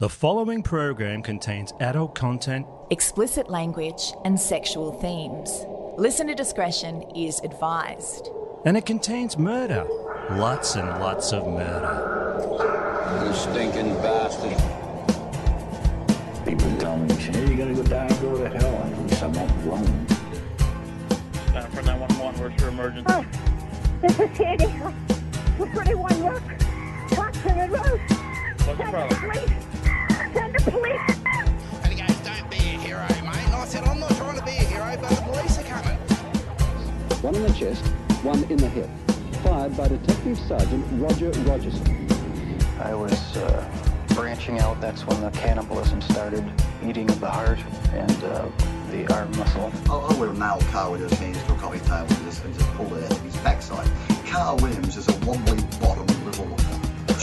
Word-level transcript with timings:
The 0.00 0.08
following 0.08 0.62
program 0.62 1.22
contains 1.22 1.74
adult 1.78 2.14
content, 2.14 2.66
explicit 2.88 3.50
language, 3.50 4.14
and 4.24 4.40
sexual 4.40 4.92
themes. 4.92 5.66
Listener 5.98 6.34
discretion 6.34 7.02
is 7.14 7.38
advised. 7.40 8.30
and 8.64 8.78
it 8.78 8.86
contains 8.86 9.36
murder. 9.36 9.86
Lots 10.30 10.76
and 10.76 10.88
lots 11.00 11.34
of 11.34 11.46
murder. 11.46 12.40
You 13.26 13.34
stinking 13.34 13.92
bastard. 13.96 14.56
People 16.46 16.74
tell 16.78 16.96
me, 16.96 17.12
hey, 17.16 17.50
you 17.50 17.56
gotta 17.58 17.74
go 17.74 17.82
down 17.82 18.10
and 18.10 18.20
go 18.22 18.38
to 18.38 18.48
hell. 18.58 18.82
And 18.82 18.94
at 18.94 19.02
least 19.02 19.22
I'm 19.22 19.32
not 19.32 19.50
alone. 19.66 20.06
Uh, 21.54 21.66
for 21.74 21.82
911, 21.82 22.40
where's 22.40 22.58
your 22.58 22.70
emergency? 22.70 23.04
Oh, 23.10 23.26
this 24.00 24.18
is 24.18 24.34
Sandy. 24.34 24.64
We're 25.58 25.70
31 25.74 26.22
Rock, 26.22 26.42
Watson 27.18 27.70
Road. 27.70 28.29
What's 28.70 28.78
the 28.78 28.90
Send 28.92 29.10
the 29.10 29.14
problem? 29.16 29.30
police. 29.32 30.32
Send 30.32 30.54
the 30.54 30.70
police. 30.70 31.00
And 31.82 31.92
he 31.92 32.00
goes, 32.00 32.16
don't 32.18 32.50
be 32.50 32.56
a 32.56 32.78
hero, 32.78 33.00
mate. 33.08 33.46
And 33.46 33.54
I 33.54 33.64
said, 33.64 33.82
I'm 33.82 33.98
not 33.98 34.14
trying 34.14 34.38
to 34.38 34.44
be 34.44 34.52
a 34.52 34.62
hero, 34.62 34.96
but 35.00 35.10
the 35.10 35.22
police 35.22 35.58
are 35.58 35.64
coming. 35.64 35.98
One 37.20 37.34
in 37.34 37.42
the 37.42 37.52
chest, 37.52 37.84
one 38.22 38.44
in 38.44 38.58
the 38.58 38.68
hip. 38.68 38.88
Fired 39.42 39.76
by 39.76 39.88
Detective 39.88 40.38
Sergeant 40.38 40.84
Roger 41.02 41.32
Rogerson. 41.42 42.06
I 42.78 42.94
was 42.94 43.36
uh, 43.38 43.68
branching 44.14 44.60
out. 44.60 44.80
That's 44.80 45.04
when 45.04 45.20
the 45.20 45.30
cannibalism 45.30 46.00
started, 46.02 46.44
eating 46.86 47.10
of 47.10 47.18
the 47.18 47.28
heart 47.28 47.58
and 47.92 48.24
uh, 48.24 48.48
the 48.92 49.12
arm 49.12 49.36
muscle. 49.36 49.72
I, 49.90 49.96
I 49.96 50.16
would 50.16 50.28
have 50.28 50.38
nailed 50.38 50.62
Carl 50.70 50.92
with 50.92 51.10
his 51.10 51.18
hands 51.18 51.42
to 51.42 51.54
a 51.54 51.56
coffee 51.56 51.80
table 51.80 52.06
and 52.08 52.24
just, 52.24 52.44
and 52.44 52.54
just 52.54 52.68
pulled 52.74 52.92
it 52.92 53.02
out 53.02 53.10
of 53.10 53.22
his 53.22 53.36
backside. 53.38 53.90
Carl 54.28 54.58
Williams 54.58 54.96
is 54.96 55.08
a 55.08 55.26
wobbly 55.26 55.60
bottom 55.80 56.06
little 56.24 56.46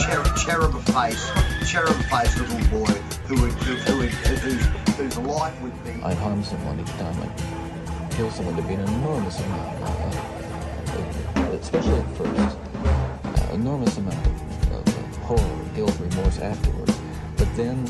cherub, 0.08 0.36
cherub 0.36 0.74
face, 0.94 1.30
cherub 1.66 1.96
face 2.04 2.38
little 2.38 2.78
boy 2.78 2.92
who 3.26 3.42
would, 3.42 3.52
who, 3.52 3.74
who 3.74 3.98
would, 3.98 4.10
whose, 4.10 4.64
whose 4.96 5.18
life 5.18 5.60
would 5.60 5.84
be. 5.84 6.02
I'd 6.02 6.16
harm 6.16 6.42
someone 6.42 6.80
each 6.80 6.88
time 6.92 7.14
I'd 7.22 8.12
kill 8.12 8.30
someone 8.30 8.56
to 8.56 8.62
be 8.62 8.74
an 8.74 8.80
enormous 8.80 9.38
amount, 9.40 9.82
uh, 9.82 11.40
especially 11.60 11.98
at 11.98 12.16
first, 12.16 12.56
uh, 12.84 13.54
enormous 13.54 13.98
amount 13.98 14.26
of, 14.26 14.72
of, 14.72 14.88
of 14.88 15.16
horror, 15.18 15.64
guilt, 15.74 15.98
remorse 16.00 16.38
afterwards. 16.38 16.98
But 17.36 17.54
then 17.54 17.84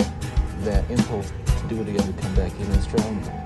that 0.65 0.91
impulse 0.91 1.33
to 1.47 1.69
do 1.69 1.81
it 1.83 1.89
again 1.89 2.05
would 2.07 2.19
come 2.19 2.35
back 2.35 2.53
even 2.61 2.83
stronger. 2.83 3.45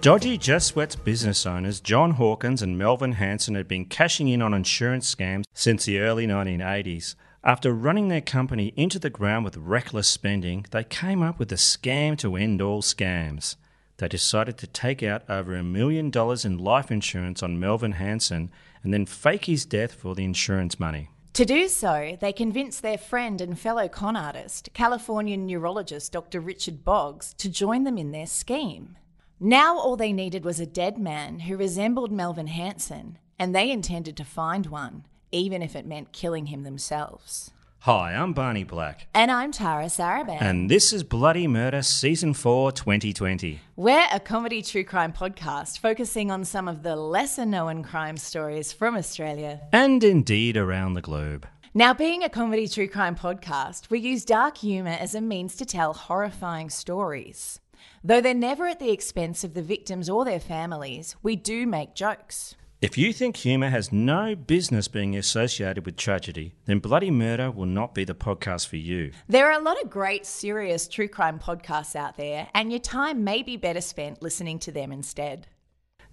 Dodgy 0.00 0.38
Just 0.38 0.68
Sweats 0.68 0.96
business 0.96 1.44
owners 1.44 1.78
John 1.78 2.12
Hawkins 2.12 2.62
and 2.62 2.78
Melvin 2.78 3.12
Hanson 3.12 3.54
had 3.54 3.68
been 3.68 3.84
cashing 3.84 4.28
in 4.28 4.40
on 4.40 4.54
insurance 4.54 5.14
scams 5.14 5.44
since 5.52 5.84
the 5.84 5.98
early 5.98 6.26
1980s. 6.26 7.16
After 7.44 7.74
running 7.74 8.08
their 8.08 8.22
company 8.22 8.72
into 8.76 8.98
the 8.98 9.10
ground 9.10 9.44
with 9.44 9.58
reckless 9.58 10.08
spending, 10.08 10.64
they 10.70 10.84
came 10.84 11.22
up 11.22 11.38
with 11.38 11.52
a 11.52 11.56
scam 11.56 12.16
to 12.16 12.36
end 12.36 12.62
all 12.62 12.80
scams. 12.80 13.56
They 13.98 14.08
decided 14.08 14.56
to 14.58 14.66
take 14.66 15.02
out 15.02 15.28
over 15.28 15.54
a 15.54 15.62
million 15.62 16.08
dollars 16.08 16.46
in 16.46 16.56
life 16.56 16.90
insurance 16.90 17.42
on 17.42 17.60
Melvin 17.60 17.92
Hanson 17.92 18.50
and 18.82 18.94
then 18.94 19.04
fake 19.04 19.44
his 19.44 19.66
death 19.66 19.92
for 19.92 20.14
the 20.14 20.24
insurance 20.24 20.80
money. 20.80 21.10
To 21.34 21.44
do 21.44 21.68
so, 21.68 22.16
they 22.18 22.32
convinced 22.32 22.80
their 22.80 22.96
friend 22.96 23.38
and 23.42 23.58
fellow 23.58 23.86
con 23.86 24.16
artist, 24.16 24.70
Californian 24.72 25.44
neurologist 25.44 26.10
Dr. 26.10 26.40
Richard 26.40 26.86
Boggs, 26.86 27.34
to 27.36 27.50
join 27.50 27.84
them 27.84 27.98
in 27.98 28.12
their 28.12 28.26
scheme. 28.26 28.96
Now 29.42 29.78
all 29.78 29.96
they 29.96 30.12
needed 30.12 30.44
was 30.44 30.60
a 30.60 30.66
dead 30.66 30.98
man 30.98 31.40
who 31.40 31.56
resembled 31.56 32.12
Melvin 32.12 32.48
Hanson, 32.48 33.16
and 33.38 33.54
they 33.54 33.70
intended 33.70 34.14
to 34.18 34.24
find 34.24 34.66
one, 34.66 35.06
even 35.32 35.62
if 35.62 35.74
it 35.74 35.86
meant 35.86 36.12
killing 36.12 36.46
him 36.48 36.62
themselves. 36.62 37.50
Hi, 37.84 38.12
I'm 38.12 38.34
Barney 38.34 38.64
Black, 38.64 39.06
And 39.14 39.30
I'm 39.30 39.50
Tara 39.50 39.86
Saraban. 39.86 40.42
and 40.42 40.70
this 40.70 40.92
is 40.92 41.02
Bloody 41.02 41.46
Murder 41.46 41.80
Season 41.80 42.34
4 42.34 42.72
2020. 42.72 43.60
We're 43.76 44.06
a 44.12 44.20
comedy 44.20 44.60
true 44.60 44.84
crime 44.84 45.14
podcast 45.14 45.78
focusing 45.78 46.30
on 46.30 46.44
some 46.44 46.68
of 46.68 46.82
the 46.82 46.94
lesser 46.94 47.46
known 47.46 47.82
crime 47.82 48.18
stories 48.18 48.74
from 48.74 48.94
Australia. 48.94 49.62
And 49.72 50.04
indeed 50.04 50.58
around 50.58 50.92
the 50.92 51.00
globe. 51.00 51.46
Now, 51.72 51.94
being 51.94 52.22
a 52.22 52.28
comedy 52.28 52.68
true 52.68 52.88
crime 52.88 53.16
podcast, 53.16 53.88
we 53.88 54.00
use 54.00 54.26
dark 54.26 54.58
humour 54.58 54.98
as 55.00 55.14
a 55.14 55.22
means 55.22 55.56
to 55.56 55.64
tell 55.64 55.94
horrifying 55.94 56.68
stories. 56.68 57.58
Though 58.02 58.20
they're 58.20 58.34
never 58.34 58.66
at 58.66 58.78
the 58.78 58.90
expense 58.90 59.44
of 59.44 59.54
the 59.54 59.62
victims 59.62 60.08
or 60.08 60.24
their 60.24 60.40
families, 60.40 61.16
we 61.22 61.36
do 61.36 61.66
make 61.66 61.94
jokes. 61.94 62.54
If 62.80 62.96
you 62.96 63.12
think 63.12 63.36
humour 63.36 63.68
has 63.68 63.92
no 63.92 64.34
business 64.34 64.88
being 64.88 65.14
associated 65.14 65.84
with 65.84 65.96
tragedy, 65.98 66.54
then 66.64 66.78
Bloody 66.78 67.10
Murder 67.10 67.50
will 67.50 67.66
not 67.66 67.94
be 67.94 68.04
the 68.04 68.14
podcast 68.14 68.68
for 68.68 68.76
you. 68.76 69.12
There 69.28 69.50
are 69.52 69.60
a 69.60 69.62
lot 69.62 69.82
of 69.82 69.90
great, 69.90 70.24
serious 70.24 70.88
true 70.88 71.08
crime 71.08 71.38
podcasts 71.38 71.94
out 71.94 72.16
there, 72.16 72.48
and 72.54 72.70
your 72.70 72.80
time 72.80 73.22
may 73.22 73.42
be 73.42 73.58
better 73.58 73.82
spent 73.82 74.22
listening 74.22 74.58
to 74.60 74.72
them 74.72 74.92
instead. 74.92 75.46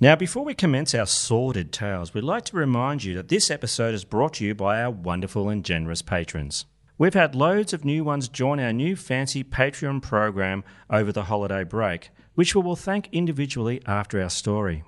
Now, 0.01 0.17
before 0.17 0.43
we 0.43 0.53
commence 0.53 0.93
our 0.93 1.05
sordid 1.05 1.71
tales, 1.71 2.13
we'd 2.13 2.25
like 2.25 2.43
to 2.45 2.57
remind 2.57 3.03
you 3.03 3.15
that 3.15 3.29
this 3.29 3.49
episode 3.49 3.95
is 3.95 4.03
brought 4.03 4.33
to 4.33 4.45
you 4.45 4.53
by 4.53 4.81
our 4.81 4.91
wonderful 4.91 5.47
and 5.47 5.63
generous 5.63 6.01
patrons. 6.01 6.65
We've 6.99 7.13
had 7.13 7.35
loads 7.35 7.73
of 7.73 7.85
new 7.85 8.03
ones 8.03 8.27
join 8.27 8.59
our 8.59 8.73
new 8.73 8.95
fancy 8.95 9.43
Patreon 9.43 10.01
program 10.01 10.63
over 10.89 11.11
the 11.11 11.25
holiday 11.25 11.63
break, 11.63 12.09
which 12.33 12.55
we 12.55 12.61
will 12.61 12.75
thank 12.75 13.07
individually 13.11 13.81
after 13.85 14.19
our 14.19 14.31
story. 14.31 14.83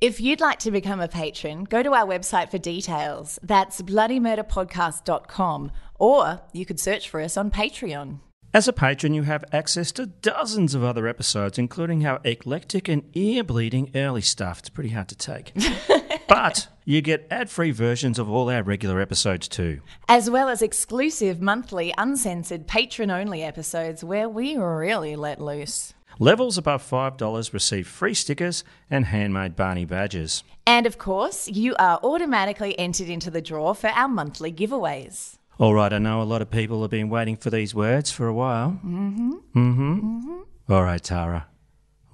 If 0.00 0.20
you'd 0.20 0.40
like 0.40 0.60
to 0.60 0.70
become 0.70 1.00
a 1.00 1.08
patron, 1.08 1.64
go 1.64 1.82
to 1.82 1.92
our 1.92 2.06
website 2.06 2.52
for 2.52 2.58
details. 2.58 3.40
That's 3.42 3.82
bloodymurderpodcast.com, 3.82 5.72
or 5.96 6.40
you 6.52 6.64
could 6.64 6.78
search 6.78 7.08
for 7.08 7.20
us 7.20 7.36
on 7.36 7.50
Patreon. 7.50 8.20
As 8.54 8.68
a 8.68 8.72
patron, 8.72 9.12
you 9.12 9.24
have 9.24 9.44
access 9.52 9.90
to 9.92 10.06
dozens 10.06 10.76
of 10.76 10.84
other 10.84 11.08
episodes, 11.08 11.58
including 11.58 12.06
our 12.06 12.20
eclectic 12.22 12.88
and 12.88 13.02
ear 13.14 13.42
bleeding 13.42 13.90
early 13.96 14.22
stuff. 14.22 14.60
It's 14.60 14.70
pretty 14.70 14.90
hard 14.90 15.08
to 15.08 15.16
take. 15.16 15.52
but 16.28 16.68
you 16.88 17.02
get 17.02 17.26
ad 17.30 17.50
free 17.50 17.70
versions 17.70 18.18
of 18.18 18.30
all 18.30 18.48
our 18.48 18.62
regular 18.62 18.98
episodes 18.98 19.46
too. 19.46 19.78
as 20.08 20.30
well 20.30 20.48
as 20.48 20.62
exclusive 20.62 21.38
monthly 21.38 21.92
uncensored 21.98 22.66
patron 22.66 23.10
only 23.10 23.42
episodes 23.42 24.02
where 24.02 24.26
we 24.26 24.56
really 24.56 25.14
let 25.14 25.38
loose. 25.38 25.92
Levels 26.18 26.56
above 26.56 26.82
$5 26.82 27.52
receive 27.52 27.86
free 27.86 28.14
stickers 28.14 28.64
and 28.90 29.04
handmade 29.04 29.54
Barney 29.54 29.84
badges. 29.84 30.42
And 30.66 30.86
of 30.86 30.96
course, 30.96 31.46
you 31.46 31.76
are 31.78 32.00
automatically 32.02 32.76
entered 32.78 33.10
into 33.10 33.30
the 33.30 33.42
draw 33.42 33.74
for 33.74 33.88
our 33.88 34.08
monthly 34.08 34.50
giveaways. 34.50 35.36
All 35.58 35.74
right, 35.74 35.92
I 35.92 35.98
know 35.98 36.22
a 36.22 36.24
lot 36.24 36.40
of 36.40 36.50
people 36.50 36.80
have 36.80 36.90
been 36.90 37.10
waiting 37.10 37.36
for 37.36 37.50
these 37.50 37.74
words 37.74 38.10
for 38.10 38.26
a 38.26 38.32
while. 38.34 38.80
Mm-hmm. 38.82 39.32
Mm-hmm. 39.54 40.38
All 40.70 40.84
right, 40.84 41.02
Tara, 41.02 41.48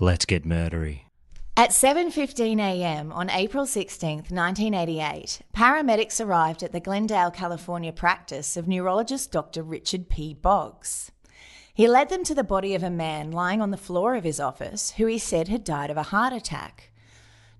let's 0.01 0.25
get 0.25 0.45
murdery. 0.45 1.04
At 1.57 1.71
7:15 1.71 2.59
a.m. 2.59 3.13
on 3.13 3.31
April 3.31 3.65
16th, 3.65 4.33
1988, 4.33 5.43
paramedics 5.55 6.21
arrived 6.21 6.65
at 6.65 6.73
the 6.73 6.81
Glendale, 6.81 7.31
California 7.31 7.93
practice 7.93 8.57
of 8.57 8.67
neurologist 8.67 9.31
Dr. 9.31 9.63
Richard 9.63 10.09
P. 10.09 10.35
Boggs. 10.35 11.13
He 11.73 11.87
led 11.87 12.09
them 12.09 12.25
to 12.25 12.35
the 12.35 12.43
body 12.43 12.75
of 12.75 12.83
a 12.83 12.91
man 12.91 13.31
lying 13.31 13.63
on 13.63 13.71
the 13.71 13.77
floor 13.77 14.17
of 14.17 14.25
his 14.25 14.41
office 14.41 14.95
who 14.97 15.07
he 15.07 15.17
said 15.17 15.47
had 15.47 15.63
died 15.63 15.91
of 15.91 15.97
a 15.97 16.11
heart 16.11 16.33
attack. 16.33 16.91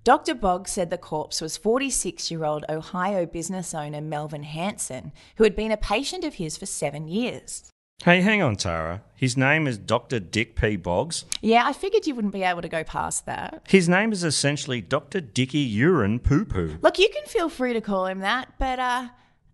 Dr. 0.03 0.35
Boggs 0.35 0.71
said 0.71 0.89
the 0.89 0.97
corpse 0.97 1.39
was 1.39 1.55
46 1.55 2.29
year 2.29 2.43
old 2.43 2.65
Ohio 2.67 3.25
business 3.25 3.73
owner 3.73 4.01
Melvin 4.01 4.43
Hanson, 4.43 5.13
who 5.37 5.45
had 5.45 5.55
been 5.55 5.71
a 5.71 5.77
patient 5.77 6.25
of 6.25 6.33
his 6.33 6.57
for 6.57 6.65
seven 6.65 7.07
years. 7.07 7.71
Hey, 8.03 8.21
hang 8.21 8.41
on, 8.41 8.55
Tara. 8.55 9.01
His 9.15 9.35
name 9.37 9.65
is 9.65 9.77
Dr. 9.77 10.19
Dick 10.19 10.55
P. 10.55 10.75
Boggs. 10.75 11.25
Yeah, 11.41 11.63
I 11.65 11.73
figured 11.73 12.05
you 12.05 12.13
wouldn't 12.13 12.33
be 12.33 12.43
able 12.43 12.61
to 12.61 12.69
go 12.69 12.83
past 12.83 13.25
that. 13.25 13.63
His 13.67 13.89
name 13.89 14.11
is 14.11 14.23
essentially 14.23 14.81
Dr. 14.81 15.21
Dicky 15.21 15.59
Urine 15.59 16.19
Poo 16.19 16.45
Poo. 16.45 16.77
Look, 16.81 16.99
you 16.99 17.09
can 17.09 17.25
feel 17.25 17.49
free 17.49 17.73
to 17.73 17.81
call 17.81 18.05
him 18.05 18.19
that, 18.19 18.53
but 18.59 18.77
uh, 18.79 19.07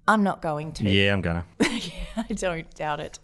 I'm 0.07 0.23
not 0.23 0.41
going 0.41 0.73
to. 0.73 0.89
Yeah, 0.89 1.13
I'm 1.13 1.21
gonna. 1.21 1.45
Yeah, 1.61 2.23
I 2.29 2.33
don't 2.33 2.69
doubt 2.75 2.99
it. 2.99 3.19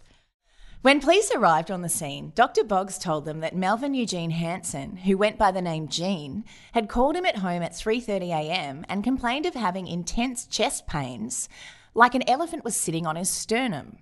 When 0.80 1.00
police 1.00 1.30
arrived 1.34 1.70
on 1.70 1.82
the 1.82 1.88
scene, 1.88 2.32
Dr. 2.34 2.64
Boggs 2.64 2.96
told 2.96 3.24
them 3.24 3.40
that 3.40 3.54
Melvin 3.54 3.92
Eugene 3.94 4.30
Hanson, 4.30 4.98
who 4.98 5.18
went 5.18 5.36
by 5.36 5.50
the 5.50 5.60
name 5.60 5.88
Gene, 5.88 6.44
had 6.72 6.88
called 6.88 7.16
him 7.16 7.26
at 7.26 7.38
home 7.38 7.62
at 7.62 7.72
3:30 7.72 8.28
a.m. 8.30 8.86
and 8.88 9.04
complained 9.04 9.44
of 9.44 9.54
having 9.54 9.86
intense 9.88 10.46
chest 10.46 10.86
pains, 10.86 11.48
like 11.92 12.14
an 12.14 12.26
elephant 12.26 12.64
was 12.64 12.76
sitting 12.76 13.06
on 13.06 13.16
his 13.16 13.28
sternum. 13.28 13.98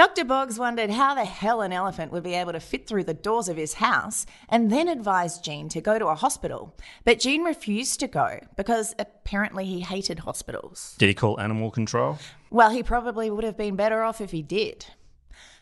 Dr. 0.00 0.24
Boggs 0.24 0.58
wondered 0.58 0.88
how 0.88 1.14
the 1.14 1.26
hell 1.26 1.60
an 1.60 1.74
elephant 1.74 2.10
would 2.10 2.22
be 2.22 2.32
able 2.32 2.52
to 2.52 2.58
fit 2.58 2.86
through 2.86 3.04
the 3.04 3.12
doors 3.12 3.50
of 3.50 3.58
his 3.58 3.74
house 3.74 4.24
and 4.48 4.72
then 4.72 4.88
advised 4.88 5.44
Gene 5.44 5.68
to 5.68 5.82
go 5.82 5.98
to 5.98 6.06
a 6.06 6.14
hospital. 6.14 6.74
But 7.04 7.18
Gene 7.18 7.44
refused 7.44 8.00
to 8.00 8.08
go 8.08 8.40
because 8.56 8.94
apparently 8.98 9.66
he 9.66 9.80
hated 9.80 10.20
hospitals. 10.20 10.94
Did 10.96 11.08
he 11.08 11.14
call 11.14 11.38
animal 11.38 11.70
control? 11.70 12.18
Well, 12.48 12.70
he 12.70 12.82
probably 12.82 13.30
would 13.30 13.44
have 13.44 13.58
been 13.58 13.76
better 13.76 14.02
off 14.02 14.22
if 14.22 14.30
he 14.30 14.40
did. 14.40 14.86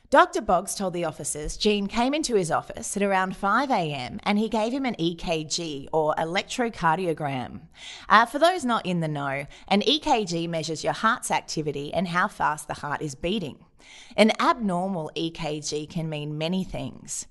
Dr. 0.09 0.41
Boggs 0.41 0.77
told 0.77 0.95
the 0.95 1.05
officers 1.05 1.57
Gene 1.57 1.89
came 1.89 2.15
into 2.15 2.37
his 2.37 2.53
office 2.53 2.97
at 2.97 3.03
around 3.03 3.37
5 3.37 3.73
a.m. 3.73 4.21
and 4.23 4.39
he 4.39 4.49
gave 4.49 4.73
him 4.73 4.85
an 4.85 4.95
EKG 5.01 5.89
or 5.93 6.15
electrocardiogram. 6.15 7.63
Uh, 8.09 8.25
for 8.25 8.39
those 8.39 8.65
not 8.65 8.87
in 8.87 9.01
the 9.01 9.09
know, 9.09 9.47
an 9.67 9.83
EKG 9.83 10.49
measures 10.49 10.85
your 10.85 10.93
heart's 10.93 11.33
activity 11.33 11.93
and 11.93 12.07
how 12.07 12.29
fast 12.29 12.69
the 12.69 12.75
heart 12.75 13.03
is 13.03 13.17
beating. 13.17 13.65
An 14.17 14.33
abnormal 14.41 15.11
EKG 15.17 15.89
can 15.89 16.09
mean 16.09 16.39
many 16.39 16.65
things, 16.65 17.27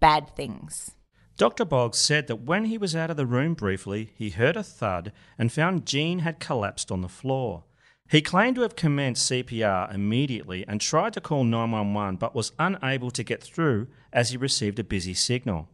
bad 0.00 0.34
things. 0.36 0.92
Dr. 1.36 1.64
Boggs 1.64 1.98
said 1.98 2.26
that 2.26 2.42
when 2.42 2.64
he 2.64 2.76
was 2.76 2.96
out 2.96 3.10
of 3.10 3.16
the 3.16 3.26
room 3.26 3.54
briefly, 3.54 4.10
he 4.16 4.30
heard 4.30 4.56
a 4.56 4.62
thud 4.62 5.12
and 5.38 5.52
found 5.52 5.86
Gene 5.86 6.20
had 6.20 6.40
collapsed 6.40 6.90
on 6.90 7.00
the 7.00 7.08
floor. 7.08 7.64
He 8.10 8.22
claimed 8.22 8.56
to 8.56 8.62
have 8.62 8.74
commenced 8.74 9.30
CPR 9.30 9.94
immediately 9.94 10.64
and 10.66 10.80
tried 10.80 11.12
to 11.12 11.20
call 11.20 11.44
911 11.44 12.16
but 12.16 12.34
was 12.34 12.52
unable 12.58 13.10
to 13.12 13.22
get 13.22 13.42
through 13.42 13.86
as 14.12 14.30
he 14.30 14.36
received 14.36 14.78
a 14.78 14.84
busy 14.84 15.14
signal. 15.14 15.68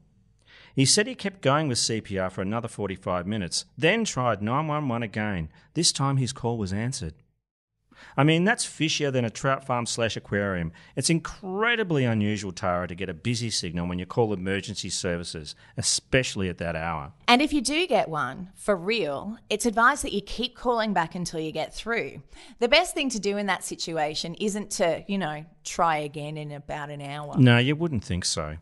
He 0.75 0.84
said 0.84 1.06
he 1.06 1.14
kept 1.14 1.40
going 1.40 1.69
with 1.69 1.78
CPR 1.78 2.32
for 2.32 2.42
another 2.42 2.66
45 2.66 3.26
minutes, 3.26 3.64
then 3.78 4.04
tried 4.04 4.42
911 4.42 5.04
again. 5.04 5.48
This 5.75 5.92
time 5.92 6.16
his 6.16 6.32
call 6.32 6.58
was 6.58 6.72
answered. 6.72 7.14
I 8.16 8.24
mean, 8.24 8.44
that's 8.44 8.64
fishier 8.64 9.12
than 9.12 9.24
a 9.24 9.30
trout 9.30 9.64
farm 9.64 9.86
slash 9.86 10.16
aquarium. 10.16 10.72
It's 10.96 11.10
incredibly 11.10 12.04
unusual, 12.04 12.52
Tara, 12.52 12.86
to 12.88 12.94
get 12.94 13.08
a 13.08 13.14
busy 13.14 13.50
signal 13.50 13.88
when 13.88 13.98
you 13.98 14.06
call 14.06 14.32
emergency 14.32 14.90
services, 14.90 15.54
especially 15.76 16.48
at 16.48 16.58
that 16.58 16.76
hour. 16.76 17.12
And 17.28 17.42
if 17.42 17.52
you 17.52 17.60
do 17.60 17.86
get 17.86 18.08
one, 18.08 18.50
for 18.54 18.76
real, 18.76 19.38
it's 19.50 19.66
advised 19.66 20.04
that 20.04 20.12
you 20.12 20.20
keep 20.20 20.56
calling 20.56 20.92
back 20.92 21.14
until 21.14 21.40
you 21.40 21.52
get 21.52 21.74
through. 21.74 22.22
The 22.60 22.68
best 22.68 22.94
thing 22.94 23.10
to 23.10 23.20
do 23.20 23.36
in 23.36 23.46
that 23.46 23.64
situation 23.64 24.34
isn't 24.36 24.70
to, 24.72 25.04
you 25.06 25.18
know, 25.18 25.44
try 25.64 25.98
again 25.98 26.36
in 26.36 26.52
about 26.52 26.90
an 26.90 27.00
hour. 27.00 27.34
No, 27.38 27.58
you 27.58 27.76
wouldn't 27.76 28.04
think 28.04 28.24
so. 28.24 28.56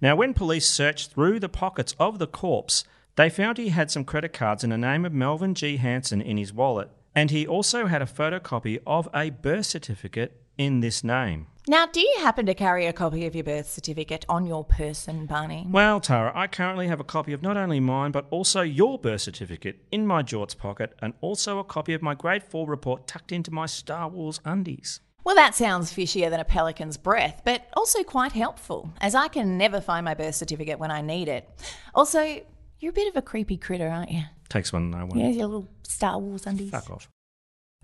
Now, 0.00 0.16
when 0.16 0.34
police 0.34 0.68
searched 0.68 1.12
through 1.12 1.40
the 1.40 1.48
pockets 1.48 1.94
of 1.98 2.18
the 2.18 2.26
corpse, 2.26 2.84
they 3.16 3.30
found 3.30 3.58
he 3.58 3.68
had 3.68 3.90
some 3.90 4.04
credit 4.04 4.32
cards 4.32 4.64
and 4.64 4.72
the 4.72 4.78
name 4.78 5.04
of 5.04 5.12
Melvin 5.12 5.54
G. 5.54 5.76
Hanson 5.76 6.20
in 6.20 6.36
his 6.36 6.52
wallet 6.52 6.90
and 7.14 7.30
he 7.30 7.46
also 7.46 7.86
had 7.86 8.02
a 8.02 8.06
photocopy 8.06 8.80
of 8.86 9.08
a 9.14 9.30
birth 9.30 9.66
certificate 9.66 10.40
in 10.58 10.80
this 10.80 11.02
name. 11.02 11.46
Now, 11.66 11.86
do 11.86 11.98
you 11.98 12.16
happen 12.18 12.44
to 12.44 12.54
carry 12.54 12.84
a 12.84 12.92
copy 12.92 13.24
of 13.24 13.34
your 13.34 13.44
birth 13.44 13.70
certificate 13.70 14.26
on 14.28 14.46
your 14.46 14.64
person, 14.64 15.24
Barney? 15.24 15.66
Well, 15.66 15.98
Tara, 15.98 16.30
I 16.34 16.46
currently 16.46 16.88
have 16.88 17.00
a 17.00 17.04
copy 17.04 17.32
of 17.32 17.42
not 17.42 17.56
only 17.56 17.80
mine, 17.80 18.12
but 18.12 18.26
also 18.30 18.60
your 18.60 18.98
birth 18.98 19.22
certificate 19.22 19.82
in 19.90 20.06
my 20.06 20.22
jorts 20.22 20.56
pocket, 20.56 20.94
and 21.00 21.14
also 21.22 21.58
a 21.58 21.64
copy 21.64 21.94
of 21.94 22.02
my 22.02 22.14
grade 22.14 22.42
4 22.42 22.68
report 22.68 23.06
tucked 23.06 23.32
into 23.32 23.50
my 23.50 23.64
Star 23.64 24.08
Wars 24.08 24.40
undies. 24.44 25.00
Well, 25.24 25.36
that 25.36 25.54
sounds 25.54 25.90
fishier 25.90 26.28
than 26.28 26.38
a 26.38 26.44
pelican's 26.44 26.98
breath, 26.98 27.40
but 27.46 27.66
also 27.72 28.02
quite 28.02 28.32
helpful, 28.32 28.92
as 29.00 29.14
I 29.14 29.28
can 29.28 29.56
never 29.56 29.80
find 29.80 30.04
my 30.04 30.12
birth 30.12 30.34
certificate 30.34 30.78
when 30.78 30.90
I 30.90 31.00
need 31.00 31.28
it. 31.28 31.48
Also, 31.94 32.42
you're 32.84 32.90
a 32.90 32.92
bit 32.92 33.08
of 33.08 33.16
a 33.16 33.22
creepy 33.22 33.56
critter, 33.56 33.88
aren't 33.88 34.10
you? 34.10 34.24
Takes 34.50 34.70
one 34.70 34.90
know 34.90 35.06
one. 35.06 35.18
Yeah, 35.18 35.28
your 35.28 35.46
little 35.46 35.68
Star 35.84 36.18
Wars 36.18 36.46
undies. 36.46 36.70
Fuck 36.70 36.90
off. 36.90 37.08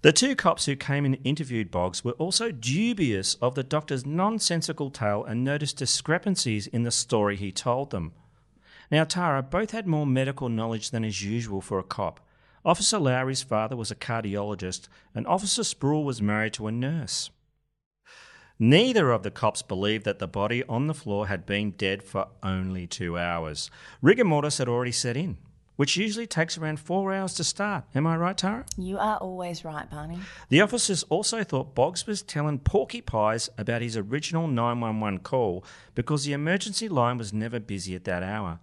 The 0.03 0.13
two 0.13 0.37
cops 0.37 0.67
who 0.67 0.77
came 0.77 1.07
and 1.07 1.17
interviewed 1.25 1.71
Boggs 1.71 2.05
were 2.05 2.13
also 2.13 2.51
dubious 2.51 3.35
of 3.37 3.55
the 3.55 3.63
doctor's 3.63 4.05
nonsensical 4.05 4.91
tale 4.91 5.25
and 5.25 5.43
noticed 5.43 5.79
discrepancies 5.79 6.67
in 6.67 6.83
the 6.83 6.91
story 6.91 7.37
he 7.37 7.51
told 7.51 7.91
them. 7.91 8.13
Now, 8.91 9.05
Tara, 9.05 9.43
both 9.43 9.71
had 9.71 9.87
more 9.87 10.07
medical 10.07 10.51
knowledge 10.51 10.91
than 10.91 11.05
is 11.05 11.25
usual 11.25 11.63
for 11.63 11.79
a 11.79 11.83
cop. 11.83 12.21
Officer 12.63 12.99
Lowry's 12.99 13.43
father 13.43 13.77
was 13.77 13.91
a 13.91 13.95
cardiologist, 13.95 14.89
and 15.15 15.27
Officer 15.27 15.65
Sproul 15.65 16.05
was 16.05 16.21
married 16.21 16.53
to 16.55 16.67
a 16.67 16.73
nurse. 16.73 17.31
Neither 18.63 19.11
of 19.11 19.23
the 19.23 19.31
cops 19.31 19.63
believed 19.63 20.05
that 20.05 20.19
the 20.19 20.29
body 20.29 20.63
on 20.65 20.87
the 20.87 20.93
floor 20.93 21.29
had 21.29 21.47
been 21.47 21.71
dead 21.71 22.03
for 22.03 22.29
only 22.43 22.87
two 22.87 23.17
hours. 23.17 23.71
Rigor 24.03 24.25
mortis 24.25 24.59
had 24.59 24.69
already 24.69 24.93
set 24.93 25.17
in 25.17 25.39
which 25.81 25.97
usually 25.97 26.27
takes 26.27 26.59
around 26.59 26.79
four 26.79 27.11
hours 27.11 27.33
to 27.33 27.43
start. 27.43 27.85
Am 27.95 28.07
I 28.07 28.15
right, 28.15 28.37
Tara? 28.37 28.67
You 28.77 28.99
are 28.99 29.17
always 29.17 29.65
right, 29.65 29.89
Barney. 29.91 30.19
The 30.51 30.61
officers 30.61 31.05
also 31.05 31.43
thought 31.43 31.75
Boggs 31.75 32.07
was 32.07 32.21
telling 32.21 32.59
Porky 32.59 33.01
Pies 33.01 33.49
about 33.57 33.81
his 33.81 33.97
original 33.97 34.47
911 34.47 35.21
call 35.21 35.65
because 35.95 36.27
the 36.27 36.35
emergency 36.35 36.87
line 36.87 37.17
was 37.17 37.33
never 37.33 37.59
busy 37.59 37.95
at 37.95 38.05
that 38.05 38.23
hour. 38.23 38.59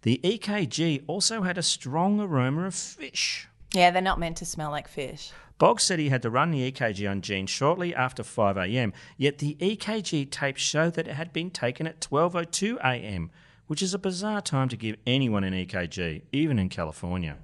The 0.00 0.18
EKG 0.24 1.02
also 1.06 1.42
had 1.42 1.58
a 1.58 1.62
strong 1.62 2.18
aroma 2.18 2.68
of 2.68 2.74
fish. 2.74 3.48
Yeah, 3.74 3.90
they're 3.90 4.00
not 4.00 4.18
meant 4.18 4.38
to 4.38 4.46
smell 4.46 4.70
like 4.70 4.88
fish. 4.88 5.30
Boggs 5.62 5.84
said 5.84 6.00
he 6.00 6.08
had 6.08 6.22
to 6.22 6.28
run 6.28 6.50
the 6.50 6.72
EKG 6.72 7.08
on 7.08 7.20
Gene 7.20 7.46
shortly 7.46 7.94
after 7.94 8.24
5am, 8.24 8.92
yet 9.16 9.38
the 9.38 9.54
EKG 9.60 10.28
tape 10.28 10.56
showed 10.56 10.94
that 10.94 11.06
it 11.06 11.14
had 11.14 11.32
been 11.32 11.52
taken 11.52 11.86
at 11.86 12.00
12.02am, 12.00 13.28
which 13.68 13.80
is 13.80 13.94
a 13.94 13.98
bizarre 14.00 14.40
time 14.40 14.68
to 14.70 14.76
give 14.76 14.96
anyone 15.06 15.44
an 15.44 15.52
EKG, 15.52 16.22
even 16.32 16.58
in 16.58 16.68
California. 16.68 17.36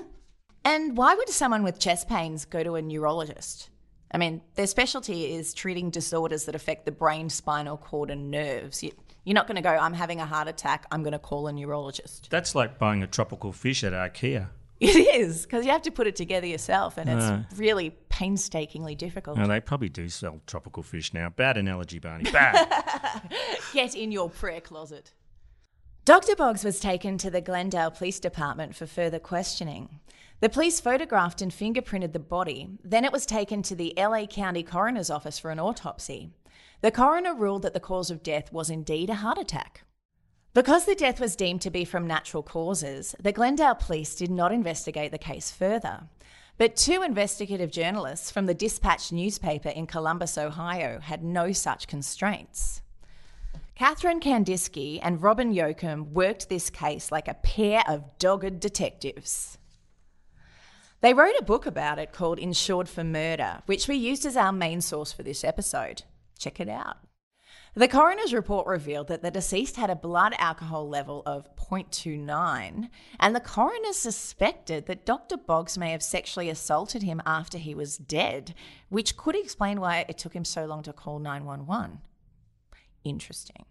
and 0.64 0.96
why 0.96 1.14
would 1.14 1.28
someone 1.28 1.62
with 1.62 1.78
chest 1.78 2.08
pains 2.08 2.46
go 2.46 2.62
to 2.62 2.76
a 2.76 2.80
neurologist? 2.80 3.68
I 4.10 4.16
mean, 4.16 4.40
their 4.54 4.66
specialty 4.66 5.34
is 5.34 5.52
treating 5.52 5.90
disorders 5.90 6.46
that 6.46 6.54
affect 6.54 6.86
the 6.86 6.90
brain, 6.90 7.28
spinal 7.28 7.76
cord, 7.76 8.08
and 8.08 8.30
nerves. 8.30 8.82
You, 8.82 8.92
are 9.26 9.34
not 9.34 9.46
going 9.46 9.56
to 9.56 9.60
go, 9.60 9.76
I'm 9.76 9.92
having 9.92 10.20
a 10.20 10.24
heart 10.24 10.48
attack, 10.48 10.86
I'm 10.90 11.02
going 11.02 11.12
to 11.12 11.18
call 11.18 11.48
a 11.48 11.52
neurologist. 11.52 12.28
That's 12.30 12.54
like 12.54 12.78
buying 12.78 13.02
a 13.02 13.06
tropical 13.06 13.52
fish 13.52 13.84
at 13.84 13.92
IKEA. 13.92 14.48
It 14.80 15.16
is, 15.16 15.42
because 15.42 15.64
you 15.64 15.72
have 15.72 15.82
to 15.82 15.90
put 15.90 16.06
it 16.06 16.14
together 16.14 16.46
yourself, 16.46 16.98
and 16.98 17.10
it's 17.10 17.58
really 17.58 17.90
painstakingly 18.10 18.94
difficult. 18.94 19.36
No, 19.36 19.48
they 19.48 19.58
probably 19.58 19.88
do 19.88 20.08
sell 20.08 20.40
tropical 20.46 20.84
fish 20.84 21.12
now. 21.12 21.30
Bad 21.30 21.56
analogy, 21.56 21.98
Barney. 21.98 22.30
Bad. 22.30 23.28
Get 23.72 23.96
in 23.96 24.12
your 24.12 24.30
prayer 24.30 24.60
closet. 24.60 25.14
Dr. 26.04 26.36
Boggs 26.36 26.62
was 26.62 26.78
taken 26.78 27.18
to 27.18 27.28
the 27.28 27.40
Glendale 27.40 27.90
Police 27.90 28.20
Department 28.20 28.76
for 28.76 28.86
further 28.86 29.18
questioning. 29.18 29.98
The 30.40 30.48
police 30.48 30.78
photographed 30.78 31.42
and 31.42 31.50
fingerprinted 31.50 32.12
the 32.12 32.20
body, 32.20 32.78
then 32.84 33.04
it 33.04 33.12
was 33.12 33.26
taken 33.26 33.62
to 33.64 33.74
the 33.74 33.92
LA 33.96 34.26
County 34.26 34.62
Coroner's 34.62 35.10
Office 35.10 35.40
for 35.40 35.50
an 35.50 35.58
autopsy. 35.58 36.30
The 36.80 36.92
coroner 36.92 37.34
ruled 37.34 37.62
that 37.62 37.74
the 37.74 37.80
cause 37.80 38.12
of 38.12 38.22
death 38.22 38.52
was 38.52 38.70
indeed 38.70 39.10
a 39.10 39.16
heart 39.16 39.38
attack. 39.38 39.82
Because 40.58 40.86
the 40.86 40.96
death 40.96 41.20
was 41.20 41.36
deemed 41.36 41.60
to 41.60 41.70
be 41.70 41.84
from 41.84 42.08
natural 42.08 42.42
causes, 42.42 43.14
the 43.22 43.30
Glendale 43.30 43.76
police 43.76 44.16
did 44.16 44.28
not 44.28 44.50
investigate 44.50 45.12
the 45.12 45.16
case 45.16 45.52
further. 45.52 46.08
But 46.56 46.74
two 46.74 47.02
investigative 47.02 47.70
journalists 47.70 48.32
from 48.32 48.46
the 48.46 48.54
Dispatch 48.54 49.12
newspaper 49.12 49.68
in 49.68 49.86
Columbus, 49.86 50.36
Ohio, 50.36 50.98
had 50.98 51.22
no 51.22 51.52
such 51.52 51.86
constraints. 51.86 52.82
Catherine 53.76 54.18
Candisky 54.18 54.98
and 55.00 55.22
Robin 55.22 55.54
Yocum 55.54 56.10
worked 56.10 56.48
this 56.48 56.70
case 56.70 57.12
like 57.12 57.28
a 57.28 57.34
pair 57.34 57.84
of 57.86 58.18
dogged 58.18 58.58
detectives. 58.58 59.58
They 61.02 61.14
wrote 61.14 61.36
a 61.38 61.44
book 61.44 61.66
about 61.66 62.00
it 62.00 62.12
called 62.12 62.40
Insured 62.40 62.88
for 62.88 63.04
Murder, 63.04 63.62
which 63.66 63.86
we 63.86 63.94
used 63.94 64.26
as 64.26 64.36
our 64.36 64.52
main 64.52 64.80
source 64.80 65.12
for 65.12 65.22
this 65.22 65.44
episode. 65.44 66.02
Check 66.36 66.58
it 66.58 66.68
out. 66.68 66.96
The 67.78 67.86
coroner's 67.86 68.34
report 68.34 68.66
revealed 68.66 69.06
that 69.06 69.22
the 69.22 69.30
deceased 69.30 69.76
had 69.76 69.88
a 69.88 69.94
blood 69.94 70.34
alcohol 70.38 70.88
level 70.88 71.22
of 71.24 71.54
0.29, 71.54 72.90
and 73.20 73.36
the 73.36 73.40
coroner 73.40 73.92
suspected 73.92 74.86
that 74.86 75.06
Dr. 75.06 75.36
Boggs 75.36 75.78
may 75.78 75.92
have 75.92 76.02
sexually 76.02 76.50
assaulted 76.50 77.04
him 77.04 77.22
after 77.24 77.56
he 77.56 77.76
was 77.76 77.96
dead, 77.96 78.52
which 78.88 79.16
could 79.16 79.36
explain 79.36 79.80
why 79.80 80.04
it 80.08 80.18
took 80.18 80.34
him 80.34 80.44
so 80.44 80.66
long 80.66 80.82
to 80.82 80.92
call 80.92 81.20
911. 81.20 82.00
Interesting. 83.04 83.64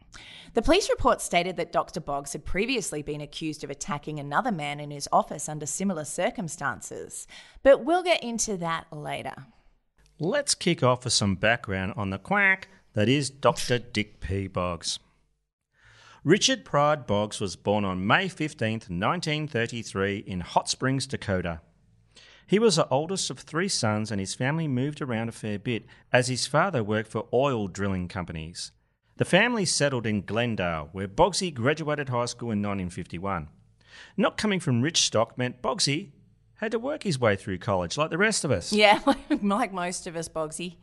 The 0.54 0.62
police 0.62 0.90
report 0.90 1.20
stated 1.20 1.58
that 1.58 1.74
Dr. 1.74 2.00
Boggs 2.00 2.32
had 2.32 2.46
previously 2.46 3.02
been 3.02 3.20
accused 3.20 3.66
of 3.66 3.70
attacking 3.70 4.22
another 4.22 4.54
man 4.54 4.80
in 4.80 4.90
his 4.90 5.10
office 5.12 5.50
under 5.50 5.66
similar 5.66 6.06
circumstances, 6.06 7.28
but 7.62 7.84
we'll 7.84 8.04
get 8.04 8.24
into 8.24 8.56
that 8.56 8.86
later. 8.90 9.48
Let's 10.18 10.56
kick 10.56 10.82
off 10.82 11.04
with 11.04 11.12
some 11.12 11.36
background 11.36 11.96
on 11.98 12.10
the 12.10 12.18
quack 12.18 12.70
that 12.98 13.08
is 13.08 13.30
Dr. 13.30 13.78
Dick 13.78 14.20
P. 14.22 14.48
Boggs. 14.48 14.98
Richard 16.24 16.66
Pride 16.66 17.06
Boggs 17.06 17.40
was 17.40 17.56
born 17.56 17.86
on 17.86 18.08
May 18.08 18.28
15, 18.28 18.72
1933, 18.72 20.24
in 20.26 20.40
Hot 20.40 20.68
Springs, 20.68 21.06
Dakota. 21.06 21.62
He 22.48 22.58
was 22.58 22.78
the 22.78 22.90
oldest 22.90 23.30
of 23.30 23.38
three 23.38 23.68
sons, 23.68 24.10
and 24.10 24.20
his 24.20 24.34
family 24.34 24.68
moved 24.68 25.00
around 25.00 25.30
a 25.30 25.32
fair 25.32 25.60
bit 25.60 25.86
as 26.12 26.28
his 26.28 26.48
father 26.48 26.84
worked 26.84 27.12
for 27.12 27.28
oil 27.32 27.68
drilling 27.68 28.08
companies. 28.08 28.72
The 29.18 29.26
family 29.26 29.66
settled 29.66 30.08
in 30.08 30.24
Glendale, 30.24 30.90
where 30.92 31.08
Boggsy 31.08 31.54
graduated 31.54 32.10
high 32.10 32.26
school 32.26 32.50
in 32.50 32.64
1951. 32.64 33.48
Not 34.18 34.38
coming 34.38 34.60
from 34.60 34.82
rich 34.82 35.04
stock 35.04 35.38
meant 35.38 35.62
Boggsy 35.62 36.14
had 36.56 36.72
to 36.72 36.80
work 36.80 37.04
his 37.04 37.20
way 37.20 37.36
through 37.36 37.60
college 37.60 37.96
like 37.96 38.10
the 38.10 38.18
rest 38.18 38.44
of 38.44 38.50
us. 38.50 38.74
Yeah, 38.74 39.02
like 39.44 39.72
most 39.72 40.08
of 40.08 40.16
us, 40.16 40.28
Boggsy. 40.28 40.78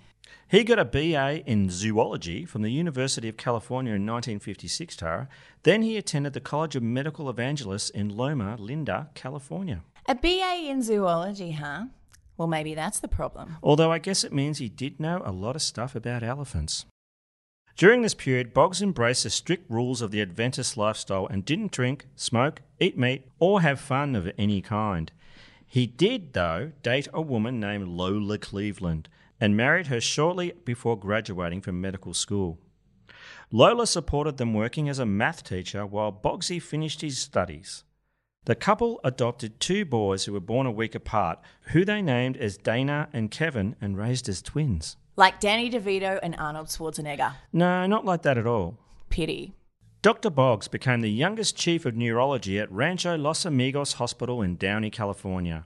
He 0.48 0.62
got 0.64 0.78
a 0.78 0.84
BA 0.84 1.42
in 1.46 1.70
zoology 1.70 2.44
from 2.44 2.62
the 2.62 2.70
University 2.70 3.28
of 3.28 3.36
California 3.36 3.90
in 3.90 4.06
1956, 4.06 4.96
Tara. 4.96 5.28
Then 5.62 5.82
he 5.82 5.96
attended 5.96 6.32
the 6.32 6.40
College 6.40 6.76
of 6.76 6.82
Medical 6.82 7.28
Evangelists 7.28 7.90
in 7.90 8.16
Loma 8.16 8.56
Linda, 8.58 9.08
California. 9.14 9.82
A 10.06 10.14
BA 10.14 10.66
in 10.68 10.82
zoology, 10.82 11.52
huh? 11.52 11.86
Well, 12.36 12.48
maybe 12.48 12.74
that's 12.74 13.00
the 13.00 13.08
problem. 13.08 13.56
Although 13.62 13.92
I 13.92 13.98
guess 13.98 14.24
it 14.24 14.32
means 14.32 14.58
he 14.58 14.68
did 14.68 15.00
know 15.00 15.22
a 15.24 15.32
lot 15.32 15.56
of 15.56 15.62
stuff 15.62 15.94
about 15.94 16.22
elephants. 16.22 16.84
During 17.76 18.02
this 18.02 18.14
period, 18.14 18.54
Boggs 18.54 18.80
embraced 18.80 19.24
the 19.24 19.30
strict 19.30 19.68
rules 19.68 20.00
of 20.00 20.12
the 20.12 20.20
Adventist 20.20 20.76
lifestyle 20.76 21.26
and 21.26 21.44
didn't 21.44 21.72
drink, 21.72 22.06
smoke, 22.14 22.62
eat 22.78 22.96
meat, 22.96 23.26
or 23.40 23.62
have 23.62 23.80
fun 23.80 24.14
of 24.14 24.30
any 24.38 24.60
kind. 24.60 25.10
He 25.66 25.86
did, 25.86 26.34
though, 26.34 26.70
date 26.84 27.08
a 27.12 27.20
woman 27.20 27.58
named 27.58 27.88
Lola 27.88 28.38
Cleveland 28.38 29.08
and 29.40 29.56
married 29.56 29.88
her 29.88 30.00
shortly 30.00 30.52
before 30.64 30.98
graduating 30.98 31.60
from 31.60 31.80
medical 31.80 32.14
school. 32.14 32.58
Lola 33.50 33.86
supported 33.86 34.36
them 34.36 34.54
working 34.54 34.88
as 34.88 34.98
a 34.98 35.06
math 35.06 35.44
teacher 35.44 35.86
while 35.86 36.12
Boggsy 36.12 36.60
finished 36.60 37.00
his 37.00 37.18
studies. 37.18 37.84
The 38.46 38.54
couple 38.54 39.00
adopted 39.02 39.58
two 39.58 39.84
boys 39.84 40.24
who 40.24 40.32
were 40.32 40.40
born 40.40 40.66
a 40.66 40.70
week 40.70 40.94
apart, 40.94 41.38
who 41.72 41.84
they 41.84 42.02
named 42.02 42.36
as 42.36 42.58
Dana 42.58 43.08
and 43.12 43.30
Kevin 43.30 43.74
and 43.80 43.96
raised 43.96 44.28
as 44.28 44.42
twins. 44.42 44.96
Like 45.16 45.40
Danny 45.40 45.70
DeVito 45.70 46.18
and 46.22 46.34
Arnold 46.38 46.66
Schwarzenegger. 46.66 47.34
No, 47.52 47.86
not 47.86 48.04
like 48.04 48.22
that 48.22 48.36
at 48.36 48.46
all. 48.46 48.78
Pity. 49.08 49.54
Dr. 50.02 50.28
Boggs 50.28 50.68
became 50.68 51.00
the 51.00 51.10
youngest 51.10 51.56
chief 51.56 51.86
of 51.86 51.96
neurology 51.96 52.58
at 52.58 52.70
Rancho 52.70 53.16
Los 53.16 53.46
Amigos 53.46 53.94
Hospital 53.94 54.42
in 54.42 54.56
Downey, 54.56 54.90
California. 54.90 55.64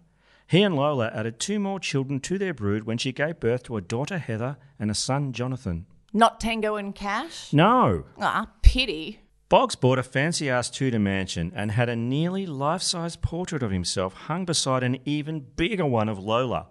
He 0.48 0.62
and 0.62 0.74
Lola 0.74 1.10
added 1.12 1.38
two 1.38 1.58
more 1.58 1.78
children 1.78 2.20
to 2.20 2.38
their 2.38 2.54
brood 2.54 2.84
when 2.84 2.96
she 2.96 3.12
gave 3.12 3.38
birth 3.38 3.64
to 3.64 3.76
a 3.76 3.82
daughter, 3.82 4.16
Heather, 4.16 4.56
and 4.78 4.90
a 4.90 4.94
son, 4.94 5.34
Jonathan. 5.34 5.84
Not 6.14 6.40
Tango 6.40 6.76
and 6.76 6.94
Cash? 6.94 7.52
No. 7.52 8.06
Ah, 8.18 8.46
pity. 8.62 9.20
Boggs 9.50 9.74
bought 9.74 9.98
a 9.98 10.02
fancy 10.02 10.48
ass 10.48 10.70
Tudor 10.70 10.98
mansion 10.98 11.52
and 11.54 11.72
had 11.72 11.90
a 11.90 11.96
nearly 11.96 12.46
life 12.46 12.80
size 12.80 13.14
portrait 13.14 13.62
of 13.62 13.70
himself 13.70 14.14
hung 14.14 14.46
beside 14.46 14.82
an 14.82 14.96
even 15.04 15.40
bigger 15.40 15.84
one 15.84 16.08
of 16.08 16.18
Lola. 16.18 16.68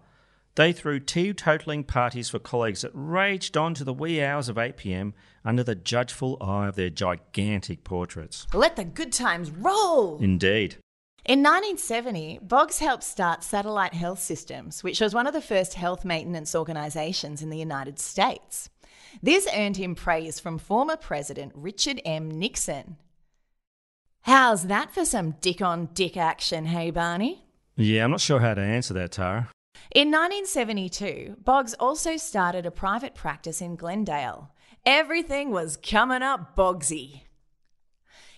They 0.55 0.73
threw 0.73 0.99
teetotaling 0.99 1.85
parties 1.85 2.29
for 2.29 2.39
colleagues 2.39 2.81
that 2.81 2.89
raged 2.95 3.55
on 3.57 3.75
to 3.75 3.83
the 3.83 3.93
wee 3.93 4.23
hours 4.23 4.49
of 4.49 4.57
8 4.57 4.75
pm 4.75 5.13
under 5.45 5.63
the 5.63 5.75
judgeful 5.75 6.35
eye 6.41 6.67
of 6.67 6.75
their 6.75 6.89
gigantic 6.89 7.83
portraits. 7.83 8.47
Let 8.55 8.75
the 8.75 8.85
good 8.85 9.13
times 9.13 9.51
roll! 9.51 10.17
Indeed. 10.17 10.77
In 11.27 11.39
1970, 11.39 12.39
Boggs 12.41 12.79
helped 12.79 13.03
start 13.03 13.43
Satellite 13.43 13.93
Health 13.93 14.19
Systems, 14.19 14.81
which 14.81 15.01
was 15.01 15.13
one 15.13 15.27
of 15.27 15.33
the 15.33 15.41
first 15.41 15.73
health 15.73 16.05
maintenance 16.05 16.55
organisations 16.55 17.41
in 17.41 17.49
the 17.49 17.57
United 17.57 17.99
States. 17.99 18.69
This 19.21 19.45
earned 19.53 19.75
him 19.75 19.93
praise 19.93 20.39
from 20.39 20.57
former 20.57 20.95
President 20.95 21.51
Richard 21.53 22.01
M. 22.05 22.31
Nixon. 22.31 22.95
How's 24.21 24.67
that 24.67 24.93
for 24.93 25.03
some 25.03 25.31
dick 25.41 25.61
on 25.61 25.89
dick 25.93 26.15
action, 26.15 26.67
hey 26.67 26.91
Barney? 26.91 27.43
Yeah, 27.75 28.05
I'm 28.05 28.11
not 28.11 28.21
sure 28.21 28.39
how 28.39 28.53
to 28.53 28.61
answer 28.61 28.93
that, 28.93 29.11
Tara. 29.11 29.49
In 29.93 30.09
1972, 30.09 31.35
Boggs 31.43 31.73
also 31.73 32.15
started 32.15 32.65
a 32.65 32.71
private 32.71 33.15
practice 33.15 33.59
in 33.59 33.75
Glendale. 33.75 34.51
Everything 34.85 35.51
was 35.51 35.75
coming 35.75 36.21
up 36.21 36.55
Boggsy. 36.55 37.23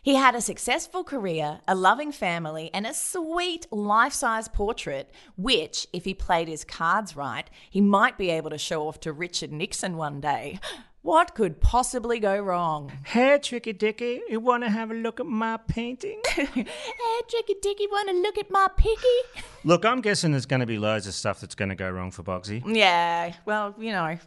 He 0.02 0.16
had 0.16 0.34
a 0.34 0.42
successful 0.42 1.04
career, 1.04 1.60
a 1.68 1.76
loving 1.76 2.12
family, 2.12 2.70
and 2.74 2.88
a 2.88 2.94
sweet 2.94 3.68
life 3.72 4.14
size 4.14 4.48
portrait, 4.48 5.12
which, 5.36 5.88
if 5.92 6.06
he 6.06 6.14
played 6.14 6.48
his 6.48 6.64
cards 6.64 7.16
right, 7.16 7.50
he 7.70 7.82
might 7.82 8.18
be 8.18 8.30
able 8.30 8.50
to 8.52 8.58
show 8.58 8.88
off 8.88 9.00
to 9.02 9.12
Richard 9.12 9.52
Nixon 9.52 9.98
one 9.98 10.22
day. 10.22 10.60
What 11.02 11.34
could 11.34 11.62
possibly 11.62 12.20
go 12.20 12.38
wrong? 12.38 12.92
Hey, 13.06 13.40
Tricky 13.42 13.72
Dicky, 13.72 14.20
you 14.30 14.42
want 14.42 14.64
to 14.64 14.70
have 14.70 14.92
a 14.92 14.94
look 14.94 15.22
at 15.22 15.26
my 15.26 15.56
painting? 15.56 16.20
hey, 16.28 16.46
Tricky 16.54 17.56
Dicky, 17.62 17.88
want 17.88 18.10
to 18.10 18.16
look 18.16 18.38
at 18.38 18.52
my 18.52 18.68
picky? 18.76 19.08
Look, 19.64 19.86
I'm 19.86 20.02
guessing 20.02 20.32
there's 20.32 20.46
going 20.46 20.60
to 20.60 20.66
be 20.66 20.78
loads 20.78 21.08
of 21.08 21.14
stuff 21.14 21.40
that's 21.40 21.56
going 21.56 21.70
to 21.70 21.76
go 21.76 21.90
wrong 21.90 22.12
for 22.12 22.22
Boggsy. 22.24 22.62
Yeah, 22.66 23.34
well, 23.46 23.74
you 23.80 23.94
know, 23.94 24.18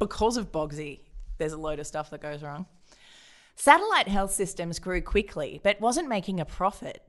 because 0.00 0.36
of 0.36 0.50
Boggsy, 0.50 0.98
there's 1.38 1.52
a 1.52 1.58
load 1.58 1.78
of 1.78 1.86
stuff 1.86 2.10
that 2.10 2.20
goes 2.20 2.42
wrong. 2.42 2.66
Satellite 3.58 4.06
Health 4.06 4.32
Systems 4.32 4.78
grew 4.78 5.00
quickly, 5.00 5.60
but 5.64 5.80
wasn't 5.80 6.10
making 6.10 6.38
a 6.38 6.44
profit. 6.44 7.02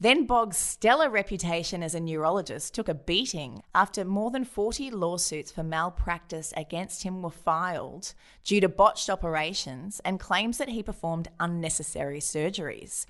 Then 0.00 0.24
Boggs' 0.24 0.56
stellar 0.56 1.10
reputation 1.10 1.82
as 1.82 1.94
a 1.94 2.00
neurologist 2.00 2.72
took 2.72 2.88
a 2.88 2.94
beating 2.94 3.62
after 3.74 4.02
more 4.02 4.30
than 4.30 4.46
40 4.46 4.90
lawsuits 4.90 5.52
for 5.52 5.62
malpractice 5.62 6.54
against 6.56 7.02
him 7.02 7.20
were 7.20 7.30
filed 7.30 8.14
due 8.44 8.62
to 8.62 8.68
botched 8.68 9.10
operations 9.10 10.00
and 10.02 10.18
claims 10.18 10.56
that 10.56 10.70
he 10.70 10.82
performed 10.82 11.28
unnecessary 11.38 12.20
surgeries. 12.20 13.04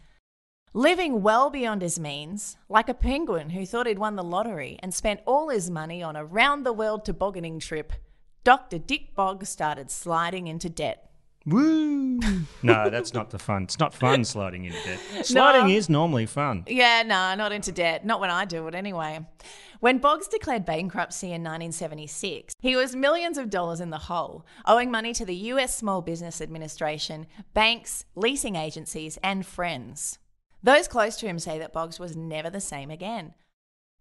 Living 0.75 1.23
well 1.23 1.49
beyond 1.49 1.83
his 1.83 1.99
means, 1.99 2.57
like 2.69 2.89
a 2.89 2.95
penguin 2.95 3.51
who 3.51 3.65
thought 3.65 3.87
he'd 3.87 4.01
won 4.01 4.17
the 4.17 4.25
lottery 4.25 4.81
and 4.83 4.93
spent 4.93 5.21
all 5.27 5.49
his 5.49 5.71
money 5.71 6.03
on 6.03 6.17
a 6.17 6.25
round 6.25 6.67
the 6.67 6.73
world 6.73 7.05
tobogganing 7.05 7.61
trip, 7.61 7.93
Dr. 8.43 8.79
Dick 8.79 9.15
Boggs 9.15 9.49
started 9.49 9.93
sliding 9.93 10.49
into 10.49 10.69
debt. 10.69 11.10
Woo! 11.47 12.19
no, 12.63 12.91
that's 12.91 13.15
not 13.15 13.31
the 13.31 13.39
fun. 13.39 13.63
It's 13.65 13.79
not 13.79 13.95
fun 13.95 14.25
sliding 14.25 14.67
into 14.67 14.79
debt. 14.85 15.01
Sliding 15.27 15.69
No. 15.69 15.73
is 15.75 15.89
normally 15.89 16.27
fun. 16.27 16.65
Yeah, 16.67 17.03
no, 17.03 17.35
not 17.35 17.53
into 17.53 17.73
debt. 17.73 18.05
Not 18.05 18.21
when 18.21 18.31
I 18.31 18.45
do 18.45 18.67
it 18.69 18.75
anyway. 18.75 19.21
When 19.81 19.97
Boggs 19.99 20.29
declared 20.29 20.67
bankruptcy 20.67 21.29
in 21.29 21.43
1976, 21.43 22.55
he 22.61 22.77
was 22.77 22.95
millions 22.95 23.39
of 23.39 23.49
dollars 23.49 23.81
in 23.81 23.89
the 23.89 23.97
hole, 23.97 24.45
owing 24.67 24.91
money 24.91 25.15
to 25.15 25.25
the 25.25 25.35
US 25.35 25.75
Small 25.75 26.03
Business 26.03 26.43
Administration, 26.43 27.27
banks, 27.55 28.05
leasing 28.15 28.57
agencies, 28.57 29.19
and 29.23 29.47
friends. 29.47 30.19
Those 30.63 30.89
close 30.89 31.17
to 31.17 31.27
him 31.27 31.39
say 31.39 31.59
that 31.59 31.73
Boggs 31.73 31.99
was 31.99 32.15
never 32.15 32.51
the 32.51 32.61
same 32.61 32.91
again. 32.91 33.33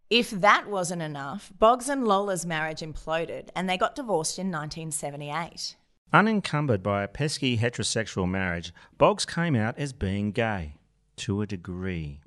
If 0.10 0.30
that 0.32 0.68
wasn't 0.68 1.02
enough, 1.04 1.54
Boggs 1.58 1.88
and 1.88 2.06
Lola's 2.06 2.46
marriage 2.46 2.82
imploded 2.82 3.48
and 3.56 3.70
they 3.70 3.78
got 3.78 3.96
divorced 3.96 4.38
in 4.40 4.48
1978. 4.52 5.76
Unencumbered 6.12 6.82
by 6.82 7.04
a 7.04 7.08
pesky 7.08 7.58
heterosexual 7.58 8.28
marriage, 8.28 8.74
Boggs 8.98 9.26
came 9.26 9.56
out 9.56 9.78
as 9.78 9.94
being 9.94 10.32
gay. 10.32 10.76
To 11.18 11.42
a 11.42 11.48
degree. 11.48 12.22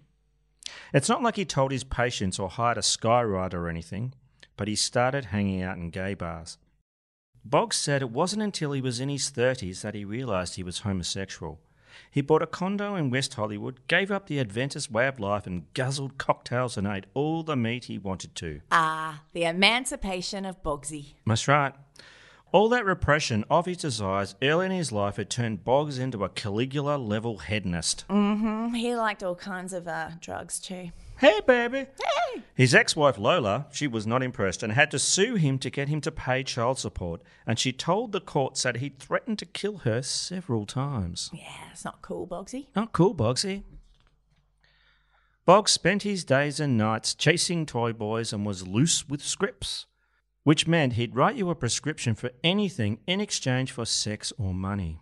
It's 0.93 1.09
not 1.09 1.23
like 1.23 1.37
he 1.37 1.45
told 1.45 1.73
his 1.73 1.83
patients 1.83 2.39
or 2.39 2.51
hired 2.51 2.77
a 2.77 2.83
skywriter 2.83 3.55
or 3.55 3.69
anything, 3.69 4.12
but 4.57 4.69
he 4.69 4.77
started 4.77 5.27
hanging 5.27 5.62
out 5.62 5.79
in 5.79 5.91
gay 5.91 6.15
bars. 6.15 6.59
Boggs 7.45 7.77
said 7.77 8.03
it 8.03 8.11
wasn't 8.11 8.43
until 8.43 8.73
he 8.73 8.81
was 8.81 9.01
in 9.01 9.09
his 9.09 9.31
30s 9.31 9.81
that 9.81 9.95
he 9.95 10.05
realised 10.05 10.55
he 10.55 10.62
was 10.62 10.81
homosexual. 10.81 11.59
He 12.11 12.21
bought 12.21 12.43
a 12.43 12.47
condo 12.47 12.95
in 12.95 13.11
West 13.11 13.35
Hollywood, 13.35 13.81
gave 13.89 14.11
up 14.11 14.27
the 14.27 14.39
Adventist 14.39 14.91
way 14.91 15.09
of 15.09 15.19
life, 15.19 15.47
and 15.47 15.73
guzzled 15.75 16.19
cocktails 16.19 16.77
and 16.77 16.87
ate 16.87 17.07
all 17.15 17.43
the 17.43 17.57
meat 17.57 17.87
he 17.87 17.99
wanted 17.99 18.35
to. 18.37 18.61
Ah, 18.71 19.23
the 19.33 19.45
emancipation 19.45 20.45
of 20.45 20.62
Boggsy. 20.62 21.15
That's 21.27 21.49
right. 21.49 21.75
All 22.52 22.68
that 22.68 22.85
repression 22.85 23.47
of 23.49 23.64
his 23.64 23.78
desires 23.78 24.35
early 24.42 24.66
in 24.66 24.73
his 24.73 24.92
life 24.92 25.16
had 25.16 25.30
turned 25.30 25.64
Boggs 25.64 25.99
into 25.99 26.23
a 26.23 26.28
Caligula 26.28 26.99
level 26.99 27.38
hedonist. 27.38 28.04
Mm-hmm. 28.11 28.75
He 28.75 28.94
liked 28.94 29.23
all 29.23 29.35
kinds 29.35 29.73
of 29.73 29.88
uh, 29.88 30.11
drugs 30.21 30.61
too. 30.61 30.90
Hey, 31.18 31.40
baby. 31.47 31.87
Hey! 32.04 32.42
His 32.54 32.75
ex 32.75 32.94
wife 32.94 33.16
Lola, 33.16 33.68
she 33.73 33.87
was 33.87 34.06
not 34.06 34.23
impressed 34.23 34.62
and 34.62 34.75
had 34.75 34.90
to 34.90 34.99
sue 34.99 35.37
him 35.37 35.59
to 35.61 35.71
get 35.71 35.88
him 35.88 36.02
to 36.02 36.12
pay 36.12 36.42
child 36.42 36.78
support. 36.78 37.23
And 37.47 37.59
she 37.59 37.73
told 37.73 38.12
the 38.12 38.21
courts 38.21 38.64
that 38.64 38.76
he'd 38.76 38.99
threatened 38.99 39.38
to 39.38 39.47
kill 39.47 39.78
her 39.78 40.02
several 40.02 40.66
times. 40.66 41.30
Yeah, 41.32 41.71
it's 41.73 41.87
not 41.87 42.02
cool, 42.02 42.26
Boggsy. 42.26 42.66
Not 42.76 42.92
cool, 42.92 43.14
Boggsy. 43.14 43.62
Boggs 45.47 45.73
spent 45.73 46.02
his 46.02 46.23
days 46.23 46.61
and 46.61 46.76
nights 46.76 47.14
chasing 47.14 47.64
toy 47.64 47.94
boys 47.94 48.32
and 48.32 48.44
was 48.44 48.66
loose 48.66 49.09
with 49.09 49.23
scripts, 49.23 49.87
which 50.45 50.67
meant 50.67 50.95
he'd 50.95 51.15
write 51.15 51.37
you 51.37 51.51
a 51.51 51.55
prescription 51.55 52.15
for 52.15 52.31
anything 52.43 52.99
in 53.07 53.21
exchange 53.21 53.71
for 53.71 53.85
sex 53.85 54.33
or 54.39 54.53
money. 54.53 54.99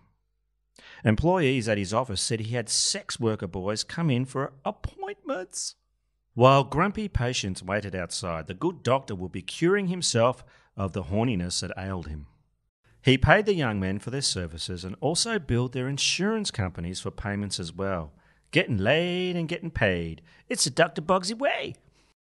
Employees 1.04 1.68
at 1.68 1.78
his 1.78 1.94
office 1.94 2.20
said 2.20 2.40
he 2.40 2.54
had 2.54 2.68
sex 2.68 3.18
worker 3.18 3.46
boys 3.46 3.84
come 3.84 4.10
in 4.10 4.24
for 4.24 4.52
appointments. 4.64 5.76
While 6.34 6.64
grumpy 6.64 7.08
patients 7.08 7.62
waited 7.62 7.94
outside, 7.94 8.46
the 8.46 8.54
good 8.54 8.82
doctor 8.82 9.14
would 9.14 9.32
be 9.32 9.42
curing 9.42 9.88
himself 9.88 10.44
of 10.76 10.92
the 10.92 11.04
horniness 11.04 11.60
that 11.60 11.72
ailed 11.76 12.06
him. 12.06 12.26
He 13.02 13.16
paid 13.16 13.46
the 13.46 13.54
young 13.54 13.80
men 13.80 13.98
for 13.98 14.10
their 14.10 14.20
services 14.20 14.84
and 14.84 14.94
also 15.00 15.38
billed 15.38 15.72
their 15.72 15.88
insurance 15.88 16.50
companies 16.50 17.00
for 17.00 17.10
payments 17.10 17.58
as 17.58 17.72
well. 17.72 18.12
Getting 18.50 18.76
laid 18.76 19.36
and 19.36 19.48
getting 19.48 19.70
paid. 19.70 20.22
It's 20.48 20.64
the 20.64 20.70
Dr. 20.70 21.00
Bugsy 21.00 21.36
way. 21.36 21.76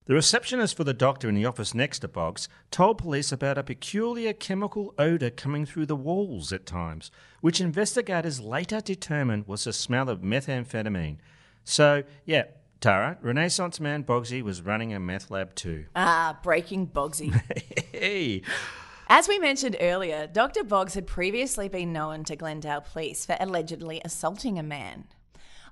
The 0.08 0.14
receptionist 0.14 0.78
for 0.78 0.86
the 0.86 0.94
doctor 0.94 1.28
in 1.28 1.36
the 1.36 1.46
office 1.46 1.74
next 1.74 2.00
to 2.00 2.08
Boggs 2.08 2.48
told 2.72 2.98
police 2.98 3.34
about 3.34 3.58
a 3.58 3.64
peculiar 3.64 4.32
chemical 4.32 4.94
odour 4.98 5.30
coming 5.30 5.66
through 5.66 5.88
the 5.88 5.98
walls 5.98 6.54
at 6.54 6.66
times, 6.66 7.12
which 7.42 7.60
investigators 7.60 8.40
later 8.40 8.80
determined 8.80 9.50
was 9.50 9.66
the 9.66 9.74
smell 9.74 10.10
of 10.10 10.22
methamphetamine. 10.22 11.18
So, 11.66 12.04
yeah, 12.24 12.46
Tara, 12.80 13.18
Renaissance 13.22 13.82
man 13.82 14.06
Boggsy 14.06 14.42
was 14.42 14.62
running 14.62 14.94
a 14.94 15.00
meth 15.02 15.30
lab 15.30 15.54
too. 15.56 15.88
Ah, 15.94 16.40
breaking 16.42 16.88
Boggsy. 16.88 17.34
hey! 17.92 18.44
As 19.10 19.28
we 19.28 19.40
mentioned 19.40 19.76
earlier, 19.82 20.26
Dr. 20.26 20.64
Boggs 20.64 20.94
had 20.94 21.06
previously 21.06 21.68
been 21.68 21.92
known 21.92 22.24
to 22.24 22.38
Glendale 22.38 22.80
police 22.80 23.26
for 23.26 23.36
allegedly 23.42 24.02
assaulting 24.06 24.58
a 24.58 24.64
man. 24.64 25.04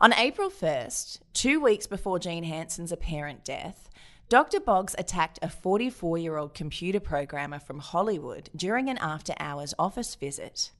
On 0.01 0.11
April 0.13 0.49
1st, 0.49 1.19
two 1.31 1.61
weeks 1.61 1.87
before 1.87 2.19
Gene 2.19 2.43
Hanson's 2.43 2.91
apparent 2.91 3.45
death, 3.45 3.89
Dr. 4.27 4.59
Boggs 4.59 4.95
attacked 4.97 5.37
a 5.43 5.49
44 5.49 6.17
year 6.17 6.37
old 6.37 6.55
computer 6.55 6.99
programmer 6.99 7.59
from 7.59 7.77
Hollywood 7.77 8.49
during 8.55 8.89
an 8.89 8.97
after 8.97 9.35
hours 9.39 9.75
office 9.77 10.15
visit. 10.15 10.71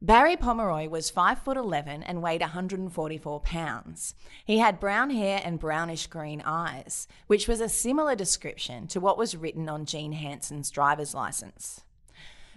Barry 0.00 0.36
Pomeroy 0.36 0.88
was 0.88 1.10
5 1.10 1.40
foot 1.40 1.56
11 1.56 2.04
and 2.04 2.22
weighed 2.22 2.40
144 2.40 3.40
pounds. 3.40 4.14
He 4.44 4.58
had 4.58 4.78
brown 4.78 5.10
hair 5.10 5.42
and 5.44 5.58
brownish 5.58 6.06
green 6.06 6.40
eyes, 6.44 7.08
which 7.26 7.48
was 7.48 7.60
a 7.60 7.68
similar 7.68 8.14
description 8.14 8.86
to 8.88 9.00
what 9.00 9.18
was 9.18 9.36
written 9.36 9.68
on 9.68 9.84
Gene 9.84 10.12
Hanson's 10.12 10.70
driver's 10.70 11.14
license. 11.14 11.80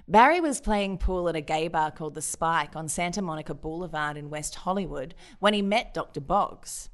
Barry 0.08 0.40
was 0.40 0.62
playing 0.62 1.00
pool 1.00 1.28
at 1.28 1.36
a 1.36 1.42
gay 1.42 1.68
bar 1.68 1.90
called 1.90 2.14
The 2.14 2.22
Spike 2.22 2.76
on 2.76 2.88
Santa 2.88 3.24
Monica 3.24 3.56
Boulevard 3.56 4.16
in 4.16 4.30
West 4.30 4.54
Hollywood 4.54 5.16
when 5.40 5.56
he 5.56 5.64
met 5.64 5.96
Dr. 5.96 6.22
Boggs. 6.22 6.90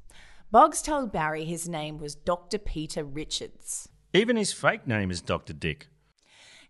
Boggs 0.50 0.82
told 0.82 1.12
Barry 1.12 1.44
his 1.44 1.68
name 1.68 1.98
was 1.98 2.16
Dr. 2.16 2.58
Peter 2.58 3.04
Richards. 3.04 3.90
Even 4.14 4.38
his 4.38 4.54
fake 4.54 4.88
name 4.88 5.12
is 5.12 5.20
Dr. 5.20 5.52
Dick. 5.52 5.88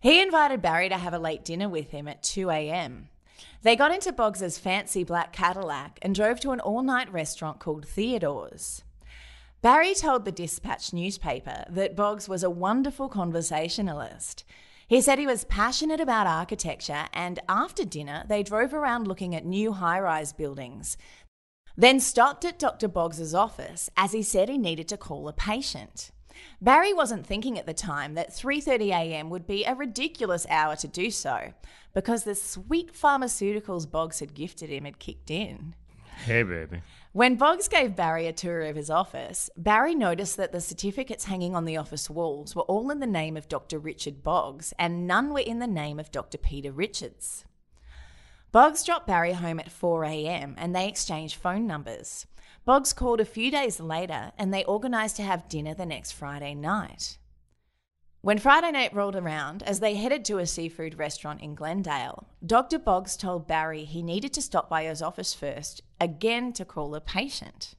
He 0.00 0.20
invited 0.20 0.60
Barry 0.60 0.88
to 0.88 0.96
have 0.96 1.14
a 1.14 1.18
late 1.18 1.44
dinner 1.44 1.68
with 1.68 1.90
him 1.90 2.08
at 2.08 2.24
2 2.24 2.50
a.m. 2.50 3.08
They 3.62 3.76
got 3.76 3.94
into 3.94 4.12
Boggs's 4.12 4.58
fancy 4.58 5.04
black 5.04 5.32
Cadillac 5.32 6.00
and 6.02 6.12
drove 6.12 6.40
to 6.40 6.50
an 6.50 6.58
all 6.58 6.82
night 6.82 7.12
restaurant 7.12 7.60
called 7.60 7.86
Theodore's. 7.86 8.82
Barry 9.62 9.94
told 9.94 10.24
the 10.24 10.32
Dispatch 10.32 10.92
newspaper 10.92 11.64
that 11.70 11.94
Boggs 11.94 12.28
was 12.28 12.42
a 12.42 12.50
wonderful 12.50 13.08
conversationalist. 13.08 14.44
He 14.88 15.00
said 15.00 15.20
he 15.20 15.26
was 15.26 15.44
passionate 15.44 16.00
about 16.00 16.26
architecture, 16.26 17.06
and 17.12 17.38
after 17.48 17.84
dinner, 17.84 18.24
they 18.26 18.42
drove 18.42 18.74
around 18.74 19.06
looking 19.06 19.36
at 19.36 19.44
new 19.44 19.72
high 19.72 20.00
rise 20.00 20.32
buildings, 20.32 20.96
then 21.78 22.00
stopped 22.00 22.44
at 22.44 22.58
Dr. 22.58 22.88
Boggs's 22.88 23.36
office 23.36 23.88
as 23.96 24.10
he 24.10 24.20
said 24.20 24.48
he 24.48 24.58
needed 24.58 24.88
to 24.88 24.96
call 24.96 25.28
a 25.28 25.32
patient. 25.32 26.10
Barry 26.60 26.92
wasn't 26.92 27.24
thinking 27.24 27.56
at 27.56 27.66
the 27.66 27.72
time 27.72 28.14
that 28.14 28.30
3:30 28.30 28.88
a.m. 28.88 29.30
would 29.30 29.46
be 29.46 29.64
a 29.64 29.76
ridiculous 29.76 30.44
hour 30.50 30.74
to 30.74 30.88
do 30.88 31.08
so 31.10 31.52
because 31.94 32.24
the 32.24 32.34
sweet 32.34 32.92
pharmaceuticals 32.92 33.88
Boggs 33.88 34.18
had 34.18 34.34
gifted 34.34 34.70
him 34.70 34.84
had 34.86 34.98
kicked 34.98 35.30
in. 35.30 35.76
Hey 36.24 36.42
baby. 36.42 36.82
When 37.12 37.36
Boggs 37.36 37.68
gave 37.68 37.94
Barry 37.94 38.26
a 38.26 38.32
tour 38.32 38.62
of 38.62 38.74
his 38.74 38.90
office, 38.90 39.48
Barry 39.56 39.94
noticed 39.94 40.36
that 40.36 40.50
the 40.50 40.60
certificates 40.60 41.26
hanging 41.26 41.54
on 41.54 41.64
the 41.64 41.76
office 41.76 42.10
walls 42.10 42.56
were 42.56 42.62
all 42.62 42.90
in 42.90 42.98
the 42.98 43.06
name 43.06 43.36
of 43.36 43.48
Dr. 43.48 43.78
Richard 43.78 44.24
Boggs 44.24 44.74
and 44.80 45.06
none 45.06 45.32
were 45.32 45.38
in 45.38 45.60
the 45.60 45.68
name 45.68 46.00
of 46.00 46.10
Dr. 46.10 46.38
Peter 46.38 46.72
Richards. 46.72 47.44
Boggs 48.50 48.82
dropped 48.82 49.06
Barry 49.06 49.34
home 49.34 49.60
at 49.60 49.70
4 49.70 50.04
a.m. 50.04 50.54
and 50.56 50.74
they 50.74 50.88
exchanged 50.88 51.34
phone 51.34 51.66
numbers. 51.66 52.26
Boggs 52.64 52.94
called 52.94 53.20
a 53.20 53.26
few 53.26 53.50
days 53.50 53.78
later 53.78 54.32
and 54.38 54.52
they 54.52 54.64
organised 54.64 55.16
to 55.16 55.22
have 55.22 55.50
dinner 55.50 55.74
the 55.74 55.84
next 55.84 56.12
Friday 56.12 56.54
night. 56.54 57.18
When 58.22 58.38
Friday 58.38 58.72
night 58.72 58.94
rolled 58.94 59.16
around, 59.16 59.62
as 59.62 59.80
they 59.80 59.96
headed 59.96 60.24
to 60.24 60.38
a 60.38 60.46
seafood 60.46 60.98
restaurant 60.98 61.42
in 61.42 61.54
Glendale, 61.54 62.26
Dr. 62.44 62.78
Boggs 62.78 63.16
told 63.18 63.46
Barry 63.46 63.84
he 63.84 64.02
needed 64.02 64.32
to 64.32 64.42
stop 64.42 64.68
by 64.68 64.84
his 64.84 65.02
office 65.02 65.34
first, 65.34 65.82
again 66.00 66.52
to 66.54 66.64
call 66.64 66.94
a 66.94 67.00
patient. 67.00 67.74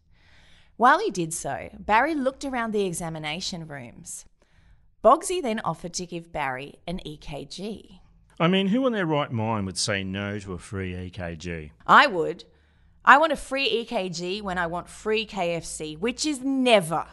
While 0.77 0.99
he 0.99 1.09
did 1.09 1.33
so, 1.33 1.69
Barry 1.77 2.13
looked 2.15 2.45
around 2.45 2.71
the 2.71 2.85
examination 2.85 3.67
rooms. 3.67 4.25
Boggsy 5.03 5.41
then 5.41 5.59
offered 5.61 5.93
to 5.95 6.05
give 6.05 6.31
Barry 6.31 6.75
an 6.87 7.01
EKG. 7.05 7.98
I 8.39 8.47
mean, 8.47 8.67
who 8.67 8.87
in 8.87 8.93
their 8.93 9.05
right 9.05 9.31
mind 9.31 9.65
would 9.65 9.77
say 9.77 10.03
no 10.03 10.39
to 10.39 10.53
a 10.53 10.57
free 10.57 10.93
EKG? 10.93 11.71
I 11.85 12.07
would. 12.07 12.45
I 13.03 13.17
want 13.17 13.33
a 13.33 13.35
free 13.35 13.85
EKG 13.85 14.41
when 14.41 14.57
I 14.57 14.65
want 14.65 14.87
free 14.87 15.25
KFC, 15.25 15.99
which 15.99 16.25
is 16.25 16.39
never. 16.41 17.07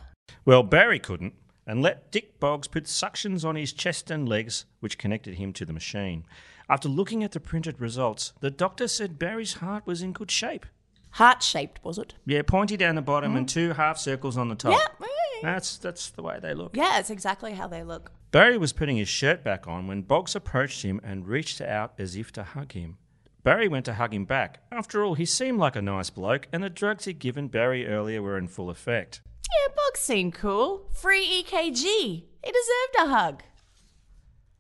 Well, 0.45 0.63
Barry 0.63 1.01
couldn't, 1.01 1.35
and 1.67 1.83
let 1.83 2.13
Dick 2.13 2.39
Boggs 2.39 2.69
put 2.69 2.85
suctions 2.85 3.45
on 3.45 3.57
his 3.57 3.73
chest 3.73 4.09
and 4.09 4.29
legs, 4.29 4.67
which 4.79 4.99
connected 4.99 5.35
him 5.35 5.53
to 5.55 5.65
the 5.65 5.73
machine. 5.73 6.25
After 6.69 6.89
looking 6.89 7.25
at 7.25 7.33
the 7.33 7.41
printed 7.41 7.81
results, 7.81 8.33
the 8.41 8.51
doctor 8.51 8.87
said 8.87 9.19
Barry's 9.19 9.55
heart 9.55 9.85
was 9.85 10.03
in 10.03 10.13
good 10.13 10.31
shape. 10.31 10.65
Heart 11.11 11.43
shaped, 11.43 11.83
was 11.83 11.99
it? 11.99 12.15
Yeah, 12.25 12.43
pointy 12.43 12.77
down 12.77 12.95
the 12.95 13.03
bottom 13.03 13.35
and 13.35 13.47
mm. 13.47 13.51
two 13.51 13.73
half 13.73 13.99
circles 13.99 14.37
on 14.37 14.49
the 14.49 14.55
top. 14.55 14.73
Yeah. 14.73 15.07
Mm. 15.07 15.43
That's 15.43 15.79
that's 15.79 16.11
the 16.11 16.23
way 16.23 16.39
they 16.41 16.55
look. 16.55 16.77
Yeah, 16.77 16.99
it's 16.99 17.11
exactly 17.11 17.53
how 17.53 17.67
they 17.67 17.83
look. 17.83 18.13
Barry 18.31 18.59
was 18.59 18.73
putting 18.73 18.97
his 18.97 19.09
shirt 19.09 19.45
back 19.45 19.67
on 19.67 19.87
when 19.87 20.03
Boggs 20.03 20.35
approached 20.35 20.83
him 20.83 21.01
and 21.05 21.27
reached 21.27 21.61
out 21.61 21.95
as 21.99 22.17
if 22.17 22.33
to 22.33 22.43
hug 22.43 22.73
him. 22.73 22.99
Barry 23.45 23.69
went 23.69 23.85
to 23.85 23.95
hug 23.95 24.13
him 24.13 24.25
back. 24.25 24.59
After 24.73 25.05
all, 25.05 25.15
he 25.15 25.25
seemed 25.25 25.59
like 25.59 25.77
a 25.77 25.83
nice 25.83 26.11
bloke, 26.11 26.49
and 26.53 26.65
the 26.65 26.69
drugs 26.69 27.05
he'd 27.05 27.21
given 27.21 27.47
Barry 27.47 27.87
earlier 27.87 28.21
were 28.21 28.37
in 28.37 28.49
full 28.49 28.71
effect. 28.71 29.21
Yeah, 29.45 29.73
Boggs 29.75 30.01
seemed 30.01 30.35
cool. 30.35 30.91
Free 30.93 31.45
EKG. 31.45 31.85
He 31.85 32.25
deserved 32.45 32.97
a 32.99 33.07
hug. 33.09 33.43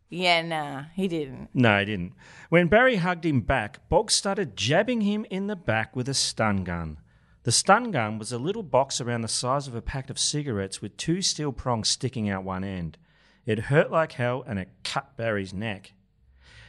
Yeah, 0.08 0.42
nah, 0.42 0.84
he 0.94 1.08
didn't. 1.08 1.48
No, 1.52 1.80
he 1.80 1.84
didn't. 1.84 2.12
When 2.48 2.68
Barry 2.68 2.96
hugged 2.96 3.26
him 3.26 3.40
back, 3.40 3.88
Boggs 3.88 4.14
started 4.14 4.56
jabbing 4.56 5.00
him 5.00 5.26
in 5.30 5.48
the 5.48 5.56
back 5.56 5.96
with 5.96 6.08
a 6.08 6.14
stun 6.14 6.62
gun. 6.62 6.98
The 7.42 7.50
stun 7.52 7.90
gun 7.90 8.18
was 8.18 8.30
a 8.30 8.38
little 8.38 8.62
box 8.62 9.00
around 9.00 9.22
the 9.22 9.28
size 9.28 9.66
of 9.66 9.74
a 9.74 9.82
pack 9.82 10.10
of 10.10 10.18
cigarettes 10.18 10.80
with 10.80 10.96
two 10.96 11.22
steel 11.22 11.50
prongs 11.50 11.88
sticking 11.88 12.30
out 12.30 12.44
one 12.44 12.62
end. 12.62 12.98
It 13.46 13.60
hurt 13.60 13.90
like 13.90 14.12
hell 14.12 14.44
and 14.46 14.58
it 14.58 14.68
cut 14.82 15.16
Barry's 15.16 15.54
neck. 15.54 15.92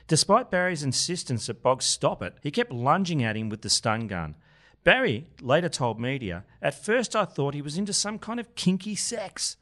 Despite 0.07 0.51
Barry's 0.51 0.83
insistence 0.83 1.47
that 1.47 1.61
Boggs 1.61 1.85
stop 1.85 2.21
it, 2.21 2.37
he 2.41 2.51
kept 2.51 2.71
lunging 2.71 3.23
at 3.23 3.35
him 3.35 3.49
with 3.49 3.61
the 3.61 3.69
stun 3.69 4.07
gun. 4.07 4.35
Barry 4.83 5.27
later 5.41 5.67
told 5.67 5.99
media, 5.99 6.45
At 6.61 6.81
first 6.81 7.15
I 7.15 7.25
thought 7.25 7.55
he 7.55 7.61
was 7.61 7.77
into 7.77 7.91
some 7.91 8.19
kind 8.19 8.39
of 8.39 8.55
kinky 8.55 8.95
sex. 8.95 9.57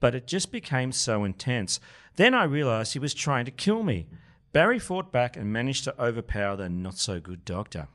But 0.00 0.14
it 0.14 0.26
just 0.26 0.52
became 0.52 0.92
so 0.92 1.24
intense. 1.24 1.80
Then 2.16 2.34
I 2.34 2.44
realised 2.44 2.92
he 2.92 2.98
was 2.98 3.14
trying 3.14 3.46
to 3.46 3.50
kill 3.50 3.82
me. 3.82 4.08
Barry 4.52 4.78
fought 4.78 5.12
back 5.12 5.36
and 5.36 5.52
managed 5.52 5.84
to 5.84 6.02
overpower 6.02 6.56
the 6.56 6.68
not 6.68 6.98
so 6.98 7.20
good 7.20 7.44
doctor. 7.44 7.88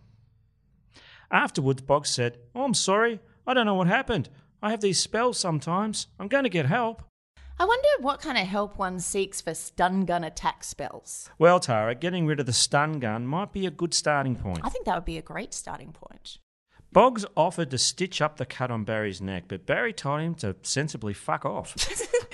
Afterwards, 1.30 1.82
Boggs 1.82 2.10
said, 2.10 2.38
oh, 2.56 2.64
I'm 2.64 2.74
sorry. 2.74 3.20
I 3.46 3.54
don't 3.54 3.66
know 3.66 3.74
what 3.76 3.88
happened. 3.88 4.30
I 4.62 4.72
have 4.72 4.82
these 4.82 5.00
spells 5.00 5.38
sometimes. 5.38 6.08
I'm 6.20 6.28
going 6.28 6.46
to 6.46 6.50
get 6.50 6.66
help. 6.66 7.04
I 7.58 7.66
wonder 7.66 7.88
what 8.02 8.22
kind 8.22 8.38
of 8.38 8.48
help 8.48 8.78
one 8.78 9.00
seeks 9.00 9.40
for 9.40 9.54
stun 9.54 10.06
gun 10.06 10.26
attack 10.26 10.64
spells. 10.64 11.30
Well, 11.40 11.60
Tara, 11.62 11.96
getting 11.96 12.26
rid 12.26 12.42
of 12.42 12.46
the 12.46 12.54
stun 12.54 13.00
gun 13.00 13.26
might 13.26 13.54
be 13.54 13.66
a 13.66 13.72
good 13.72 13.94
starting 13.94 14.36
point. 14.36 14.60
I 14.64 14.70
think 14.70 14.86
that 14.86 14.96
would 14.96 15.06
be 15.06 15.18
a 15.18 15.22
great 15.22 15.54
starting 15.54 15.94
point. 15.94 16.40
Boggs 16.92 17.26
offered 17.36 17.72
to 17.72 17.78
stitch 17.78 18.22
up 18.22 18.38
the 18.38 18.46
cut 18.46 18.72
on 18.72 18.84
Barry's 18.84 19.22
neck, 19.22 19.46
but 19.48 19.66
Barry 19.66 19.94
told 19.94 20.22
him 20.22 20.36
to 20.36 20.56
sensibly 20.64 21.14
fuck 21.14 21.46
off. 21.46 21.76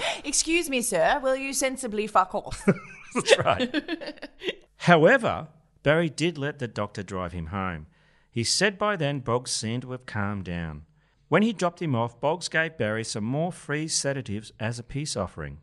Excuse 0.24 0.70
me, 0.70 0.82
sir, 0.82 1.20
will 1.22 1.36
you 1.36 1.54
sensibly 1.54 2.08
fuck 2.08 2.34
off? 2.34 2.68
That's 3.16 3.38
right. 3.40 4.30
However, 4.78 5.48
Barry 5.84 6.10
did 6.10 6.38
let 6.38 6.60
the 6.60 6.68
doctor 6.68 7.04
drive 7.04 7.32
him 7.34 7.48
home. 7.48 7.88
He 8.30 8.44
said 8.44 8.78
by 8.78 8.96
then 8.96 9.20
Boggs 9.20 9.52
seemed 9.52 9.82
to 9.84 9.92
have 9.92 10.06
calmed 10.06 10.46
down. 10.46 10.86
When 11.32 11.44
he 11.44 11.54
dropped 11.54 11.82
him 11.82 11.96
off, 11.96 12.20
Boggs 12.20 12.50
gave 12.50 12.78
Barry 12.78 13.06
some 13.06 13.24
more 13.24 13.54
free 13.54 13.88
sedatives 13.88 14.52
as 14.60 14.80
a 14.80 14.84
peace 14.84 15.16
offering. 15.16 15.60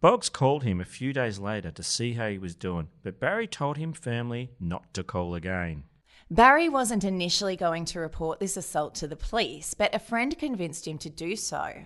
Boggs 0.00 0.28
called 0.28 0.62
him 0.62 0.80
a 0.80 0.84
few 0.84 1.12
days 1.12 1.40
later 1.40 1.72
to 1.72 1.82
see 1.82 2.12
how 2.12 2.28
he 2.28 2.38
was 2.38 2.54
doing, 2.54 2.86
but 3.02 3.18
Barry 3.18 3.48
told 3.48 3.78
him 3.78 3.94
firmly 3.94 4.52
not 4.60 4.94
to 4.94 5.02
call 5.02 5.34
again. 5.34 5.82
Barry 6.30 6.68
wasn't 6.68 7.02
initially 7.02 7.56
going 7.56 7.84
to 7.86 7.98
report 7.98 8.38
this 8.38 8.56
assault 8.56 8.94
to 8.94 9.08
the 9.08 9.16
police, 9.16 9.74
but 9.74 9.92
a 9.92 9.98
friend 9.98 10.38
convinced 10.38 10.86
him 10.86 10.98
to 10.98 11.10
do 11.10 11.34
so. 11.34 11.84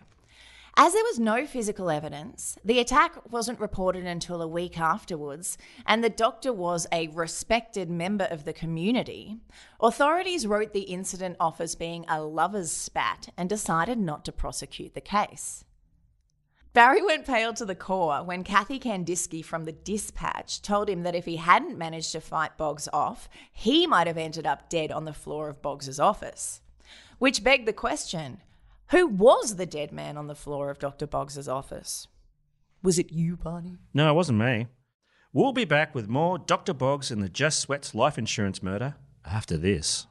As 0.78 0.92
there 0.92 1.04
was 1.04 1.18
no 1.18 1.46
physical 1.46 1.88
evidence, 1.88 2.58
the 2.62 2.80
attack 2.80 3.32
wasn't 3.32 3.60
reported 3.60 4.04
until 4.04 4.42
a 4.42 4.46
week 4.46 4.78
afterwards, 4.78 5.56
and 5.86 6.04
the 6.04 6.10
doctor 6.10 6.52
was 6.52 6.86
a 6.92 7.08
respected 7.08 7.88
member 7.88 8.26
of 8.26 8.44
the 8.44 8.52
community. 8.52 9.38
Authorities 9.80 10.46
wrote 10.46 10.74
the 10.74 10.82
incident 10.82 11.38
off 11.40 11.62
as 11.62 11.76
being 11.76 12.04
a 12.08 12.22
lover's 12.22 12.70
spat 12.70 13.30
and 13.38 13.48
decided 13.48 13.98
not 13.98 14.22
to 14.26 14.32
prosecute 14.32 14.92
the 14.92 15.00
case. 15.00 15.64
Barry 16.74 17.02
went 17.02 17.24
pale 17.24 17.54
to 17.54 17.64
the 17.64 17.74
core 17.74 18.22
when 18.22 18.44
Kathy 18.44 18.78
Candisky 18.78 19.42
from 19.42 19.64
the 19.64 19.72
Dispatch 19.72 20.60
told 20.60 20.90
him 20.90 21.04
that 21.04 21.14
if 21.14 21.24
he 21.24 21.36
hadn't 21.36 21.78
managed 21.78 22.12
to 22.12 22.20
fight 22.20 22.58
Boggs 22.58 22.86
off, 22.92 23.30
he 23.50 23.86
might 23.86 24.06
have 24.06 24.18
ended 24.18 24.46
up 24.46 24.68
dead 24.68 24.92
on 24.92 25.06
the 25.06 25.14
floor 25.14 25.48
of 25.48 25.62
Boggs's 25.62 25.98
office. 25.98 26.60
Which 27.18 27.42
begged 27.42 27.66
the 27.66 27.72
question 27.72 28.42
Who 28.90 29.08
was 29.08 29.56
the 29.56 29.66
dead 29.66 29.90
man 29.90 30.16
on 30.16 30.28
the 30.28 30.34
floor 30.36 30.70
of 30.70 30.78
Dr. 30.78 31.08
Boggs's 31.08 31.48
office? 31.48 32.06
Was 32.84 33.00
it 33.00 33.10
you, 33.10 33.36
Barney? 33.36 33.78
No, 33.92 34.10
it 34.10 34.14
wasn't 34.14 34.38
me. 34.38 34.68
We'll 35.32 35.52
be 35.52 35.64
back 35.64 35.92
with 35.92 36.08
more 36.08 36.38
Dr. 36.38 36.72
Boggs 36.72 37.10
and 37.10 37.20
the 37.20 37.28
Just 37.28 37.58
Sweats 37.58 37.96
life 37.96 38.16
insurance 38.16 38.62
murder 38.62 38.94
after 39.24 39.56
this. 39.56 40.06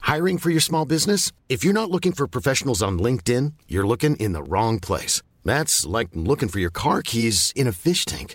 Hiring 0.00 0.38
for 0.38 0.50
your 0.50 0.60
small 0.60 0.84
business? 0.84 1.30
If 1.48 1.62
you're 1.62 1.72
not 1.72 1.90
looking 1.90 2.12
for 2.12 2.26
professionals 2.26 2.82
on 2.82 2.98
LinkedIn, 2.98 3.52
you're 3.68 3.86
looking 3.86 4.16
in 4.16 4.32
the 4.32 4.42
wrong 4.42 4.80
place. 4.80 5.22
That's 5.44 5.86
like 5.86 6.08
looking 6.14 6.48
for 6.48 6.58
your 6.58 6.70
car 6.70 7.02
keys 7.02 7.52
in 7.54 7.68
a 7.68 7.72
fish 7.72 8.04
tank. 8.04 8.34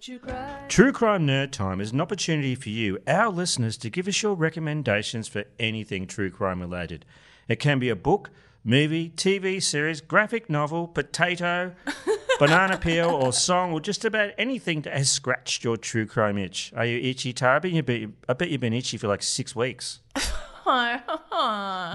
True 0.00 0.18
crime. 0.18 0.68
True 0.68 0.92
Crime 0.92 1.26
Nerd 1.26 1.50
Time 1.50 1.80
is 1.80 1.92
an 1.92 2.00
opportunity 2.00 2.54
for 2.54 2.70
you, 2.70 2.98
our 3.06 3.28
listeners, 3.28 3.76
to 3.78 3.90
give 3.90 4.08
us 4.08 4.22
your 4.22 4.34
recommendations 4.34 5.28
for 5.28 5.44
anything 5.58 6.06
true 6.06 6.30
crime 6.30 6.60
related. 6.60 7.04
It 7.48 7.56
can 7.56 7.78
be 7.78 7.90
a 7.90 7.96
book, 7.96 8.30
movie, 8.64 9.10
TV 9.10 9.62
series, 9.62 10.00
graphic 10.00 10.48
novel, 10.48 10.88
potato, 10.88 11.74
banana 12.38 12.78
peel, 12.78 13.10
or 13.10 13.32
song, 13.32 13.72
or 13.72 13.80
just 13.80 14.04
about 14.04 14.30
anything 14.38 14.80
that 14.82 14.96
has 14.96 15.10
scratched 15.10 15.64
your 15.64 15.76
true 15.76 16.06
crime 16.06 16.38
itch. 16.38 16.72
Are 16.74 16.86
you 16.86 16.98
itchy, 17.10 17.34
Tara? 17.34 17.56
I 17.56 17.58
bet, 17.58 18.00
you, 18.00 18.14
I 18.26 18.32
bet 18.32 18.50
you've 18.50 18.60
been 18.60 18.72
itchy 18.72 18.96
for 18.96 19.08
like 19.08 19.22
six 19.22 19.54
weeks. 19.54 20.00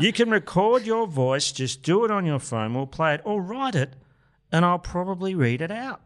You 0.01 0.11
can 0.11 0.31
record 0.31 0.85
your 0.85 1.07
voice, 1.07 1.53
just 1.53 1.81
do 1.81 2.03
it 2.03 2.11
on 2.11 2.25
your 2.25 2.39
phone, 2.39 2.73
we'll 2.73 2.87
play 2.87 3.13
it 3.13 3.21
or 3.23 3.41
write 3.41 3.73
it, 3.73 3.93
and 4.51 4.65
I'll 4.65 4.79
probably 4.79 5.33
read 5.33 5.61
it 5.61 5.71
out. 5.71 6.01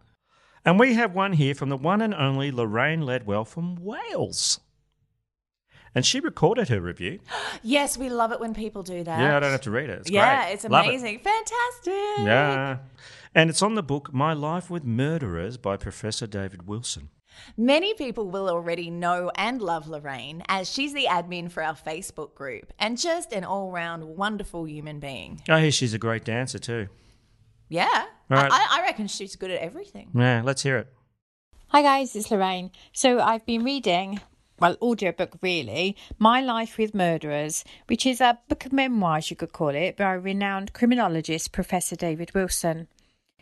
And 0.65 0.79
we 0.79 0.93
have 0.95 1.13
one 1.13 1.33
here 1.33 1.55
from 1.55 1.69
the 1.69 1.77
one 1.77 2.01
and 2.01 2.13
only 2.13 2.51
Lorraine 2.51 3.01
Ledwell 3.01 3.47
from 3.47 3.75
Wales. 3.75 4.59
And 5.95 6.05
she 6.05 6.19
recorded 6.19 6.69
her 6.69 6.81
review. 6.81 7.19
yes, 7.63 7.97
we 7.97 8.09
love 8.09 8.31
it 8.31 8.39
when 8.39 8.53
people 8.53 8.83
do 8.83 9.03
that. 9.03 9.19
Yeah, 9.19 9.37
I 9.37 9.39
don't 9.39 9.51
have 9.51 9.61
to 9.61 9.71
read 9.71 9.89
it. 9.89 9.99
It's 9.99 10.11
yeah, 10.11 10.43
great. 10.43 10.53
it's 10.53 10.63
Love 10.65 10.85
it. 10.85 10.89
amazing. 10.89 11.19
Fantastic. 11.19 12.25
Yeah. 12.25 12.77
And 13.33 13.49
it's 13.49 13.61
on 13.61 13.75
the 13.75 13.83
book 13.83 14.13
My 14.13 14.33
Life 14.33 14.69
with 14.69 14.83
Murderers 14.83 15.57
by 15.57 15.77
Professor 15.77 16.27
David 16.27 16.67
Wilson. 16.67 17.09
Many 17.55 17.93
people 17.93 18.29
will 18.29 18.49
already 18.49 18.89
know 18.89 19.31
and 19.35 19.61
love 19.61 19.87
Lorraine 19.87 20.43
as 20.47 20.69
she's 20.69 20.93
the 20.93 21.05
admin 21.09 21.49
for 21.49 21.63
our 21.63 21.75
Facebook 21.75 22.33
group 22.35 22.73
and 22.79 22.97
just 22.97 23.31
an 23.31 23.43
all 23.43 23.71
round 23.71 24.03
wonderful 24.03 24.67
human 24.67 24.99
being. 24.99 25.41
Oh, 25.47 25.53
I 25.53 25.61
hear 25.61 25.71
she's 25.71 25.93
a 25.93 25.99
great 25.99 26.25
dancer 26.25 26.59
too. 26.59 26.87
Yeah. 27.69 28.05
Right. 28.29 28.51
I, 28.51 28.79
I 28.79 28.81
reckon 28.83 29.07
she's 29.07 29.35
good 29.35 29.49
at 29.49 29.59
everything. 29.61 30.09
Yeah, 30.13 30.41
let's 30.45 30.61
hear 30.61 30.77
it. 30.77 30.87
Hi 31.69 31.81
guys, 31.81 32.15
it's 32.15 32.29
Lorraine. 32.31 32.71
So 32.93 33.19
I've 33.19 33.45
been 33.45 33.63
reading, 33.63 34.21
well, 34.59 34.75
audiobook 34.81 35.37
really, 35.41 35.95
My 36.17 36.41
Life 36.41 36.77
with 36.77 36.93
Murderers, 36.93 37.63
which 37.87 38.05
is 38.05 38.21
a 38.21 38.39
book 38.47 38.65
of 38.65 38.73
memoirs, 38.73 39.29
you 39.29 39.35
could 39.35 39.53
call 39.53 39.69
it, 39.69 39.97
by 39.97 40.13
renowned 40.13 40.73
criminologist 40.73 41.51
Professor 41.51 41.95
David 41.95 42.33
Wilson, 42.33 42.87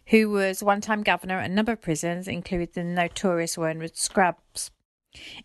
who 0.07 0.29
was 0.29 0.63
one 0.63 0.81
time 0.81 1.03
governor 1.03 1.39
at 1.39 1.49
a 1.49 1.53
number 1.53 1.73
of 1.73 1.81
prisons, 1.81 2.27
including 2.27 2.69
the 2.73 2.83
notorious 2.83 3.57
Wormwood 3.57 3.97
Scrubs. 3.97 4.71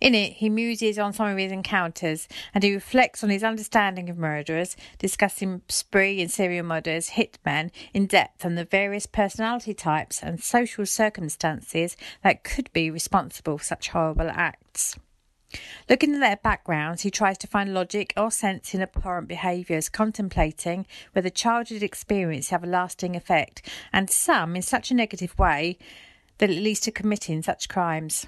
In 0.01 0.15
it, 0.15 0.35
he 0.35 0.49
muses 0.49 0.99
on 0.99 1.13
some 1.13 1.29
of 1.29 1.39
his 1.39 1.53
encounters 1.53 2.29
and 2.55 2.65
he 2.65 2.75
reflects 2.75 3.23
on 3.23 3.31
his 3.31 3.45
understanding 3.45 4.09
of 4.09 4.19
murderers, 4.19 4.77
discussing 4.99 5.63
spree 5.69 6.21
and 6.21 6.31
serial 6.31 6.65
murders, 6.65 7.11
hitmen 7.11 7.71
in 7.93 8.07
depth 8.07 8.45
and 8.45 8.57
the 8.57 8.65
various 8.65 9.07
personality 9.07 9.75
types 9.75 10.23
and 10.23 10.43
social 10.43 10.87
circumstances 10.87 11.97
that 12.23 12.45
could 12.45 12.73
be 12.73 12.91
responsible 12.91 13.59
for 13.59 13.65
such 13.65 13.89
horrible 13.91 14.31
acts. 14.31 14.97
Looking 15.89 16.15
at 16.15 16.21
their 16.21 16.37
backgrounds, 16.37 17.03
he 17.03 17.11
tries 17.11 17.37
to 17.39 17.47
find 17.47 17.75
logic 17.75 18.15
or 18.17 18.31
sense 18.31 18.75
in 18.75 18.81
abhorrent 18.81 19.29
behaviours, 19.29 19.89
contemplating 19.89 20.87
whether 21.13 21.29
childhood 21.29 21.83
experience 21.83 22.49
have 22.49 22.65
a 22.65 22.69
lasting 22.69 23.17
effect, 23.17 23.63
and 23.93 24.09
some 24.09 24.57
in 24.57 24.63
such 24.63 24.91
a 24.91 24.95
negative 24.95 25.39
way 25.39 25.77
that 26.39 26.51
it 26.51 26.61
leads 26.61 26.81
to 26.81 26.91
committing 26.91 27.43
such 27.43 27.69
crimes. 27.69 28.27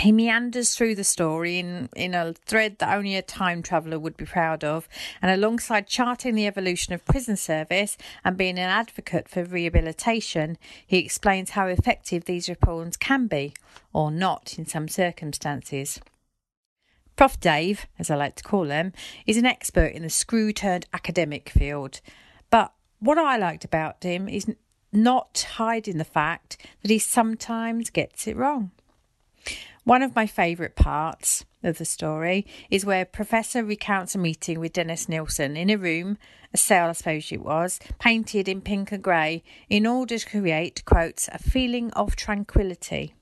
He 0.00 0.12
meanders 0.12 0.76
through 0.76 0.94
the 0.94 1.02
story 1.02 1.58
in, 1.58 1.88
in 1.96 2.14
a 2.14 2.32
thread 2.32 2.78
that 2.78 2.96
only 2.96 3.16
a 3.16 3.22
time 3.22 3.62
traveller 3.62 3.98
would 3.98 4.16
be 4.16 4.24
proud 4.24 4.62
of, 4.62 4.88
and 5.20 5.30
alongside 5.30 5.88
charting 5.88 6.36
the 6.36 6.46
evolution 6.46 6.92
of 6.92 7.04
prison 7.04 7.36
service 7.36 7.96
and 8.24 8.36
being 8.36 8.58
an 8.58 8.70
advocate 8.70 9.28
for 9.28 9.42
rehabilitation, 9.42 10.56
he 10.86 10.98
explains 10.98 11.50
how 11.50 11.66
effective 11.66 12.26
these 12.26 12.48
reforms 12.48 12.96
can 12.96 13.26
be, 13.26 13.54
or 13.92 14.12
not 14.12 14.56
in 14.56 14.66
some 14.66 14.86
circumstances. 14.86 16.00
Prof. 17.16 17.40
Dave, 17.40 17.86
as 17.98 18.10
I 18.10 18.14
like 18.14 18.36
to 18.36 18.44
call 18.44 18.66
him, 18.66 18.92
is 19.26 19.36
an 19.36 19.46
expert 19.46 19.92
in 19.92 20.02
the 20.02 20.10
screw 20.10 20.52
turned 20.52 20.86
academic 20.92 21.48
field. 21.48 22.00
But 22.50 22.72
what 23.00 23.18
I 23.18 23.36
liked 23.36 23.64
about 23.64 24.04
him 24.04 24.28
is 24.28 24.46
not 24.92 25.44
hiding 25.56 25.98
the 25.98 26.04
fact 26.04 26.56
that 26.82 26.90
he 26.92 27.00
sometimes 27.00 27.90
gets 27.90 28.28
it 28.28 28.36
wrong. 28.36 28.70
One 29.88 30.02
of 30.02 30.14
my 30.14 30.26
favourite 30.26 30.76
parts 30.76 31.46
of 31.62 31.78
the 31.78 31.86
story 31.86 32.46
is 32.68 32.84
where 32.84 33.06
Professor 33.06 33.64
recounts 33.64 34.14
a 34.14 34.18
meeting 34.18 34.60
with 34.60 34.74
Dennis 34.74 35.08
Nilsson 35.08 35.56
in 35.56 35.70
a 35.70 35.78
room, 35.78 36.18
a 36.52 36.58
cell 36.58 36.90
I 36.90 36.92
suppose 36.92 37.32
it 37.32 37.40
was, 37.40 37.80
painted 37.98 38.50
in 38.50 38.60
pink 38.60 38.92
and 38.92 39.02
grey, 39.02 39.42
in 39.70 39.86
order 39.86 40.18
to 40.18 40.28
create, 40.28 40.84
quotes, 40.84 41.30
a 41.32 41.38
feeling 41.38 41.90
of 41.92 42.16
tranquility. 42.16 43.14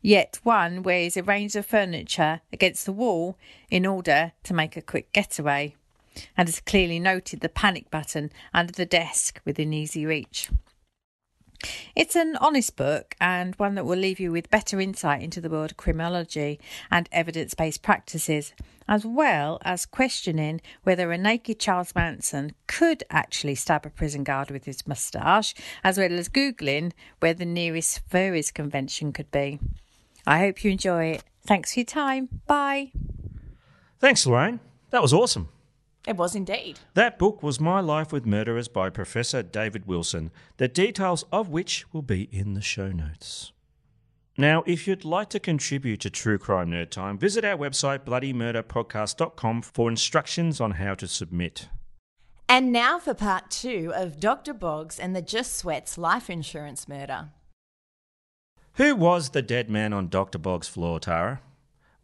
Yet 0.00 0.40
one 0.42 0.82
where 0.82 1.00
he's 1.00 1.18
arranged 1.18 1.54
the 1.54 1.62
furniture 1.62 2.40
against 2.50 2.86
the 2.86 2.92
wall 2.92 3.36
in 3.70 3.84
order 3.84 4.32
to 4.44 4.54
make 4.54 4.74
a 4.74 4.80
quick 4.80 5.12
getaway, 5.12 5.76
and 6.34 6.48
has 6.48 6.60
clearly 6.60 6.98
noted 6.98 7.40
the 7.40 7.50
panic 7.50 7.90
button 7.90 8.32
under 8.54 8.72
the 8.72 8.86
desk 8.86 9.42
within 9.44 9.74
easy 9.74 10.06
reach. 10.06 10.48
It's 11.94 12.16
an 12.16 12.36
honest 12.36 12.76
book 12.76 13.14
and 13.20 13.54
one 13.56 13.74
that 13.74 13.84
will 13.84 13.98
leave 13.98 14.20
you 14.20 14.32
with 14.32 14.50
better 14.50 14.80
insight 14.80 15.22
into 15.22 15.40
the 15.40 15.50
world 15.50 15.72
of 15.72 15.76
criminology 15.76 16.60
and 16.90 17.08
evidence 17.12 17.54
based 17.54 17.82
practices, 17.82 18.52
as 18.88 19.04
well 19.04 19.58
as 19.62 19.86
questioning 19.86 20.60
whether 20.82 21.10
a 21.10 21.18
naked 21.18 21.58
Charles 21.58 21.94
Manson 21.94 22.52
could 22.66 23.04
actually 23.10 23.54
stab 23.54 23.86
a 23.86 23.90
prison 23.90 24.24
guard 24.24 24.50
with 24.50 24.64
his 24.64 24.86
moustache, 24.86 25.54
as 25.82 25.98
well 25.98 26.12
as 26.12 26.28
Googling 26.28 26.92
where 27.20 27.34
the 27.34 27.44
nearest 27.44 28.08
furries 28.08 28.52
convention 28.52 29.12
could 29.12 29.30
be. 29.30 29.58
I 30.26 30.40
hope 30.40 30.64
you 30.64 30.70
enjoy 30.70 31.06
it. 31.06 31.24
Thanks 31.46 31.74
for 31.74 31.80
your 31.80 31.86
time. 31.86 32.28
Bye. 32.46 32.92
Thanks, 34.00 34.26
Lorraine. 34.26 34.60
That 34.90 35.02
was 35.02 35.12
awesome. 35.12 35.48
It 36.06 36.16
was 36.16 36.36
indeed. 36.36 36.78
That 36.94 37.18
book 37.18 37.42
was 37.42 37.58
My 37.58 37.80
Life 37.80 38.12
with 38.12 38.24
Murderers 38.24 38.68
by 38.68 38.90
Professor 38.90 39.42
David 39.42 39.86
Wilson, 39.86 40.30
the 40.56 40.68
details 40.68 41.24
of 41.32 41.48
which 41.48 41.92
will 41.92 42.02
be 42.02 42.28
in 42.30 42.54
the 42.54 42.60
show 42.60 42.92
notes. 42.92 43.52
Now, 44.38 44.62
if 44.66 44.86
you'd 44.86 45.04
like 45.04 45.30
to 45.30 45.40
contribute 45.40 46.00
to 46.00 46.10
True 46.10 46.38
Crime 46.38 46.70
Nerd 46.70 46.90
Time, 46.90 47.18
visit 47.18 47.44
our 47.44 47.56
website 47.56 48.00
bloodymurderpodcast.com 48.00 49.62
for 49.62 49.88
instructions 49.88 50.60
on 50.60 50.72
how 50.72 50.94
to 50.94 51.08
submit. 51.08 51.68
And 52.48 52.70
now 52.70 52.98
for 52.98 53.14
part 53.14 53.50
two 53.50 53.92
of 53.94 54.20
Dr. 54.20 54.54
Boggs 54.54 55.00
and 55.00 55.16
the 55.16 55.22
Just 55.22 55.56
Sweats 55.56 55.98
life 55.98 56.30
insurance 56.30 56.86
murder. 56.86 57.30
Who 58.74 58.94
was 58.94 59.30
the 59.30 59.42
dead 59.42 59.70
man 59.70 59.92
on 59.92 60.08
Dr. 60.08 60.38
Boggs' 60.38 60.68
floor, 60.68 61.00
Tara? 61.00 61.40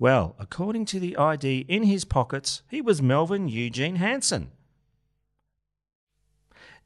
Well, 0.03 0.35
according 0.37 0.87
to 0.87 0.99
the 0.99 1.17
ID 1.17 1.65
in 1.69 1.85
his 1.85 2.05
pockets, 2.05 2.63
he 2.69 2.81
was 2.81 3.01
Melvin 3.01 3.47
Eugene 3.47 3.95
Hanson. 3.95 4.51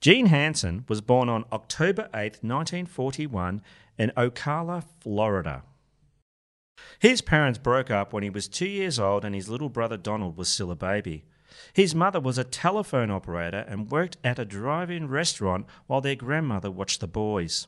Gene 0.03 0.27
Hanson 0.27 0.85
was 0.87 1.01
born 1.01 1.31
on 1.31 1.47
October 1.51 2.11
8, 2.13 2.45
1941, 2.45 3.63
in 3.97 4.13
Ocala, 4.19 4.85
Florida. 5.01 5.63
His 6.99 7.23
parents 7.23 7.59
broke 7.59 7.91
up 7.91 8.13
when 8.13 8.23
he 8.23 8.29
was 8.29 8.49
two 8.49 8.69
years 8.69 8.99
old 8.99 9.25
and 9.25 9.35
his 9.35 9.49
little 9.49 9.71
brother 9.71 9.97
Donald 9.97 10.37
was 10.37 10.51
still 10.51 10.71
a 10.71 10.77
baby. 10.77 11.25
His 11.73 11.95
mother 11.95 12.21
was 12.21 12.37
a 12.37 12.45
telephone 12.45 13.11
operator 13.11 13.65
and 13.67 13.91
worked 13.91 14.19
at 14.25 14.39
a 14.39 14.45
drive 14.45 14.91
in 14.91 15.09
restaurant 15.09 15.65
while 15.87 16.03
their 16.03 16.17
grandmother 16.17 16.71
watched 16.71 17.01
the 17.01 17.09
boys. 17.09 17.67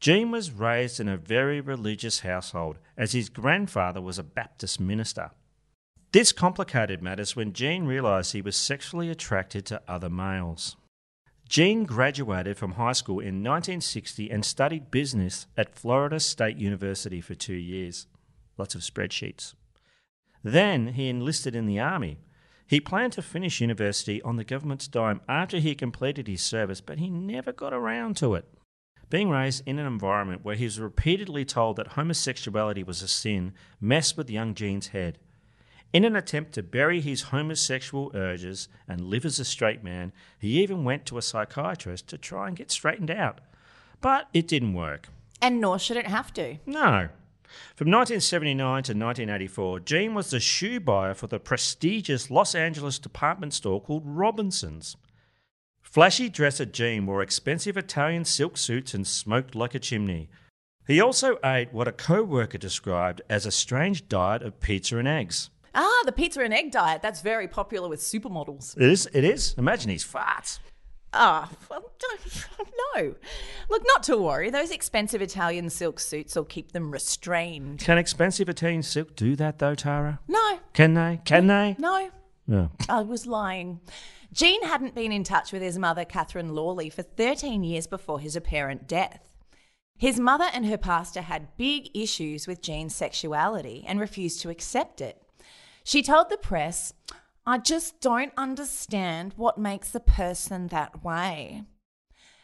Gene 0.00 0.30
was 0.30 0.52
raised 0.52 1.00
in 1.00 1.08
a 1.08 1.16
very 1.16 1.60
religious 1.60 2.20
household, 2.20 2.78
as 2.96 3.12
his 3.12 3.28
grandfather 3.28 4.00
was 4.00 4.18
a 4.18 4.22
Baptist 4.22 4.78
minister. 4.78 5.32
This 6.12 6.32
complicated 6.32 7.02
matters 7.02 7.34
when 7.34 7.52
Gene 7.52 7.84
realised 7.84 8.32
he 8.32 8.40
was 8.40 8.56
sexually 8.56 9.10
attracted 9.10 9.66
to 9.66 9.82
other 9.88 10.08
males. 10.08 10.76
Gene 11.48 11.84
graduated 11.84 12.56
from 12.56 12.72
high 12.72 12.92
school 12.92 13.20
in 13.20 13.42
1960 13.42 14.30
and 14.30 14.44
studied 14.44 14.90
business 14.90 15.46
at 15.56 15.74
Florida 15.74 16.20
State 16.20 16.58
University 16.58 17.20
for 17.20 17.34
two 17.34 17.54
years. 17.54 18.06
Lots 18.56 18.74
of 18.74 18.82
spreadsheets. 18.82 19.54
Then 20.44 20.88
he 20.88 21.08
enlisted 21.08 21.56
in 21.56 21.66
the 21.66 21.80
Army. 21.80 22.18
He 22.66 22.80
planned 22.80 23.14
to 23.14 23.22
finish 23.22 23.60
university 23.60 24.22
on 24.22 24.36
the 24.36 24.44
government's 24.44 24.88
dime 24.88 25.22
after 25.28 25.58
he 25.58 25.74
completed 25.74 26.28
his 26.28 26.42
service, 26.42 26.80
but 26.80 26.98
he 26.98 27.10
never 27.10 27.52
got 27.52 27.72
around 27.72 28.16
to 28.18 28.34
it. 28.34 28.44
Being 29.10 29.30
raised 29.30 29.62
in 29.66 29.78
an 29.78 29.86
environment 29.86 30.44
where 30.44 30.54
he 30.54 30.64
was 30.64 30.78
repeatedly 30.78 31.44
told 31.44 31.76
that 31.76 31.88
homosexuality 31.88 32.82
was 32.82 33.02
a 33.02 33.08
sin 33.08 33.54
messed 33.80 34.16
with 34.16 34.30
young 34.30 34.54
Gene's 34.54 34.88
head. 34.88 35.18
In 35.92 36.04
an 36.04 36.14
attempt 36.14 36.52
to 36.52 36.62
bury 36.62 37.00
his 37.00 37.22
homosexual 37.22 38.10
urges 38.14 38.68
and 38.86 39.00
live 39.00 39.24
as 39.24 39.40
a 39.40 39.44
straight 39.44 39.82
man, 39.82 40.12
he 40.38 40.62
even 40.62 40.84
went 40.84 41.06
to 41.06 41.16
a 41.16 41.22
psychiatrist 41.22 42.06
to 42.08 42.18
try 42.18 42.48
and 42.48 42.56
get 42.56 42.70
straightened 42.70 43.10
out. 43.10 43.40
But 44.02 44.28
it 44.34 44.46
didn't 44.46 44.74
work. 44.74 45.08
And 45.40 45.60
nor 45.60 45.78
should 45.78 45.96
it 45.96 46.06
have 46.06 46.32
to. 46.34 46.58
No. 46.66 47.08
From 47.74 47.90
1979 47.90 48.58
to 48.58 48.92
1984, 48.92 49.80
Gene 49.80 50.14
was 50.14 50.30
the 50.30 50.40
shoe 50.40 50.80
buyer 50.80 51.14
for 51.14 51.26
the 51.26 51.40
prestigious 51.40 52.30
Los 52.30 52.54
Angeles 52.54 52.98
department 52.98 53.54
store 53.54 53.80
called 53.80 54.02
Robinson's. 54.04 54.96
Flashy 55.90 56.28
dresser 56.28 56.66
Gene 56.66 57.06
wore 57.06 57.22
expensive 57.22 57.78
Italian 57.78 58.26
silk 58.26 58.58
suits 58.58 58.92
and 58.92 59.06
smoked 59.06 59.54
like 59.54 59.74
a 59.74 59.78
chimney. 59.78 60.28
He 60.86 61.00
also 61.00 61.38
ate 61.42 61.72
what 61.72 61.88
a 61.88 61.92
co 61.92 62.22
worker 62.22 62.58
described 62.58 63.22
as 63.30 63.46
a 63.46 63.50
strange 63.50 64.06
diet 64.06 64.42
of 64.42 64.60
pizza 64.60 64.98
and 64.98 65.08
eggs. 65.08 65.48
Ah, 65.74 66.02
the 66.04 66.12
pizza 66.12 66.42
and 66.42 66.52
egg 66.52 66.72
diet. 66.72 67.00
That's 67.00 67.22
very 67.22 67.48
popular 67.48 67.88
with 67.88 68.00
supermodels. 68.00 68.76
It 68.76 68.82
is. 68.90 69.08
It 69.14 69.24
is. 69.24 69.54
Imagine 69.56 69.90
he's 69.90 70.04
fat. 70.04 70.58
Ah, 71.14 71.50
well, 71.70 71.90
don't 71.98 72.46
no. 72.94 73.14
Look, 73.70 73.82
not 73.86 74.02
to 74.04 74.18
worry. 74.18 74.50
Those 74.50 74.70
expensive 74.70 75.22
Italian 75.22 75.70
silk 75.70 76.00
suits 76.00 76.36
will 76.36 76.44
keep 76.44 76.72
them 76.72 76.90
restrained. 76.90 77.80
Can 77.80 77.96
expensive 77.96 78.50
Italian 78.50 78.82
silk 78.82 79.16
do 79.16 79.36
that 79.36 79.58
though, 79.58 79.74
Tara? 79.74 80.20
No, 80.28 80.58
Can 80.74 80.92
they? 80.92 81.20
Can 81.24 81.46
they? 81.46 81.76
no. 81.78 82.10
Yeah. 82.46 82.68
I 82.88 83.00
was 83.02 83.26
lying. 83.26 83.80
Gene 84.32 84.62
hadn't 84.64 84.94
been 84.94 85.12
in 85.12 85.24
touch 85.24 85.52
with 85.52 85.62
his 85.62 85.78
mother, 85.78 86.04
Catherine 86.04 86.54
Lawley, 86.54 86.90
for 86.90 87.02
13 87.02 87.64
years 87.64 87.86
before 87.86 88.20
his 88.20 88.36
apparent 88.36 88.86
death. 88.86 89.34
His 89.96 90.20
mother 90.20 90.48
and 90.52 90.66
her 90.66 90.76
pastor 90.76 91.22
had 91.22 91.56
big 91.56 91.90
issues 91.94 92.46
with 92.46 92.62
Gene's 92.62 92.94
sexuality 92.94 93.84
and 93.86 93.98
refused 93.98 94.40
to 94.42 94.50
accept 94.50 95.00
it. 95.00 95.22
She 95.82 96.02
told 96.02 96.28
the 96.28 96.36
press, 96.36 96.92
I 97.46 97.58
just 97.58 98.00
don't 98.00 98.32
understand 98.36 99.32
what 99.36 99.58
makes 99.58 99.94
a 99.94 100.00
person 100.00 100.68
that 100.68 101.02
way. 101.02 101.64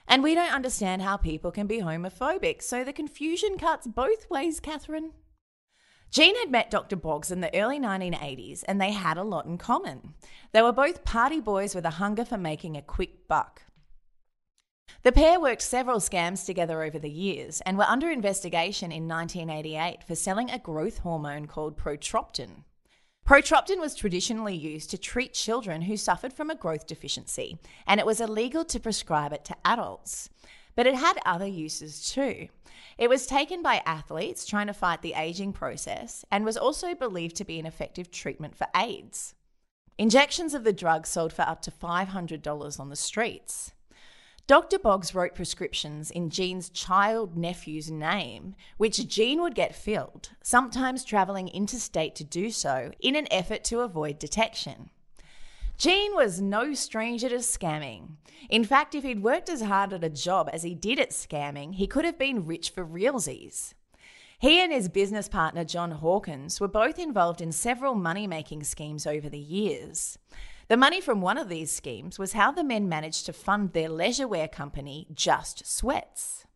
And 0.09 0.23
we 0.23 0.35
don't 0.35 0.53
understand 0.53 1.03
how 1.03 1.17
people 1.17 1.51
can 1.51 1.67
be 1.67 1.79
homophobic, 1.79 2.63
so 2.63 2.83
the 2.83 2.93
confusion 2.93 3.59
cuts 3.59 3.87
both 3.87 4.29
ways, 4.31 4.61
Catherine. 4.61 5.13
Gene 6.15 6.37
had 6.37 6.51
met 6.53 6.71
Dr. 6.71 6.95
Boggs 6.95 7.33
in 7.33 7.41
the 7.41 7.53
early 7.61 7.81
1980s 7.81 8.63
and 8.69 8.81
they 8.81 8.93
had 8.93 9.17
a 9.17 9.25
lot 9.25 9.47
in 9.47 9.59
common. 9.59 10.15
They 10.53 10.63
were 10.63 10.71
both 10.71 11.05
party 11.05 11.41
boys 11.41 11.75
with 11.75 11.85
a 11.85 11.99
hunger 11.99 12.25
for 12.25 12.39
making 12.39 12.77
a 12.77 12.83
quick 12.83 13.27
buck. 13.27 13.63
The 15.03 15.11
pair 15.11 15.41
worked 15.41 15.63
several 15.63 15.99
scams 15.99 16.47
together 16.47 16.85
over 16.85 17.01
the 17.01 17.11
years 17.11 17.61
and 17.63 17.77
were 17.77 17.83
under 17.83 18.13
investigation 18.13 18.93
in 18.93 19.09
1988 19.09 20.05
for 20.05 20.15
selling 20.15 20.53
a 20.53 20.59
growth 20.61 20.99
hormone 20.99 21.49
called 21.49 21.77
Protropin. 21.77 22.63
Protropin 23.27 23.81
was 23.81 23.97
traditionally 23.97 24.55
used 24.55 24.91
to 24.91 24.99
treat 24.99 25.35
children 25.35 25.83
who 25.83 25.97
suffered 25.97 26.33
from 26.33 26.49
a 26.49 26.55
growth 26.55 26.87
deficiency, 26.87 27.59
and 27.89 27.99
it 27.99 28.07
was 28.07 28.21
illegal 28.21 28.65
to 28.67 28.79
prescribe 28.79 29.33
it 29.33 29.45
to 29.47 29.57
adults. 29.65 30.29
But 30.77 30.87
it 30.87 30.95
had 30.95 31.19
other 31.25 31.47
uses 31.47 32.11
too. 32.11 32.49
It 32.99 33.09
was 33.09 33.27
taken 33.27 33.63
by 33.63 33.83
athletes 33.87 34.47
trying 34.47 34.67
to 34.69 34.75
fight 34.75 35.03
the 35.03 35.15
aging 35.15 35.53
process 35.53 36.25
and 36.31 36.45
was 36.45 36.57
also 36.57 36.95
believed 36.95 37.37
to 37.37 37.45
be 37.45 37.59
an 37.59 37.67
effective 37.67 38.11
treatment 38.11 38.57
for 38.57 38.67
AIDS. 38.77 39.35
Injections 39.99 40.55
of 40.55 40.65
the 40.65 40.73
drug 40.73 41.07
sold 41.07 41.33
for 41.33 41.43
up 41.43 41.63
to 41.63 41.71
$500 41.71 42.81
on 42.81 42.89
the 42.89 42.97
streets. 42.97 43.73
Dr. 44.47 44.79
Boggs 44.79 45.15
wrote 45.15 45.35
prescriptions 45.35 46.11
in 46.11 46.29
Gene's 46.29 46.69
child 46.69 47.35
nephew's 47.35 47.91
name, 47.91 48.55
which 48.77 49.09
Gene 49.09 49.41
would 49.41 49.55
get 49.55 49.75
filled, 49.75 50.31
sometimes 50.43 51.03
travelling 51.03 51.49
interstate 51.49 52.15
to 52.17 52.25
do 52.25 52.51
so 52.51 52.91
in 53.01 53.17
an 53.17 53.27
effort 53.31 53.65
to 53.65 53.81
avoid 53.81 54.19
detection. 54.19 54.91
Gene 55.85 56.15
was 56.15 56.41
no 56.41 56.73
stranger 56.73 57.29
to 57.29 57.43
scamming. 57.43 58.17
In 58.49 58.65
fact, 58.65 58.95
if 58.95 59.05
he'd 59.05 59.23
worked 59.23 59.51
as 59.51 59.61
hard 59.61 59.93
at 59.93 60.03
a 60.03 60.09
job 60.09 60.49
as 60.51 60.63
he 60.63 60.75
did 60.75 60.99
at 60.99 61.11
scamming, 61.11 61.75
he 61.75 61.87
could 61.87 62.07
have 62.07 62.19
been 62.19 62.47
rich 62.47 62.71
for 62.71 62.87
realsies. 62.87 63.75
He 64.39 64.63
and 64.63 64.73
his 64.73 64.89
business 64.89 65.29
partner, 65.29 65.63
John 65.63 65.91
Hawkins, 65.91 66.59
were 66.59 66.69
both 66.69 66.99
involved 66.99 67.43
in 67.43 67.53
several 67.53 67.95
money 67.95 68.27
making 68.27 68.65
schemes 68.65 69.07
over 69.07 69.29
the 69.29 69.39
years. 69.39 70.19
The 70.69 70.79
money 70.79 71.03
from 71.03 71.21
one 71.21 71.37
of 71.37 71.51
these 71.51 71.71
schemes 71.71 72.19
was 72.19 72.33
how 72.33 72.51
the 72.51 72.65
men 72.65 72.89
managed 72.89 73.27
to 73.27 73.35
fund 73.35 73.75
their 73.75 73.91
leisure 73.91 74.27
wear 74.27 74.49
company, 74.49 75.07
Just 75.13 75.67
Sweats. 75.67 76.47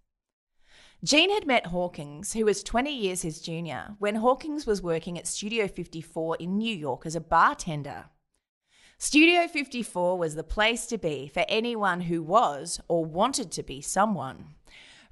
Gene 1.04 1.34
had 1.34 1.46
met 1.46 1.66
Hawkins, 1.66 2.32
who 2.32 2.46
was 2.46 2.62
20 2.62 2.90
years 2.90 3.20
his 3.20 3.42
junior, 3.42 3.94
when 3.98 4.14
Hawkins 4.14 4.66
was 4.66 4.80
working 4.80 5.18
at 5.18 5.26
Studio 5.26 5.68
54 5.68 6.36
in 6.36 6.56
New 6.56 6.74
York 6.74 7.04
as 7.04 7.14
a 7.14 7.20
bartender. 7.20 8.06
Studio 9.00 9.46
54 9.46 10.18
was 10.18 10.34
the 10.34 10.42
place 10.42 10.84
to 10.86 10.98
be 10.98 11.30
for 11.32 11.44
anyone 11.48 12.00
who 12.00 12.20
was 12.20 12.80
or 12.88 13.04
wanted 13.04 13.52
to 13.52 13.62
be 13.62 13.80
someone. 13.80 14.56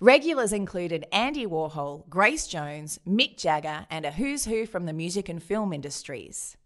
Regulars 0.00 0.52
included 0.52 1.06
Andy 1.12 1.46
Warhol, 1.46 2.08
Grace 2.08 2.48
Jones, 2.48 2.98
Mick 3.06 3.36
Jagger, 3.36 3.86
and 3.88 4.04
a 4.04 4.10
who's 4.10 4.46
who 4.46 4.66
from 4.66 4.86
the 4.86 4.92
music 4.92 5.28
and 5.28 5.40
film 5.40 5.72
industries. 5.72 6.56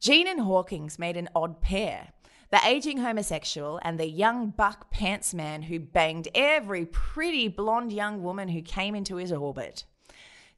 Gene 0.00 0.26
and 0.26 0.40
Hawkins 0.40 0.98
made 0.98 1.18
an 1.18 1.28
odd 1.34 1.60
pair. 1.60 2.14
The 2.50 2.60
aging 2.66 2.98
homosexual 2.98 3.78
and 3.82 4.00
the 4.00 4.08
young 4.08 4.48
buck 4.48 4.90
pants 4.90 5.34
man 5.34 5.60
who 5.64 5.78
banged 5.78 6.28
every 6.34 6.86
pretty 6.86 7.48
blonde 7.48 7.92
young 7.92 8.22
woman 8.22 8.48
who 8.48 8.62
came 8.62 8.94
into 8.94 9.16
his 9.16 9.30
orbit. 9.30 9.84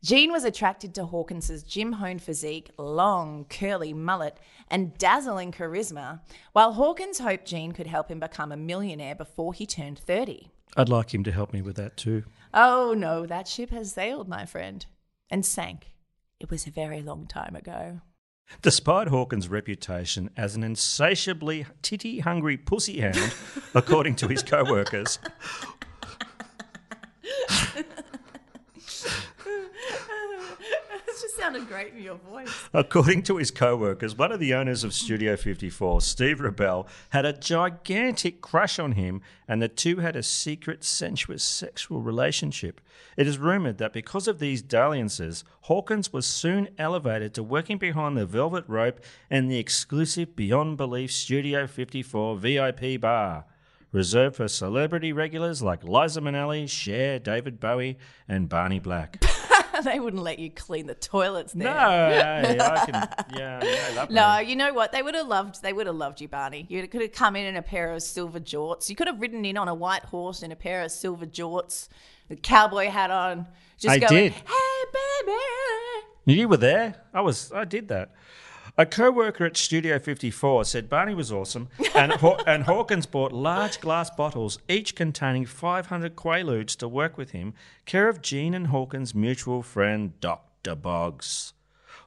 Gene 0.04 0.30
was 0.30 0.44
attracted 0.44 0.94
to 0.94 1.06
Hawkins's 1.06 1.64
Jim 1.64 1.94
Hone 1.94 2.20
physique, 2.20 2.70
long, 2.78 3.46
curly 3.50 3.92
mullet, 3.92 4.38
and 4.70 4.96
dazzling 4.96 5.50
charisma, 5.50 6.20
while 6.52 6.74
Hawkins 6.74 7.18
hoped 7.18 7.46
Gene 7.46 7.72
could 7.72 7.88
help 7.88 8.08
him 8.08 8.20
become 8.20 8.52
a 8.52 8.56
millionaire 8.56 9.16
before 9.16 9.52
he 9.52 9.66
turned 9.66 9.98
30. 9.98 10.52
I'd 10.76 10.88
like 10.88 11.12
him 11.12 11.24
to 11.24 11.32
help 11.32 11.52
me 11.52 11.62
with 11.62 11.74
that 11.76 11.96
too. 11.96 12.22
Oh 12.54 12.94
no, 12.96 13.26
that 13.26 13.48
ship 13.48 13.70
has 13.70 13.92
sailed, 13.92 14.28
my 14.28 14.46
friend, 14.46 14.86
and 15.30 15.44
sank. 15.44 15.88
It 16.38 16.48
was 16.48 16.68
a 16.68 16.70
very 16.70 17.02
long 17.02 17.26
time 17.26 17.56
ago. 17.56 18.00
Despite 18.62 19.08
Hawkins' 19.08 19.48
reputation 19.48 20.30
as 20.36 20.54
an 20.54 20.62
insatiably 20.62 21.66
titty 21.82 22.20
hungry 22.20 22.56
pussy 22.56 23.00
hound, 23.00 23.34
according 23.74 24.14
to 24.16 24.28
his 24.28 24.44
co 24.44 24.62
workers, 24.62 25.18
This 31.18 31.22
just 31.22 31.36
sounded 31.36 31.66
great 31.66 31.94
in 31.94 32.02
your 32.02 32.16
voice. 32.16 32.68
According 32.72 33.24
to 33.24 33.38
his 33.38 33.50
co 33.50 33.76
workers, 33.76 34.16
one 34.16 34.30
of 34.30 34.38
the 34.38 34.54
owners 34.54 34.84
of 34.84 34.94
Studio 34.94 35.36
54, 35.36 36.00
Steve 36.00 36.38
Rubell, 36.38 36.86
had 37.08 37.24
a 37.24 37.32
gigantic 37.32 38.40
crush 38.40 38.78
on 38.78 38.92
him, 38.92 39.22
and 39.48 39.60
the 39.60 39.68
two 39.68 39.96
had 39.96 40.14
a 40.14 40.22
secret, 40.22 40.84
sensuous 40.84 41.42
sexual 41.42 42.00
relationship. 42.02 42.80
It 43.16 43.26
is 43.26 43.38
rumoured 43.38 43.78
that 43.78 43.92
because 43.92 44.28
of 44.28 44.38
these 44.38 44.62
dalliances, 44.62 45.42
Hawkins 45.62 46.12
was 46.12 46.26
soon 46.26 46.68
elevated 46.78 47.34
to 47.34 47.42
working 47.42 47.78
behind 47.78 48.16
the 48.16 48.26
velvet 48.26 48.64
rope 48.68 49.00
in 49.30 49.48
the 49.48 49.58
exclusive 49.58 50.36
Beyond 50.36 50.76
Belief 50.76 51.10
Studio 51.10 51.66
54 51.66 52.36
VIP 52.36 53.00
bar. 53.00 53.44
Reserved 53.90 54.36
for 54.36 54.46
celebrity 54.46 55.12
regulars 55.12 55.62
like 55.62 55.82
Liza 55.82 56.20
Minnelli, 56.20 56.68
Cher, 56.68 57.18
David 57.18 57.58
Bowie, 57.58 57.98
and 58.28 58.48
Barney 58.48 58.78
Black. 58.78 59.20
they 59.84 60.00
wouldn't 60.00 60.22
let 60.22 60.38
you 60.38 60.50
clean 60.50 60.86
the 60.86 60.94
toilets 60.94 61.52
there. 61.52 61.72
No, 61.72 61.78
hey, 61.78 62.58
I 62.60 62.86
can. 62.86 63.08
Yeah, 63.38 64.06
No, 64.10 64.38
you 64.38 64.56
know 64.56 64.72
what? 64.72 64.92
They 64.92 65.02
would 65.02 65.14
have 65.14 65.26
loved. 65.26 65.62
They 65.62 65.72
would 65.72 65.86
have 65.86 65.96
loved 65.96 66.20
you, 66.20 66.28
Barney. 66.28 66.66
You 66.68 66.86
could 66.88 67.02
have 67.02 67.12
come 67.12 67.36
in 67.36 67.46
in 67.46 67.56
a 67.56 67.62
pair 67.62 67.92
of 67.92 68.02
silver 68.02 68.40
jorts. 68.40 68.88
You 68.88 68.96
could 68.96 69.06
have 69.06 69.20
ridden 69.20 69.44
in 69.44 69.56
on 69.56 69.68
a 69.68 69.74
white 69.74 70.04
horse 70.04 70.42
in 70.42 70.52
a 70.52 70.56
pair 70.56 70.82
of 70.82 70.90
silver 70.90 71.26
jorts, 71.26 71.88
the 72.28 72.36
cowboy 72.36 72.88
hat 72.88 73.10
on, 73.10 73.46
just 73.78 73.94
I 73.94 73.98
going, 73.98 74.14
did. 74.14 74.32
"Hey, 74.32 74.84
baby." 75.24 76.40
You 76.40 76.48
were 76.48 76.56
there. 76.56 76.96
I 77.14 77.20
was. 77.20 77.52
I 77.52 77.64
did 77.64 77.88
that. 77.88 78.10
A 78.80 78.86
co 78.86 79.10
worker 79.10 79.44
at 79.44 79.56
Studio 79.56 79.98
54 79.98 80.64
said 80.64 80.88
Barney 80.88 81.12
was 81.12 81.32
awesome, 81.32 81.68
and, 81.96 82.12
Haw- 82.12 82.40
and 82.46 82.62
Hawkins 82.62 83.06
bought 83.06 83.32
large 83.32 83.80
glass 83.80 84.08
bottles, 84.08 84.60
each 84.68 84.94
containing 84.94 85.46
500 85.46 86.14
Quaaludes, 86.14 86.76
to 86.76 86.86
work 86.86 87.18
with 87.18 87.32
him, 87.32 87.54
care 87.86 88.08
of 88.08 88.22
Gene 88.22 88.54
and 88.54 88.68
Hawkins' 88.68 89.16
mutual 89.16 89.62
friend, 89.62 90.12
Dr. 90.20 90.76
Boggs. 90.76 91.54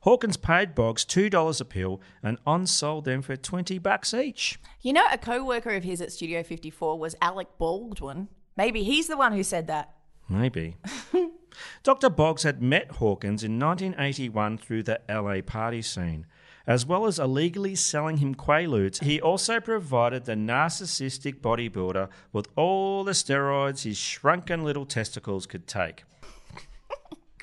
Hawkins 0.04 0.38
paid 0.38 0.74
Boggs 0.74 1.04
$2 1.04 1.60
a 1.60 1.66
pill 1.66 2.00
and 2.24 2.38
on 2.48 2.66
sold 2.66 3.04
them 3.04 3.22
for 3.22 3.36
20 3.36 3.78
bucks 3.78 4.14
each. 4.14 4.58
You 4.80 4.94
know, 4.94 5.06
a 5.12 5.18
co 5.18 5.44
worker 5.44 5.72
of 5.72 5.84
his 5.84 6.00
at 6.00 6.14
Studio 6.14 6.42
54 6.42 6.98
was 6.98 7.16
Alec 7.22 7.50
Baldwin. 7.58 8.30
Maybe 8.56 8.84
he's 8.84 9.08
the 9.08 9.18
one 9.18 9.34
who 9.34 9.44
said 9.44 9.68
that. 9.68 9.94
Maybe. 10.30 10.78
Dr. 11.84 12.10
Boggs 12.10 12.44
had 12.44 12.62
met 12.62 12.92
Hawkins 12.92 13.44
in 13.44 13.60
1981 13.60 14.58
through 14.58 14.84
the 14.84 15.02
LA 15.10 15.42
party 15.42 15.82
scene. 15.82 16.26
As 16.68 16.86
well 16.86 17.06
as 17.06 17.18
illegally 17.18 17.76
selling 17.76 18.18
him 18.18 18.36
Quaaludes, 18.36 19.04
he 19.04 19.20
also 19.20 19.60
provided 19.60 20.26
the 20.26 20.34
narcissistic 20.34 21.42
bodybuilder 21.42 22.08
with 22.32 22.48
all 22.56 23.04
the 23.04 23.14
steroids 23.14 23.84
his 23.84 23.98
shrunken 23.98 24.64
little 24.64 24.86
testicles 24.86 25.46
could 25.48 25.68
take. 25.68 26.04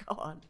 God. 0.06 0.44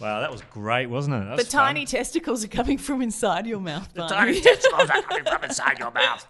Wow, 0.00 0.20
that 0.20 0.30
was 0.30 0.42
great, 0.52 0.86
wasn't 0.86 1.16
it? 1.16 1.18
That 1.24 1.30
the 1.36 1.42
was 1.42 1.52
fun. 1.52 1.64
tiny 1.66 1.84
testicles 1.84 2.44
are 2.44 2.48
coming 2.48 2.78
from 2.78 3.02
inside 3.02 3.46
your 3.46 3.60
mouth. 3.60 3.92
The 3.92 4.06
tiny 4.06 4.40
testicles 4.40 4.88
are 4.90 5.02
coming 5.02 5.24
from 5.24 5.42
inside 5.44 5.78
your 5.80 5.90
mouth. 5.90 6.26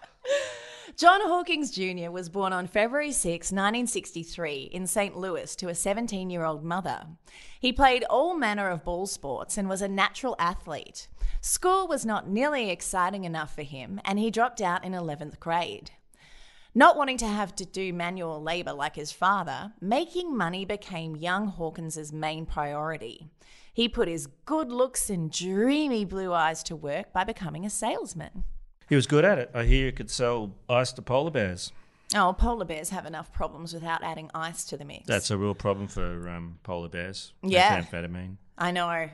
John 0.98 1.20
Hawkins 1.20 1.70
Jr. 1.70 2.11
was 2.11 2.28
born 2.28 2.52
on 2.52 2.66
February 2.66 3.12
6, 3.12 3.52
1963, 3.52 4.62
in 4.72 4.84
St. 4.84 5.16
Louis 5.16 5.54
to 5.54 5.68
a 5.68 5.74
17 5.76 6.28
year 6.28 6.44
old 6.44 6.64
mother. 6.64 7.06
He 7.61 7.72
played 7.72 8.02
all 8.11 8.37
manner 8.37 8.68
of 8.68 8.82
ball 8.82 9.06
sports 9.06 9.56
and 9.56 9.68
was 9.68 9.80
a 9.80 9.87
natural 9.87 10.34
athlete. 10.40 11.06
School 11.40 11.87
was 11.87 12.04
not 12.04 12.28
nearly 12.28 12.68
exciting 12.68 13.22
enough 13.22 13.54
for 13.54 13.62
him, 13.62 14.00
and 14.04 14.18
he 14.18 14.32
dropped 14.32 14.61
out 14.61 14.84
in 14.84 14.90
11th 14.90 15.38
grade. 15.38 15.92
Not 16.74 16.96
wanting 16.96 17.18
to 17.18 17.28
have 17.28 17.54
to 17.54 17.64
do 17.64 17.92
manual 17.92 18.42
labour 18.42 18.72
like 18.72 18.96
his 18.96 19.12
father, 19.12 19.74
making 19.80 20.37
money 20.37 20.64
became 20.64 21.14
young 21.14 21.46
Hawkins's 21.46 22.12
main 22.12 22.44
priority. 22.44 23.28
He 23.72 23.88
put 23.88 24.08
his 24.08 24.26
good 24.46 24.72
looks 24.72 25.11
and 25.11 25.30
dreamy 25.30 26.04
blue 26.04 26.32
eyes 26.32 26.64
to 26.64 26.74
work 26.74 27.12
by 27.12 27.22
becoming 27.22 27.64
a 27.64 27.70
salesman. 27.70 28.42
He 28.88 28.96
was 28.96 29.07
good 29.07 29.24
at 29.24 29.38
it. 29.38 29.51
I 29.55 29.64
hear 29.64 29.87
he 29.87 29.92
could 29.92 30.11
sell 30.11 30.55
ice 30.68 30.92
to 30.92 31.03
polar 31.03 31.31
bears. 31.31 31.72
Oh, 32.14 32.33
polar 32.33 32.64
bears 32.64 32.88
have 32.90 33.05
enough 33.05 33.33
problems 33.33 33.74
without 33.74 34.03
adding 34.03 34.31
ice 34.35 34.64
to 34.64 34.77
the 34.79 34.85
mix. 34.85 35.07
That's 35.07 35.31
a 35.31 35.37
real 35.37 35.55
problem 35.55 35.88
for 35.88 36.29
um, 36.29 36.59
polar 36.62 36.88
bears. 36.88 37.35
Yeah. 37.42 37.83
Methamphetamine. 37.83 38.37
I 38.57 38.70
know. 38.70 39.11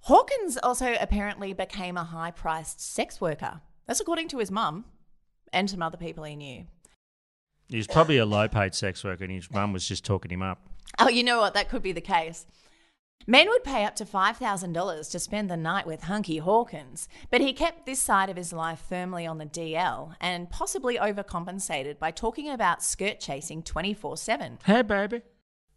Hawkins 0.00 0.58
also 0.62 0.94
apparently 1.00 1.54
became 1.54 1.96
a 1.96 2.04
high 2.04 2.30
priced 2.30 2.80
sex 2.80 3.22
worker. 3.22 3.62
That's 3.86 4.00
according 4.00 4.28
to 4.28 4.38
his 4.38 4.50
mum 4.50 4.84
and 5.50 5.70
some 5.70 5.82
other 5.82 5.96
people 5.96 6.24
he 6.24 6.36
knew. 6.36 6.64
He 7.68 7.78
was 7.78 7.86
probably 7.86 8.18
a 8.18 8.26
low 8.26 8.48
paid 8.48 8.74
sex 8.74 9.02
worker 9.02 9.24
and 9.24 9.32
his 9.32 9.50
mum 9.50 9.72
was 9.72 9.88
just 9.88 10.04
talking 10.04 10.30
him 10.30 10.42
up. 10.42 10.60
Oh, 10.98 11.08
you 11.08 11.24
know 11.24 11.40
what? 11.40 11.54
That 11.54 11.70
could 11.70 11.82
be 11.82 11.92
the 11.92 12.02
case. 12.02 12.44
Men 13.26 13.48
would 13.48 13.64
pay 13.64 13.86
up 13.86 13.96
to 13.96 14.04
$5,000 14.04 15.10
to 15.10 15.18
spend 15.18 15.48
the 15.48 15.56
night 15.56 15.86
with 15.86 16.02
Hunky 16.02 16.38
Hawkins, 16.38 17.08
but 17.30 17.40
he 17.40 17.54
kept 17.54 17.86
this 17.86 17.98
side 17.98 18.28
of 18.28 18.36
his 18.36 18.52
life 18.52 18.84
firmly 18.86 19.26
on 19.26 19.38
the 19.38 19.46
DL 19.46 20.14
and 20.20 20.50
possibly 20.50 20.98
overcompensated 20.98 21.98
by 21.98 22.10
talking 22.10 22.50
about 22.50 22.82
skirt 22.82 23.20
chasing 23.20 23.62
24 23.62 24.18
7. 24.18 24.58
Hey, 24.66 24.82
baby. 24.82 25.22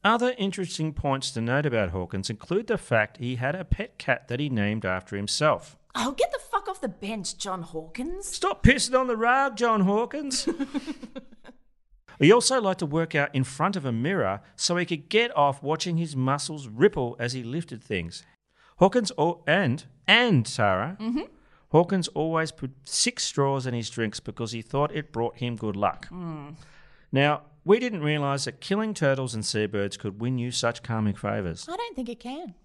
Other 0.03 0.35
interesting 0.37 0.91
points 0.91 1.31
to 1.31 1.41
note 1.41 1.65
about 1.65 1.89
Hawkins 1.91 2.29
include 2.29 2.67
the 2.67 2.77
fact 2.77 3.17
he 3.17 3.37
had 3.37 3.55
a 3.55 3.63
pet 3.63 3.97
cat 3.97 4.27
that 4.27 4.41
he 4.41 4.49
named 4.49 4.85
after 4.85 5.15
himself. 5.15 5.77
Oh, 5.95 6.11
get 6.11 6.31
the 6.33 6.39
fuck 6.39 6.67
off 6.67 6.81
the 6.81 6.89
bench, 6.89 7.37
John 7.37 7.61
Hawkins. 7.61 8.27
Stop 8.27 8.61
pissing 8.61 8.99
on 8.99 9.07
the 9.07 9.17
rug, 9.17 9.55
John 9.55 9.81
Hawkins. 9.81 10.49
he 12.19 12.31
also 12.31 12.61
liked 12.61 12.79
to 12.79 12.85
work 12.85 13.15
out 13.15 13.33
in 13.33 13.43
front 13.43 13.75
of 13.75 13.85
a 13.85 13.91
mirror 13.91 14.41
so 14.55 14.75
he 14.75 14.85
could 14.85 15.09
get 15.09 15.35
off 15.35 15.61
watching 15.61 15.97
his 15.97 16.15
muscles 16.15 16.67
ripple 16.67 17.15
as 17.19 17.33
he 17.33 17.43
lifted 17.43 17.83
things. 17.83 18.23
Hawkins 18.77 19.11
and 19.47 19.85
and 20.07 20.47
Sarah. 20.47 20.97
Mm-hmm. 20.99 21.21
Hawkins 21.69 22.07
always 22.09 22.51
put 22.51 22.71
six 22.83 23.25
straws 23.25 23.67
in 23.67 23.73
his 23.73 23.89
drinks 23.89 24.19
because 24.19 24.51
he 24.51 24.61
thought 24.61 24.95
it 24.95 25.11
brought 25.11 25.37
him 25.37 25.55
good 25.55 25.75
luck. 25.75 26.07
Mm. 26.09 26.55
Now, 27.11 27.41
we 27.65 27.79
didn't 27.79 28.01
realise 28.01 28.45
that 28.45 28.61
killing 28.61 28.93
turtles 28.93 29.35
and 29.35 29.45
seabirds 29.45 29.97
could 29.97 30.21
win 30.21 30.37
you 30.37 30.51
such 30.51 30.83
karmic 30.83 31.17
favours. 31.17 31.67
I 31.69 31.75
don't 31.75 31.95
think 31.95 32.07
it 32.07 32.19
can. 32.19 32.55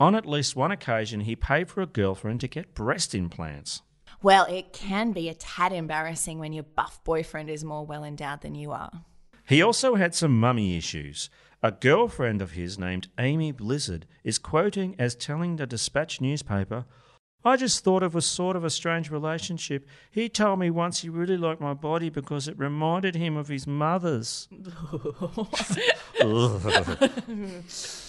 On 0.00 0.14
at 0.14 0.26
least 0.26 0.56
one 0.56 0.72
occasion, 0.72 1.20
he 1.20 1.36
paid 1.36 1.68
for 1.68 1.80
a 1.80 1.86
girlfriend 1.86 2.40
to 2.40 2.48
get 2.48 2.74
breast 2.74 3.14
implants. 3.14 3.82
Well, 4.22 4.46
it 4.46 4.72
can 4.72 5.12
be 5.12 5.28
a 5.28 5.34
tad 5.34 5.72
embarrassing 5.72 6.38
when 6.38 6.52
your 6.52 6.64
buff 6.64 7.02
boyfriend 7.04 7.48
is 7.48 7.62
more 7.62 7.86
well 7.86 8.02
endowed 8.02 8.40
than 8.40 8.56
you 8.56 8.72
are. 8.72 9.04
He 9.44 9.62
also 9.62 9.94
had 9.94 10.14
some 10.14 10.38
mummy 10.38 10.76
issues. 10.76 11.30
A 11.62 11.70
girlfriend 11.72 12.42
of 12.42 12.52
his 12.52 12.78
named 12.78 13.08
Amy 13.18 13.52
Blizzard 13.52 14.06
is 14.24 14.38
quoting 14.38 14.94
as 14.98 15.14
telling 15.14 15.56
the 15.56 15.66
Dispatch 15.66 16.20
newspaper, 16.20 16.84
I 17.44 17.56
just 17.56 17.84
thought 17.84 18.02
it 18.02 18.12
was 18.12 18.26
sort 18.26 18.56
of 18.56 18.64
a 18.64 18.70
strange 18.70 19.10
relationship. 19.10 19.86
He 20.10 20.28
told 20.28 20.58
me 20.58 20.70
once 20.70 21.00
he 21.00 21.08
really 21.08 21.36
liked 21.36 21.60
my 21.60 21.74
body 21.74 22.10
because 22.10 22.48
it 22.48 22.58
reminded 22.58 23.14
him 23.14 23.36
of 23.36 23.46
his 23.48 23.66
mother's. 23.66 24.48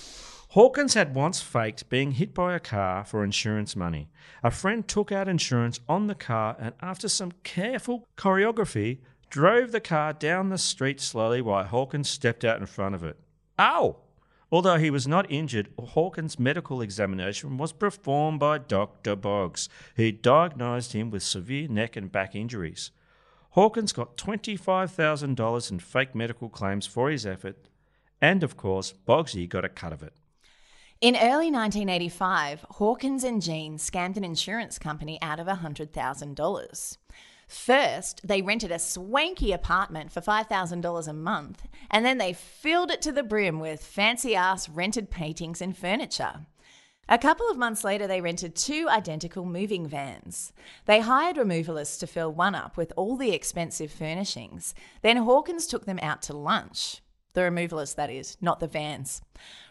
Hawkins 0.53 0.95
had 0.95 1.13
once 1.13 1.41
faked 1.41 1.89
being 1.89 2.13
hit 2.13 2.33
by 2.33 2.55
a 2.55 2.59
car 2.59 3.05
for 3.05 3.23
insurance 3.23 3.75
money. 3.75 4.09
A 4.41 4.49
friend 4.49 4.87
took 4.87 5.11
out 5.11 5.27
insurance 5.27 5.79
on 5.87 6.07
the 6.07 6.15
car 6.15 6.55
and, 6.59 6.73
after 6.81 7.07
some 7.07 7.33
careful 7.43 8.07
choreography, 8.17 8.97
drove 9.29 9.71
the 9.71 9.79
car 9.79 10.11
down 10.11 10.49
the 10.49 10.57
street 10.57 10.99
slowly 10.99 11.39
while 11.39 11.65
Hawkins 11.65 12.09
stepped 12.09 12.43
out 12.43 12.59
in 12.59 12.65
front 12.65 12.95
of 12.95 13.03
it. 13.03 13.19
Ow! 13.59 13.97
Although 14.51 14.77
he 14.77 14.89
was 14.89 15.07
not 15.07 15.29
injured, 15.31 15.69
Hawkins' 15.77 16.39
medical 16.39 16.81
examination 16.81 17.57
was 17.57 17.71
performed 17.71 18.39
by 18.39 18.57
Dr. 18.57 19.15
Boggs, 19.15 19.69
who 19.97 20.11
diagnosed 20.11 20.93
him 20.93 21.11
with 21.11 21.21
severe 21.21 21.67
neck 21.67 21.95
and 21.95 22.11
back 22.11 22.33
injuries. 22.33 22.89
Hawkins 23.51 23.93
got 23.93 24.17
$25,000 24.17 25.71
in 25.71 25.79
fake 25.79 26.15
medical 26.15 26.49
claims 26.49 26.87
for 26.87 27.11
his 27.11 27.27
effort, 27.27 27.67
and 28.19 28.41
of 28.41 28.57
course, 28.57 28.95
Boggsy 29.07 29.47
got 29.47 29.63
a 29.63 29.69
cut 29.69 29.93
of 29.93 30.01
it. 30.01 30.13
In 31.01 31.15
early 31.15 31.49
1985, 31.49 32.65
Hawkins 32.71 33.23
and 33.23 33.41
Gene 33.41 33.77
scammed 33.77 34.17
an 34.17 34.25
insurance 34.25 34.77
company 34.77 35.17
out 35.21 35.39
of 35.39 35.47
$100,000. 35.47 36.97
First, 37.47 38.27
they 38.27 38.41
rented 38.41 38.73
a 38.73 38.79
swanky 38.79 39.53
apartment 39.53 40.11
for 40.11 40.19
$5,000 40.19 41.07
a 41.07 41.13
month, 41.13 41.67
and 41.89 42.05
then 42.05 42.17
they 42.17 42.33
filled 42.33 42.91
it 42.91 43.01
to 43.03 43.13
the 43.13 43.23
brim 43.23 43.61
with 43.61 43.81
fancy 43.81 44.35
ass 44.35 44.67
rented 44.67 45.09
paintings 45.09 45.61
and 45.61 45.77
furniture. 45.77 46.45
A 47.07 47.17
couple 47.17 47.49
of 47.49 47.57
months 47.57 47.85
later, 47.85 48.05
they 48.05 48.19
rented 48.19 48.53
two 48.53 48.87
identical 48.89 49.45
moving 49.45 49.87
vans. 49.87 50.51
They 50.85 50.99
hired 50.99 51.37
removalists 51.37 51.97
to 52.01 52.07
fill 52.07 52.33
one 52.33 52.55
up 52.55 52.75
with 52.75 52.91
all 52.97 53.15
the 53.15 53.31
expensive 53.31 53.89
furnishings. 53.89 54.75
Then 55.01 55.15
Hawkins 55.15 55.65
took 55.65 55.85
them 55.85 55.99
out 56.01 56.21
to 56.23 56.33
lunch. 56.33 56.99
The 57.33 57.41
removalists, 57.41 57.95
that 57.95 58.09
is, 58.09 58.35
not 58.41 58.59
the 58.59 58.67
vans. 58.67 59.21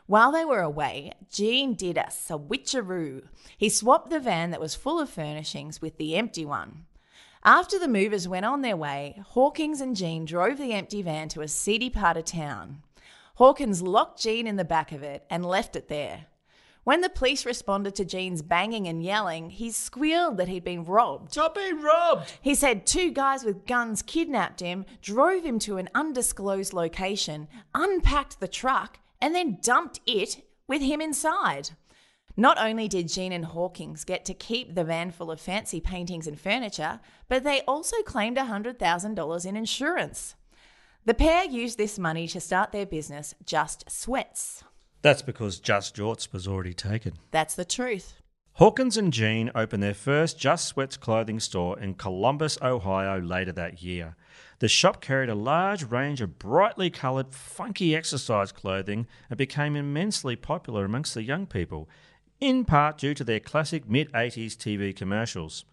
While 0.09 0.33
they 0.33 0.47
were 0.47 0.63
away, 0.63 1.13
Gene 1.31 1.75
did 1.75 1.99
a 1.99 2.07
switcheroo. 2.09 3.25
He 3.59 3.69
swapped 3.69 4.09
the 4.09 4.19
van 4.19 4.51
that 4.53 4.61
was 4.61 4.75
full 4.75 4.99
of 4.99 5.11
furnishings 5.11 5.83
with 5.83 5.99
the 5.99 6.17
empty 6.17 6.47
one. 6.47 6.87
After 7.45 7.79
the 7.79 7.89
movers 7.89 8.27
went 8.27 8.47
on 8.47 8.63
their 8.63 8.77
way, 8.77 9.21
Hawkins 9.29 9.83
and 9.83 9.95
Gene 9.95 10.25
drove 10.25 10.57
the 10.57 10.73
empty 10.73 11.03
van 11.03 11.29
to 11.29 11.43
a 11.43 11.47
seedy 11.49 11.91
part 11.91 12.17
of 12.17 12.25
town. 12.25 12.81
Hawkins 13.35 13.83
locked 13.83 14.19
Gene 14.23 14.47
in 14.47 14.57
the 14.57 14.65
back 14.65 14.93
of 14.93 15.03
it 15.03 15.27
and 15.29 15.45
left 15.45 15.77
it 15.77 15.89
there. 15.89 16.25
When 16.85 17.03
the 17.03 17.11
police 17.11 17.45
responded 17.45 17.95
to 17.97 18.07
Gene's 18.07 18.41
banging 18.41 18.89
and 18.89 19.03
yelling, 19.03 19.51
he 19.51 19.71
squealed 19.71 20.39
that 20.39 20.49
he'd 20.49 20.65
been 20.65 20.87
robbed. 20.87 21.33
Stop 21.33 21.57
being 21.57 21.83
robbed! 21.83 22.33
He 22.41 22.55
said 22.55 22.87
two 22.87 23.11
guys 23.11 23.45
with 23.45 23.67
guns 23.67 24.01
kidnapped 24.01 24.61
him, 24.61 24.87
drove 25.03 25.45
him 25.45 25.59
to 25.59 25.77
an 25.77 25.91
undisclosed 25.95 26.73
location, 26.73 27.47
unpacked 27.75 28.41
the 28.41 28.49
truck, 28.49 29.01
and 29.21 29.35
then 29.35 29.59
dumped 29.63 30.01
it 30.07 30.45
with 30.67 30.83
him 30.83 31.01
inside. 31.01 31.71
Not 32.37 32.57
only 32.61 32.87
did 32.87 33.09
Gene 33.09 33.33
and 33.33 33.47
Hawkins 33.47 34.05
get 34.05 34.25
to 34.27 34.35
keep 34.35 34.75
the 34.75 34.85
van 34.85 35.11
full 35.11 35.31
of 35.31 35.41
fancy 35.41 35.81
paintings 35.81 36.29
and 36.29 36.39
furniture, 36.39 37.01
but 37.29 37.43
they 37.43 37.63
also 37.63 37.97
claimed 38.03 38.37
$100,000 38.37 39.47
in 39.47 39.57
insurance. 39.57 40.37
The 41.05 41.15
pair 41.15 41.45
used 41.45 41.79
this 41.79 41.99
money 41.99 42.29
to 42.29 42.41
start 42.41 42.71
their 42.71 42.87
business, 42.87 43.35
Just 43.45 43.91
Sweats. 43.91 44.63
That's 45.03 45.23
because 45.23 45.59
Just 45.59 45.97
Jorts 45.97 46.33
was 46.33 46.47
already 46.47 46.75
taken. 46.75 47.15
That's 47.31 47.55
the 47.55 47.65
truth. 47.65 48.15
Hawkins 48.53 48.97
and 48.97 49.13
Gene 49.13 49.51
opened 49.55 49.83
their 49.83 49.95
first 49.95 50.39
Just 50.39 50.67
Sweats 50.67 50.97
clothing 50.97 51.41
store 51.41 51.79
in 51.79 51.95
Columbus, 51.95 52.59
Ohio 52.61 53.21
later 53.21 53.53
that 53.53 53.83
year. 53.83 54.17
The 54.61 54.69
shop 54.69 55.01
carried 55.01 55.29
a 55.29 55.35
large 55.35 55.85
range 55.85 56.21
of 56.21 56.39
brightly 56.39 56.91
coloured, 56.91 57.33
funky 57.33 57.95
exercise 57.95 58.51
clothing 58.51 59.07
and 59.31 59.39
became 59.39 59.77
immensely 59.77 60.35
popular 60.35 60.85
amongst 60.85 61.15
the 61.15 61.23
young 61.23 61.47
people. 61.47 61.89
in 62.41 62.65
part 62.65 62.99
due 62.99 63.15
to 63.15 63.25
their 63.25 63.41
classic 63.41 63.89
mid 63.89 64.13
80s 64.13 64.57
TV 64.57 64.95
commercials. 64.95 65.65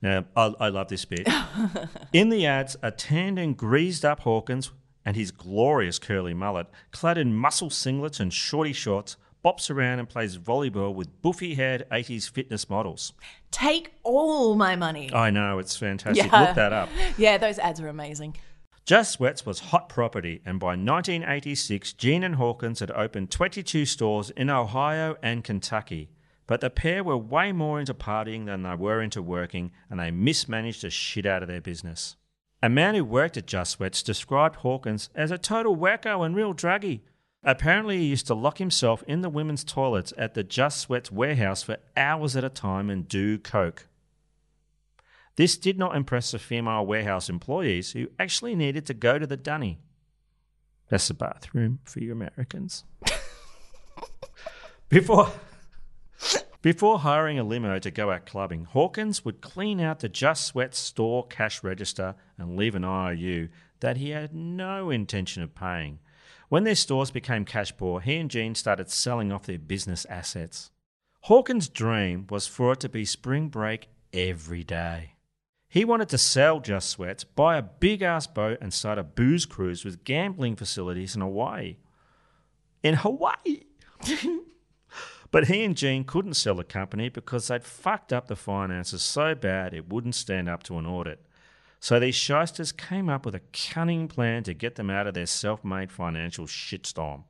Now, 0.00 0.24
I, 0.36 0.54
I 0.58 0.68
love 0.68 0.88
this 0.88 1.04
bit. 1.04 1.28
in 2.12 2.28
the 2.30 2.46
ads, 2.46 2.76
a 2.82 2.90
tanned 2.90 3.38
and 3.38 3.56
greased 3.56 4.04
up 4.04 4.20
Hawkins 4.20 4.70
and 5.04 5.16
his 5.16 5.30
glorious 5.30 5.98
curly 5.98 6.34
mullet, 6.34 6.66
clad 6.90 7.18
in 7.18 7.36
muscle 7.36 7.70
singlets 7.70 8.20
and 8.20 8.32
shorty 8.32 8.72
shorts, 8.72 9.16
bops 9.44 9.70
around 9.70 9.98
and 9.98 10.08
plays 10.08 10.38
volleyball 10.38 10.94
with 10.94 11.20
buffy 11.22 11.54
haired 11.54 11.84
80s 11.92 12.30
fitness 12.30 12.70
models. 12.70 13.12
Take 13.50 13.92
all 14.02 14.54
my 14.54 14.74
money. 14.74 15.12
I 15.12 15.30
know, 15.30 15.58
it's 15.58 15.76
fantastic. 15.76 16.26
Yeah. 16.32 16.40
Look 16.40 16.54
that 16.56 16.72
up. 16.72 16.88
Yeah, 17.18 17.38
those 17.38 17.58
ads 17.58 17.80
are 17.80 17.88
amazing. 17.88 18.36
Just 18.84 19.12
Sweats 19.12 19.46
was 19.46 19.60
hot 19.60 19.88
property, 19.88 20.42
and 20.44 20.60
by 20.60 20.76
1986, 20.76 21.94
Gene 21.94 22.22
and 22.22 22.34
Hawkins 22.34 22.80
had 22.80 22.90
opened 22.90 23.30
22 23.30 23.86
stores 23.86 24.30
in 24.30 24.50
Ohio 24.50 25.16
and 25.22 25.42
Kentucky. 25.42 26.10
But 26.46 26.60
the 26.60 26.68
pair 26.68 27.02
were 27.02 27.16
way 27.16 27.52
more 27.52 27.80
into 27.80 27.94
partying 27.94 28.44
than 28.44 28.62
they 28.62 28.74
were 28.74 29.00
into 29.00 29.22
working, 29.22 29.72
and 29.88 29.98
they 29.98 30.10
mismanaged 30.10 30.82
the 30.82 30.90
shit 30.90 31.24
out 31.24 31.42
of 31.42 31.48
their 31.48 31.62
business. 31.62 32.16
A 32.62 32.68
man 32.68 32.94
who 32.94 33.04
worked 33.04 33.36
at 33.36 33.46
Just 33.46 33.72
Sweats 33.72 34.02
described 34.02 34.56
Hawkins 34.56 35.08
as 35.14 35.30
a 35.30 35.38
total 35.38 35.76
wacko 35.76 36.24
and 36.24 36.34
real 36.36 36.52
druggy. 36.52 37.00
Apparently, 37.44 37.98
he 37.98 38.06
used 38.06 38.26
to 38.28 38.34
lock 38.34 38.58
himself 38.58 39.02
in 39.06 39.20
the 39.20 39.28
women's 39.28 39.64
toilets 39.64 40.14
at 40.16 40.34
the 40.34 40.42
Just 40.42 40.80
Sweats 40.80 41.12
warehouse 41.12 41.62
for 41.62 41.76
hours 41.96 42.36
at 42.36 42.44
a 42.44 42.48
time 42.48 42.88
and 42.88 43.06
do 43.06 43.38
coke. 43.38 43.86
This 45.36 45.56
did 45.56 45.78
not 45.78 45.96
impress 45.96 46.30
the 46.30 46.38
female 46.38 46.86
warehouse 46.86 47.28
employees 47.28 47.92
who 47.92 48.08
actually 48.18 48.54
needed 48.54 48.86
to 48.86 48.94
go 48.94 49.18
to 49.18 49.26
the 49.26 49.36
dunny. 49.36 49.80
That's 50.88 51.08
the 51.08 51.14
bathroom 51.14 51.80
for 51.84 52.00
you 52.00 52.12
Americans. 52.12 52.84
Before 54.88 55.32
before 56.62 57.00
hiring 57.00 57.38
a 57.38 57.44
limo 57.44 57.78
to 57.78 57.90
go 57.90 58.10
out 58.10 58.24
clubbing, 58.24 58.64
Hawkins 58.64 59.22
would 59.22 59.42
clean 59.42 59.80
out 59.80 59.98
the 59.98 60.08
Just 60.08 60.46
Sweat 60.46 60.74
store 60.74 61.26
cash 61.26 61.62
register 61.62 62.14
and 62.38 62.56
leave 62.56 62.74
an 62.74 62.86
IOU 62.86 63.50
that 63.80 63.98
he 63.98 64.10
had 64.10 64.34
no 64.34 64.88
intention 64.88 65.42
of 65.42 65.54
paying. 65.54 65.98
When 66.54 66.62
their 66.62 66.76
stores 66.76 67.10
became 67.10 67.44
cash 67.44 67.76
poor, 67.76 67.98
he 67.98 68.14
and 68.14 68.30
Gene 68.30 68.54
started 68.54 68.88
selling 68.88 69.32
off 69.32 69.44
their 69.44 69.58
business 69.58 70.04
assets. 70.08 70.70
Hawkins' 71.22 71.68
dream 71.68 72.28
was 72.30 72.46
for 72.46 72.74
it 72.74 72.80
to 72.82 72.88
be 72.88 73.04
spring 73.04 73.48
break 73.48 73.88
every 74.12 74.62
day. 74.62 75.14
He 75.68 75.84
wanted 75.84 76.08
to 76.10 76.16
sell 76.16 76.60
Just 76.60 76.90
Sweats, 76.90 77.24
buy 77.24 77.56
a 77.56 77.62
big 77.62 78.02
ass 78.02 78.28
boat, 78.28 78.58
and 78.60 78.72
start 78.72 79.00
a 79.00 79.02
booze 79.02 79.46
cruise 79.46 79.84
with 79.84 80.04
gambling 80.04 80.54
facilities 80.54 81.16
in 81.16 81.22
Hawaii. 81.22 81.78
In 82.84 82.94
Hawaii! 82.94 83.64
But 85.32 85.48
he 85.48 85.64
and 85.64 85.76
Gene 85.76 86.04
couldn't 86.04 86.34
sell 86.34 86.54
the 86.54 86.62
company 86.62 87.08
because 87.08 87.48
they'd 87.48 87.64
fucked 87.64 88.12
up 88.12 88.28
the 88.28 88.36
finances 88.36 89.02
so 89.02 89.34
bad 89.34 89.74
it 89.74 89.92
wouldn't 89.92 90.14
stand 90.14 90.48
up 90.48 90.62
to 90.62 90.78
an 90.78 90.86
audit. 90.86 91.26
So 91.84 92.00
these 92.00 92.14
shysters 92.14 92.72
came 92.72 93.10
up 93.10 93.26
with 93.26 93.34
a 93.34 93.42
cunning 93.52 94.08
plan 94.08 94.42
to 94.44 94.54
get 94.54 94.76
them 94.76 94.88
out 94.88 95.06
of 95.06 95.12
their 95.12 95.26
self 95.26 95.62
made 95.62 95.92
financial 95.92 96.46
shitstorm. 96.46 97.24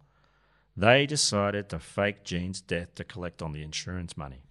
They 0.77 1.07
decided 1.07 1.69
to 1.71 1.81
fake 1.81 2.23
Gene's 2.23 2.61
death 2.61 2.95
to 2.95 3.03
collect 3.03 3.43
on 3.43 3.51
the 3.51 3.65
insurance 3.65 4.17
money. 4.17 4.45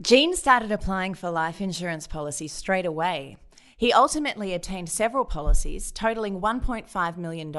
Gene 0.00 0.34
started 0.34 0.72
applying 0.72 1.12
for 1.12 1.28
life 1.28 1.60
insurance 1.60 2.06
policies 2.06 2.54
straight 2.54 2.86
away. 2.86 3.36
He 3.76 3.92
ultimately 3.92 4.54
obtained 4.54 4.88
several 4.88 5.26
policies 5.26 5.92
totaling 5.92 6.40
$1.5 6.40 7.18
million 7.18 7.54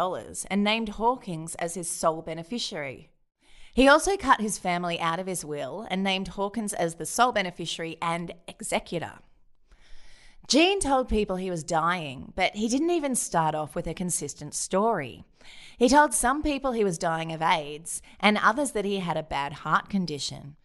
and 0.50 0.64
named 0.64 0.90
Hawkins 0.90 1.54
as 1.54 1.76
his 1.76 1.88
sole 1.88 2.24
beneficiary. 2.24 3.12
He 3.76 3.88
also 3.88 4.18
cut 4.18 4.42
his 4.42 4.58
family 4.58 5.00
out 5.00 5.20
of 5.20 5.28
his 5.28 5.46
will 5.46 5.86
and 5.92 6.04
named 6.04 6.30
Hawkins 6.30 6.74
as 6.74 6.96
the 6.96 7.06
sole 7.06 7.32
beneficiary 7.32 8.00
and 8.02 8.34
executor. 8.48 9.20
Gene 10.52 10.82
told 10.82 11.08
people 11.08 11.38
he 11.38 11.50
was 11.50 11.64
dying, 11.64 12.34
but 12.36 12.54
he 12.54 12.68
didn't 12.68 12.90
even 12.90 13.16
start 13.16 13.56
off 13.56 13.74
with 13.74 13.88
a 13.88 13.94
consistent 13.94 14.54
story. 14.54 15.24
He 15.78 15.88
told 15.88 16.14
some 16.14 16.44
people 16.44 16.74
he 16.74 16.84
was 16.84 16.98
dying 16.98 17.32
of 17.32 17.42
AIDS 17.42 18.02
and 18.20 18.38
others 18.38 18.72
that 18.72 18.84
he 18.84 18.98
had 18.98 19.16
a 19.16 19.24
bad 19.24 19.54
heart 19.54 19.88
condition. 19.88 20.58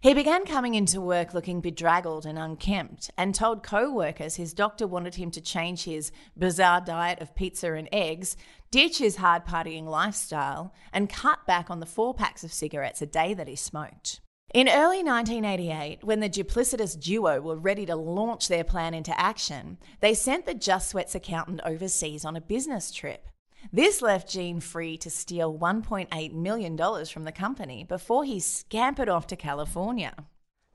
He 0.00 0.12
began 0.12 0.44
coming 0.44 0.74
into 0.74 1.00
work 1.00 1.34
looking 1.34 1.60
bedraggled 1.60 2.26
and 2.26 2.36
unkempt 2.36 3.12
and 3.16 3.32
told 3.32 3.62
co 3.62 3.92
workers 3.92 4.34
his 4.34 4.52
doctor 4.52 4.88
wanted 4.88 5.14
him 5.14 5.30
to 5.30 5.40
change 5.40 5.84
his 5.84 6.10
bizarre 6.36 6.80
diet 6.80 7.20
of 7.20 7.36
pizza 7.36 7.74
and 7.74 7.88
eggs, 7.92 8.36
ditch 8.72 8.98
his 8.98 9.18
hard 9.18 9.46
partying 9.46 9.84
lifestyle, 9.84 10.74
and 10.92 11.08
cut 11.08 11.46
back 11.46 11.70
on 11.70 11.78
the 11.78 11.86
four 11.86 12.12
packs 12.12 12.42
of 12.42 12.52
cigarettes 12.52 13.02
a 13.02 13.06
day 13.06 13.34
that 13.34 13.46
he 13.46 13.54
smoked. 13.54 14.18
In 14.54 14.66
early 14.66 15.02
1988, 15.02 16.02
when 16.02 16.20
the 16.20 16.30
duplicitous 16.30 16.98
duo 16.98 17.38
were 17.38 17.56
ready 17.56 17.84
to 17.84 17.94
launch 17.94 18.48
their 18.48 18.64
plan 18.64 18.94
into 18.94 19.18
action, 19.20 19.76
they 20.00 20.14
sent 20.14 20.46
the 20.46 20.54
Just 20.54 20.88
Sweats 20.88 21.14
accountant 21.14 21.60
overseas 21.66 22.24
on 22.24 22.34
a 22.34 22.40
business 22.40 22.90
trip. 22.90 23.28
This 23.70 24.00
left 24.00 24.30
Gene 24.30 24.60
free 24.60 24.96
to 24.98 25.10
steal 25.10 25.52
$1.8 25.52 26.32
million 26.32 26.78
from 27.04 27.24
the 27.24 27.32
company 27.32 27.84
before 27.84 28.24
he 28.24 28.40
scampered 28.40 29.10
off 29.10 29.26
to 29.26 29.36
California. 29.36 30.14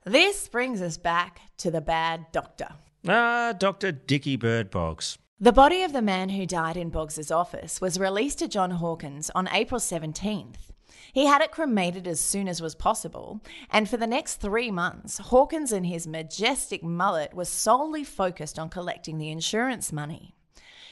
This 0.04 0.46
brings 0.46 0.80
us 0.80 0.96
back 0.96 1.40
to 1.56 1.72
the 1.72 1.80
bad 1.80 2.26
doctor. 2.30 2.68
Ah, 3.08 3.54
Dr. 3.58 3.90
Dickie 3.90 4.36
Bird 4.36 4.70
Boggs. 4.70 5.18
The 5.40 5.52
body 5.52 5.82
of 5.82 5.92
the 5.92 6.00
man 6.00 6.28
who 6.28 6.46
died 6.46 6.76
in 6.76 6.90
Boggs's 6.90 7.32
office 7.32 7.80
was 7.80 7.98
released 7.98 8.38
to 8.38 8.46
John 8.46 8.70
Hawkins 8.70 9.30
on 9.34 9.48
April 9.48 9.80
17th. 9.80 10.70
He 11.14 11.26
had 11.26 11.42
it 11.42 11.52
cremated 11.52 12.08
as 12.08 12.20
soon 12.20 12.48
as 12.48 12.60
was 12.60 12.74
possible, 12.74 13.40
and 13.70 13.88
for 13.88 13.96
the 13.96 14.04
next 14.04 14.40
three 14.40 14.72
months, 14.72 15.18
Hawkins 15.18 15.70
and 15.70 15.86
his 15.86 16.08
majestic 16.08 16.82
mullet 16.82 17.32
was 17.32 17.48
solely 17.48 18.02
focused 18.02 18.58
on 18.58 18.68
collecting 18.68 19.18
the 19.18 19.30
insurance 19.30 19.92
money. 19.92 20.34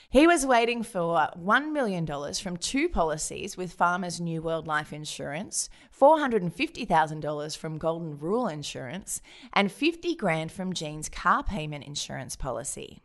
He 0.09 0.29
was 0.29 0.47
waiting 0.47 0.85
for 0.85 1.29
$1 1.37 1.73
million 1.73 2.07
from 2.35 2.57
two 2.57 2.89
policies 2.89 3.57
with 3.57 3.73
Farmers 3.73 4.21
New 4.21 4.41
World 4.41 4.69
Life 4.69 4.93
Insurance, 4.93 5.69
$450,000 5.99 7.57
from 7.57 7.79
Golden 7.79 8.17
Rule 8.17 8.47
Insurance, 8.47 9.23
and 9.53 9.73
50 9.73 10.15
grand 10.15 10.53
from 10.53 10.73
Gene's 10.73 11.09
car 11.09 11.43
payment 11.43 11.83
insurance 11.83 12.37
policy. 12.37 13.03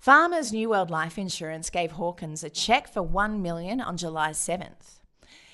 Farmers 0.00 0.52
New 0.52 0.70
World 0.70 0.90
Life 0.90 1.16
Insurance 1.16 1.70
gave 1.70 1.92
Hawkins 1.92 2.42
a 2.42 2.50
check 2.50 2.92
for 2.92 3.04
1 3.04 3.40
million 3.40 3.80
on 3.80 3.96
July 3.96 4.30
7th. 4.30 4.97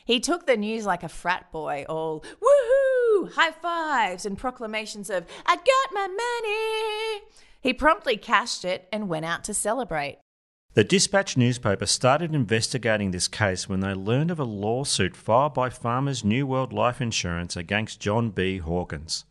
He 0.05 0.21
took 0.21 0.47
the 0.47 0.57
news 0.57 0.85
like 0.85 1.03
a 1.03 1.09
frat 1.09 1.51
boy, 1.51 1.87
all 1.89 2.21
woohoo, 2.21 3.33
high 3.33 3.53
fives 3.53 4.27
and 4.27 4.37
proclamations 4.37 5.09
of 5.09 5.25
I 5.47 5.57
got 5.57 5.93
my 5.93 6.07
money. 6.07 7.25
He 7.63 7.73
promptly 7.73 8.19
cashed 8.19 8.67
it 8.67 8.87
and 8.93 9.09
went 9.09 9.25
out 9.25 9.45
to 9.45 9.55
celebrate. 9.55 10.19
The 10.75 10.85
Dispatch 10.85 11.37
newspaper 11.39 11.87
started 11.87 12.35
investigating 12.35 13.13
this 13.13 13.29
case 13.29 13.67
when 13.69 13.81
they 13.81 13.95
learned 13.95 14.31
of 14.31 14.39
a 14.39 14.45
lawsuit 14.45 15.17
filed 15.17 15.55
by 15.55 15.71
Farmers 15.71 16.23
New 16.23 16.47
World 16.47 16.73
Life 16.73 17.01
Insurance 17.01 17.57
against 17.57 18.01
John 18.01 18.31
B. 18.31 18.59
Hawkins. 18.59 19.25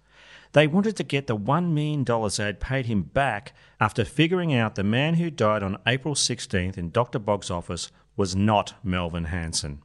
They 0.54 0.68
wanted 0.68 0.96
to 0.98 1.04
get 1.04 1.28
the 1.28 1.38
$1 1.38 1.72
million 1.72 2.04
they 2.04 2.44
had 2.46 2.60
paid 2.60 2.86
him 2.88 3.04
back 3.04 3.54
after 3.80 4.06
figuring 4.06 4.54
out 4.54 4.76
the 4.76 4.84
man 4.84 5.16
who 5.16 5.30
died 5.30 5.62
on 5.62 5.78
April 5.86 6.16
16th 6.16 6.78
in 6.78 6.90
Dr. 6.90 7.20
Boggs' 7.20 7.52
office 7.52 7.92
was 8.16 8.36
not 8.36 8.74
Melvin 8.84 9.26
Hanson. 9.26 9.82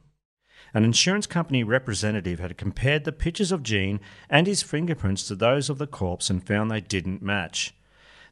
An 0.73 0.83
insurance 0.83 1.27
company 1.27 1.63
representative 1.63 2.39
had 2.39 2.57
compared 2.57 3.03
the 3.03 3.11
pictures 3.11 3.51
of 3.51 3.63
Gene 3.63 3.99
and 4.29 4.47
his 4.47 4.61
fingerprints 4.61 5.27
to 5.27 5.35
those 5.35 5.69
of 5.69 5.77
the 5.77 5.87
corpse 5.87 6.29
and 6.29 6.45
found 6.45 6.69
they 6.69 6.81
didn't 6.81 7.21
match. 7.21 7.73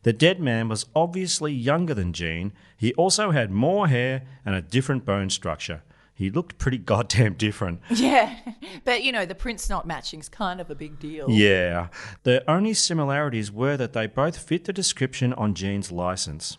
The 0.03 0.13
dead 0.13 0.39
man 0.39 0.69
was 0.69 0.85
obviously 0.95 1.53
younger 1.53 1.93
than 1.93 2.13
Gene. 2.13 2.53
He 2.77 2.93
also 2.93 3.31
had 3.31 3.51
more 3.51 3.87
hair 3.87 4.23
and 4.45 4.55
a 4.55 4.61
different 4.61 5.05
bone 5.05 5.29
structure. 5.29 5.81
He 6.13 6.29
looked 6.29 6.57
pretty 6.57 6.77
goddamn 6.93 7.33
different. 7.33 7.81
Yeah, 7.89 8.35
but 8.85 9.03
you 9.03 9.11
know, 9.11 9.25
the 9.25 9.35
prints 9.35 9.69
not 9.69 9.85
matching 9.85 10.19
is 10.19 10.29
kind 10.29 10.59
of 10.59 10.69
a 10.69 10.75
big 10.75 10.99
deal. 10.99 11.29
Yeah. 11.29 11.87
The 12.23 12.49
only 12.49 12.73
similarities 12.73 13.51
were 13.51 13.77
that 13.77 13.93
they 13.93 14.07
both 14.07 14.37
fit 14.37 14.65
the 14.65 14.73
description 14.73 15.33
on 15.33 15.53
Gene's 15.53 15.91
license. 15.91 16.57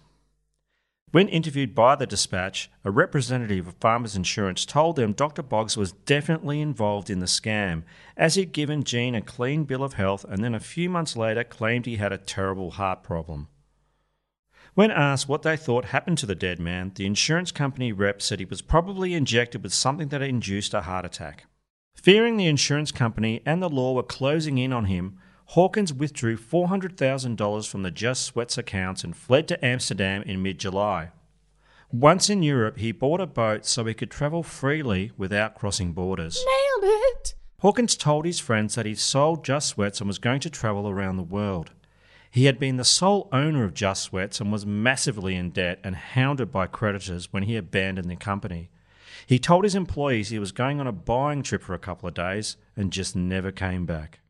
When 1.11 1.29
interviewed 1.29 1.75
by 1.75 1.97
the 1.97 2.07
Dispatch, 2.07 2.71
a 2.85 2.91
representative 2.91 3.67
of 3.67 3.77
Farmers 3.77 4.15
Insurance 4.15 4.67
told 4.67 4.97
them 4.97 5.15
Dr. 5.15 5.43
Boggs 5.43 5.75
was 5.75 5.93
definitely 5.93 6.61
involved 6.61 7.09
in 7.09 7.21
the 7.21 7.27
scam, 7.27 7.85
as 8.15 8.35
he'd 8.35 8.53
given 8.53 8.85
Gene 8.85 9.15
a 9.15 9.23
clean 9.23 9.65
bill 9.65 9.83
of 9.83 9.95
health 9.95 10.27
and 10.29 10.45
then 10.45 10.55
a 10.55 10.61
few 10.61 10.91
months 10.91 11.17
later 11.17 11.45
claimed 11.45 11.87
he 11.87 11.97
had 11.97 12.13
a 12.13 12.19
terrible 12.19 12.73
heart 12.73 13.03
problem. 13.03 13.49
When 14.75 14.91
asked 14.91 15.29
what 15.29 15.43
they 15.43 15.57
thought 15.57 15.87
happened 15.87 16.19
to 16.19 16.27
the 16.27 16.35
dead 16.35 16.61
man, 16.61 16.93
the 16.95 17.07
insurance 17.07 17.53
company 17.53 17.91
rep 17.91 18.21
said 18.21 18.39
he 18.39 18.45
was 18.45 18.61
probably 18.61 19.15
injected 19.15 19.63
with 19.63 19.73
something 19.73 20.09
that 20.09 20.21
induced 20.21 20.75
a 20.75 20.83
heart 20.83 21.07
attack. 21.07 21.47
Fearing 21.95 22.37
the 22.37 22.47
insurance 22.47 22.93
company 22.93 23.41
and 23.47 23.63
the 23.63 23.71
law 23.71 23.95
were 23.95 24.03
closing 24.03 24.59
in 24.59 24.75
on 24.75 24.85
him, 24.85 25.19
Hawkins 25.53 25.94
withdrew 25.94 26.36
$400,000 26.36 27.66
from 27.66 27.82
the 27.82 27.90
Just 27.90 28.22
Sweats 28.24 28.59
accounts 28.59 29.03
and 29.03 29.16
fled 29.16 29.49
to 29.49 29.64
Amsterdam 29.64 30.22
in 30.24 30.42
mid 30.42 30.59
July. 30.59 31.11
Once 31.90 32.28
in 32.28 32.42
Europe, 32.42 32.76
he 32.76 32.92
bought 32.92 33.22
a 33.22 33.26
boat 33.26 33.64
so 33.64 33.82
he 33.84 33.94
could 33.94 34.11
travel 34.11 34.42
freely 34.42 35.11
without 35.16 35.55
crossing 35.55 35.94
borders. 35.94 36.44
Nailed 36.44 36.92
it! 36.92 37.34
Hawkins 37.61 37.96
told 37.96 38.26
his 38.26 38.38
friends 38.38 38.74
that 38.74 38.84
he'd 38.84 38.99
sold 38.99 39.42
Just 39.42 39.68
Sweats 39.68 40.03
and 40.03 40.07
was 40.07 40.18
going 40.18 40.40
to 40.40 40.51
travel 40.51 40.86
around 40.86 41.16
the 41.16 41.22
world. 41.22 41.70
He 42.30 42.44
had 42.44 42.59
been 42.59 42.76
the 42.76 42.84
sole 42.84 43.30
owner 43.32 43.64
of 43.64 43.72
Just 43.72 44.03
Sweats 44.03 44.42
and 44.42 44.53
was 44.53 44.66
massively 44.66 45.34
in 45.34 45.49
debt 45.49 45.80
and 45.82 45.96
hounded 45.96 46.53
by 46.53 46.66
creditors 46.66 47.32
when 47.32 47.44
he 47.44 47.57
abandoned 47.57 48.11
the 48.11 48.16
company. 48.16 48.68
He 49.26 49.38
told 49.38 49.64
his 49.64 49.74
employees 49.74 50.28
he 50.28 50.38
was 50.38 50.53
going 50.53 50.78
on 50.78 50.86
a 50.86 50.92
buying 50.92 51.42
trip 51.42 51.62
for 51.62 51.72
a 51.72 51.78
couple 51.78 52.07
of 52.07 52.14
days 52.14 52.59
and 52.76 52.92
just 52.92 53.16
never 53.16 53.51
came 53.51 53.86
back. 53.86 54.20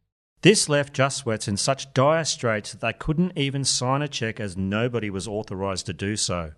This 0.43 0.68
left 0.68 0.93
Just 0.93 1.18
Sweats 1.18 1.49
in 1.49 1.57
such 1.57 1.93
dire 1.95 2.24
straits 2.24 2.70
that 2.72 2.80
they 2.80 2.93
couldn't 2.93 3.36
even 3.36 3.64
sign 3.64 4.03
a 4.03 4.09
check 4.09 4.39
as 4.39 4.57
nobody 4.57 5.11
was 5.11 5.26
authorised 5.26 5.86
to 5.86 5.93
do 5.93 6.14
so. 6.14 6.53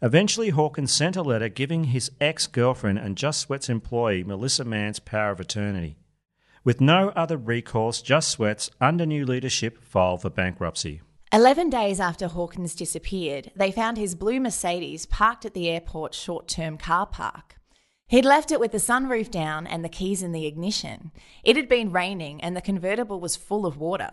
Eventually, 0.00 0.50
Hawkins 0.50 0.92
sent 0.92 1.16
a 1.16 1.22
letter 1.22 1.48
giving 1.48 1.84
his 1.84 2.12
ex 2.20 2.46
girlfriend 2.46 2.98
and 2.98 3.16
Just 3.16 3.40
Sweats 3.40 3.68
employee 3.68 4.22
Melissa 4.22 4.64
Mann's 4.64 5.00
power 5.00 5.32
of 5.32 5.40
attorney. 5.40 5.96
With 6.62 6.80
no 6.80 7.08
other 7.10 7.36
recourse, 7.36 8.00
Just 8.00 8.28
Sweats, 8.28 8.70
under 8.80 9.04
new 9.04 9.26
leadership, 9.26 9.82
filed 9.82 10.22
for 10.22 10.30
bankruptcy. 10.30 11.02
Eleven 11.32 11.68
days 11.68 11.98
after 11.98 12.28
Hawkins 12.28 12.76
disappeared, 12.76 13.50
they 13.56 13.72
found 13.72 13.96
his 13.96 14.14
blue 14.14 14.38
Mercedes 14.38 15.04
parked 15.06 15.44
at 15.44 15.54
the 15.54 15.68
airport 15.68 16.14
short 16.14 16.46
term 16.46 16.78
car 16.78 17.06
park. 17.06 17.56
He'd 18.08 18.24
left 18.24 18.52
it 18.52 18.60
with 18.60 18.70
the 18.70 18.78
sunroof 18.78 19.30
down 19.30 19.66
and 19.66 19.84
the 19.84 19.88
keys 19.88 20.22
in 20.22 20.30
the 20.30 20.46
ignition. 20.46 21.10
It 21.42 21.56
had 21.56 21.68
been 21.68 21.90
raining 21.90 22.40
and 22.40 22.56
the 22.56 22.60
convertible 22.60 23.18
was 23.18 23.34
full 23.34 23.66
of 23.66 23.78
water. 23.78 24.10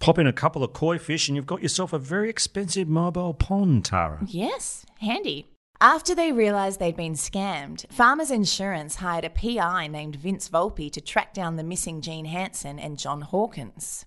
Pop 0.00 0.18
in 0.18 0.26
a 0.26 0.32
couple 0.32 0.64
of 0.64 0.72
koi 0.72 0.98
fish 0.98 1.28
and 1.28 1.36
you've 1.36 1.46
got 1.46 1.62
yourself 1.62 1.92
a 1.92 1.98
very 1.98 2.28
expensive 2.28 2.88
mobile 2.88 3.34
pond, 3.34 3.84
Tara. 3.84 4.18
Yes, 4.26 4.84
handy. 4.98 5.46
After 5.80 6.14
they 6.14 6.32
realised 6.32 6.80
they'd 6.80 6.96
been 6.96 7.14
scammed, 7.14 7.90
Farmers 7.92 8.30
Insurance 8.30 8.96
hired 8.96 9.24
a 9.24 9.30
PI 9.30 9.86
named 9.86 10.16
Vince 10.16 10.48
Volpe 10.48 10.90
to 10.92 11.00
track 11.00 11.32
down 11.32 11.56
the 11.56 11.62
missing 11.62 12.00
Gene 12.00 12.26
Hanson 12.26 12.78
and 12.78 12.98
John 12.98 13.20
Hawkins. 13.20 14.04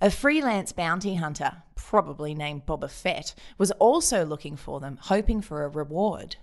A 0.00 0.10
freelance 0.10 0.72
bounty 0.72 1.14
hunter, 1.14 1.62
probably 1.74 2.34
named 2.34 2.66
Boba 2.66 2.90
Fett, 2.90 3.34
was 3.58 3.70
also 3.72 4.24
looking 4.24 4.56
for 4.56 4.80
them, 4.80 4.98
hoping 5.00 5.40
for 5.42 5.64
a 5.64 5.68
reward. 5.68 6.36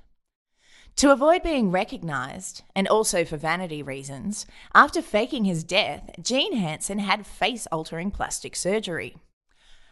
To 0.98 1.12
avoid 1.12 1.42
being 1.42 1.72
recognised, 1.72 2.64
and 2.76 2.88
also 2.88 3.26
for 3.26 3.36
vanity 3.36 3.82
reasons, 3.82 4.46
after 4.76 5.02
faking 5.02 5.46
his 5.46 5.64
death, 5.64 6.12
Gene 6.22 6.56
Hanson 6.56 7.00
had 7.00 7.26
face 7.26 7.68
altering 7.72 8.12
plastic 8.12 8.56
surgery. 8.56 9.18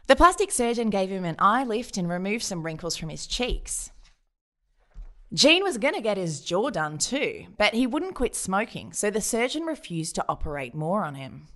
The 0.08 0.16
plastic 0.16 0.52
surgeon 0.52 0.90
gave 0.90 1.10
him 1.10 1.26
an 1.26 1.38
eye 1.40 1.64
lift 1.64 1.98
and 1.98 2.08
removed 2.08 2.44
some 2.44 2.64
wrinkles 2.64 2.96
from 2.96 3.10
his 3.10 3.26
cheeks. 3.26 3.92
Gene 5.34 5.64
was 5.64 5.78
going 5.78 5.94
to 5.96 6.02
get 6.02 6.18
his 6.18 6.42
jaw 6.42 6.70
done 6.70 6.98
too, 6.98 7.46
but 7.58 7.74
he 7.74 7.88
wouldn't 7.88 8.16
quit 8.16 8.36
smoking, 8.36 8.94
so 8.94 9.10
the 9.10 9.22
surgeon 9.22 9.64
refused 9.64 10.16
to 10.16 10.26
operate 10.30 10.76
more 10.76 11.04
on 11.04 11.16
him. 11.16 11.48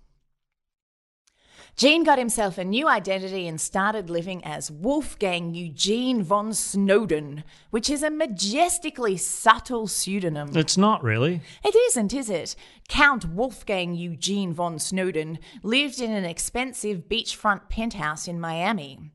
Gene 1.77 2.05
got 2.05 2.17
himself 2.17 2.57
a 2.57 2.63
new 2.63 2.87
identity 2.87 3.49
and 3.49 3.59
started 3.59 4.09
living 4.09 4.41
as 4.45 4.71
Wolfgang 4.71 5.53
Eugene 5.53 6.23
von 6.23 6.53
Snowden, 6.53 7.43
which 7.69 7.89
is 7.89 8.01
a 8.01 8.09
majestically 8.09 9.17
subtle 9.17 9.85
pseudonym. 9.85 10.55
It's 10.55 10.77
not 10.77 11.03
really. 11.03 11.41
It 11.65 11.75
isn't, 11.75 12.13
is 12.13 12.29
it? 12.29 12.55
Count 12.87 13.25
Wolfgang 13.25 13.93
Eugene 13.93 14.53
von 14.53 14.79
Snowden 14.79 15.37
lived 15.63 15.99
in 15.99 16.13
an 16.13 16.23
expensive 16.23 17.09
beachfront 17.09 17.67
penthouse 17.67 18.25
in 18.25 18.39
Miami. 18.39 19.11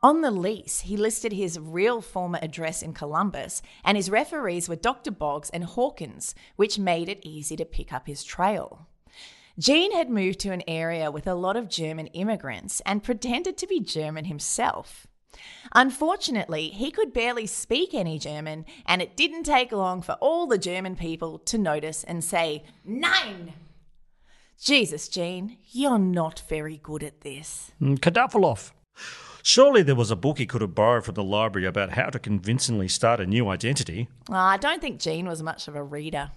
On 0.00 0.20
the 0.20 0.30
lease, 0.30 0.82
he 0.82 0.96
listed 0.96 1.32
his 1.32 1.58
real 1.58 2.00
former 2.00 2.38
address 2.40 2.80
in 2.80 2.92
Columbus, 2.92 3.60
and 3.82 3.96
his 3.96 4.08
referees 4.08 4.68
were 4.68 4.76
Dr. 4.76 5.10
Boggs 5.10 5.50
and 5.50 5.64
Hawkins, 5.64 6.36
which 6.54 6.78
made 6.78 7.08
it 7.08 7.26
easy 7.26 7.56
to 7.56 7.64
pick 7.64 7.92
up 7.92 8.06
his 8.06 8.22
trail. 8.22 8.86
Gene 9.58 9.92
had 9.92 10.10
moved 10.10 10.40
to 10.40 10.50
an 10.50 10.64
area 10.66 11.10
with 11.10 11.26
a 11.28 11.34
lot 11.34 11.56
of 11.56 11.68
German 11.68 12.08
immigrants 12.08 12.82
and 12.84 13.04
pretended 13.04 13.56
to 13.58 13.66
be 13.68 13.78
German 13.78 14.24
himself. 14.24 15.06
Unfortunately, 15.74 16.68
he 16.68 16.90
could 16.90 17.12
barely 17.12 17.46
speak 17.46 17.94
any 17.94 18.18
German, 18.18 18.64
and 18.86 19.00
it 19.00 19.16
didn't 19.16 19.44
take 19.44 19.72
long 19.72 20.02
for 20.02 20.12
all 20.14 20.46
the 20.46 20.58
German 20.58 20.96
people 20.96 21.38
to 21.40 21.58
notice 21.58 22.02
and 22.04 22.22
say, 22.24 22.64
Nein! 22.84 23.54
Jesus, 24.60 25.08
Gene, 25.08 25.58
you're 25.70 25.98
not 25.98 26.42
very 26.48 26.78
good 26.78 27.02
at 27.02 27.20
this. 27.20 27.72
Mm, 27.80 27.98
Kadafalov. 27.98 28.72
Surely 29.42 29.82
there 29.82 29.94
was 29.94 30.10
a 30.10 30.16
book 30.16 30.38
he 30.38 30.46
could 30.46 30.62
have 30.62 30.74
borrowed 30.74 31.04
from 31.04 31.14
the 31.14 31.22
library 31.22 31.66
about 31.66 31.90
how 31.90 32.08
to 32.08 32.18
convincingly 32.18 32.88
start 32.88 33.20
a 33.20 33.26
new 33.26 33.48
identity. 33.48 34.08
Oh, 34.30 34.34
I 34.34 34.56
don't 34.56 34.80
think 34.80 35.00
Gene 35.00 35.26
was 35.26 35.42
much 35.42 35.68
of 35.68 35.76
a 35.76 35.82
reader. 35.82 36.30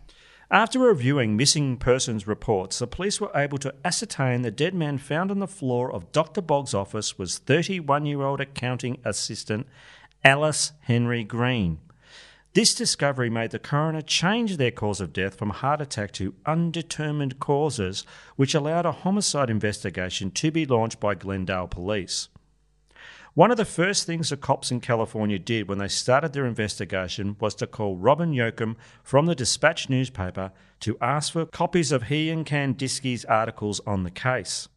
After 0.50 0.80
reviewing 0.80 1.36
missing 1.36 1.76
persons 1.76 2.26
reports, 2.26 2.80
the 2.80 2.88
police 2.88 3.20
were 3.20 3.32
able 3.36 3.58
to 3.58 3.76
ascertain 3.84 4.44
the 4.44 4.52
dead 4.52 4.74
man 4.74 4.98
found 4.98 5.30
on 5.30 5.40
the 5.40 5.48
floor 5.48 5.92
of 5.92 6.14
Dr. 6.14 6.42
Boggs' 6.42 6.74
office 6.74 7.18
was 7.18 7.38
31 7.40 8.06
year 8.06 8.22
old 8.22 8.40
accounting 8.40 8.98
assistant 9.04 9.68
Ellis 10.24 10.72
Henry 10.84 11.26
Green. 11.26 11.80
This 12.54 12.74
discovery 12.74 13.30
made 13.30 13.52
the 13.52 13.60
coroner 13.60 14.02
change 14.02 14.56
their 14.56 14.72
cause 14.72 15.02
of 15.02 15.12
death 15.12 15.36
from 15.36 15.50
heart 15.50 15.82
attack 15.82 16.14
to 16.14 16.34
undetermined 16.46 17.40
causes, 17.42 18.06
which 18.38 18.56
allowed 18.56 18.86
a 18.86 18.94
homicide 18.94 19.50
investigation 19.50 20.32
to 20.32 20.50
be 20.50 20.66
launched 20.66 21.02
by 21.02 21.14
Glendale 21.14 21.68
Police. 21.68 22.30
One 23.38 23.52
of 23.52 23.58
the 23.58 23.66
first 23.66 24.08
things 24.08 24.32
the 24.32 24.36
cops 24.36 24.72
in 24.72 24.80
California 24.80 25.38
did 25.38 25.68
when 25.70 25.78
they 25.78 25.90
started 25.90 26.34
their 26.34 26.48
investigation 26.48 27.36
was 27.40 27.54
to 27.58 27.68
call 27.68 27.96
Robin 27.96 28.34
Yocum 28.34 28.78
from 29.04 29.28
the 29.28 29.36
Dispatch 29.36 29.92
newspaper 29.92 30.52
to 30.80 30.98
ask 31.00 31.34
for 31.34 31.46
copies 31.46 31.92
of 31.92 32.08
he 32.08 32.32
and 32.32 32.48
Candisky's 32.48 33.26
articles 33.26 33.80
on 33.86 34.02
the 34.02 34.10
case. 34.10 34.70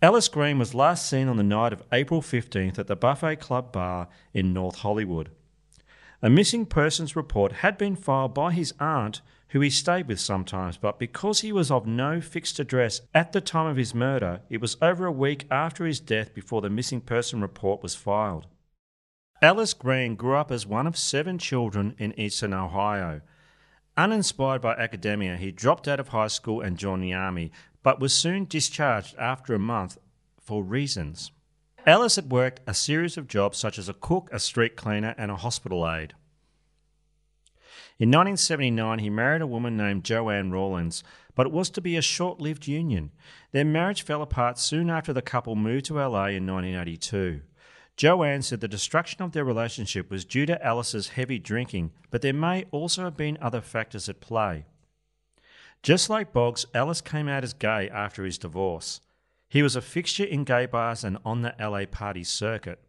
Ellis 0.00 0.28
Green 0.28 0.58
was 0.58 0.74
last 0.74 1.06
seen 1.06 1.28
on 1.28 1.36
the 1.36 1.42
night 1.42 1.74
of 1.74 1.82
April 1.92 2.22
15th 2.22 2.78
at 2.78 2.86
the 2.86 2.96
Buffet 2.96 3.36
Club 3.36 3.70
bar 3.70 4.08
in 4.32 4.54
North 4.54 4.76
Hollywood. 4.76 5.30
A 6.22 6.30
missing 6.30 6.64
persons 6.64 7.14
report 7.14 7.52
had 7.52 7.76
been 7.76 7.96
filed 7.96 8.32
by 8.32 8.52
his 8.52 8.72
aunt, 8.80 9.20
who 9.48 9.60
he 9.60 9.70
stayed 9.70 10.08
with 10.08 10.20
sometimes, 10.20 10.76
but 10.76 10.98
because 10.98 11.40
he 11.40 11.52
was 11.52 11.70
of 11.70 11.86
no 11.86 12.20
fixed 12.20 12.58
address 12.58 13.00
at 13.14 13.32
the 13.32 13.40
time 13.40 13.66
of 13.66 13.76
his 13.76 13.94
murder, 13.94 14.40
it 14.50 14.60
was 14.60 14.76
over 14.82 15.06
a 15.06 15.12
week 15.12 15.46
after 15.50 15.84
his 15.86 16.00
death 16.00 16.34
before 16.34 16.60
the 16.60 16.70
missing 16.70 17.00
person 17.00 17.40
report 17.40 17.82
was 17.82 17.94
filed. 17.94 18.46
Ellis 19.42 19.74
Green 19.74 20.16
grew 20.16 20.36
up 20.36 20.50
as 20.50 20.66
one 20.66 20.86
of 20.86 20.96
seven 20.96 21.38
children 21.38 21.94
in 21.98 22.18
eastern 22.18 22.54
Ohio. 22.54 23.20
Uninspired 23.96 24.62
by 24.62 24.74
academia, 24.74 25.36
he 25.36 25.52
dropped 25.52 25.86
out 25.86 26.00
of 26.00 26.08
high 26.08 26.28
school 26.28 26.60
and 26.60 26.78
joined 26.78 27.02
the 27.02 27.12
army, 27.12 27.52
but 27.82 28.00
was 28.00 28.12
soon 28.12 28.46
discharged 28.46 29.14
after 29.18 29.54
a 29.54 29.58
month 29.58 29.98
for 30.40 30.64
reasons. 30.64 31.30
Ellis 31.86 32.16
had 32.16 32.32
worked 32.32 32.60
a 32.66 32.72
series 32.74 33.16
of 33.18 33.28
jobs 33.28 33.58
such 33.58 33.78
as 33.78 33.88
a 33.88 33.94
cook, 33.94 34.30
a 34.32 34.40
street 34.40 34.74
cleaner, 34.76 35.14
and 35.18 35.30
a 35.30 35.36
hospital 35.36 35.86
aide. 35.88 36.14
In 37.96 38.08
1979, 38.08 38.98
he 38.98 39.08
married 39.08 39.40
a 39.40 39.46
woman 39.46 39.76
named 39.76 40.02
Joanne 40.02 40.50
Rawlins, 40.50 41.04
but 41.36 41.46
it 41.46 41.52
was 41.52 41.70
to 41.70 41.80
be 41.80 41.96
a 41.96 42.02
short 42.02 42.40
lived 42.40 42.66
union. 42.66 43.12
Their 43.52 43.64
marriage 43.64 44.02
fell 44.02 44.20
apart 44.20 44.58
soon 44.58 44.90
after 44.90 45.12
the 45.12 45.22
couple 45.22 45.54
moved 45.54 45.84
to 45.86 45.94
LA 45.94 46.26
in 46.26 46.44
1982. 46.44 47.42
Joanne 47.96 48.42
said 48.42 48.60
the 48.60 48.66
destruction 48.66 49.22
of 49.22 49.30
their 49.30 49.44
relationship 49.44 50.10
was 50.10 50.24
due 50.24 50.44
to 50.46 50.64
Ellis's 50.64 51.10
heavy 51.10 51.38
drinking, 51.38 51.92
but 52.10 52.20
there 52.20 52.32
may 52.32 52.64
also 52.72 53.04
have 53.04 53.16
been 53.16 53.38
other 53.40 53.60
factors 53.60 54.08
at 54.08 54.20
play. 54.20 54.66
Just 55.80 56.10
like 56.10 56.32
Boggs, 56.32 56.66
Ellis 56.74 57.00
came 57.00 57.28
out 57.28 57.44
as 57.44 57.52
gay 57.52 57.88
after 57.90 58.24
his 58.24 58.38
divorce. 58.38 59.00
He 59.48 59.62
was 59.62 59.76
a 59.76 59.80
fixture 59.80 60.24
in 60.24 60.42
gay 60.42 60.66
bars 60.66 61.04
and 61.04 61.18
on 61.24 61.42
the 61.42 61.54
LA 61.60 61.84
party 61.84 62.24
circuit. 62.24 62.80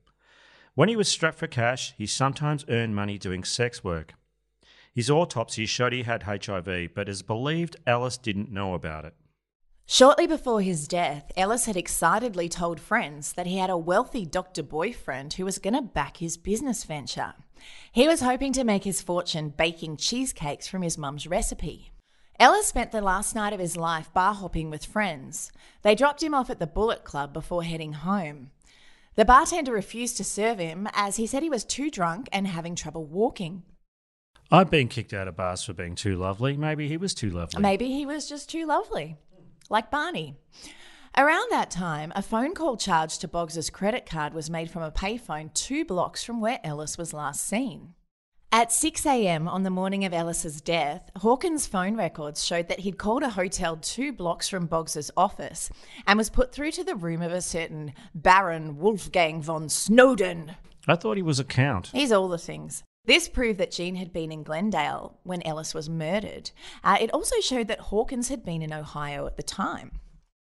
When 0.74 0.90
he 0.90 0.96
was 0.96 1.08
strapped 1.08 1.38
for 1.38 1.46
cash, 1.46 1.94
he 1.96 2.08
sometimes 2.08 2.66
earned 2.68 2.96
money 2.96 3.20
doing 3.20 3.44
sex 3.44 3.84
work. 3.84 4.16
His 4.96 5.10
autopsy 5.10 5.66
showed 5.66 5.92
he 5.92 6.04
had 6.04 6.24
HIV, 6.24 6.96
but 6.96 7.10
is 7.10 7.22
believed 7.22 7.76
Ellis 7.86 8.18
didn't 8.18 8.50
know 8.50 8.74
about 8.74 9.04
it. 9.04 9.14
Shortly 9.86 10.26
before 10.26 10.62
his 10.62 10.88
death, 10.88 11.32
Ellis 11.36 11.66
had 11.66 11.76
excitedly 11.76 12.48
told 12.48 12.80
friends 12.80 13.34
that 13.34 13.46
he 13.46 13.58
had 13.58 13.70
a 13.70 13.78
wealthy 13.78 14.26
doctor 14.26 14.64
boyfriend 14.64 15.34
who 15.34 15.44
was 15.44 15.60
going 15.60 15.74
to 15.74 15.82
back 15.82 16.18
his 16.18 16.38
business 16.38 16.86
venture. 16.86 17.34
He 17.92 18.08
was 18.08 18.22
hoping 18.22 18.54
to 18.54 18.64
make 18.64 18.86
his 18.86 19.02
fortune 19.02 19.50
baking 19.50 19.98
cheesecakes 19.98 20.68
from 20.68 20.82
his 20.82 20.98
mum's 20.98 21.28
recipe. 21.28 21.92
Ellis 22.40 22.68
spent 22.68 22.92
the 22.92 23.02
last 23.02 23.36
night 23.36 23.54
of 23.54 23.60
his 23.60 23.76
life 23.76 24.12
bar 24.14 24.34
hopping 24.34 24.70
with 24.70 24.86
friends. 24.86 25.52
They 25.82 25.94
dropped 25.94 26.24
him 26.24 26.34
off 26.34 26.50
at 26.50 26.60
the 26.60 26.68
Bullet 26.68 27.04
Club 27.04 27.34
before 27.34 27.64
heading 27.64 27.94
home. 27.94 28.52
The 29.16 29.26
bartender 29.26 29.74
refused 29.74 30.16
to 30.18 30.24
serve 30.24 30.60
him 30.60 30.88
as 30.94 31.18
he 31.18 31.28
said 31.28 31.44
he 31.44 31.50
was 31.50 31.66
too 31.66 31.92
drunk 31.92 32.28
and 32.32 32.48
having 32.48 32.76
trouble 32.76 33.06
walking. 33.06 33.64
I've 34.52 34.70
been 34.70 34.88
kicked 34.88 35.14
out 35.14 35.28
of 35.28 35.36
bars 35.36 35.64
for 35.64 35.74
being 35.74 35.96
too 35.96 36.16
lovely. 36.16 36.56
Maybe 36.56 36.88
he 36.88 36.98
was 36.98 37.14
too 37.14 37.32
lovely. 37.32 37.62
Maybe 37.62 37.88
he 37.88 38.06
was 38.06 38.30
just 38.30 38.50
too 38.50 38.66
lovely, 38.66 39.18
like 39.70 39.90
Barney. 39.90 40.36
Around 41.18 41.50
that 41.50 41.72
time, 41.72 42.12
a 42.16 42.22
phone 42.22 42.54
call 42.54 42.78
charged 42.78 43.22
to 43.22 43.28
Boggs's 43.28 43.70
credit 43.70 44.06
card 44.06 44.34
was 44.34 44.50
made 44.50 44.70
from 44.70 44.84
a 44.84 44.92
payphone 44.92 45.54
two 45.54 45.86
blocks 45.86 46.24
from 46.24 46.42
where 46.42 46.60
Ellis 46.64 46.98
was 46.98 47.14
last 47.14 47.48
seen. 47.48 47.94
At 48.52 48.72
6 48.72 49.06
a.m. 49.06 49.48
on 49.48 49.64
the 49.64 49.70
morning 49.70 50.06
of 50.06 50.14
Ellis's 50.14 50.62
death, 50.62 51.10
Hawkins' 51.18 51.68
phone 51.68 51.98
records 51.98 52.46
showed 52.46 52.68
that 52.68 52.80
he'd 52.80 52.98
called 52.98 53.24
a 53.24 53.30
hotel 53.30 53.76
two 53.78 54.14
blocks 54.14 54.48
from 54.48 54.68
Boggs's 54.68 55.10
office 55.18 55.70
and 56.06 56.18
was 56.18 56.30
put 56.30 56.54
through 56.54 56.72
to 56.72 56.84
the 56.84 56.96
room 56.96 57.22
of 57.22 57.32
a 57.32 57.42
certain 57.42 57.94
Baron 58.14 58.78
Wolfgang 58.78 59.42
von 59.42 59.68
Snowden. 59.70 60.56
I 60.88 60.96
thought 60.96 61.18
he 61.18 61.24
was 61.24 61.40
a 61.40 61.44
count. 61.44 61.88
He's 61.88 62.12
all 62.12 62.28
the 62.28 62.38
things. 62.38 62.84
This 63.06 63.28
proved 63.28 63.60
that 63.60 63.72
Gene 63.72 63.96
had 63.96 64.12
been 64.12 64.32
in 64.32 64.44
Glendale 64.44 65.20
when 65.24 65.42
Ellis 65.44 65.74
was 65.74 65.90
murdered. 65.90 66.52
Uh, 66.84 66.98
it 67.00 67.14
also 67.14 67.40
showed 67.40 67.68
that 67.68 67.80
Hawkins 67.80 68.30
had 68.30 68.44
been 68.44 68.62
in 68.62 68.74
Ohio 68.74 69.28
at 69.28 69.38
the 69.38 69.44
time. 69.44 70.00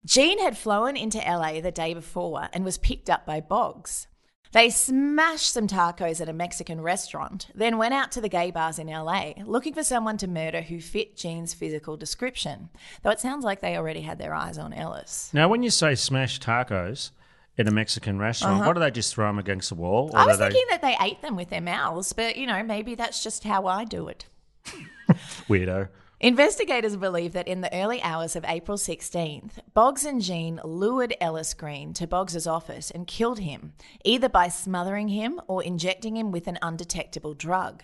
Gene 0.05 0.39
had 0.39 0.57
flown 0.57 0.97
into 0.97 1.19
LA 1.19 1.61
the 1.61 1.73
day 1.73 1.93
before 1.93 2.49
and 2.53 2.65
was 2.65 2.79
picked 2.79 3.11
up 3.11 3.27
by 3.27 3.41
Boggs. 3.41 4.07
They 4.53 4.71
smashed 4.71 5.53
some 5.53 5.67
tacos 5.67 6.21
at 6.21 6.29
a 6.29 6.33
Mexican 6.33 6.81
restaurant, 6.81 7.49
then 7.55 7.79
went 7.79 7.95
out 7.95 8.13
to 8.13 8.21
the 8.21 8.29
gay 8.29 8.53
bars 8.53 8.79
in 8.79 8.87
LA 8.87 9.33
looking 9.45 9.75
for 9.75 9.83
someone 9.83 10.17
to 10.19 10.29
murder 10.29 10.63
who 10.63 10.81
fit 10.81 11.17
Gene's 11.17 11.53
physical 11.53 11.97
description. 11.97 12.71
Though 13.03 13.11
it 13.11 13.21
sounds 13.21 13.45
like 13.45 13.61
they 13.61 13.77
already 13.77 14.03
had 14.03 14.19
their 14.19 14.33
eyes 14.33 14.57
on 14.57 14.73
Ellis. 14.73 15.31
Now, 15.35 15.49
when 15.49 15.65
you 15.65 15.71
say 15.71 15.97
smash 15.97 16.39
tacos 16.39 17.11
in 17.59 17.69
a 17.69 17.71
Mexican 17.71 18.19
restaurant, 18.19 18.57
Uh-huh. 18.57 18.67
what 18.67 18.75
do 18.75 18.81
they 18.81 18.91
just 18.91 19.15
throw 19.15 19.27
them 19.27 19.39
against 19.39 19.69
the 19.71 19.75
wall? 19.75 20.11
I 20.15 20.27
was 20.27 20.37
do 20.37 20.45
they... 20.45 20.51
thinking 20.51 20.67
that 20.71 20.83
they 20.83 20.97
ate 21.01 21.23
them 21.23 21.37
with 21.37 21.51
their 21.51 21.61
mouths, 21.61 22.13
but 22.13 22.37
you 22.37 22.47
know, 22.47 22.63
maybe 22.63 22.95
that's 22.95 23.23
just 23.23 23.45
how 23.45 23.67
I 23.67 23.85
do 23.85 24.09
it. 24.09 24.27
Weirdo. 25.49 25.89
Investigators 26.19 26.97
believe 26.97 27.35
that 27.35 27.47
in 27.47 27.61
the 27.61 27.73
early 27.75 28.01
hours 28.03 28.37
of 28.37 28.45
April 28.49 28.79
16th, 28.79 29.59
Boggs 29.75 30.07
and 30.07 30.23
Gene 30.23 30.59
lured 30.65 31.15
Ellis 31.21 31.53
Green 31.53 31.93
to 31.93 32.07
Boggs's 32.07 32.47
office 32.47 32.91
and 32.91 33.07
killed 33.07 33.39
him, 33.41 33.75
either 34.03 34.29
by 34.31 34.49
smothering 34.49 35.09
him 35.09 35.41
or 35.47 35.63
injecting 35.63 36.17
him 36.17 36.33
with 36.33 36.47
an 36.47 36.59
undetectable 36.63 37.35
drug. 37.35 37.83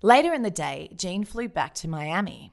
Later 0.00 0.32
in 0.32 0.40
the 0.42 0.50
day, 0.50 0.88
Gene 0.96 1.24
flew 1.24 1.48
back 1.48 1.74
to 1.74 1.88
Miami. 1.88 2.50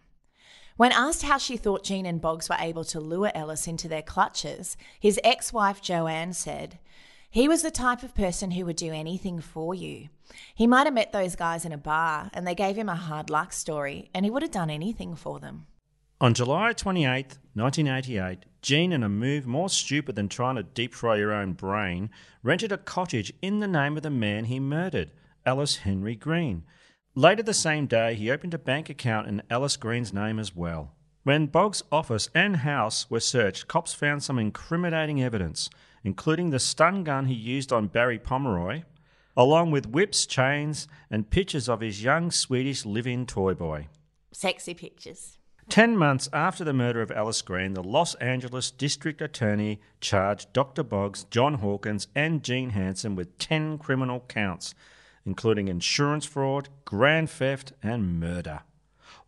When 0.75 0.91
asked 0.91 1.21
how 1.21 1.37
she 1.37 1.55
thought 1.55 1.83
Gene 1.83 2.07
and 2.07 2.19
Boggs 2.19 2.49
were 2.49 2.57
able 2.59 2.83
to 2.85 2.99
lure 2.99 3.31
Ellis 3.35 3.67
into 3.67 3.87
their 3.87 4.01
clutches, 4.01 4.75
his 4.99 5.19
ex 5.23 5.53
wife 5.53 5.81
Joanne 5.81 6.33
said, 6.33 6.79
He 7.29 7.47
was 7.47 7.61
the 7.61 7.69
type 7.69 8.01
of 8.01 8.15
person 8.15 8.51
who 8.51 8.65
would 8.65 8.75
do 8.75 8.91
anything 8.91 9.39
for 9.39 9.75
you. 9.75 10.09
He 10.55 10.65
might 10.65 10.87
have 10.87 10.93
met 10.95 11.11
those 11.11 11.35
guys 11.35 11.63
in 11.63 11.71
a 11.71 11.77
bar 11.77 12.31
and 12.33 12.47
they 12.47 12.55
gave 12.55 12.75
him 12.75 12.89
a 12.89 12.95
hard 12.95 13.29
luck 13.29 13.53
story, 13.53 14.09
and 14.15 14.25
he 14.25 14.31
would 14.31 14.41
have 14.41 14.51
done 14.51 14.71
anything 14.71 15.15
for 15.15 15.39
them. 15.39 15.67
On 16.19 16.33
July 16.33 16.73
28, 16.73 17.37
1988, 17.53 18.45
Gene, 18.63 18.93
in 18.93 19.03
a 19.03 19.09
move 19.09 19.45
more 19.45 19.69
stupid 19.69 20.15
than 20.15 20.29
trying 20.29 20.55
to 20.55 20.63
deep 20.63 20.93
fry 20.95 21.17
your 21.17 21.33
own 21.33 21.53
brain, 21.53 22.09
rented 22.41 22.71
a 22.71 22.77
cottage 22.77 23.31
in 23.41 23.59
the 23.59 23.67
name 23.67 23.97
of 23.97 24.03
the 24.03 24.09
man 24.09 24.45
he 24.45 24.59
murdered, 24.59 25.11
Ellis 25.45 25.77
Henry 25.77 26.15
Green. 26.15 26.63
Later 27.15 27.43
the 27.43 27.53
same 27.53 27.85
day, 27.85 28.15
he 28.15 28.31
opened 28.31 28.55
a 28.55 28.57
bank 28.59 28.89
account 28.89 29.27
in 29.27 29.43
Ellis 29.47 29.77
Green's 29.77 30.11
name 30.11 30.39
as 30.39 30.55
well. 30.55 30.95
When 31.21 31.45
Boggs' 31.45 31.83
office 31.91 32.27
and 32.33 32.57
house 32.57 33.07
were 33.07 33.19
searched, 33.19 33.67
cops 33.67 33.93
found 33.93 34.23
some 34.23 34.39
incriminating 34.39 35.21
evidence, 35.21 35.69
including 36.03 36.49
the 36.49 36.57
stun 36.57 37.03
gun 37.03 37.27
he 37.27 37.35
used 37.35 37.71
on 37.71 37.85
Barry 37.85 38.17
Pomeroy, 38.17 38.81
along 39.37 39.69
with 39.69 39.89
whips, 39.89 40.25
chains, 40.25 40.87
and 41.11 41.29
pictures 41.29 41.69
of 41.69 41.81
his 41.81 42.03
young 42.03 42.31
Swedish 42.31 42.83
live 42.83 43.05
in 43.05 43.27
toy 43.27 43.53
boy. 43.53 43.89
Sexy 44.31 44.73
pictures. 44.73 45.37
Ten 45.69 45.95
months 45.95 46.29
after 46.33 46.63
the 46.63 46.73
murder 46.73 47.03
of 47.03 47.11
Ellis 47.11 47.43
Green, 47.43 47.75
the 47.75 47.83
Los 47.83 48.15
Angeles 48.15 48.71
District 48.71 49.21
Attorney 49.21 49.79
charged 50.01 50.51
Dr. 50.51 50.81
Boggs, 50.81 51.25
John 51.25 51.55
Hawkins, 51.55 52.07
and 52.15 52.43
Gene 52.43 52.71
Hanson 52.71 53.15
with 53.15 53.37
10 53.37 53.77
criminal 53.77 54.25
counts, 54.27 54.73
including 55.25 55.67
insurance 55.67 56.25
fraud, 56.25 56.69
grand 56.85 57.29
theft, 57.29 57.73
and 57.81 58.19
murder. 58.19 58.61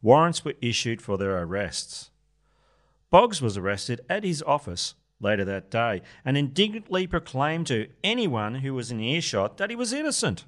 Warrants 0.01 0.43
were 0.43 0.53
issued 0.61 1.01
for 1.01 1.17
their 1.17 1.41
arrests. 1.41 2.11
Boggs 3.09 3.41
was 3.41 3.57
arrested 3.57 4.01
at 4.09 4.23
his 4.23 4.41
office 4.43 4.95
later 5.19 5.45
that 5.45 5.71
day 5.71 6.01
and 6.23 6.37
indignantly 6.37 7.07
proclaimed 7.07 7.67
to 7.67 7.87
anyone 8.03 8.55
who 8.55 8.73
was 8.73 8.91
in 8.91 8.99
earshot 8.99 9.57
that 9.57 9.69
he 9.69 9.75
was 9.75 9.93
innocent. 9.93 10.45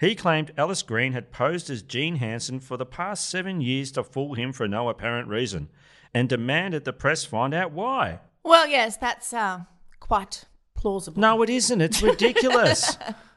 He 0.00 0.14
claimed 0.14 0.52
Ellis 0.56 0.82
Green 0.82 1.12
had 1.12 1.30
posed 1.30 1.70
as 1.70 1.82
Gene 1.82 2.16
Hanson 2.16 2.60
for 2.60 2.76
the 2.76 2.86
past 2.86 3.28
seven 3.28 3.60
years 3.60 3.92
to 3.92 4.02
fool 4.02 4.34
him 4.34 4.52
for 4.52 4.66
no 4.66 4.88
apparent 4.88 5.28
reason, 5.28 5.70
and 6.12 6.28
demanded 6.28 6.84
the 6.84 6.92
press 6.92 7.24
find 7.24 7.54
out 7.54 7.72
why. 7.72 8.20
Well, 8.42 8.66
yes, 8.66 8.96
that's 8.96 9.32
uh, 9.32 9.60
quite 10.00 10.44
plausible. 10.74 11.20
No, 11.20 11.42
it 11.42 11.50
isn't. 11.50 11.80
It's 11.80 12.02
ridiculous. 12.02 12.98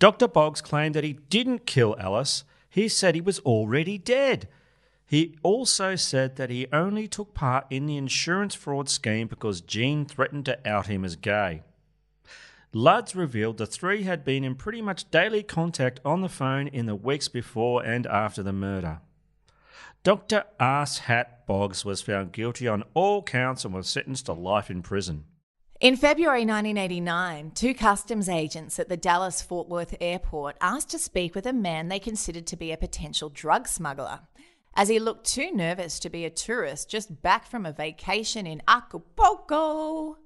Dr. 0.00 0.28
Boggs 0.28 0.62
claimed 0.62 0.94
that 0.94 1.04
he 1.04 1.12
didn't 1.28 1.66
kill 1.66 1.94
Ellis. 2.00 2.44
He 2.70 2.88
said 2.88 3.14
he 3.14 3.20
was 3.20 3.38
already 3.40 3.98
dead. 3.98 4.48
He 5.06 5.36
also 5.42 5.94
said 5.94 6.36
that 6.36 6.48
he 6.48 6.66
only 6.72 7.06
took 7.06 7.34
part 7.34 7.66
in 7.68 7.84
the 7.84 7.98
insurance 7.98 8.54
fraud 8.54 8.88
scheme 8.88 9.28
because 9.28 9.60
Gene 9.60 10.06
threatened 10.06 10.46
to 10.46 10.58
out 10.66 10.86
him 10.86 11.04
as 11.04 11.16
gay. 11.16 11.62
Luds 12.72 13.14
revealed 13.14 13.58
the 13.58 13.66
three 13.66 14.04
had 14.04 14.24
been 14.24 14.42
in 14.42 14.54
pretty 14.54 14.80
much 14.80 15.10
daily 15.10 15.42
contact 15.42 16.00
on 16.02 16.22
the 16.22 16.28
phone 16.28 16.66
in 16.68 16.86
the 16.86 16.94
weeks 16.94 17.28
before 17.28 17.84
and 17.84 18.06
after 18.06 18.42
the 18.42 18.52
murder. 18.52 19.00
Dr. 20.02 20.44
Ass 20.58 21.00
Hat 21.00 21.46
Boggs 21.46 21.84
was 21.84 22.00
found 22.00 22.32
guilty 22.32 22.66
on 22.66 22.84
all 22.94 23.22
counts 23.22 23.66
and 23.66 23.74
was 23.74 23.86
sentenced 23.86 24.26
to 24.26 24.32
life 24.32 24.70
in 24.70 24.80
prison. 24.80 25.24
In 25.80 25.96
February 25.96 26.44
1989, 26.44 27.52
two 27.52 27.72
customs 27.72 28.28
agents 28.28 28.78
at 28.78 28.90
the 28.90 28.98
Dallas 28.98 29.40
Fort 29.40 29.66
Worth 29.66 29.94
airport 29.98 30.58
asked 30.60 30.90
to 30.90 30.98
speak 30.98 31.34
with 31.34 31.46
a 31.46 31.54
man 31.54 31.88
they 31.88 31.98
considered 31.98 32.46
to 32.48 32.56
be 32.58 32.70
a 32.70 32.76
potential 32.76 33.30
drug 33.30 33.66
smuggler, 33.66 34.20
as 34.76 34.90
he 34.90 34.98
looked 34.98 35.26
too 35.26 35.50
nervous 35.50 35.98
to 36.00 36.10
be 36.10 36.26
a 36.26 36.30
tourist 36.30 36.90
just 36.90 37.22
back 37.22 37.46
from 37.46 37.64
a 37.64 37.72
vacation 37.72 38.46
in 38.46 38.60
Acapulco. 38.68 40.18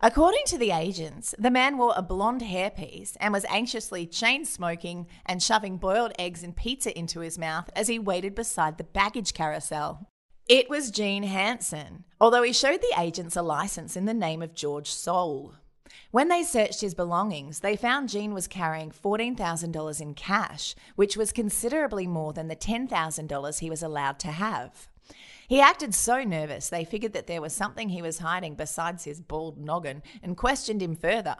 According 0.00 0.44
to 0.46 0.56
the 0.56 0.70
agents, 0.70 1.34
the 1.38 1.50
man 1.50 1.76
wore 1.76 1.92
a 1.94 2.00
blonde 2.00 2.40
hairpiece 2.40 3.14
and 3.20 3.34
was 3.34 3.44
anxiously 3.50 4.06
chain 4.06 4.46
smoking 4.46 5.06
and 5.26 5.42
shoving 5.42 5.76
boiled 5.76 6.14
eggs 6.18 6.42
and 6.42 6.56
pizza 6.56 6.98
into 6.98 7.20
his 7.20 7.36
mouth 7.36 7.68
as 7.76 7.88
he 7.88 7.98
waited 7.98 8.34
beside 8.34 8.78
the 8.78 8.84
baggage 8.84 9.34
carousel. 9.34 10.08
It 10.48 10.70
was 10.70 10.90
Gene 10.90 11.24
Hanson, 11.24 12.04
although 12.18 12.42
he 12.42 12.54
showed 12.54 12.80
the 12.80 12.94
agents 12.98 13.36
a 13.36 13.42
license 13.42 13.98
in 13.98 14.06
the 14.06 14.14
name 14.14 14.40
of 14.40 14.54
George 14.54 14.90
Soule. 14.90 15.56
When 16.10 16.28
they 16.28 16.42
searched 16.42 16.80
his 16.80 16.94
belongings, 16.94 17.60
they 17.60 17.76
found 17.76 18.08
Gene 18.08 18.32
was 18.32 18.46
carrying 18.46 18.90
$14,000 18.90 20.00
in 20.00 20.14
cash, 20.14 20.74
which 20.96 21.18
was 21.18 21.32
considerably 21.32 22.06
more 22.06 22.32
than 22.32 22.48
the 22.48 22.56
$10,000 22.56 23.58
he 23.58 23.68
was 23.68 23.82
allowed 23.82 24.18
to 24.20 24.28
have. 24.28 24.88
He 25.46 25.60
acted 25.60 25.94
so 25.94 26.24
nervous 26.24 26.70
they 26.70 26.82
figured 26.82 27.12
that 27.12 27.26
there 27.26 27.42
was 27.42 27.52
something 27.52 27.90
he 27.90 28.00
was 28.00 28.20
hiding 28.20 28.54
besides 28.54 29.04
his 29.04 29.20
bald 29.20 29.58
noggin 29.58 30.02
and 30.22 30.34
questioned 30.34 30.80
him 30.80 30.96
further. 30.96 31.36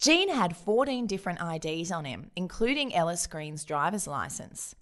Gene 0.00 0.30
had 0.30 0.56
14 0.56 1.06
different 1.06 1.38
IDs 1.40 1.92
on 1.92 2.04
him, 2.04 2.32
including 2.34 2.92
Ellis 2.92 3.28
Green's 3.28 3.64
driver's 3.64 4.08
license. 4.08 4.74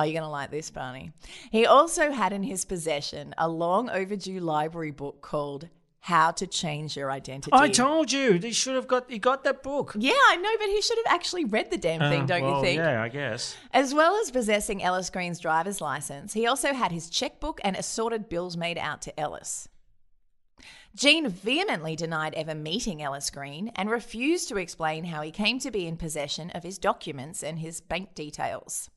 Oh, 0.00 0.04
you're 0.04 0.14
going 0.14 0.22
to 0.22 0.30
like 0.30 0.50
this, 0.50 0.70
Barney. 0.70 1.12
He 1.50 1.66
also 1.66 2.10
had 2.10 2.32
in 2.32 2.42
his 2.42 2.64
possession 2.64 3.34
a 3.36 3.48
long 3.48 3.90
overdue 3.90 4.40
library 4.40 4.92
book 4.92 5.20
called 5.20 5.68
How 6.00 6.30
to 6.30 6.46
Change 6.46 6.96
Your 6.96 7.10
Identity. 7.10 7.50
I 7.52 7.68
told 7.68 8.10
you 8.10 8.32
he 8.32 8.50
should 8.52 8.76
have 8.76 8.88
got 8.88 9.10
he 9.10 9.18
got 9.18 9.44
that 9.44 9.62
book. 9.62 9.94
Yeah, 9.98 10.12
I 10.28 10.36
know, 10.36 10.52
but 10.58 10.68
he 10.68 10.80
should 10.80 10.96
have 11.04 11.12
actually 11.12 11.44
read 11.44 11.70
the 11.70 11.76
damn 11.76 12.00
thing, 12.10 12.22
Uh, 12.22 12.26
don't 12.26 12.42
well, 12.44 12.56
you 12.56 12.62
think? 12.62 12.78
Yeah, 12.78 13.02
I 13.02 13.10
guess. 13.10 13.58
As 13.74 13.92
well 13.92 14.16
as 14.22 14.30
possessing 14.30 14.82
Ellis 14.82 15.10
Green's 15.10 15.38
driver's 15.38 15.82
license, 15.82 16.32
he 16.32 16.46
also 16.46 16.72
had 16.72 16.92
his 16.92 17.10
checkbook 17.10 17.60
and 17.62 17.76
assorted 17.76 18.30
bills 18.30 18.56
made 18.56 18.78
out 18.78 19.02
to 19.02 19.20
Ellis. 19.20 19.68
Gene 20.96 21.28
vehemently 21.28 21.94
denied 21.94 22.34
ever 22.34 22.54
meeting 22.54 23.02
Ellis 23.02 23.28
Green 23.28 23.70
and 23.76 23.90
refused 23.90 24.48
to 24.48 24.56
explain 24.56 25.04
how 25.04 25.20
he 25.20 25.30
came 25.30 25.58
to 25.60 25.70
be 25.70 25.86
in 25.86 25.98
possession 25.98 26.50
of 26.50 26.62
his 26.64 26.78
documents 26.78 27.44
and 27.44 27.58
his 27.58 27.82
bank 27.82 28.14
details. 28.14 28.88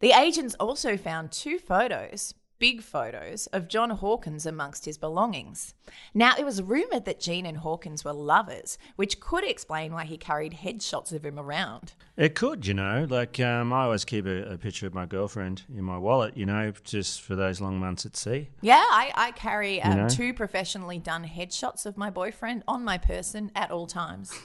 The 0.00 0.12
agents 0.12 0.54
also 0.60 0.98
found 0.98 1.32
two 1.32 1.58
photos, 1.58 2.34
big 2.58 2.82
photos, 2.82 3.46
of 3.48 3.66
John 3.66 3.88
Hawkins 3.88 4.44
amongst 4.44 4.84
his 4.84 4.98
belongings. 4.98 5.72
Now, 6.12 6.34
it 6.38 6.44
was 6.44 6.60
rumoured 6.60 7.06
that 7.06 7.18
Gene 7.18 7.46
and 7.46 7.56
Hawkins 7.56 8.04
were 8.04 8.12
lovers, 8.12 8.76
which 8.96 9.20
could 9.20 9.42
explain 9.42 9.94
why 9.94 10.04
he 10.04 10.18
carried 10.18 10.52
headshots 10.52 11.12
of 11.12 11.24
him 11.24 11.38
around. 11.38 11.94
It 12.18 12.34
could, 12.34 12.66
you 12.66 12.74
know. 12.74 13.06
Like 13.08 13.40
um, 13.40 13.72
I 13.72 13.84
always 13.84 14.04
keep 14.04 14.26
a, 14.26 14.52
a 14.52 14.58
picture 14.58 14.86
of 14.86 14.92
my 14.92 15.06
girlfriend 15.06 15.62
in 15.74 15.84
my 15.84 15.96
wallet, 15.96 16.36
you 16.36 16.44
know, 16.44 16.72
just 16.84 17.22
for 17.22 17.34
those 17.34 17.62
long 17.62 17.78
months 17.80 18.04
at 18.04 18.16
sea. 18.16 18.50
Yeah, 18.60 18.84
I, 18.86 19.12
I 19.14 19.30
carry 19.32 19.80
um, 19.80 19.92
You 19.92 20.02
know? 20.02 20.08
two 20.10 20.34
professionally 20.34 20.98
done 20.98 21.24
headshots 21.24 21.86
of 21.86 21.96
my 21.96 22.10
boyfriend 22.10 22.64
on 22.68 22.84
my 22.84 22.98
person 22.98 23.50
at 23.54 23.70
all 23.70 23.86
times. 23.86 24.38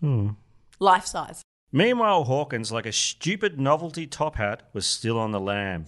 Hmm. 0.00 0.28
Life 0.78 1.06
size. 1.06 1.42
Meanwhile, 1.70 2.24
Hawkins, 2.24 2.72
like 2.72 2.86
a 2.86 2.92
stupid 2.92 3.60
novelty 3.60 4.06
top 4.06 4.36
hat, 4.36 4.62
was 4.72 4.86
still 4.86 5.18
on 5.18 5.32
the 5.32 5.40
lam. 5.40 5.84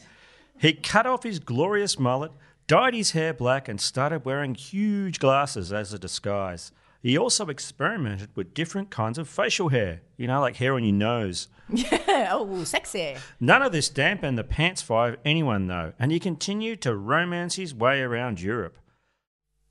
He 0.58 0.74
cut 0.74 1.06
off 1.06 1.22
his 1.22 1.38
glorious 1.38 1.98
mullet, 1.98 2.32
dyed 2.66 2.92
his 2.94 3.12
hair 3.12 3.32
black, 3.32 3.66
and 3.66 3.80
started 3.80 4.26
wearing 4.26 4.54
huge 4.54 5.18
glasses 5.18 5.72
as 5.72 5.92
a 5.94 5.98
disguise. 5.98 6.70
He 7.02 7.16
also 7.16 7.46
experimented 7.46 8.28
with 8.34 8.52
different 8.52 8.90
kinds 8.90 9.16
of 9.16 9.26
facial 9.26 9.70
hair, 9.70 10.02
you 10.18 10.26
know, 10.26 10.40
like 10.40 10.56
hair 10.56 10.74
on 10.74 10.84
your 10.84 10.92
nose. 10.92 11.48
Yeah, 11.72 12.28
oh, 12.32 12.64
sexy. 12.64 13.16
None 13.38 13.62
of 13.62 13.72
this 13.72 13.88
dampened 13.88 14.36
the 14.36 14.44
pants 14.44 14.82
fire 14.82 15.14
of 15.14 15.20
anyone, 15.24 15.66
though, 15.66 15.94
and 15.98 16.12
he 16.12 16.20
continued 16.20 16.82
to 16.82 16.94
romance 16.94 17.54
his 17.54 17.74
way 17.74 18.02
around 18.02 18.42
Europe. 18.42 18.76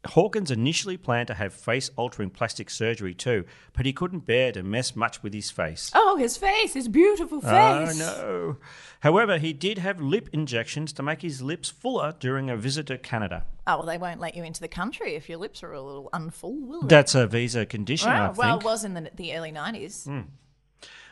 Hawkins 0.08 0.50
initially 0.50 0.96
planned 0.96 1.28
to 1.28 1.34
have 1.34 1.54
face 1.54 1.92
altering 1.98 2.30
plastic 2.30 2.70
surgery 2.70 3.14
too, 3.14 3.44
but 3.74 3.86
he 3.86 3.92
couldn't 3.92 4.26
bear 4.26 4.52
to 4.54 4.64
mess 4.64 4.96
much 4.96 5.22
with 5.22 5.34
his 5.34 5.52
face. 5.52 5.92
Oh, 5.94 6.16
his 6.16 6.38
face, 6.38 6.74
his 6.74 6.88
beautiful 6.88 7.42
face. 7.42 7.52
Oh, 7.52 7.94
no. 7.98 8.58
However, 9.02 9.38
he 9.38 9.52
did 9.52 9.78
have 9.78 10.00
lip 10.00 10.30
injections 10.32 10.94
to 10.94 11.04
make 11.04 11.22
his 11.22 11.42
lips 11.42 11.70
fuller 11.70 12.16
during 12.18 12.50
a 12.50 12.56
visit 12.56 12.86
to 12.88 12.98
Canada. 12.98 13.46
Oh, 13.68 13.78
well, 13.80 13.86
they 13.86 13.98
won't 13.98 14.22
let 14.22 14.36
you 14.36 14.44
into 14.44 14.62
the 14.62 14.70
country 14.70 15.16
if 15.16 15.28
your 15.28 15.38
lips 15.38 15.64
are 15.64 15.74
a 15.74 15.82
little 15.82 16.10
unfull, 16.14 16.66
will 16.66 16.82
they? 16.84 16.88
That's 16.88 17.14
a 17.14 17.28
visa 17.28 17.66
condition, 17.66 18.10
I 18.10 18.22
Wow, 18.22 18.28
think. 18.28 18.38
well, 18.38 18.58
it 18.60 18.64
was 18.64 18.86
in 18.86 18.94
the, 18.94 19.12
the 19.14 19.36
early 19.36 19.52
90s. 19.52 20.08
Mm. 20.08 20.28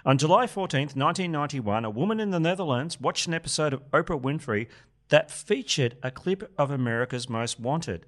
On 0.05 0.17
July 0.17 0.45
14th, 0.45 0.95
1991, 0.95 1.83
a 1.83 1.89
woman 1.89 2.21
in 2.21 2.31
the 2.31 2.39
Netherlands 2.39 3.01
watched 3.01 3.27
an 3.27 3.33
episode 3.33 3.73
of 3.73 3.83
Oprah 3.91 4.19
Winfrey 4.21 4.67
that 5.09 5.29
featured 5.29 5.97
a 6.01 6.09
clip 6.09 6.49
of 6.57 6.71
America's 6.71 7.27
Most 7.27 7.59
Wanted. 7.59 8.05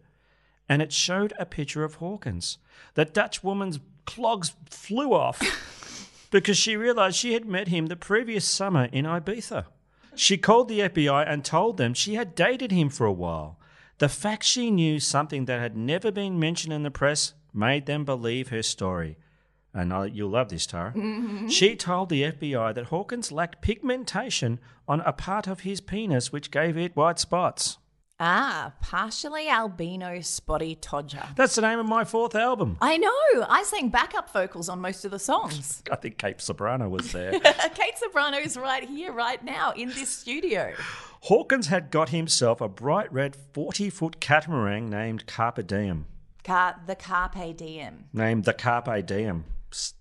And 0.69 0.81
it 0.81 0.93
showed 0.93 1.33
a 1.39 1.45
picture 1.45 1.83
of 1.83 1.95
Hawkins. 1.95 2.59
The 2.93 3.03
Dutch 3.03 3.43
woman's 3.43 3.79
clogs 4.05 4.53
flew 4.69 5.13
off 5.13 5.41
because 6.31 6.57
she 6.57 6.77
realized 6.77 7.17
she 7.17 7.33
had 7.33 7.45
met 7.45 7.67
him 7.69 7.87
the 7.87 7.95
previous 7.95 8.45
summer 8.45 8.85
in 8.91 9.05
Ibiza. 9.05 9.65
She 10.15 10.37
called 10.37 10.67
the 10.69 10.81
FBI 10.81 11.25
and 11.27 11.43
told 11.43 11.77
them 11.77 11.93
she 11.93 12.13
had 12.15 12.35
dated 12.35 12.71
him 12.71 12.89
for 12.89 13.05
a 13.07 13.11
while. 13.11 13.57
The 13.97 14.09
fact 14.09 14.43
she 14.43 14.69
knew 14.69 14.99
something 14.99 15.45
that 15.45 15.59
had 15.59 15.75
never 15.75 16.11
been 16.11 16.39
mentioned 16.39 16.71
in 16.73 16.83
the 16.83 16.91
press 16.91 17.33
made 17.53 17.85
them 17.87 18.05
believe 18.05 18.49
her 18.49 18.61
story. 18.61 19.17
And 19.73 19.91
I, 19.91 20.05
you'll 20.05 20.29
love 20.29 20.49
this, 20.49 20.67
Tara. 20.67 20.93
Mhm. 20.95 21.49
She 21.57 21.75
told 21.75 22.09
the 22.09 22.23
FBI 22.23 22.75
that 22.75 22.85
Hawkins 22.85 23.31
lacked 23.31 23.61
pigmentation 23.61 24.59
on 24.87 25.01
a 25.01 25.13
part 25.13 25.47
of 25.47 25.61
his 25.61 25.81
penis, 25.81 26.31
which 26.31 26.51
gave 26.51 26.77
it 26.77 26.95
white 26.95 27.17
spots. 27.19 27.78
Ah, 28.21 28.73
partially 28.81 29.47
albino 29.47 30.19
spotty 30.19 30.75
todger. 30.75 31.33
That's 31.37 31.55
the 31.55 31.61
name 31.61 31.79
of 31.79 31.85
my 31.85 32.03
fourth 32.03 32.35
album. 32.35 32.77
I 32.81 32.97
know. 32.97 33.45
I 33.47 33.63
sang 33.63 33.87
backup 33.87 34.33
vocals 34.33 34.67
on 34.67 34.81
most 34.81 35.05
of 35.05 35.11
the 35.11 35.19
songs. 35.19 35.81
I 35.91 35.95
think 35.95 36.17
Kate 36.17 36.41
Soprano 36.41 36.89
was 36.89 37.13
there. 37.13 37.31
Kate 37.39 37.97
Soprano's 37.97 38.57
right 38.57 38.83
here, 38.83 39.13
right 39.13 39.41
now, 39.41 39.71
in 39.71 39.87
this 39.89 40.09
studio. 40.09 40.73
Hawkins 41.21 41.67
had 41.67 41.91
got 41.91 42.09
himself 42.09 42.59
a 42.59 42.67
bright 42.67 43.11
red 43.13 43.37
40 43.53 43.89
foot 43.89 44.19
catamaran 44.19 44.89
named 44.89 45.25
Carpe 45.25 45.65
Diem. 45.65 46.05
Car- 46.43 46.79
the 46.87 46.95
Carpe 46.95 47.55
Diem. 47.55 48.05
Named 48.11 48.43
the 48.43 48.53
Carpe 48.53 49.05
Diem, 49.05 49.45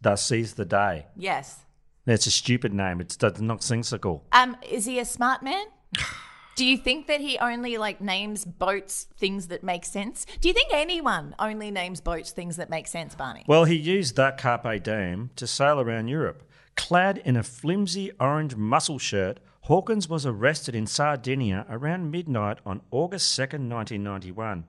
thus 0.01 0.27
seize 0.27 0.55
the 0.55 0.65
day. 0.65 1.07
Yes. 1.17 1.61
It's 2.05 2.27
a 2.27 2.33
stupid 2.33 2.75
name. 2.75 3.01
It's 3.01 3.17
does 3.17 3.41
not 3.41 3.63
sensical. 3.63 4.25
Um, 4.33 4.57
is 4.69 4.87
he 4.87 4.99
a 4.99 5.05
smart 5.05 5.45
man? 5.45 5.67
Do 6.59 6.67
you 6.67 6.77
think 6.77 7.07
that 7.07 7.21
he 7.21 7.39
only 7.39 7.79
like 7.79 8.01
names 8.01 8.45
boats 8.45 9.07
things 9.17 9.47
that 9.47 9.63
make 9.63 9.85
sense? 9.85 10.27
Do 10.41 10.49
you 10.49 10.53
think 10.53 10.71
anyone 10.73 11.37
only 11.39 11.71
names 11.71 12.01
boats 12.01 12.33
things 12.33 12.57
that 12.57 12.69
make 12.69 12.89
sense, 12.89 13.15
Barney? 13.15 13.45
Well, 13.47 13.63
he 13.63 13.77
used 13.77 14.17
that 14.17 14.39
Carpe 14.39 14.83
Diem 14.83 15.31
to 15.37 15.47
sail 15.47 15.79
around 15.79 16.09
Europe. 16.09 16.43
Clad 16.75 17.19
in 17.19 17.37
a 17.37 17.45
flimsy 17.45 18.11
orange 18.19 18.57
muscle 18.57 18.99
shirt, 18.99 19.39
Hawkins 19.61 20.09
was 20.09 20.27
arrested 20.27 20.75
in 20.75 20.89
Sardinia 20.89 21.65
around 21.71 22.11
midnight 22.11 22.59
on 22.67 22.81
August 22.91 23.39
2nd, 23.39 23.71
1991. 23.71 24.65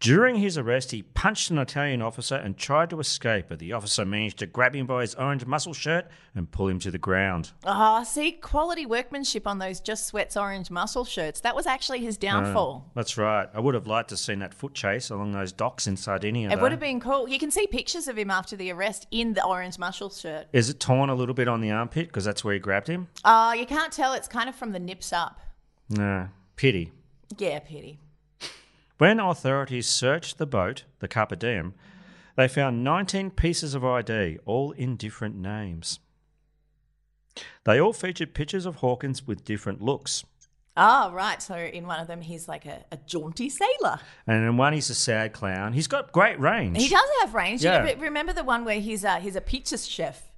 During 0.00 0.36
his 0.36 0.56
arrest, 0.56 0.92
he 0.92 1.02
punched 1.02 1.50
an 1.50 1.58
Italian 1.58 2.00
officer 2.00 2.34
and 2.34 2.56
tried 2.56 2.88
to 2.88 3.00
escape, 3.00 3.46
but 3.50 3.58
the 3.58 3.74
officer 3.74 4.06
managed 4.06 4.38
to 4.38 4.46
grab 4.46 4.74
him 4.74 4.86
by 4.86 5.02
his 5.02 5.14
orange 5.14 5.44
muscle 5.44 5.74
shirt 5.74 6.06
and 6.34 6.50
pull 6.50 6.68
him 6.68 6.78
to 6.78 6.90
the 6.90 6.96
ground. 6.96 7.50
Ah, 7.66 8.02
see, 8.02 8.32
quality 8.32 8.86
workmanship 8.86 9.46
on 9.46 9.58
those 9.58 9.78
Just 9.78 10.06
Sweats 10.06 10.38
orange 10.38 10.70
muscle 10.70 11.04
shirts. 11.04 11.40
That 11.40 11.54
was 11.54 11.66
actually 11.66 11.98
his 11.98 12.16
downfall. 12.16 12.86
Uh, 12.86 12.90
that's 12.94 13.18
right. 13.18 13.46
I 13.52 13.60
would 13.60 13.74
have 13.74 13.86
liked 13.86 14.08
to 14.08 14.14
have 14.14 14.20
seen 14.20 14.38
that 14.38 14.54
foot 14.54 14.72
chase 14.72 15.10
along 15.10 15.32
those 15.32 15.52
docks 15.52 15.86
in 15.86 15.98
Sardinia. 15.98 16.48
it 16.48 16.56
though. 16.56 16.62
would 16.62 16.70
have 16.70 16.80
been 16.80 17.00
cool. 17.00 17.28
You 17.28 17.38
can 17.38 17.50
see 17.50 17.66
pictures 17.66 18.08
of 18.08 18.16
him 18.16 18.30
after 18.30 18.56
the 18.56 18.72
arrest 18.72 19.06
in 19.10 19.34
the 19.34 19.44
orange 19.44 19.78
muscle 19.78 20.08
shirt. 20.08 20.46
Is 20.54 20.70
it 20.70 20.80
torn 20.80 21.10
a 21.10 21.14
little 21.14 21.34
bit 21.34 21.46
on 21.46 21.60
the 21.60 21.72
armpit 21.72 22.06
because 22.08 22.24
that's 22.24 22.42
where 22.42 22.54
he 22.54 22.60
grabbed 22.60 22.88
him? 22.88 23.08
Ah, 23.22 23.52
you 23.52 23.66
can't 23.66 23.92
tell. 23.92 24.14
It's 24.14 24.28
kind 24.28 24.48
of 24.48 24.54
from 24.54 24.72
the 24.72 24.80
nips 24.80 25.12
up. 25.12 25.40
Nah, 25.90 26.28
pity. 26.56 26.90
Yeah, 27.36 27.58
pity. 27.58 27.98
When 29.00 29.18
authorities 29.18 29.86
searched 29.86 30.36
the 30.36 30.44
boat, 30.44 30.84
the 30.98 31.08
Carpe 31.08 31.38
Diem, 31.38 31.72
they 32.36 32.46
found 32.46 32.84
19 32.84 33.30
pieces 33.30 33.74
of 33.74 33.82
ID, 33.82 34.36
all 34.44 34.72
in 34.72 34.96
different 34.96 35.36
names. 35.36 36.00
They 37.64 37.80
all 37.80 37.94
featured 37.94 38.34
pictures 38.34 38.66
of 38.66 38.76
Hawkins 38.76 39.26
with 39.26 39.42
different 39.42 39.80
looks. 39.80 40.24
Ah, 40.76 41.10
right. 41.14 41.40
So 41.40 41.54
in 41.54 41.86
one 41.86 41.98
of 41.98 42.08
them, 42.08 42.20
he's 42.20 42.46
like 42.46 42.66
a, 42.66 42.84
a 42.92 42.98
jaunty 42.98 43.48
sailor. 43.48 44.00
And 44.26 44.44
in 44.44 44.58
one, 44.58 44.74
he's 44.74 44.90
a 44.90 44.94
sad 44.94 45.32
clown. 45.32 45.72
He's 45.72 45.86
got 45.86 46.12
great 46.12 46.38
range. 46.38 46.76
He 46.76 46.90
does 46.90 47.08
have 47.22 47.34
range. 47.34 47.64
Yeah. 47.64 47.82
Yeah. 47.82 47.94
but 47.94 48.02
remember 48.02 48.34
the 48.34 48.44
one 48.44 48.66
where 48.66 48.80
he's 48.80 49.02
a, 49.02 49.18
he's 49.18 49.34
a 49.34 49.40
pizza 49.40 49.78
chef? 49.78 50.29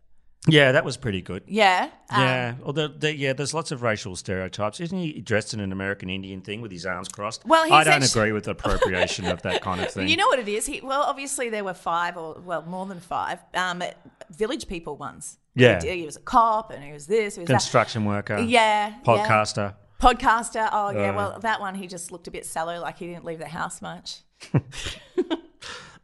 Yeah, 0.49 0.73
that 0.73 0.85
was 0.85 0.97
pretty 0.97 1.23
good. 1.23 1.45
Yeah. 1.47 1.89
um, 2.11 2.21
Yeah, 2.21 2.55
although 2.65 2.89
the, 2.89 3.17
yeah, 3.17 3.33
there's 3.33 3.55
lots 3.55 3.71
of 3.71 3.83
racial 3.83 4.17
stereotypes. 4.17 4.81
Isn't 4.81 4.99
he 4.99 5.21
dressed 5.21 5.55
in 5.55 5.61
an 5.61 5.71
American 5.71 6.11
Indian 6.11 6.41
thing 6.41 6.61
with 6.61 6.73
his 6.73 6.85
arms 6.85 7.09
crossed? 7.09 7.45
Well, 7.47 7.63
he's 7.63 7.73
I 7.73 7.85
don't 7.85 8.03
actu- 8.03 8.19
agree 8.19 8.33
with 8.33 8.45
the 8.45 8.51
appropriation 8.51 9.27
of 9.27 9.41
that 9.43 9.63
kind 9.63 9.81
of 9.81 9.91
thing. 9.93 10.09
You 10.09 10.17
know 10.17 10.27
what 10.27 10.41
it 10.41 10.49
is? 10.49 10.67
He, 10.67 10.81
well, 10.81 11.03
obviously 11.03 11.49
there 11.49 11.63
were 11.63 11.75
five 11.75 12.17
or 12.17 12.41
well 12.41 12.63
more 12.63 12.87
than 12.87 12.99
five 12.99 13.39
um, 13.55 13.85
village 14.31 14.67
people 14.67 14.97
ones. 14.97 15.39
Yeah. 15.55 15.81
he, 15.81 16.01
he 16.01 16.07
was 16.07 16.17
a 16.17 16.21
cop 16.21 16.73
and 16.73 16.83
he 16.83 16.93
was 16.93 17.07
this. 17.07 17.37
He 17.37 17.43
was 17.43 17.47
that. 17.49 17.55
construction 17.55 18.05
worker, 18.05 18.39
Yeah, 18.39 18.89
yeah. 18.89 18.95
podcaster. 19.05 19.75
Podcaster. 20.01 20.69
Oh 20.73 20.91
yeah. 20.91 21.11
Uh. 21.11 21.15
well, 21.15 21.39
that 21.43 21.61
one 21.61 21.77
he 21.77 21.87
just 21.87 22.11
looked 22.11 22.27
a 22.27 22.33
bit 22.33 22.45
sallow, 22.47 22.81
like 22.81 22.99
he 22.99 23.07
didn't 23.07 23.25
leave 23.25 23.39
the 23.39 23.47
house 23.47 23.81
much. 23.81 24.23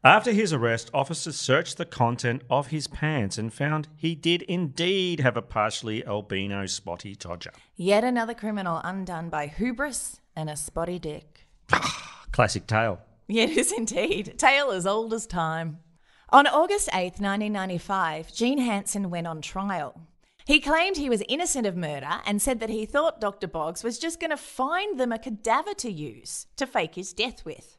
After 0.05 0.30
his 0.30 0.53
arrest, 0.53 0.90
officers 0.94 1.34
searched 1.34 1.76
the 1.76 1.84
content 1.84 2.42
of 2.49 2.68
his 2.68 2.86
pants 2.86 3.36
and 3.36 3.53
found 3.53 3.88
he 3.96 4.14
did 4.14 4.42
indeed 4.42 5.18
have 5.18 5.36
a 5.36 5.42
partially 5.42 6.07
albino 6.07 6.66
spotty 6.66 7.16
todger. 7.16 7.51
Yet 7.74 8.05
another 8.05 8.34
criminal 8.34 8.80
undone 8.84 9.28
by 9.28 9.49
hubris 9.49 10.20
and 10.36 10.49
a 10.49 10.57
spotty 10.57 11.01
dick. 11.01 11.49
Classic 12.32 12.64
tale. 12.64 13.01
Yeah, 13.26 13.44
it 13.44 13.57
is 13.57 13.72
indeed. 13.72 14.38
Tale 14.38 14.70
as 14.70 14.86
old 14.86 15.12
as 15.12 15.26
time. 15.26 15.80
On 16.30 16.46
August 16.46 16.88
8th, 16.90 17.20
1995, 17.20 18.32
Gene 18.32 18.59
Hanson 18.59 19.11
went 19.11 19.26
on 19.26 19.42
trial. 19.42 20.01
He 20.46 20.61
claimed 20.61 20.96
he 20.96 21.11
was 21.11 21.24
innocent 21.28 21.66
of 21.66 21.76
murder 21.76 22.20
and 22.24 22.40
said 22.40 22.61
that 22.61 22.70
he 22.70 22.86
thought 22.86 23.20
Dr. 23.20 23.49
Boggs 23.49 23.82
was 23.82 23.99
just 23.99 24.20
going 24.20 24.30
to 24.30 24.36
find 24.36 24.99
them 24.99 25.11
a 25.11 25.18
cadaver 25.18 25.74
to 25.74 25.90
use 25.90 26.46
to 26.57 26.66
fake 26.68 26.94
his 26.94 27.12
death 27.12 27.44
with. 27.44 27.77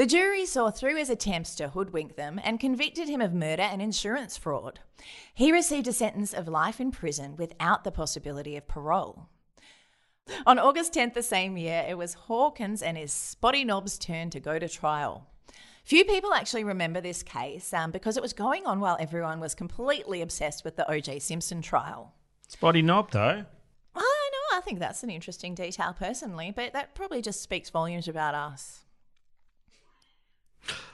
The 0.00 0.06
jury 0.06 0.46
saw 0.46 0.70
through 0.70 0.96
his 0.96 1.10
attempts 1.10 1.54
to 1.56 1.68
hoodwink 1.68 2.16
them 2.16 2.40
and 2.42 2.58
convicted 2.58 3.06
him 3.06 3.20
of 3.20 3.34
murder 3.34 3.64
and 3.64 3.82
insurance 3.82 4.38
fraud. 4.38 4.80
He 5.34 5.52
received 5.52 5.86
a 5.86 5.92
sentence 5.92 6.32
of 6.32 6.48
life 6.48 6.80
in 6.80 6.90
prison 6.90 7.36
without 7.36 7.84
the 7.84 7.92
possibility 7.92 8.56
of 8.56 8.66
parole. 8.66 9.28
On 10.46 10.58
August 10.58 10.94
10th 10.94 11.12
the 11.12 11.22
same 11.22 11.58
year, 11.58 11.84
it 11.86 11.98
was 11.98 12.14
Hawkins 12.14 12.80
and 12.80 12.96
his 12.96 13.12
spotty 13.12 13.62
knob's 13.62 13.98
turn 13.98 14.30
to 14.30 14.40
go 14.40 14.58
to 14.58 14.70
trial. 14.70 15.26
Few 15.84 16.06
people 16.06 16.32
actually 16.32 16.64
remember 16.64 17.02
this 17.02 17.22
case 17.22 17.70
um, 17.74 17.90
because 17.90 18.16
it 18.16 18.22
was 18.22 18.32
going 18.32 18.64
on 18.64 18.80
while 18.80 18.96
everyone 18.98 19.38
was 19.38 19.54
completely 19.54 20.22
obsessed 20.22 20.64
with 20.64 20.76
the 20.76 20.90
O.J. 20.90 21.18
Simpson 21.18 21.60
trial. 21.60 22.14
Spotty 22.48 22.80
knob, 22.80 23.10
though. 23.10 23.44
I 23.94 24.30
know, 24.32 24.56
I 24.56 24.62
think 24.64 24.78
that's 24.78 25.02
an 25.02 25.10
interesting 25.10 25.54
detail 25.54 25.92
personally, 25.92 26.54
but 26.56 26.72
that 26.72 26.94
probably 26.94 27.20
just 27.20 27.42
speaks 27.42 27.68
volumes 27.68 28.08
about 28.08 28.34
us. 28.34 28.86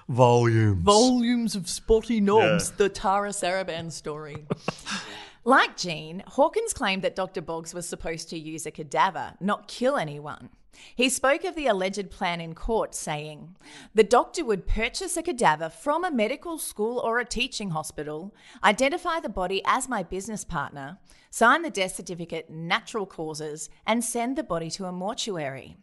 Volumes. 0.08 0.82
Volumes 0.84 1.54
of 1.56 1.68
spotty 1.68 2.20
knobs, 2.20 2.70
Yeah. 2.70 2.76
the 2.76 2.88
Tara 2.88 3.30
Saraban 3.30 3.90
story. 3.90 4.46
like 5.44 5.76
Gene, 5.76 6.22
Hawkins 6.28 6.72
claimed 6.72 7.02
that 7.02 7.16
Dr. 7.16 7.40
Boggs 7.40 7.74
was 7.74 7.88
supposed 7.88 8.28
to 8.30 8.38
use 8.38 8.66
a 8.66 8.70
cadaver, 8.70 9.34
not 9.40 9.68
kill 9.68 9.96
anyone. 9.96 10.50
He 10.94 11.08
spoke 11.08 11.44
of 11.44 11.54
the 11.56 11.66
alleged 11.66 12.10
plan 12.10 12.40
in 12.40 12.54
court, 12.54 12.94
saying, 12.94 13.56
The 13.94 14.04
doctor 14.04 14.44
would 14.44 14.66
purchase 14.66 15.16
a 15.16 15.22
cadaver 15.22 15.70
from 15.70 16.04
a 16.04 16.10
medical 16.10 16.58
school 16.58 16.98
or 16.98 17.18
a 17.18 17.24
teaching 17.24 17.70
hospital, 17.70 18.34
identify 18.62 19.18
the 19.20 19.30
body 19.30 19.62
as 19.64 19.88
my 19.88 20.02
business 20.02 20.44
partner, 20.44 20.98
sign 21.30 21.62
the 21.62 21.70
death 21.70 21.96
certificate, 21.96 22.50
natural 22.50 23.06
causes, 23.06 23.70
and 23.86 24.04
send 24.04 24.36
the 24.36 24.42
body 24.44 24.70
to 24.70 24.84
a 24.84 24.92
mortuary. 24.92 25.76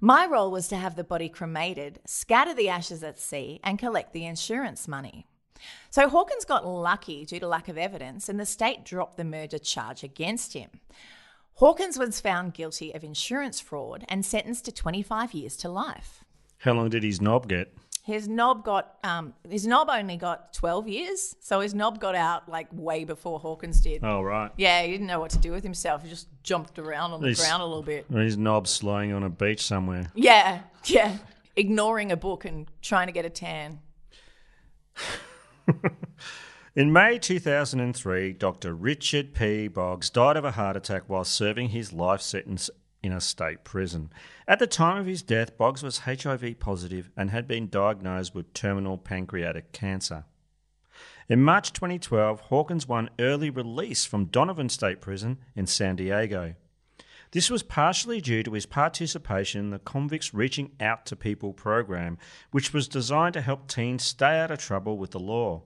My 0.00 0.26
role 0.26 0.50
was 0.50 0.68
to 0.68 0.76
have 0.76 0.94
the 0.94 1.04
body 1.04 1.28
cremated, 1.28 2.00
scatter 2.06 2.52
the 2.52 2.68
ashes 2.68 3.02
at 3.02 3.18
sea, 3.18 3.60
and 3.64 3.78
collect 3.78 4.12
the 4.12 4.26
insurance 4.26 4.86
money. 4.86 5.26
So 5.90 6.08
Hawkins 6.08 6.44
got 6.44 6.66
lucky 6.66 7.24
due 7.24 7.40
to 7.40 7.48
lack 7.48 7.68
of 7.68 7.78
evidence, 7.78 8.28
and 8.28 8.38
the 8.38 8.46
state 8.46 8.84
dropped 8.84 9.16
the 9.16 9.24
murder 9.24 9.58
charge 9.58 10.02
against 10.04 10.52
him. 10.52 10.68
Hawkins 11.54 11.98
was 11.98 12.20
found 12.20 12.52
guilty 12.52 12.92
of 12.92 13.02
insurance 13.02 13.60
fraud 13.60 14.04
and 14.08 14.26
sentenced 14.26 14.66
to 14.66 14.72
25 14.72 15.32
years 15.32 15.56
to 15.56 15.70
life. 15.70 16.22
How 16.58 16.72
long 16.74 16.90
did 16.90 17.02
his 17.02 17.20
knob 17.20 17.48
get? 17.48 17.74
His 18.06 18.28
knob 18.28 18.62
got 18.64 18.94
um 19.02 19.34
his 19.50 19.66
knob 19.66 19.88
only 19.90 20.16
got 20.16 20.52
twelve 20.52 20.86
years, 20.86 21.34
so 21.40 21.58
his 21.58 21.74
knob 21.74 21.98
got 21.98 22.14
out 22.14 22.48
like 22.48 22.68
way 22.70 23.02
before 23.02 23.40
Hawkins 23.40 23.80
did. 23.80 24.04
Oh, 24.04 24.22
right. 24.22 24.52
Yeah, 24.56 24.82
he 24.82 24.92
didn't 24.92 25.08
know 25.08 25.18
what 25.18 25.32
to 25.32 25.38
do 25.38 25.50
with 25.50 25.64
himself. 25.64 26.04
He 26.04 26.08
just 26.08 26.28
jumped 26.44 26.78
around 26.78 27.10
on 27.10 27.20
the 27.20 27.26
He's- 27.26 27.40
ground 27.40 27.62
a 27.62 27.66
little 27.66 27.82
bit. 27.82 28.06
His 28.08 28.38
knob's 28.38 28.84
lying 28.84 29.12
on 29.12 29.24
a 29.24 29.28
beach 29.28 29.64
somewhere. 29.66 30.12
Yeah, 30.14 30.60
yeah. 30.84 31.16
Ignoring 31.56 32.12
a 32.12 32.16
book 32.16 32.44
and 32.44 32.70
trying 32.80 33.08
to 33.08 33.12
get 33.12 33.24
a 33.24 33.30
tan. 33.30 33.80
In 36.76 36.92
May 36.92 37.18
2003, 37.18 38.34
Dr. 38.34 38.74
Richard 38.74 39.34
P. 39.34 39.66
Boggs 39.66 40.10
died 40.10 40.36
of 40.36 40.44
a 40.44 40.50
heart 40.52 40.76
attack 40.76 41.04
while 41.08 41.24
serving 41.24 41.70
his 41.70 41.92
life 41.92 42.20
sentence 42.20 42.68
in 43.02 43.12
a 43.12 43.20
state 43.20 43.64
prison. 43.64 44.10
At 44.48 44.58
the 44.58 44.66
time 44.66 44.98
of 44.98 45.06
his 45.06 45.22
death, 45.22 45.56
Boggs 45.56 45.82
was 45.82 46.00
HIV 46.00 46.58
positive 46.58 47.10
and 47.16 47.30
had 47.30 47.46
been 47.46 47.68
diagnosed 47.68 48.34
with 48.34 48.52
terminal 48.52 48.98
pancreatic 48.98 49.72
cancer. 49.72 50.24
In 51.28 51.42
March 51.42 51.72
2012, 51.72 52.40
Hawkins 52.40 52.86
won 52.86 53.10
early 53.18 53.50
release 53.50 54.04
from 54.04 54.26
Donovan 54.26 54.68
State 54.68 55.00
Prison 55.00 55.38
in 55.54 55.66
San 55.66 55.96
Diego. 55.96 56.54
This 57.32 57.50
was 57.50 57.62
partially 57.62 58.20
due 58.20 58.42
to 58.44 58.52
his 58.52 58.66
participation 58.66 59.60
in 59.60 59.70
the 59.70 59.80
Convicts 59.80 60.32
Reaching 60.32 60.70
Out 60.80 61.04
to 61.06 61.16
People 61.16 61.52
program, 61.52 62.18
which 62.52 62.72
was 62.72 62.86
designed 62.86 63.34
to 63.34 63.40
help 63.40 63.66
teens 63.66 64.04
stay 64.04 64.38
out 64.38 64.52
of 64.52 64.58
trouble 64.58 64.96
with 64.96 65.10
the 65.10 65.20
law. 65.20 65.62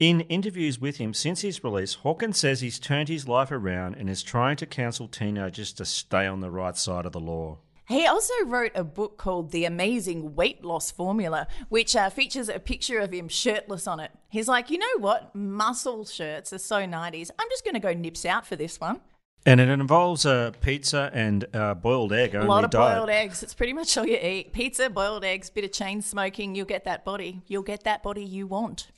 In 0.00 0.22
interviews 0.22 0.80
with 0.80 0.96
him 0.96 1.14
since 1.14 1.42
his 1.42 1.62
release, 1.62 1.94
Hawkins 1.94 2.38
says 2.38 2.60
he's 2.60 2.80
turned 2.80 3.08
his 3.08 3.28
life 3.28 3.52
around 3.52 3.94
and 3.94 4.10
is 4.10 4.22
trying 4.24 4.56
to 4.56 4.66
counsel 4.66 5.06
teenagers 5.06 5.72
to 5.74 5.84
stay 5.84 6.26
on 6.26 6.40
the 6.40 6.50
right 6.50 6.76
side 6.76 7.06
of 7.06 7.12
the 7.12 7.20
law. 7.20 7.58
He 7.86 8.06
also 8.06 8.32
wrote 8.46 8.72
a 8.74 8.82
book 8.82 9.18
called 9.18 9.52
The 9.52 9.66
Amazing 9.66 10.34
Weight 10.34 10.64
Loss 10.64 10.90
Formula, 10.92 11.46
which 11.68 11.94
uh, 11.94 12.10
features 12.10 12.48
a 12.48 12.58
picture 12.58 12.98
of 12.98 13.12
him 13.12 13.28
shirtless 13.28 13.86
on 13.86 14.00
it. 14.00 14.10
He's 14.30 14.48
like, 14.48 14.70
you 14.70 14.78
know 14.78 14.98
what? 14.98 15.34
Muscle 15.34 16.04
shirts 16.06 16.52
are 16.52 16.58
so 16.58 16.76
90s. 16.78 17.30
I'm 17.38 17.48
just 17.50 17.62
going 17.62 17.74
to 17.74 17.80
go 17.80 17.92
nips 17.92 18.24
out 18.24 18.46
for 18.46 18.56
this 18.56 18.80
one. 18.80 19.00
And 19.46 19.60
it 19.60 19.68
involves 19.68 20.24
a 20.24 20.54
pizza 20.62 21.10
and 21.12 21.44
a 21.52 21.74
boiled 21.74 22.14
egg 22.14 22.34
A 22.34 22.42
lot 22.44 22.64
of 22.64 22.70
diet. 22.70 22.96
boiled 22.96 23.10
eggs. 23.10 23.42
It's 23.42 23.52
pretty 23.54 23.74
much 23.74 23.96
all 23.98 24.06
you 24.06 24.16
eat. 24.16 24.54
Pizza, 24.54 24.88
boiled 24.88 25.22
eggs, 25.22 25.50
bit 25.50 25.64
of 25.64 25.70
chain 25.72 26.00
smoking. 26.00 26.54
You'll 26.54 26.64
get 26.64 26.84
that 26.84 27.04
body. 27.04 27.42
You'll 27.46 27.62
get 27.62 27.84
that 27.84 28.02
body 28.02 28.24
you 28.24 28.46
want. 28.46 28.88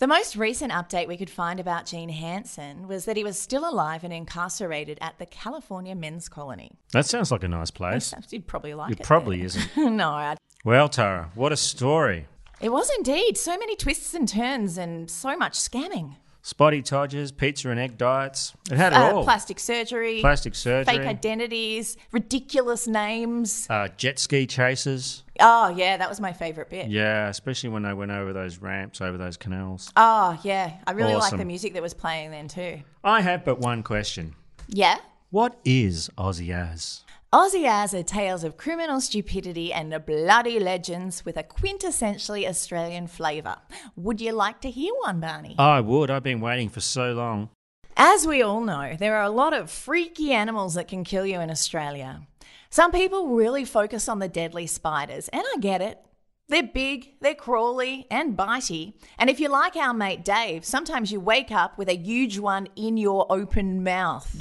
The 0.00 0.06
most 0.06 0.34
recent 0.34 0.72
update 0.72 1.08
we 1.08 1.18
could 1.18 1.28
find 1.28 1.60
about 1.60 1.84
Gene 1.84 2.08
Hanson 2.08 2.88
was 2.88 3.04
that 3.04 3.18
he 3.18 3.22
was 3.24 3.38
still 3.38 3.68
alive 3.68 4.02
and 4.02 4.14
incarcerated 4.14 4.96
at 5.02 5.18
the 5.18 5.26
California 5.26 5.94
Men's 5.94 6.26
Colony. 6.26 6.72
That 6.94 7.04
sounds 7.04 7.30
like 7.30 7.44
a 7.44 7.48
nice 7.48 7.70
place. 7.70 8.14
You'd 8.30 8.46
probably 8.46 8.72
like 8.72 8.92
it. 8.92 9.00
It 9.00 9.06
probably 9.06 9.42
isn't. 9.42 9.76
no, 9.76 10.08
I- 10.08 10.36
Well, 10.64 10.88
Tara, 10.88 11.30
what 11.34 11.52
a 11.52 11.56
story. 11.58 12.26
it 12.62 12.70
was 12.70 12.90
indeed. 12.96 13.36
So 13.36 13.58
many 13.58 13.76
twists 13.76 14.14
and 14.14 14.26
turns 14.26 14.78
and 14.78 15.10
so 15.10 15.36
much 15.36 15.52
scamming. 15.52 16.16
Spotty 16.42 16.80
Todgers, 16.80 17.32
pizza 17.32 17.68
and 17.70 17.78
egg 17.78 17.98
diets. 17.98 18.54
It 18.70 18.76
had 18.78 18.92
it 18.92 18.96
Uh, 18.96 19.16
all. 19.16 19.24
plastic 19.24 19.58
surgery, 19.60 20.20
Plastic 20.20 20.54
surgery. 20.54 20.96
fake 20.96 21.06
identities, 21.06 21.96
ridiculous 22.12 22.86
names. 22.86 23.66
Uh, 23.68 23.88
jet 23.96 24.18
ski 24.18 24.46
chases. 24.46 25.22
Oh, 25.38 25.68
yeah, 25.68 25.96
that 25.98 26.08
was 26.08 26.18
my 26.20 26.32
favourite 26.32 26.70
bit. 26.70 26.88
Yeah, 26.88 27.28
especially 27.28 27.68
when 27.70 27.82
they 27.82 27.92
went 27.92 28.10
over 28.10 28.32
those 28.32 28.58
ramps, 28.58 29.00
over 29.00 29.18
those 29.18 29.36
canals. 29.36 29.90
Oh, 29.96 30.38
yeah. 30.42 30.72
I 30.86 30.92
really 30.92 31.14
like 31.14 31.36
the 31.36 31.44
music 31.44 31.74
that 31.74 31.82
was 31.82 31.94
playing 31.94 32.30
then 32.30 32.48
too. 32.48 32.80
I 33.04 33.20
have 33.20 33.44
but 33.44 33.58
one 33.58 33.82
question. 33.82 34.34
Yeah? 34.68 34.96
What 35.32 35.60
is 35.64 36.10
Aussie 36.18 36.52
Az? 36.52 37.04
Aussie 37.32 37.64
are 37.64 38.02
tales 38.02 38.42
of 38.42 38.56
criminal 38.56 39.00
stupidity 39.00 39.72
and 39.72 39.92
bloody 40.04 40.58
legends 40.58 41.24
with 41.24 41.36
a 41.36 41.44
quintessentially 41.44 42.48
Australian 42.48 43.06
flavour. 43.06 43.58
Would 43.94 44.20
you 44.20 44.32
like 44.32 44.60
to 44.62 44.70
hear 44.72 44.92
one, 45.02 45.20
Barney? 45.20 45.54
I 45.56 45.82
would. 45.82 46.10
I've 46.10 46.24
been 46.24 46.40
waiting 46.40 46.68
for 46.68 46.80
so 46.80 47.12
long. 47.12 47.50
As 47.96 48.26
we 48.26 48.42
all 48.42 48.60
know, 48.60 48.96
there 48.98 49.14
are 49.18 49.22
a 49.22 49.30
lot 49.30 49.52
of 49.52 49.70
freaky 49.70 50.32
animals 50.32 50.74
that 50.74 50.88
can 50.88 51.04
kill 51.04 51.24
you 51.24 51.38
in 51.38 51.48
Australia. 51.48 52.26
Some 52.68 52.90
people 52.90 53.28
really 53.28 53.64
focus 53.64 54.08
on 54.08 54.18
the 54.18 54.26
deadly 54.26 54.66
spiders, 54.66 55.28
and 55.28 55.44
I 55.54 55.60
get 55.60 55.80
it. 55.80 56.04
They're 56.50 56.64
big, 56.64 57.14
they're 57.20 57.36
crawly, 57.36 58.08
and 58.10 58.36
bitey. 58.36 58.94
And 59.16 59.30
if 59.30 59.38
you're 59.38 59.50
like 59.50 59.76
our 59.76 59.94
mate 59.94 60.24
Dave, 60.24 60.64
sometimes 60.64 61.12
you 61.12 61.20
wake 61.20 61.52
up 61.52 61.78
with 61.78 61.88
a 61.88 61.96
huge 61.96 62.40
one 62.40 62.66
in 62.74 62.96
your 62.96 63.24
open 63.30 63.84
mouth. 63.84 64.36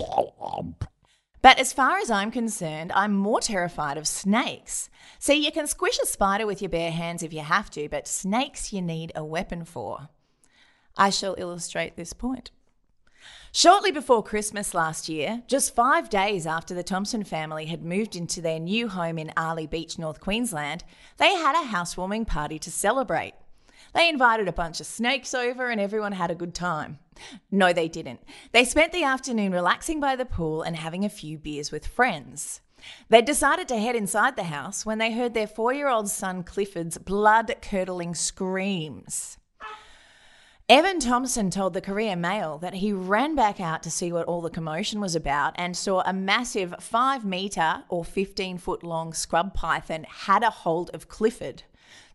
But 1.43 1.60
as 1.60 1.72
far 1.72 1.99
as 1.99 2.10
I'm 2.10 2.32
concerned, 2.32 2.91
I'm 2.95 3.14
more 3.14 3.39
terrified 3.39 3.95
of 3.95 4.07
snakes. 4.07 4.89
See, 5.20 5.36
you 5.36 5.51
can 5.51 5.68
squish 5.68 5.99
a 5.99 6.07
spider 6.07 6.47
with 6.47 6.64
your 6.64 6.70
bare 6.70 6.91
hands 6.91 7.22
if 7.22 7.32
you 7.32 7.41
have 7.41 7.70
to, 7.72 7.88
but 7.88 8.07
snakes 8.07 8.74
you 8.74 8.82
need 8.82 9.12
a 9.14 9.24
weapon 9.24 9.64
for. 9.64 10.10
I 10.97 11.12
shall 11.12 11.36
illustrate 11.38 11.95
this 11.95 12.14
point. 12.14 12.49
Shortly 13.52 13.91
before 13.91 14.22
Christmas 14.22 14.76
last 14.76 15.10
year, 15.10 15.41
just 15.47 15.74
five 15.74 16.08
days 16.08 16.45
after 16.45 16.76
the 16.76 16.84
Thompson 16.84 17.24
family 17.24 17.66
had 17.66 17.84
moved 17.84 18.16
into 18.16 18.41
their 18.41 18.60
new 18.60 18.88
home 18.88 19.18
in 19.18 19.32
Airlie 19.36 19.66
Beach, 19.66 19.97
North 19.97 20.20
Queensland, 20.20 20.84
they 21.18 21.34
had 21.34 21.56
a 21.56 21.68
housewarming 21.68 22.26
party 22.26 22.60
to 22.60 22.70
celebrate. 22.70 23.34
They 23.95 24.08
invited 24.08 24.47
a 24.47 24.54
bunch 24.54 24.80
of 24.80 24.86
snakes 24.86 25.34
over 25.34 25.72
and 25.72 25.82
everyone 25.82 26.12
had 26.12 26.30
a 26.30 26.36
good 26.36 26.54
time. 26.54 27.00
No, 27.50 27.74
they 27.74 27.88
didn't. 27.88 28.20
They 28.52 28.64
spent 28.66 28.91
the 28.91 29.04
afternoon 29.04 29.52
relaxing 29.52 30.00
by 30.00 30.16
the 30.16 30.26
pool 30.26 30.62
and 30.62 30.76
having 30.76 31.04
a 31.04 31.10
few 31.10 31.39
beers 31.39 31.72
with 31.72 31.88
friends. 31.88 32.62
They 33.10 33.24
decided 33.24 33.68
to 33.70 33.80
head 33.80 33.95
inside 33.95 34.36
the 34.36 34.43
house 34.43 34.86
when 34.86 35.00
they 35.00 35.12
heard 35.12 35.34
their 35.34 35.47
four 35.47 35.74
year 35.74 35.89
old 35.89 36.08
son 36.08 36.43
Clifford's 36.43 37.00
blood 37.00 37.56
curdling 37.64 38.14
screams. 38.14 39.39
Evan 40.70 40.99
Thompson 40.99 41.49
told 41.49 41.74
the 41.74 41.82
Courier 41.82 42.15
Mail 42.15 42.59
that 42.59 42.76
he 42.76 42.93
ran 42.93 43.34
back 43.34 43.59
out 43.59 43.82
to 43.82 43.89
see 43.89 44.11
what 44.11 44.28
all 44.28 44.39
the 44.39 44.51
commotion 44.51 45.01
was 45.01 45.15
about 45.15 45.55
and 45.55 45.76
saw 45.76 46.03
a 46.05 46.13
massive 46.13 46.76
5 46.80 47.26
metre 47.26 47.86
or 47.89 48.05
15 48.05 48.59
foot 48.59 48.84
long 48.84 49.11
scrub 49.11 49.55
python 49.55 50.05
had 50.07 50.43
a 50.43 50.51
hold 50.51 50.91
of 50.91 51.07
Clifford. 51.09 51.63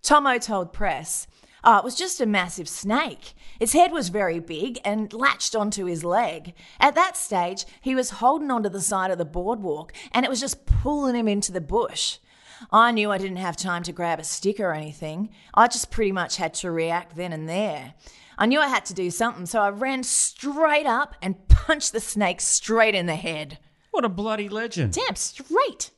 Tomo 0.03 0.39
told 0.39 0.73
press, 0.73 1.27
Oh, 1.65 1.79
it 1.79 1.85
was 1.85 1.97
just 1.97 2.21
a 2.21 2.27
massive 2.27 2.69
snake. 2.69 3.35
Its 3.59 3.73
head 3.73 3.91
was 3.91 4.09
very 4.09 4.39
big 4.39 4.79
and 4.85 5.13
latched 5.13 5.57
onto 5.57 5.87
his 5.87 6.05
leg. 6.05 6.55
At 6.79 6.95
that 6.95 7.17
stage, 7.17 7.65
he 7.81 7.97
was 7.97 8.11
holding 8.11 8.53
onto 8.53 8.69
the 8.69 8.81
side 8.81 9.11
of 9.11 9.19
the 9.19 9.25
boardwalk 9.25 9.93
and 10.13 10.25
it 10.25 10.31
was 10.31 10.39
just 10.39 10.65
pulling 10.65 11.17
him 11.17 11.27
into 11.27 11.51
the 11.51 11.61
bush. 11.61 12.19
I 12.71 12.93
knew 12.93 13.11
I 13.11 13.19
didn't 13.19 13.39
have 13.39 13.57
time 13.57 13.83
to 13.83 13.93
grab 13.93 14.21
a 14.21 14.25
stick 14.25 14.61
or 14.61 14.73
anything. 14.73 15.31
I 15.55 15.67
just 15.67 15.91
pretty 15.91 16.13
much 16.13 16.37
had 16.37 16.55
to 16.55 16.71
react 16.71 17.17
then 17.17 17.33
and 17.33 17.49
there. 17.49 17.95
I 18.37 18.47
knew 18.47 18.61
I 18.61 18.69
had 18.69 18.85
to 18.87 18.95
do 18.95 19.11
something, 19.11 19.47
so 19.47 19.61
I 19.61 19.71
ran 19.71 20.03
straight 20.03 20.87
up 20.87 21.15
and 21.23 21.49
punched 21.49 21.93
the 21.93 22.01
snake 22.01 22.41
straight 22.41 22.95
in 22.95 23.07
the 23.07 23.17
head. 23.17 23.59
What 23.91 24.05
a 24.05 24.09
bloody 24.09 24.49
legend. 24.49 24.95
Damn 24.95 25.17
straight. 25.17 25.91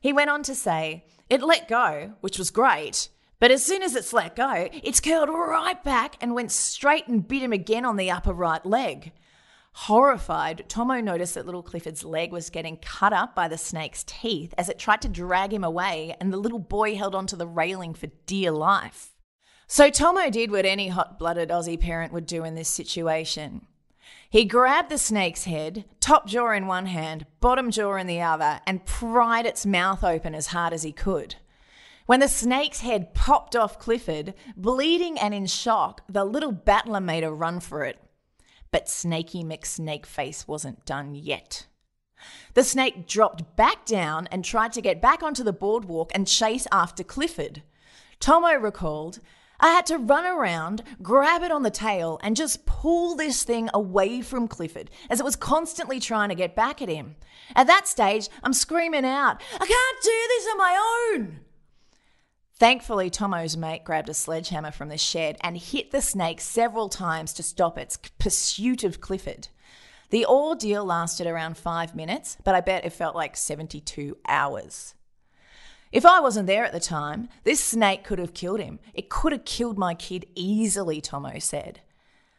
He 0.00 0.12
went 0.12 0.30
on 0.30 0.42
to 0.44 0.54
say, 0.54 1.04
It 1.28 1.42
let 1.42 1.68
go, 1.68 2.14
which 2.20 2.38
was 2.38 2.50
great, 2.50 3.08
but 3.38 3.50
as 3.50 3.64
soon 3.64 3.82
as 3.82 3.94
it's 3.94 4.12
let 4.12 4.36
go, 4.36 4.68
it's 4.82 5.00
curled 5.00 5.30
right 5.30 5.82
back 5.82 6.16
and 6.20 6.34
went 6.34 6.52
straight 6.52 7.08
and 7.08 7.26
bit 7.26 7.42
him 7.42 7.52
again 7.52 7.86
on 7.86 7.96
the 7.96 8.10
upper 8.10 8.32
right 8.32 8.64
leg. 8.64 9.12
Horrified, 9.72 10.68
Tomo 10.68 11.00
noticed 11.00 11.34
that 11.34 11.46
little 11.46 11.62
Clifford's 11.62 12.04
leg 12.04 12.32
was 12.32 12.50
getting 12.50 12.76
cut 12.76 13.12
up 13.12 13.34
by 13.34 13.48
the 13.48 13.56
snake's 13.56 14.04
teeth 14.06 14.52
as 14.58 14.68
it 14.68 14.78
tried 14.78 15.00
to 15.02 15.08
drag 15.08 15.54
him 15.54 15.64
away, 15.64 16.16
and 16.20 16.32
the 16.32 16.36
little 16.36 16.58
boy 16.58 16.96
held 16.96 17.14
onto 17.14 17.36
the 17.36 17.46
railing 17.46 17.94
for 17.94 18.08
dear 18.26 18.50
life. 18.50 19.14
So 19.72 19.88
Tomo 19.88 20.30
did 20.30 20.50
what 20.50 20.66
any 20.66 20.88
hot 20.88 21.16
blooded 21.16 21.50
Aussie 21.50 21.78
parent 21.78 22.12
would 22.12 22.26
do 22.26 22.42
in 22.42 22.56
this 22.56 22.68
situation. 22.68 23.68
He 24.28 24.44
grabbed 24.44 24.88
the 24.88 24.98
snake's 24.98 25.44
head, 25.44 25.84
top 26.00 26.26
jaw 26.26 26.50
in 26.50 26.66
one 26.66 26.86
hand, 26.86 27.24
bottom 27.38 27.70
jaw 27.70 27.94
in 27.94 28.08
the 28.08 28.20
other, 28.20 28.60
and 28.66 28.84
pried 28.84 29.46
its 29.46 29.64
mouth 29.64 30.02
open 30.02 30.34
as 30.34 30.48
hard 30.48 30.72
as 30.72 30.82
he 30.82 30.90
could. 30.90 31.36
When 32.06 32.18
the 32.18 32.26
snake's 32.26 32.80
head 32.80 33.14
popped 33.14 33.54
off 33.54 33.78
Clifford, 33.78 34.34
bleeding 34.56 35.16
and 35.20 35.32
in 35.32 35.46
shock, 35.46 36.00
the 36.08 36.24
little 36.24 36.50
battler 36.50 37.00
made 37.00 37.22
a 37.22 37.30
run 37.30 37.60
for 37.60 37.84
it. 37.84 37.96
But 38.72 38.88
Snaky 38.88 39.44
McSnakeface 39.44 40.48
wasn't 40.48 40.84
done 40.84 41.14
yet. 41.14 41.68
The 42.54 42.64
snake 42.64 43.06
dropped 43.06 43.54
back 43.54 43.86
down 43.86 44.26
and 44.32 44.44
tried 44.44 44.72
to 44.72 44.82
get 44.82 45.00
back 45.00 45.22
onto 45.22 45.44
the 45.44 45.52
boardwalk 45.52 46.10
and 46.12 46.26
chase 46.26 46.66
after 46.72 47.04
Clifford. 47.04 47.62
Tomo 48.18 48.54
recalled, 48.54 49.20
I 49.60 49.68
had 49.68 49.86
to 49.86 49.98
run 49.98 50.24
around, 50.24 50.82
grab 51.02 51.42
it 51.42 51.52
on 51.52 51.62
the 51.62 51.70
tail, 51.70 52.18
and 52.22 52.34
just 52.34 52.66
pull 52.66 53.14
this 53.14 53.42
thing 53.44 53.68
away 53.74 54.22
from 54.22 54.48
Clifford 54.48 54.90
as 55.10 55.20
it 55.20 55.24
was 55.24 55.36
constantly 55.36 56.00
trying 56.00 56.30
to 56.30 56.34
get 56.34 56.56
back 56.56 56.80
at 56.80 56.88
him. 56.88 57.16
At 57.54 57.66
that 57.66 57.86
stage, 57.86 58.28
I'm 58.42 58.54
screaming 58.54 59.04
out, 59.04 59.42
I 59.54 59.66
can't 59.66 60.02
do 60.02 60.10
this 60.28 60.46
on 60.50 60.58
my 60.58 61.12
own! 61.14 61.40
Thankfully, 62.54 63.08
Tomo's 63.08 63.56
mate 63.56 63.84
grabbed 63.84 64.10
a 64.10 64.14
sledgehammer 64.14 64.70
from 64.70 64.88
the 64.90 64.98
shed 64.98 65.38
and 65.40 65.56
hit 65.56 65.90
the 65.90 66.02
snake 66.02 66.40
several 66.40 66.88
times 66.88 67.32
to 67.34 67.42
stop 67.42 67.78
its 67.78 67.96
pursuit 68.18 68.84
of 68.84 69.00
Clifford. 69.00 69.48
The 70.10 70.26
ordeal 70.26 70.84
lasted 70.84 71.26
around 71.26 71.56
five 71.56 71.94
minutes, 71.94 72.36
but 72.44 72.54
I 72.54 72.60
bet 72.60 72.84
it 72.84 72.92
felt 72.92 73.14
like 73.14 73.36
72 73.36 74.16
hours. 74.26 74.94
If 75.92 76.06
I 76.06 76.20
wasn't 76.20 76.46
there 76.46 76.64
at 76.64 76.72
the 76.72 76.80
time, 76.80 77.28
this 77.42 77.58
snake 77.62 78.04
could 78.04 78.20
have 78.20 78.34
killed 78.34 78.60
him. 78.60 78.78
It 78.94 79.08
could 79.08 79.32
have 79.32 79.44
killed 79.44 79.76
my 79.76 79.94
kid 79.94 80.26
easily, 80.34 81.00
Tomo 81.00 81.38
said. 81.40 81.80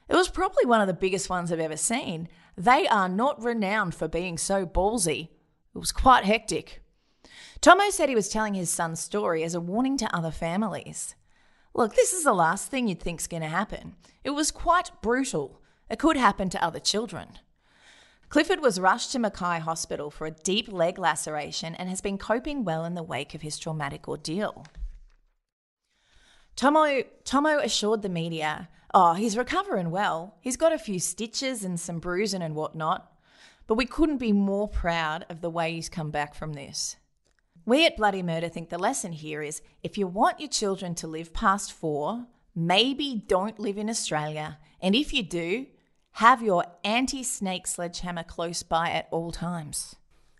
It 0.07 0.15
was 0.15 0.29
probably 0.29 0.65
one 0.65 0.81
of 0.81 0.87
the 0.87 0.93
biggest 0.93 1.29
ones 1.29 1.51
I've 1.51 1.59
ever 1.59 1.77
seen. 1.77 2.29
They 2.57 2.87
are 2.87 3.09
not 3.09 3.43
renowned 3.43 3.95
for 3.95 4.07
being 4.07 4.37
so 4.37 4.65
ballsy. 4.65 5.29
It 5.75 5.77
was 5.77 5.91
quite 5.91 6.23
hectic. 6.23 6.81
Tomo 7.59 7.89
said 7.89 8.09
he 8.09 8.15
was 8.15 8.29
telling 8.29 8.53
his 8.53 8.69
son's 8.69 8.99
story 8.99 9.43
as 9.43 9.53
a 9.53 9.61
warning 9.61 9.97
to 9.97 10.15
other 10.15 10.31
families. 10.31 11.15
Look, 11.73 11.95
this 11.95 12.13
is 12.13 12.23
the 12.23 12.33
last 12.33 12.69
thing 12.69 12.87
you'd 12.87 13.01
think's 13.01 13.27
going 13.27 13.43
to 13.43 13.49
happen. 13.49 13.95
It 14.23 14.31
was 14.31 14.51
quite 14.51 14.91
brutal. 15.01 15.61
It 15.89 15.99
could 15.99 16.17
happen 16.17 16.49
to 16.49 16.63
other 16.63 16.79
children. 16.79 17.39
Clifford 18.31 18.61
was 18.61 18.79
rushed 18.79 19.11
to 19.11 19.19
Mackay 19.19 19.59
Hospital 19.59 20.09
for 20.09 20.25
a 20.25 20.31
deep 20.31 20.71
leg 20.71 20.97
laceration 20.97 21.75
and 21.75 21.89
has 21.89 21.99
been 21.99 22.17
coping 22.17 22.63
well 22.63 22.85
in 22.85 22.93
the 22.93 23.03
wake 23.03 23.35
of 23.35 23.41
his 23.41 23.59
traumatic 23.59 24.07
ordeal. 24.07 24.65
Tomo, 26.55 27.03
Tomo 27.25 27.59
assured 27.59 28.01
the 28.01 28.07
media, 28.07 28.69
oh, 28.93 29.15
he's 29.15 29.37
recovering 29.37 29.91
well. 29.91 30.37
He's 30.39 30.55
got 30.55 30.71
a 30.71 30.79
few 30.79 30.97
stitches 30.97 31.65
and 31.65 31.77
some 31.77 31.99
bruising 31.99 32.41
and 32.41 32.55
whatnot, 32.55 33.11
but 33.67 33.75
we 33.75 33.85
couldn't 33.85 34.19
be 34.19 34.31
more 34.31 34.69
proud 34.69 35.25
of 35.29 35.41
the 35.41 35.49
way 35.49 35.73
he's 35.73 35.89
come 35.89 36.09
back 36.09 36.33
from 36.33 36.53
this. 36.53 36.95
We 37.65 37.85
at 37.85 37.97
Bloody 37.97 38.23
Murder 38.23 38.47
think 38.47 38.69
the 38.69 38.79
lesson 38.79 39.11
here 39.11 39.41
is 39.41 39.61
if 39.83 39.97
you 39.97 40.07
want 40.07 40.39
your 40.39 40.47
children 40.47 40.95
to 40.95 41.07
live 41.07 41.33
past 41.33 41.73
four, 41.73 42.27
maybe 42.55 43.25
don't 43.27 43.59
live 43.59 43.77
in 43.77 43.89
Australia. 43.89 44.57
And 44.81 44.95
if 44.95 45.13
you 45.13 45.21
do, 45.21 45.65
have 46.13 46.41
your 46.41 46.65
anti 46.83 47.23
snake 47.23 47.67
sledgehammer 47.67 48.23
close 48.23 48.63
by 48.63 48.89
at 48.91 49.07
all 49.11 49.31
times. 49.31 49.95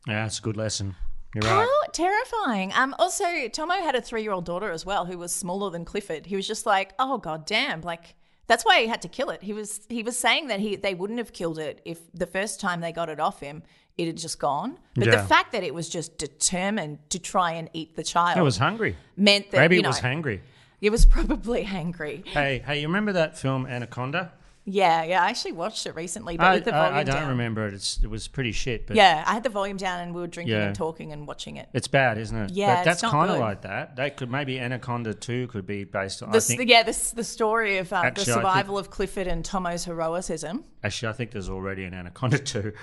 Yeah, 0.07 0.25
it's 0.25 0.39
a 0.39 0.41
good 0.41 0.57
lesson. 0.57 0.95
You're 1.33 1.43
right. 1.43 1.49
How 1.51 1.59
right. 1.59 1.93
terrifying. 1.93 2.73
Um, 2.73 2.93
also, 2.99 3.47
Tomo 3.47 3.73
had 3.75 3.95
a 3.95 4.01
three 4.01 4.21
year 4.23 4.31
old 4.33 4.45
daughter 4.45 4.71
as 4.71 4.85
well 4.85 5.05
who 5.05 5.17
was 5.17 5.33
smaller 5.33 5.69
than 5.69 5.85
Clifford. 5.85 6.25
He 6.25 6.35
was 6.35 6.47
just 6.47 6.65
like, 6.65 6.93
oh, 6.99 7.17
god 7.19 7.45
damn. 7.45 7.81
Like, 7.81 8.15
that's 8.47 8.65
why 8.65 8.81
he 8.81 8.87
had 8.87 9.01
to 9.03 9.07
kill 9.07 9.29
it. 9.29 9.41
He 9.41 9.53
was 9.53 9.81
he 9.87 10.03
was 10.03 10.17
saying 10.17 10.47
that 10.47 10.59
he 10.59 10.75
they 10.75 10.93
wouldn't 10.93 11.19
have 11.19 11.31
killed 11.31 11.57
it 11.59 11.81
if 11.85 11.99
the 12.13 12.25
first 12.27 12.59
time 12.59 12.81
they 12.81 12.91
got 12.91 13.07
it 13.07 13.19
off 13.19 13.39
him, 13.39 13.63
it 13.97 14.07
had 14.07 14.17
just 14.17 14.39
gone. 14.39 14.77
But 14.95 15.05
Yeah. 15.05 15.21
the 15.21 15.23
fact 15.27 15.53
that 15.53 15.63
it 15.63 15.73
was 15.73 15.87
just 15.87 16.17
determined 16.17 16.99
to 17.11 17.19
try 17.19 17.53
and 17.53 17.69
eat 17.71 17.95
the 17.95 18.03
child 18.03 18.37
It 18.37 18.41
was 18.41 18.57
hungry. 18.57 18.97
meant 19.15 19.51
that 19.51 19.59
Maybe 19.59 19.77
it 19.77 19.87
was 19.87 20.01
know, 20.03 20.09
hangry. 20.09 20.41
It 20.81 20.89
was 20.89 21.05
probably 21.05 21.63
hangry. 21.63 22.27
Hey, 22.27 22.61
hey, 22.65 22.81
you 22.81 22.87
remember 22.87 23.13
that 23.13 23.37
film 23.37 23.65
Anaconda? 23.67 24.33
Yeah, 24.63 25.03
yeah. 25.03 25.23
I 25.23 25.29
actually 25.29 25.53
watched 25.53 25.87
it 25.87 25.95
recently, 25.95 26.37
but 26.37 26.45
I, 26.45 26.53
with 26.55 26.65
the 26.65 26.71
volume 26.71 26.95
I, 26.95 26.99
I 26.99 27.03
don't 27.03 27.15
down. 27.15 27.29
remember 27.29 27.65
it. 27.65 27.73
It's, 27.73 27.99
it 28.03 28.07
was 28.07 28.27
pretty 28.27 28.51
shit. 28.51 28.85
But 28.85 28.95
Yeah, 28.95 29.23
I 29.25 29.33
had 29.33 29.41
the 29.41 29.49
volume 29.49 29.77
down 29.77 30.01
and 30.01 30.13
we 30.13 30.21
were 30.21 30.27
drinking 30.27 30.55
Yeah. 30.55 30.67
and 30.67 30.75
talking 30.75 31.11
and 31.11 31.27
watching 31.27 31.57
it. 31.57 31.67
It's 31.73 31.87
bad, 31.87 32.19
isn't 32.19 32.37
it? 32.37 32.51
Yeah, 32.51 32.67
but 32.75 32.77
it's 32.79 32.85
that's 32.85 33.03
not 33.03 33.11
kind 33.11 33.31
of 33.31 33.37
good. 33.37 33.41
like 33.41 33.61
that. 33.63 33.95
They 33.95 34.11
could 34.11 34.29
maybe 34.29 34.59
Anaconda 34.59 35.15
Two 35.15 35.47
could 35.47 35.65
be 35.65 35.83
based 35.83 36.21
on. 36.21 36.29
I 36.29 36.33
This, 36.33 36.47
think 36.47 36.69
yeah, 36.69 36.83
this 36.83 37.09
the 37.11 37.23
story 37.23 37.79
of 37.79 37.89
the 37.89 37.95
Actually, 37.95 38.21
I 38.21 38.25
think- 38.25 38.35
survival 38.35 38.77
of 38.77 38.91
Clifford 38.91 39.25
and 39.27 39.43
Tomo's 39.43 39.85
heroicism. 39.85 40.63
actually, 40.83 41.09
I 41.09 41.13
think 41.13 41.31
there's 41.31 41.49
already 41.49 41.83
an 41.85 41.93
Anaconda 41.95 42.37
Two. 42.51 42.73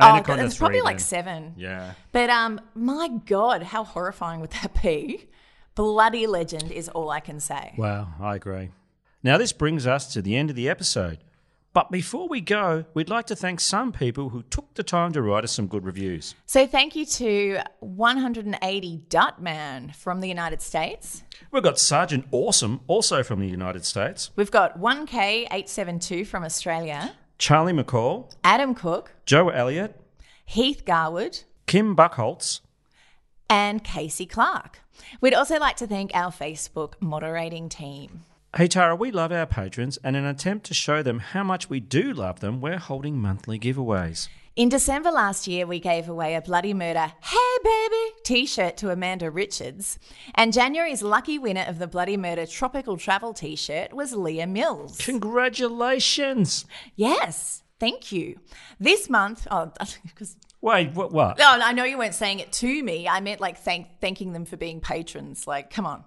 Oh, 0.00 0.06
Anaconda 0.14 0.44
it's 0.46 0.56
probably 0.56 0.78
3 0.78 0.84
like 0.84 0.96
then. 0.96 1.04
seven. 1.04 1.54
Yeah. 1.58 1.92
But 2.12 2.30
um, 2.30 2.60
my 2.74 3.08
God, 3.26 3.62
how 3.62 3.84
horrifying 3.84 4.40
would 4.40 4.50
that 4.52 4.82
be? 4.82 5.28
Bloody 5.74 6.26
legend 6.26 6.72
is 6.72 6.88
all 6.88 7.10
I 7.10 7.20
can 7.20 7.40
say. 7.40 7.74
Wow, 7.76 8.08
I 8.18 8.36
agree. 8.36 8.70
Now, 9.22 9.36
this 9.38 9.52
brings 9.52 9.86
us 9.86 10.12
to 10.14 10.22
the 10.22 10.34
end 10.36 10.48
of 10.50 10.56
the 10.56 10.68
episode. 10.68 11.18
But 11.76 11.90
before 11.90 12.26
we 12.26 12.40
go, 12.40 12.86
we'd 12.94 13.10
like 13.10 13.26
to 13.26 13.36
thank 13.36 13.60
some 13.60 13.92
people 13.92 14.30
who 14.30 14.44
took 14.44 14.72
the 14.72 14.82
time 14.82 15.12
to 15.12 15.20
write 15.20 15.44
us 15.44 15.52
some 15.52 15.66
good 15.66 15.84
reviews. 15.84 16.34
So 16.46 16.66
thank 16.66 16.96
you 16.96 17.04
to 17.04 17.58
180 17.80 19.02
Dutman 19.10 19.92
from 19.92 20.22
the 20.22 20.26
United 20.26 20.62
States. 20.62 21.22
We've 21.50 21.62
got 21.62 21.78
Sergeant 21.78 22.28
Awesome, 22.30 22.80
also 22.86 23.22
from 23.22 23.40
the 23.40 23.46
United 23.46 23.84
States, 23.84 24.30
We've 24.36 24.50
got 24.50 24.80
1K872 24.80 26.26
from 26.26 26.44
Australia. 26.44 27.12
Charlie 27.36 27.74
McCall, 27.74 28.34
Adam 28.42 28.74
Cook, 28.74 29.12
Joe 29.26 29.50
Elliott, 29.50 30.00
Heath 30.46 30.82
Garwood, 30.86 31.40
Kim 31.66 31.94
Buckholtz, 31.94 32.60
and 33.50 33.84
Casey 33.84 34.24
Clark. 34.24 34.80
We'd 35.20 35.34
also 35.34 35.58
like 35.58 35.76
to 35.76 35.86
thank 35.86 36.12
our 36.14 36.30
Facebook 36.30 36.94
moderating 37.00 37.68
team. 37.68 38.22
Hey 38.56 38.68
Tara, 38.68 38.96
we 38.96 39.10
love 39.10 39.32
our 39.32 39.44
patrons, 39.44 39.98
and 39.98 40.16
in 40.16 40.24
an 40.24 40.30
attempt 40.30 40.64
to 40.64 40.72
show 40.72 41.02
them 41.02 41.18
how 41.18 41.44
much 41.44 41.68
we 41.68 41.78
do 41.78 42.14
love 42.14 42.40
them, 42.40 42.62
we're 42.62 42.78
holding 42.78 43.18
monthly 43.18 43.58
giveaways. 43.58 44.28
In 44.56 44.70
December 44.70 45.10
last 45.10 45.46
year, 45.46 45.66
we 45.66 45.78
gave 45.78 46.08
away 46.08 46.34
a 46.34 46.40
Bloody 46.40 46.72
Murder 46.72 47.12
Hey 47.20 47.58
Baby 47.62 48.14
t 48.24 48.46
shirt 48.46 48.78
to 48.78 48.90
Amanda 48.90 49.30
Richards. 49.30 49.98
And 50.34 50.54
January's 50.54 51.02
lucky 51.02 51.38
winner 51.38 51.66
of 51.68 51.78
the 51.78 51.86
Bloody 51.86 52.16
Murder 52.16 52.46
Tropical 52.46 52.96
Travel 52.96 53.34
t 53.34 53.56
shirt 53.56 53.92
was 53.92 54.14
Leah 54.14 54.46
Mills. 54.46 54.96
Congratulations! 55.04 56.64
Yes, 56.94 57.62
thank 57.78 58.10
you. 58.10 58.40
This 58.80 59.10
month, 59.10 59.46
oh, 59.50 59.70
because. 60.06 60.38
Wait, 60.62 60.94
what? 60.94 61.12
What? 61.12 61.38
Oh, 61.38 61.60
I 61.62 61.74
know 61.74 61.84
you 61.84 61.98
weren't 61.98 62.14
saying 62.14 62.38
it 62.38 62.52
to 62.52 62.82
me. 62.82 63.06
I 63.06 63.20
meant 63.20 63.42
like 63.42 63.58
thank, 63.58 64.00
thanking 64.00 64.32
them 64.32 64.46
for 64.46 64.56
being 64.56 64.80
patrons. 64.80 65.46
Like, 65.46 65.68
come 65.68 65.84
on. 65.84 66.04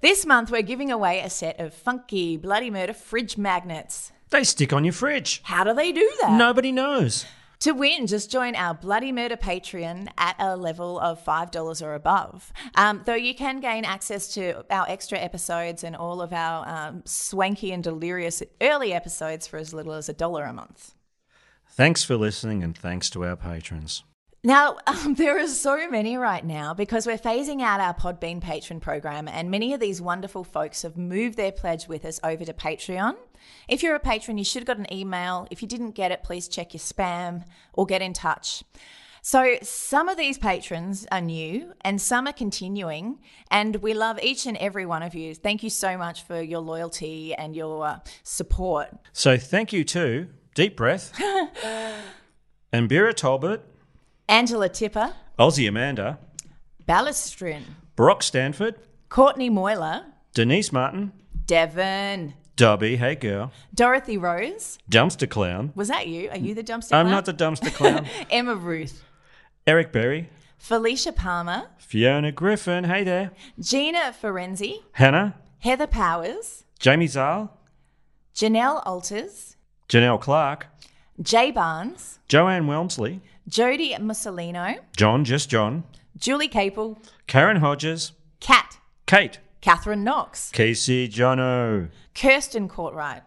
This 0.00 0.24
month, 0.24 0.52
we're 0.52 0.62
giving 0.62 0.92
away 0.92 1.18
a 1.20 1.28
set 1.28 1.58
of 1.58 1.74
funky 1.74 2.36
Bloody 2.36 2.70
Murder 2.70 2.92
fridge 2.92 3.36
magnets. 3.36 4.12
They 4.30 4.44
stick 4.44 4.72
on 4.72 4.84
your 4.84 4.92
fridge. 4.92 5.40
How 5.42 5.64
do 5.64 5.74
they 5.74 5.90
do 5.90 6.08
that? 6.20 6.38
Nobody 6.38 6.70
knows. 6.70 7.26
To 7.60 7.72
win, 7.72 8.06
just 8.06 8.30
join 8.30 8.54
our 8.54 8.74
Bloody 8.74 9.10
Murder 9.10 9.36
Patreon 9.36 10.06
at 10.16 10.36
a 10.38 10.56
level 10.56 11.00
of 11.00 11.24
$5 11.24 11.82
or 11.84 11.94
above. 11.94 12.52
Um, 12.76 13.02
though 13.06 13.16
you 13.16 13.34
can 13.34 13.58
gain 13.58 13.84
access 13.84 14.32
to 14.34 14.64
our 14.70 14.86
extra 14.88 15.18
episodes 15.18 15.82
and 15.82 15.96
all 15.96 16.22
of 16.22 16.32
our 16.32 16.68
um, 16.68 17.02
swanky 17.04 17.72
and 17.72 17.82
delirious 17.82 18.40
early 18.60 18.92
episodes 18.92 19.48
for 19.48 19.56
as 19.56 19.74
little 19.74 19.94
as 19.94 20.08
a 20.08 20.12
dollar 20.12 20.44
a 20.44 20.52
month. 20.52 20.94
Thanks 21.70 22.04
for 22.04 22.16
listening, 22.16 22.62
and 22.62 22.78
thanks 22.78 23.10
to 23.10 23.24
our 23.24 23.34
patrons. 23.34 24.04
Now, 24.48 24.78
um, 24.86 25.12
there 25.12 25.38
are 25.38 25.46
so 25.46 25.90
many 25.90 26.16
right 26.16 26.42
now 26.42 26.72
because 26.72 27.06
we're 27.06 27.18
phasing 27.18 27.60
out 27.60 27.80
our 27.80 27.92
Podbean 27.92 28.40
patron 28.40 28.80
program, 28.80 29.28
and 29.28 29.50
many 29.50 29.74
of 29.74 29.80
these 29.80 30.00
wonderful 30.00 30.42
folks 30.42 30.80
have 30.82 30.96
moved 30.96 31.36
their 31.36 31.52
pledge 31.52 31.86
with 31.86 32.06
us 32.06 32.18
over 32.24 32.46
to 32.46 32.54
Patreon. 32.54 33.14
If 33.68 33.82
you're 33.82 33.94
a 33.94 34.00
patron, 34.00 34.38
you 34.38 34.44
should 34.44 34.60
have 34.60 34.66
got 34.66 34.78
an 34.78 34.90
email. 34.90 35.46
If 35.50 35.60
you 35.60 35.68
didn't 35.68 35.90
get 35.90 36.12
it, 36.12 36.22
please 36.22 36.48
check 36.48 36.72
your 36.72 36.80
spam 36.80 37.44
or 37.74 37.84
get 37.84 38.00
in 38.00 38.14
touch. 38.14 38.64
So, 39.20 39.58
some 39.60 40.08
of 40.08 40.16
these 40.16 40.38
patrons 40.38 41.06
are 41.12 41.20
new 41.20 41.74
and 41.82 42.00
some 42.00 42.26
are 42.26 42.32
continuing, 42.32 43.18
and 43.50 43.76
we 43.76 43.92
love 43.92 44.18
each 44.22 44.46
and 44.46 44.56
every 44.56 44.86
one 44.86 45.02
of 45.02 45.14
you. 45.14 45.34
Thank 45.34 45.62
you 45.62 45.68
so 45.68 45.98
much 45.98 46.22
for 46.22 46.40
your 46.40 46.60
loyalty 46.60 47.34
and 47.34 47.54
your 47.54 47.84
uh, 47.84 47.98
support. 48.22 48.88
So 49.12 49.36
thank 49.36 49.74
you 49.74 49.84
to 49.84 50.28
Deep 50.54 50.74
Breath, 50.74 51.12
Ambira 52.72 53.12
Tolbert, 53.12 53.60
Angela 54.28 54.68
Tipper, 54.68 55.14
Aussie 55.38 55.66
Amanda, 55.68 56.18
Ballastrin, 56.86 57.62
Brock 57.96 58.22
Stanford, 58.22 58.74
Courtney 59.08 59.48
Moyler, 59.48 60.04
Denise 60.34 60.70
Martin, 60.70 61.12
Devon, 61.46 62.34
Dobby, 62.54 62.96
hey 62.96 63.14
girl, 63.14 63.52
Dorothy 63.74 64.18
Rose. 64.18 64.78
Dumpster 64.90 65.28
Clown. 65.28 65.72
Was 65.74 65.88
that 65.88 66.08
you? 66.08 66.28
Are 66.28 66.36
you 66.36 66.54
the 66.54 66.62
dumpster 66.62 66.92
I'm 66.92 67.08
not 67.08 67.24
the 67.24 67.32
dumpster 67.32 67.72
clown. 67.72 68.06
Emma 68.30 68.54
Ruth, 68.54 69.02
Eric 69.66 69.92
Berry, 69.92 70.28
Felicia 70.58 71.12
Palmer, 71.12 71.68
Fiona 71.78 72.30
Griffin, 72.30 72.84
hey 72.84 73.04
there, 73.04 73.30
Gina 73.58 74.12
Ferenzi, 74.20 74.82
Hannah, 74.92 75.36
Heather 75.60 75.86
Powers, 75.86 76.64
Jamie 76.78 77.06
Zal, 77.06 77.56
Janelle 78.34 78.82
Alters, 78.84 79.56
Janelle 79.88 80.20
Clark, 80.20 80.66
Jay 81.22 81.50
Barnes, 81.50 82.18
Joanne 82.28 82.66
Welmsley, 82.66 83.22
Jody 83.48 83.94
Mussolino, 83.94 84.78
John 84.94 85.24
Just 85.24 85.48
John, 85.48 85.84
Julie 86.18 86.48
Capel, 86.48 86.98
Karen 87.26 87.56
Hodges, 87.56 88.12
Kat, 88.40 88.76
Kate, 89.06 89.38
Catherine 89.62 90.04
Knox, 90.04 90.50
Casey 90.50 91.08
Jono, 91.08 91.88
Kirsten 92.14 92.68
Courtright, 92.68 93.22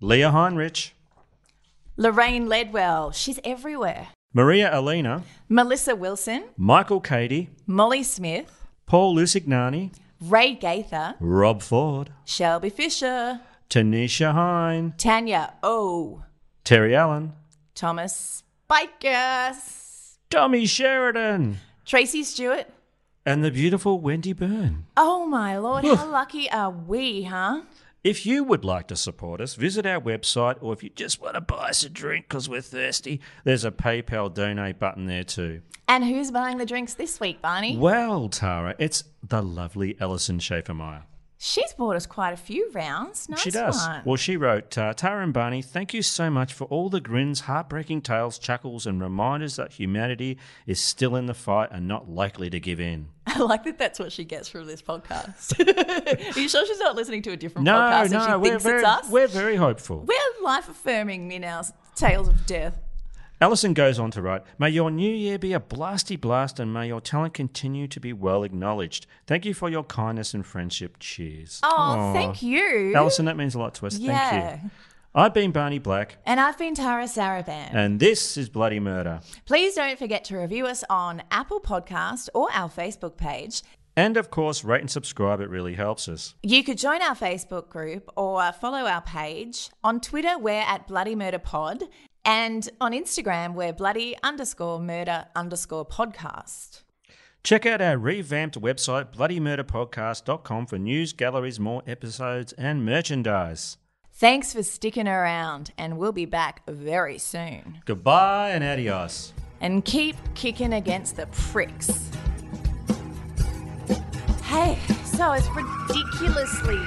Leah 0.00 0.32
Heinrich, 0.32 0.94
Lorraine 1.96 2.46
Ledwell, 2.46 3.14
she's 3.14 3.40
everywhere, 3.42 4.08
Maria 4.34 4.78
Alina, 4.78 5.22
Melissa 5.48 5.96
Wilson, 5.96 6.44
Michael 6.58 7.00
Cady, 7.00 7.48
Molly 7.66 8.02
Smith, 8.02 8.66
Paul 8.84 9.16
Lusignani, 9.16 9.94
Ray 10.20 10.52
Gaither, 10.52 11.14
Rob 11.20 11.62
Ford, 11.62 12.10
Shelby 12.26 12.68
Fisher, 12.68 13.40
Tanisha 13.70 14.32
Hine, 14.34 14.92
Tanya 14.98 15.54
O, 15.62 16.22
Terry 16.64 16.94
Allen, 16.94 17.32
Thomas 17.74 18.42
Spikas, 18.72 20.14
Tommy 20.30 20.64
Sheridan, 20.64 21.58
Tracy 21.84 22.22
Stewart. 22.24 22.66
and 23.26 23.44
the 23.44 23.50
beautiful 23.50 24.00
Wendy 24.00 24.32
Byrne. 24.32 24.86
Oh 24.96 25.26
my 25.26 25.58
lord, 25.58 25.84
how 25.84 26.10
lucky 26.10 26.50
are 26.50 26.70
we, 26.70 27.24
huh? 27.24 27.62
If 28.02 28.24
you 28.24 28.42
would 28.44 28.64
like 28.64 28.88
to 28.88 28.96
support 28.96 29.42
us, 29.42 29.56
visit 29.56 29.84
our 29.84 30.00
website, 30.00 30.56
or 30.62 30.72
if 30.72 30.82
you 30.82 30.88
just 30.88 31.20
want 31.20 31.34
to 31.34 31.42
buy 31.42 31.68
us 31.68 31.82
a 31.82 31.90
drink 31.90 32.26
because 32.28 32.48
we're 32.48 32.62
thirsty, 32.62 33.20
there's 33.44 33.64
a 33.66 33.70
PayPal 33.70 34.32
donate 34.32 34.78
button 34.78 35.04
there 35.04 35.24
too. 35.24 35.60
And 35.86 36.02
who's 36.04 36.30
buying 36.30 36.56
the 36.56 36.64
drinks 36.66 36.94
this 36.94 37.20
week, 37.20 37.42
Barney? 37.42 37.76
Well, 37.76 38.30
Tara, 38.30 38.74
it's 38.78 39.04
the 39.22 39.42
lovely 39.42 39.96
Alison 40.00 40.38
Schaefermeyer. 40.38 41.02
She's 41.44 41.72
bought 41.72 41.96
us 41.96 42.06
quite 42.06 42.32
a 42.32 42.36
few 42.36 42.70
rounds. 42.70 43.28
Nice 43.28 43.40
she 43.40 43.50
does. 43.50 43.76
One. 43.84 44.02
Well, 44.04 44.14
she 44.14 44.36
wrote, 44.36 44.78
uh, 44.78 44.94
Tara 44.94 45.24
and 45.24 45.32
Barney, 45.32 45.60
thank 45.60 45.92
you 45.92 46.00
so 46.00 46.30
much 46.30 46.52
for 46.52 46.66
all 46.66 46.88
the 46.88 47.00
grins, 47.00 47.40
heartbreaking 47.40 48.02
tales, 48.02 48.38
chuckles, 48.38 48.86
and 48.86 49.02
reminders 49.02 49.56
that 49.56 49.72
humanity 49.72 50.38
is 50.68 50.80
still 50.80 51.16
in 51.16 51.26
the 51.26 51.34
fight 51.34 51.70
and 51.72 51.88
not 51.88 52.08
likely 52.08 52.48
to 52.50 52.60
give 52.60 52.78
in. 52.78 53.08
I 53.26 53.40
like 53.40 53.64
that 53.64 53.76
that's 53.76 53.98
what 53.98 54.12
she 54.12 54.22
gets 54.22 54.48
from 54.48 54.68
this 54.68 54.80
podcast. 54.82 55.58
Are 56.36 56.40
you 56.40 56.48
sure 56.48 56.64
she's 56.64 56.78
not 56.78 56.94
listening 56.94 57.22
to 57.22 57.32
a 57.32 57.36
different 57.36 57.64
No, 57.64 57.72
podcast 57.72 58.02
and 58.02 58.12
no, 58.12 58.24
she 58.26 58.34
we're 58.36 58.42
thinks 58.50 58.62
very, 58.62 58.78
it's 58.78 58.86
us? 58.88 59.10
we're 59.10 59.26
very 59.26 59.56
hopeful. 59.56 59.98
We're 60.06 60.44
life 60.44 60.68
affirming 60.68 61.32
in 61.32 61.42
our 61.42 61.64
tales 61.96 62.28
of 62.28 62.46
death. 62.46 62.78
Alison 63.42 63.74
goes 63.74 63.98
on 63.98 64.12
to 64.12 64.22
write, 64.22 64.44
May 64.56 64.70
your 64.70 64.88
new 64.88 65.12
year 65.12 65.36
be 65.36 65.52
a 65.52 65.58
blasty 65.58 66.18
blast 66.18 66.60
and 66.60 66.72
may 66.72 66.86
your 66.86 67.00
talent 67.00 67.34
continue 67.34 67.88
to 67.88 67.98
be 67.98 68.12
well 68.12 68.44
acknowledged. 68.44 69.04
Thank 69.26 69.44
you 69.44 69.52
for 69.52 69.68
your 69.68 69.82
kindness 69.82 70.32
and 70.32 70.46
friendship. 70.46 70.96
Cheers. 71.00 71.58
Oh, 71.64 71.68
Aw. 71.68 72.12
thank 72.12 72.40
you. 72.44 72.94
Allison, 72.94 73.24
that 73.24 73.36
means 73.36 73.56
a 73.56 73.58
lot 73.58 73.74
to 73.74 73.86
us. 73.88 73.98
Yeah. 73.98 74.30
Thank 74.30 74.62
you. 74.62 74.70
I've 75.12 75.34
been 75.34 75.50
Barney 75.50 75.80
Black, 75.80 76.18
And 76.24 76.38
I've 76.38 76.56
been 76.56 76.76
Tara 76.76 77.06
Saraban. 77.06 77.74
and 77.74 77.98
this 77.98 78.36
is 78.36 78.48
Bloody 78.48 78.78
Murder. 78.78 79.18
Please 79.44 79.74
don't 79.74 79.98
forget 79.98 80.22
to 80.26 80.36
review 80.38 80.66
us 80.66 80.84
on 80.88 81.24
Apple 81.32 81.58
Podcast 81.60 82.28
or 82.34 82.48
our 82.52 82.68
Facebook 82.70 83.16
page. 83.16 83.62
And 83.96 84.16
of 84.16 84.30
course, 84.30 84.62
rate 84.62 84.80
and 84.82 84.90
subscribe, 84.90 85.40
it 85.40 85.50
really 85.50 85.74
helps 85.74 86.08
us. 86.08 86.34
You 86.44 86.62
could 86.62 86.78
join 86.78 87.02
our 87.02 87.16
Facebook 87.16 87.68
group 87.68 88.08
or 88.16 88.52
follow 88.52 88.86
our 88.86 89.02
page. 89.02 89.68
On 89.82 90.00
Twitter, 90.00 90.38
we're 90.38 90.62
at 90.62 90.86
Bloody 90.86 91.16
Murder 91.16 91.40
Pod. 91.40 91.82
And 92.24 92.68
on 92.80 92.92
Instagram, 92.92 93.54
we're 93.54 93.72
bloody 93.72 94.16
underscore 94.22 94.78
murder 94.78 95.26
underscore 95.34 95.84
podcast. 95.84 96.82
Check 97.42 97.66
out 97.66 97.80
our 97.82 97.98
revamped 97.98 98.60
website, 98.60 99.12
bloodymurderpodcast.com, 99.12 100.66
for 100.66 100.78
news, 100.78 101.12
galleries, 101.12 101.58
more 101.58 101.82
episodes, 101.88 102.52
and 102.52 102.86
merchandise. 102.86 103.78
Thanks 104.12 104.52
for 104.52 104.62
sticking 104.62 105.08
around, 105.08 105.72
and 105.76 105.98
we'll 105.98 106.12
be 106.12 106.26
back 106.26 106.62
very 106.68 107.18
soon. 107.18 107.80
Goodbye 107.84 108.50
and 108.50 108.62
adios. 108.62 109.32
And 109.60 109.84
keep 109.84 110.14
kicking 110.34 110.74
against 110.74 111.16
the 111.16 111.26
pricks. 111.26 112.08
Hey, 114.44 114.78
so 115.04 115.32
it's 115.32 115.48
ridiculously 115.48 116.78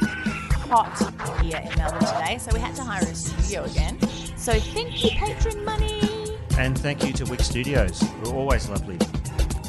hot 0.76 1.41
here 1.41 1.57
in 1.57 1.73
Melbourne 1.78 2.01
today, 2.01 2.38
so 2.38 2.51
we 2.53 2.59
had 2.59 2.76
to 2.76 2.84
hire 2.84 3.01
a 3.01 3.15
studio 3.15 3.63
again. 3.63 3.97
So 4.36 4.51
thank 4.59 5.05
you, 5.05 5.11
patron 5.11 5.63
money. 5.63 6.38
And 6.57 6.78
thank 6.78 7.01
you 7.05 7.13
to 7.13 7.23
Wick 7.26 7.39
Studios, 7.39 8.01
who 8.01 8.32
are 8.32 8.36
always 8.36 8.67
lovely. 8.67 8.97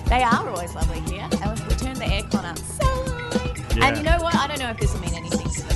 They 0.06 0.24
are 0.24 0.48
always 0.48 0.74
lovely 0.74 0.98
here, 1.12 1.28
and 1.30 1.60
we 1.60 1.74
turned 1.76 1.98
the 1.98 2.06
aircon 2.06 2.44
up 2.44 2.58
so. 2.58 2.84
Yeah. 3.76 3.86
And 3.86 3.98
you 3.98 4.02
know 4.02 4.18
what? 4.20 4.34
I 4.34 4.48
don't 4.48 4.58
know 4.58 4.70
if 4.70 4.78
this 4.78 4.94
will 4.94 5.00
mean 5.00 5.14
anything 5.14 5.48
to 5.48 5.62
the 5.62 5.75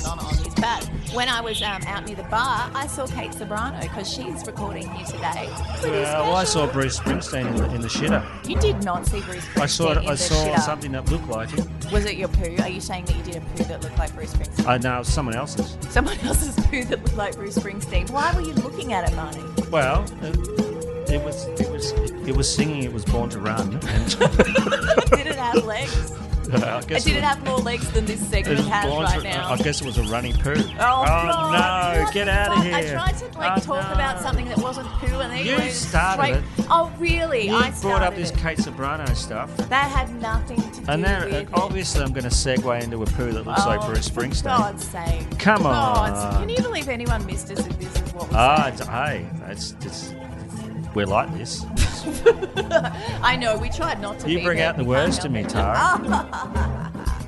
but 0.61 0.85
when 1.13 1.27
I 1.27 1.41
was 1.41 1.61
um, 1.61 1.81
out 1.87 2.05
near 2.05 2.15
the 2.15 2.23
bar, 2.23 2.69
I 2.73 2.87
saw 2.87 3.07
Kate 3.07 3.31
Ceberano 3.31 3.81
because 3.81 4.11
she's 4.11 4.45
recording 4.45 4.89
here 4.91 5.05
today. 5.05 5.49
Pretty 5.79 5.97
well, 5.97 6.35
I 6.35 6.43
saw 6.43 6.71
Bruce 6.71 6.99
Springsteen 6.99 7.47
in 7.47 7.55
the, 7.55 7.75
in 7.75 7.81
the 7.81 7.87
shitter. 7.87 8.23
You 8.47 8.55
did 8.57 8.83
not 8.83 9.05
see 9.07 9.21
Bruce 9.21 9.43
Springsteen 9.45 9.61
I 9.61 9.65
saw 9.65 9.91
it, 9.91 9.97
I 9.97 10.15
saw 10.15 10.35
shitter. 10.35 10.59
something 10.59 10.91
that 10.91 11.09
looked 11.11 11.27
like 11.27 11.49
him. 11.49 11.67
Was 11.91 12.05
it 12.05 12.15
your 12.15 12.29
poo? 12.29 12.55
Are 12.61 12.69
you 12.69 12.79
saying 12.79 13.05
that 13.05 13.15
you 13.17 13.23
did 13.23 13.37
a 13.37 13.41
poo 13.41 13.63
that 13.63 13.81
looked 13.81 13.97
like 13.97 14.13
Bruce 14.15 14.33
Springsteen? 14.33 14.67
I 14.67 14.77
know, 14.77 14.95
it 14.95 14.99
was 14.99 15.07
someone 15.07 15.35
else's. 15.35 15.77
Someone 15.89 16.19
else's 16.19 16.55
poo 16.67 16.83
that 16.85 16.99
looked 17.03 17.17
like 17.17 17.35
Bruce 17.35 17.57
Springsteen. 17.57 18.09
Why 18.11 18.33
were 18.33 18.41
you 18.41 18.53
looking 18.53 18.93
at 18.93 19.09
it, 19.09 19.15
Marnie? 19.15 19.69
Well, 19.69 20.05
it, 20.21 21.11
it 21.11 21.23
was 21.23 21.45
it 21.59 21.69
was 21.69 21.91
it 22.27 22.35
was 22.35 22.53
singing. 22.53 22.83
It 22.83 22.93
was 22.93 23.03
born 23.03 23.29
to 23.31 23.39
run. 23.39 23.73
And 23.87 24.19
did 25.09 25.27
it 25.27 25.35
have 25.35 25.65
legs? 25.65 26.13
I 26.53 26.81
guess 26.81 27.03
did 27.05 27.15
it 27.17 27.23
have 27.23 27.43
more 27.45 27.57
legs 27.57 27.89
than 27.91 28.05
this 28.05 28.21
it 28.21 28.25
segment 28.25 28.59
has 28.67 28.85
right 28.85 29.23
now? 29.23 29.51
I 29.51 29.57
guess 29.57 29.81
it 29.81 29.85
was 29.85 29.97
a 29.97 30.03
running 30.03 30.33
poo. 30.33 30.53
Oh, 30.55 30.75
God. 30.77 32.03
no! 32.05 32.11
Get 32.11 32.27
out 32.27 32.57
of 32.57 32.63
here! 32.63 32.75
I 32.75 32.83
tried 32.89 33.17
to 33.17 33.37
like 33.37 33.57
Oh, 33.57 33.61
talk 33.61 33.87
no. 33.87 33.93
about 33.93 34.19
something 34.21 34.47
that 34.47 34.57
wasn't 34.57 34.87
poo, 34.87 35.19
and 35.19 35.31
then 35.31 35.45
You 35.45 35.57
went 35.57 35.71
started 35.71 36.43
straight. 36.55 36.67
Oh, 36.69 36.91
really? 36.99 37.47
You 37.47 37.55
I 37.55 37.71
brought 37.81 38.01
up 38.03 38.15
this 38.15 38.31
it. 38.31 38.37
Kate 38.37 38.57
Ceberano 38.57 39.15
stuff, 39.15 39.55
That 39.69 39.89
had 39.91 40.13
nothing 40.21 40.57
to 40.57 40.61
do 40.63 40.69
with 40.69 40.79
it. 40.79 40.89
and 40.89 41.03
then 41.03 41.23
with 41.25 41.33
uh, 41.33 41.37
it. 41.37 41.47
obviously 41.53 42.01
I'm 42.03 42.11
going 42.13 42.23
to 42.23 42.29
segue 42.29 42.83
into 42.83 43.01
a 43.01 43.05
poo 43.05 43.31
that 43.31 43.45
looks 43.45 43.65
like 43.65 43.81
Oh, 43.83 43.87
Bruce 43.87 44.07
For 44.09 44.21
Springsteen. 44.21 44.43
God's 44.43 44.85
sake. 44.87 45.39
Come 45.39 45.65
on. 45.65 46.37
Can 46.39 46.49
you 46.49 46.61
believe 46.61 46.89
anyone 46.89 47.25
missed 47.25 47.51
us 47.51 47.65
if 47.65 47.79
this 47.79 47.93
is 47.95 48.13
what 48.13 48.27
was 48.27 48.35
Ah, 48.35 48.67
it's, 48.67 48.85
hey, 48.85 49.25
that's 49.41 49.71
it's, 49.81 50.13
we're 50.93 51.05
like 51.05 51.33
this. 51.37 51.65
I 53.23 53.35
know, 53.39 53.57
we 53.57 53.69
tried 53.69 54.01
not 54.01 54.19
to 54.19 54.29
You 54.29 54.43
bring 54.43 54.59
out 54.61 54.77
the 54.77 54.83
worst 54.83 55.25
in 55.25 55.31
me, 55.33 55.43
Tara. 55.43 55.99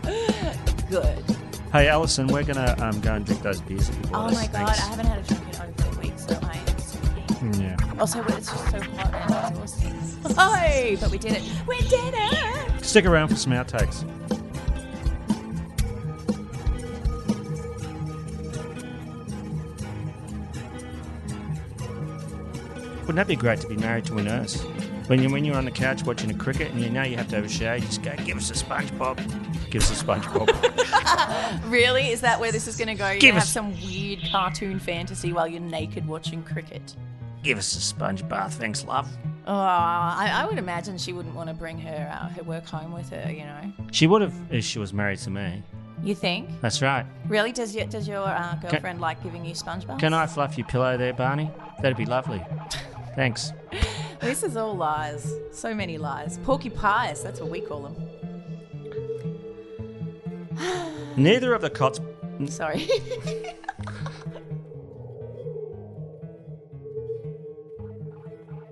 Good. 0.90 1.24
Hey, 1.72 1.88
Alison, 1.88 2.28
we're 2.28 2.44
going 2.44 2.56
to 2.58 2.86
um, 2.86 3.00
go 3.02 3.14
and 3.16 3.26
drink 3.26 3.42
those 3.42 3.62
beers 3.62 3.90
that 3.90 3.96
you 3.98 4.12
bought 4.12 4.24
Oh 4.24 4.28
us. 4.28 4.36
my 4.36 4.46
god, 4.48 4.68
Thanks. 4.68 4.82
I 4.82 4.86
haven't 4.90 5.06
had 5.08 5.20
a 5.20 5.24
drink 5.24 5.44
in 5.56 5.62
over 5.62 5.98
a 5.98 6.00
week, 6.02 6.14
so 6.20 6.40
I 6.44 6.58
am 6.58 6.80
sweating. 6.80 7.62
Yeah. 7.62 7.78
Also, 8.00 8.24
it's 8.26 8.52
just 8.52 8.70
so 8.72 8.80
hot 8.82 9.14
and 9.14 9.52
exhausting. 9.52 10.00
Hey, 10.38 10.98
but 11.02 11.10
we 11.12 11.18
did 11.18 11.34
it. 11.34 11.44
We 11.68 11.80
did 11.82 12.14
it. 12.16 12.86
Stick 12.86 13.06
around 13.06 13.28
for 13.30 13.36
some 13.36 13.52
outtakes. 13.54 14.06
Wouldn't 23.14 23.28
that 23.28 23.32
be 23.32 23.40
great 23.40 23.60
to 23.60 23.68
be 23.68 23.78
married 23.78 24.06
to 24.06 24.18
a 24.18 24.24
nurse? 24.24 24.60
When 25.06 25.22
you 25.22 25.30
when 25.30 25.46
you're 25.46 25.56
on 25.56 25.66
the 25.66 25.72
couch 25.72 26.02
watching 26.04 26.32
a 26.32 26.34
cricket 26.34 26.72
and 26.72 26.82
you 26.82 26.90
know 26.90 27.04
you 27.04 27.16
have 27.16 27.28
to 27.28 27.36
have 27.36 27.46
a 27.46 27.48
shower, 27.48 27.76
you 27.76 27.82
just 27.86 28.02
go, 28.02 28.12
give 28.26 28.38
us 28.38 28.50
a 28.50 28.56
SpongeBob. 28.56 29.70
Give 29.70 29.84
us 29.84 30.02
a 30.02 30.04
SpongeBob. 30.04 30.50
Really? 31.70 32.10
Is 32.10 32.22
that 32.22 32.40
where 32.40 32.52
this 32.52 32.68
is 32.68 32.76
going 32.76 32.88
to 32.88 32.96
go? 32.96 33.12
You're 33.12 33.20
Give 33.20 33.36
to 33.36 33.40
have 33.42 33.48
some 33.48 33.72
weird 33.84 34.20
cartoon 34.32 34.80
fantasy 34.80 35.32
while 35.32 35.48
you're 35.48 35.62
naked 35.62 36.08
watching 36.08 36.42
cricket. 36.42 36.96
give 37.44 37.60
us 37.60 37.76
a 37.76 37.82
sponge 37.82 38.28
bath, 38.28 38.56
thanks, 38.56 38.84
love. 38.84 39.08
Oh, 39.46 39.54
I, 39.54 40.32
I 40.34 40.46
would 40.48 40.58
imagine 40.58 40.98
she 40.98 41.14
wouldn't 41.14 41.36
want 41.36 41.50
to 41.50 41.54
bring 41.54 41.78
her 41.82 42.12
uh, 42.12 42.30
her 42.30 42.42
work 42.44 42.66
home 42.66 42.94
with 42.94 43.12
her. 43.12 43.32
You 43.32 43.44
know, 43.44 43.74
She 43.92 44.08
would 44.08 44.24
have 44.24 44.34
if 44.50 44.66
she 44.66 44.80
was 44.80 44.92
married 44.92 45.20
to 45.20 45.30
me. 45.30 45.62
you 46.02 46.16
think? 46.16 46.50
That's 46.62 46.82
right. 46.82 47.06
Really? 47.28 47.52
Does 47.52 47.76
your 47.76 47.86
does 47.86 48.08
your 48.08 48.26
uh, 48.26 48.56
girlfriend 48.56 49.02
like 49.02 49.22
giving 49.22 49.46
you 49.46 49.54
sponge 49.54 49.86
baths? 49.86 50.00
Can 50.00 50.16
I 50.16 50.26
fluff 50.26 50.58
your 50.58 50.66
pillow 50.66 50.98
there, 50.98 51.14
Barney? 51.14 51.52
That'd 51.80 51.98
be 51.98 52.06
lovely. 52.06 52.44
Thanks. 53.16 53.54
This 54.20 54.44
is 54.44 54.56
all 54.56 54.76
lies. 54.76 55.32
So 55.52 55.74
many 55.74 55.98
lies. 55.98 56.40
Porky 56.44 56.70
pies. 56.70 57.22
That's 57.22 57.40
what 57.40 57.50
we 57.50 57.62
call 57.62 57.82
them. 57.82 57.96
Neither 61.18 61.54
of 61.54 61.62
the 61.62 61.70
cots. 61.70 62.00
Sorry. 62.48 62.88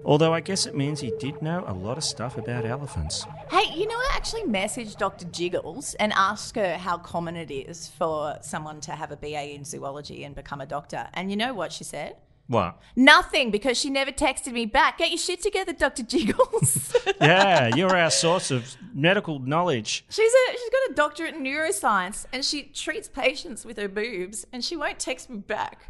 Although 0.03 0.33
I 0.33 0.39
guess 0.41 0.65
it 0.65 0.75
means 0.75 0.99
he 0.99 1.13
did 1.19 1.41
know 1.41 1.63
a 1.67 1.73
lot 1.73 1.97
of 1.97 2.03
stuff 2.03 2.37
about 2.37 2.65
elephants. 2.65 3.25
Hey, 3.51 3.71
you 3.73 3.87
know, 3.87 3.95
I 3.95 4.09
actually 4.15 4.43
messaged 4.43 4.97
Dr. 4.97 5.25
Jiggles 5.25 5.93
and 5.95 6.11
asked 6.13 6.55
her 6.55 6.77
how 6.77 6.97
common 6.97 7.35
it 7.35 7.51
is 7.51 7.87
for 7.87 8.37
someone 8.41 8.81
to 8.81 8.91
have 8.93 9.11
a 9.11 9.15
BA 9.15 9.53
in 9.53 9.63
zoology 9.63 10.23
and 10.23 10.33
become 10.33 10.59
a 10.59 10.65
doctor. 10.65 11.07
And 11.13 11.29
you 11.29 11.37
know 11.37 11.53
what 11.53 11.71
she 11.71 11.83
said? 11.83 12.15
What? 12.51 12.81
Nothing, 12.97 13.49
because 13.49 13.79
she 13.79 13.89
never 13.89 14.11
texted 14.11 14.51
me 14.51 14.65
back. 14.65 14.97
Get 14.97 15.09
your 15.09 15.17
shit 15.17 15.41
together, 15.41 15.71
Dr. 15.71 16.03
Jiggles. 16.03 16.93
Yeah, 17.21 17.73
you're 17.75 17.95
our 17.95 18.09
source 18.09 18.49
of 18.49 18.75
medical 18.95 19.37
knowledge. 19.39 20.03
she's 20.09 20.33
a 20.33 20.51
she's 20.51 20.69
got 20.69 20.89
a 20.89 20.93
doctorate 20.95 21.35
in 21.35 21.43
neuroscience 21.43 22.25
and 22.33 22.43
she 22.43 22.63
treats 22.63 23.07
patients 23.07 23.63
with 23.63 23.77
her 23.77 23.87
boobs 23.87 24.45
and 24.51 24.65
she 24.65 24.75
won't 24.75 24.97
text 24.97 25.29
me 25.29 25.37
back. 25.37 25.87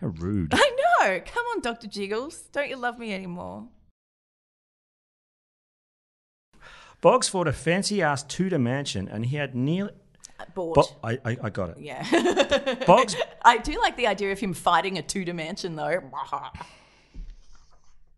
How 0.00 0.08
rude. 0.08 0.52
I 0.54 0.76
know. 1.00 1.20
Come 1.24 1.44
on, 1.54 1.60
Dr. 1.60 1.86
Jiggles. 1.86 2.42
Don't 2.52 2.68
you 2.68 2.76
love 2.76 2.98
me 2.98 3.14
anymore? 3.14 3.68
Boggs 7.00 7.30
bought 7.30 7.48
a 7.48 7.52
fancy 7.52 8.02
ass 8.02 8.22
Tudor 8.22 8.58
mansion 8.58 9.08
and 9.08 9.26
he 9.26 9.36
had 9.36 9.54
nearly. 9.54 9.92
Bought. 10.54 10.74
Bo- 10.74 10.96
I, 11.08 11.18
I, 11.24 11.36
I 11.44 11.50
got 11.50 11.70
it. 11.70 11.78
Yeah. 11.78 12.74
Boggs. 12.86 13.16
I 13.44 13.58
do 13.58 13.78
like 13.80 13.96
the 13.96 14.06
idea 14.06 14.32
of 14.32 14.38
him 14.40 14.54
fighting 14.54 14.98
a 14.98 15.02
two 15.02 15.24
dimension 15.24 15.76
though. 15.76 16.02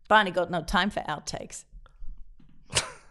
Barney 0.09 0.30
got 0.30 0.51
no 0.51 0.62
time 0.62 0.90
for 0.90 1.01
outtakes. 1.01 1.64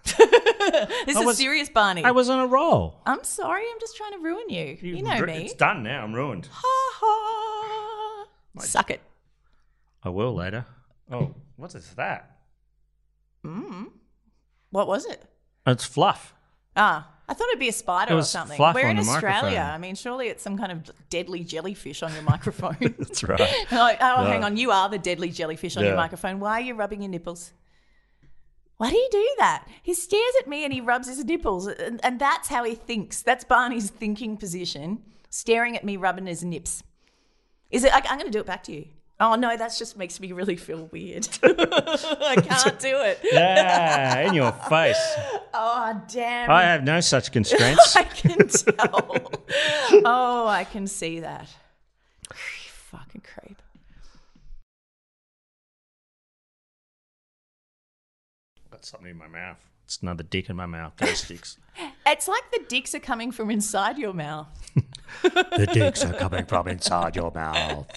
this 0.05 0.15
I 0.19 1.05
is 1.19 1.25
was- 1.25 1.37
serious, 1.37 1.69
Barney. 1.69 2.03
I 2.03 2.11
was 2.11 2.29
on 2.29 2.39
a 2.39 2.47
roll. 2.47 3.01
I'm 3.05 3.23
sorry. 3.23 3.63
I'm 3.71 3.79
just 3.79 3.95
trying 3.97 4.13
to 4.13 4.19
ruin 4.19 4.49
you. 4.49 4.77
You, 4.81 5.01
know 5.03 5.19
Ru- 5.19 5.27
me. 5.27 5.45
It's 5.45 5.53
done 5.53 5.83
now. 5.83 6.03
I'm 6.03 6.13
ruined. 6.13 6.47
Ha 6.51 6.91
ha. 7.01 8.25
Suck 8.59 8.89
it. 8.91 9.01
I 10.03 10.09
will 10.09 10.33
later. 10.33 10.65
Oh, 11.11 11.33
what 11.57 11.75
is 11.75 11.93
that? 11.95 12.37
Mm. 13.45 13.87
What 14.71 14.87
was 14.87 15.05
it? 15.05 15.21
It's 15.67 15.85
fluff. 15.85 16.33
Ah, 16.75 17.09
I 17.27 17.33
thought 17.33 17.47
it'd 17.49 17.59
be 17.59 17.69
a 17.69 17.73
spider 17.73 18.13
It 18.13 18.17
or 18.17 18.23
something. 18.23 18.59
We're 18.59 18.87
in 18.87 18.99
Australia. 18.99 19.41
microphone. 19.41 19.57
I 19.57 19.77
mean, 19.79 19.95
surely 19.95 20.27
it's 20.27 20.43
some 20.43 20.57
kind 20.57 20.71
of 20.71 20.91
deadly 21.09 21.43
jellyfish 21.43 22.03
on 22.03 22.13
your 22.13 22.21
microphone. 22.21 22.77
That's 22.79 23.23
right. 23.23 23.39
oh, 23.71 23.91
oh, 23.99 24.25
hang 24.25 24.43
on. 24.43 24.57
You 24.57 24.71
are 24.71 24.89
the 24.89 24.99
deadly 24.99 25.29
jellyfish 25.29 25.75
on 25.75 25.83
your 25.85 25.95
microphone. 25.95 26.39
Why 26.39 26.59
are 26.59 26.61
you 26.63 26.75
rubbing 26.75 27.01
your 27.01 27.09
nipples? 27.09 27.51
Why 28.77 28.89
do 28.89 28.97
you 28.97 29.07
do 29.11 29.29
that? 29.39 29.67
He 29.81 29.93
stares 29.93 30.33
at 30.41 30.47
me 30.47 30.65
and 30.65 30.73
he 30.73 30.81
rubs 30.81 31.07
his 31.07 31.23
nipples, 31.23 31.65
and, 31.67 32.03
and 32.03 32.19
that's 32.19 32.49
how 32.49 32.63
he 32.65 32.75
thinks. 32.75 33.21
That's 33.21 33.45
Barney's 33.45 33.89
thinking 33.89 34.35
position, 34.35 35.01
staring 35.29 35.77
at 35.77 35.85
me, 35.85 35.95
rubbing 35.95 36.25
his 36.25 36.43
nips. 36.43 36.83
Is 37.71 37.85
it? 37.85 37.93
I, 37.93 38.01
I'm 38.09 38.19
going 38.19 38.25
to 38.25 38.31
do 38.31 38.39
it 38.39 38.45
back 38.45 38.63
to 38.63 38.73
you. 38.73 38.87
Oh 39.17 39.35
no, 39.35 39.55
that 39.55 39.73
just 39.77 39.97
makes 39.97 40.19
me 40.19 40.33
really 40.33 40.57
feel 40.57 40.89
weird. 40.91 41.27
I 41.43 42.35
can't 42.43 42.79
do 42.79 42.99
it. 43.01 43.19
Yeah, 43.23 44.19
in 44.27 44.33
your 44.33 44.51
face. 44.51 44.97
Oh 45.57 46.01
damn! 46.11 46.49
I 46.49 46.63
have 46.63 46.83
no 46.83 46.99
such 46.99 47.31
constraints. 47.31 47.95
I 47.95 48.03
can 48.03 48.49
tell. 48.49 49.31
oh, 50.03 50.45
I 50.45 50.65
can 50.65 50.85
see 50.85 51.21
that. 51.21 51.47
Fucking 52.33 53.21
creep. 53.21 53.61
Got 58.69 58.83
something 58.83 59.11
in 59.11 59.17
my 59.17 59.27
mouth. 59.27 59.63
It's 59.85 59.99
another 60.01 60.23
dick 60.23 60.49
in 60.49 60.57
my 60.57 60.65
mouth. 60.65 60.91
Those 60.97 61.19
sticks. 61.19 61.57
It's 62.05 62.27
like 62.27 62.51
the 62.51 62.65
dicks 62.67 62.93
are 62.93 62.99
coming 62.99 63.31
from 63.31 63.49
inside 63.49 63.97
your 63.97 64.13
mouth. 64.13 64.47
the 65.23 65.69
dicks 65.71 66.03
are 66.03 66.13
coming 66.13 66.43
from 66.45 66.67
inside 66.67 67.15
your 67.15 67.31
mouth. 67.31 67.87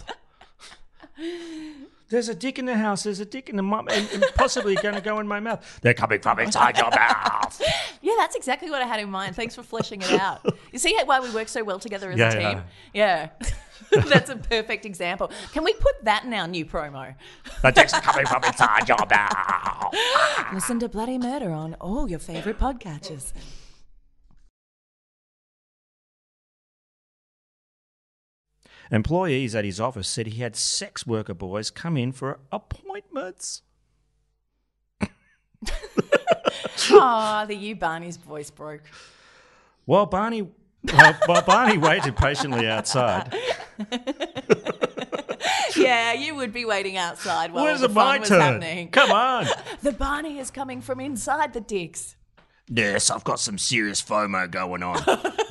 There's 2.11 2.29
a 2.31 2.35
dick 2.35 2.59
in 2.59 2.65
the 2.65 2.77
house. 2.77 3.03
There's 3.03 3.21
a 3.21 3.27
dick 3.27 3.51
in 3.51 3.57
the 3.57 3.63
mum, 3.63 3.89
and, 3.91 4.09
and 4.13 4.25
possibly 4.35 4.75
going 4.77 4.95
to 4.95 5.01
go 5.03 5.19
in 5.19 5.29
my 5.29 5.41
mouth. 5.41 5.79
They're 5.83 5.93
coming 5.95 6.21
from 6.21 6.39
inside 6.41 6.77
your 6.79 6.91
mouth. 6.91 7.61
Yeah, 8.01 8.15
that's 8.17 8.37
exactly 8.37 8.71
what 8.71 8.81
I 8.81 8.87
had 8.87 9.01
in 9.01 9.11
mind. 9.11 9.35
Thanks 9.35 9.57
for 9.57 9.63
fleshing 9.65 10.01
it 10.01 10.13
out. 10.13 10.41
You 10.73 10.79
see 10.79 10.97
why 11.05 11.19
we 11.19 11.31
work 11.35 11.49
so 11.49 11.65
well 11.65 11.81
together 11.81 12.13
as 12.13 12.19
Yeah, 12.19 12.31
a 12.31 12.55
team? 12.55 12.63
Yeah. 12.95 13.29
that's 13.91 14.31
a 14.31 14.37
perfect 14.37 14.87
example. 14.87 15.31
Can 15.53 15.65
we 15.65 15.73
put 15.75 16.05
that 16.05 16.25
in 16.25 16.33
our 16.33 16.47
new 16.47 16.65
promo? 16.65 17.15
The 17.63 17.71
dicks 17.73 17.93
are 17.93 18.01
coming 18.01 18.25
from 18.25 18.45
inside 18.45 18.89
your 18.89 19.05
mouth. 19.11 19.95
Listen 20.55 20.79
to 20.81 20.89
Bloody 20.89 21.19
Murder 21.19 21.51
on 21.51 21.75
all 21.81 22.09
your 22.09 22.21
favourite 22.21 22.59
podcatchers. 22.59 23.33
Employees 28.91 29.55
at 29.55 29.65
his 29.65 29.81
office 29.81 30.09
said 30.09 30.27
he 30.29 30.41
had 30.43 30.57
sex 30.57 31.07
worker 31.07 31.35
boys 31.35 31.71
come 31.71 31.97
in 31.97 32.13
for 32.13 32.39
appointments. 32.51 33.63
oh, 36.91 37.45
the 37.47 37.55
you 37.55 37.75
Barney's 37.77 38.17
voice 38.17 38.51
broke. 38.51 38.83
While 39.85 40.07
Barney, 40.07 40.49
while, 40.83 41.15
while 41.27 41.43
Barney 41.43 41.79
waited 41.79 42.17
patiently 42.17 42.67
outside, 42.69 43.35
yeah, 45.77 46.13
you 46.13 46.35
would 46.37 46.53
be 46.53 46.65
waiting 46.65 46.97
outside 46.97 47.53
while 47.53 47.65
Where's 47.65 47.81
the 47.81 47.87
it 47.87 47.93
fun 47.93 48.07
my 48.07 48.19
was 48.19 48.29
turn? 48.29 48.41
happening. 48.41 48.89
Come 48.91 49.11
on. 49.11 49.47
the 49.83 49.93
Barney 49.93 50.39
is 50.39 50.51
coming 50.51 50.81
from 50.81 51.01
inside 51.01 51.53
the 51.53 51.61
dicks. 51.61 52.17
yes, 52.69 53.11
I've 53.11 53.25
got 53.25 53.41
some 53.41 53.59
serious 53.59 54.03
FOMO 54.03 54.51
going 54.51 54.83
on. 54.83 54.99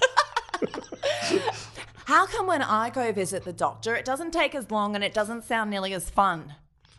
How 2.08 2.26
come 2.26 2.48
when 2.48 2.62
I 2.62 2.90
go 2.90 3.12
visit 3.12 3.44
the 3.44 3.52
doctor, 3.52 3.94
it 3.94 4.06
doesn't 4.06 4.32
take 4.32 4.56
as 4.56 4.72
long 4.72 4.96
and 4.96 5.04
it 5.04 5.14
doesn't 5.14 5.44
sound 5.44 5.70
nearly 5.70 5.94
as 5.94 6.10
fun? 6.10 6.54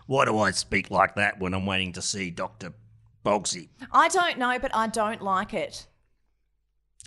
Why 0.07 0.27
do 0.27 0.39
I 0.39 0.51
speak 0.51 0.91
like 0.91 1.15
that 1.15 1.41
when 1.41 1.55
I'm 1.55 1.65
waiting 1.65 1.95
to 1.95 2.03
see 2.03 2.29
Doctor 2.29 2.75
Boggsy? 3.25 3.69
I 3.91 4.09
don't 4.09 4.37
know, 4.37 4.59
but 4.59 4.71
I 4.77 4.87
don't 4.87 5.23
like 5.23 5.55
it. 5.55 5.87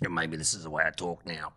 And 0.02 0.12
maybe 0.12 0.36
this 0.36 0.52
is 0.52 0.64
the 0.64 0.70
way 0.70 0.82
I 0.84 0.90
talk 0.90 1.24
now. 1.24 1.52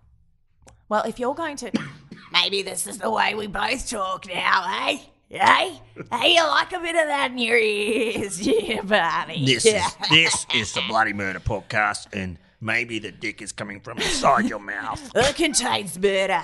Well, 0.87 1.01
if 1.05 1.17
you're 1.17 1.33
going 1.33 1.57
to. 1.57 1.71
Maybe 2.31 2.61
this 2.61 2.85
is 2.85 2.99
the 2.99 3.09
way 3.09 3.33
we 3.33 3.47
both 3.47 3.89
talk 3.89 4.27
now, 4.27 4.65
eh? 4.87 4.99
Hey, 5.29 5.81
Hey, 6.11 6.35
you 6.35 6.43
like 6.43 6.73
a 6.73 6.79
bit 6.79 6.95
of 6.95 7.07
that 7.07 7.31
in 7.31 7.39
your 7.39 7.57
ears, 7.57 8.39
yeah, 8.47 8.81
Barney. 8.81 9.43
This 9.45 9.65
is 9.65 9.83
this 10.11 10.45
is 10.53 10.73
the 10.73 10.83
Bloody 10.87 11.13
Murder 11.13 11.39
podcast, 11.39 12.07
and 12.13 12.37
maybe 12.65 12.99
the 12.99 13.11
dick 13.11 13.41
is 13.41 13.51
coming 13.51 13.79
from 13.79 13.99
inside 13.99 14.49
your 14.49 14.59
mouth. 14.59 15.11
It 15.15 15.35
contains 15.35 15.97
murder. 15.99 16.41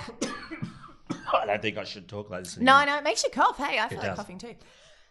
I 1.34 1.46
don't 1.46 1.60
think 1.60 1.76
I 1.78 1.84
should 1.84 2.08
talk 2.08 2.30
like 2.30 2.44
this. 2.44 2.56
No, 2.58 2.76
anymore. 2.76 2.94
no, 2.94 2.98
it 2.98 3.04
makes 3.04 3.24
you 3.24 3.30
cough. 3.30 3.56
Hey, 3.58 3.78
I 3.78 3.88
feel 3.88 3.98
like 3.98 4.08
does. 4.08 4.16
coughing 4.16 4.38
too. 4.38 4.54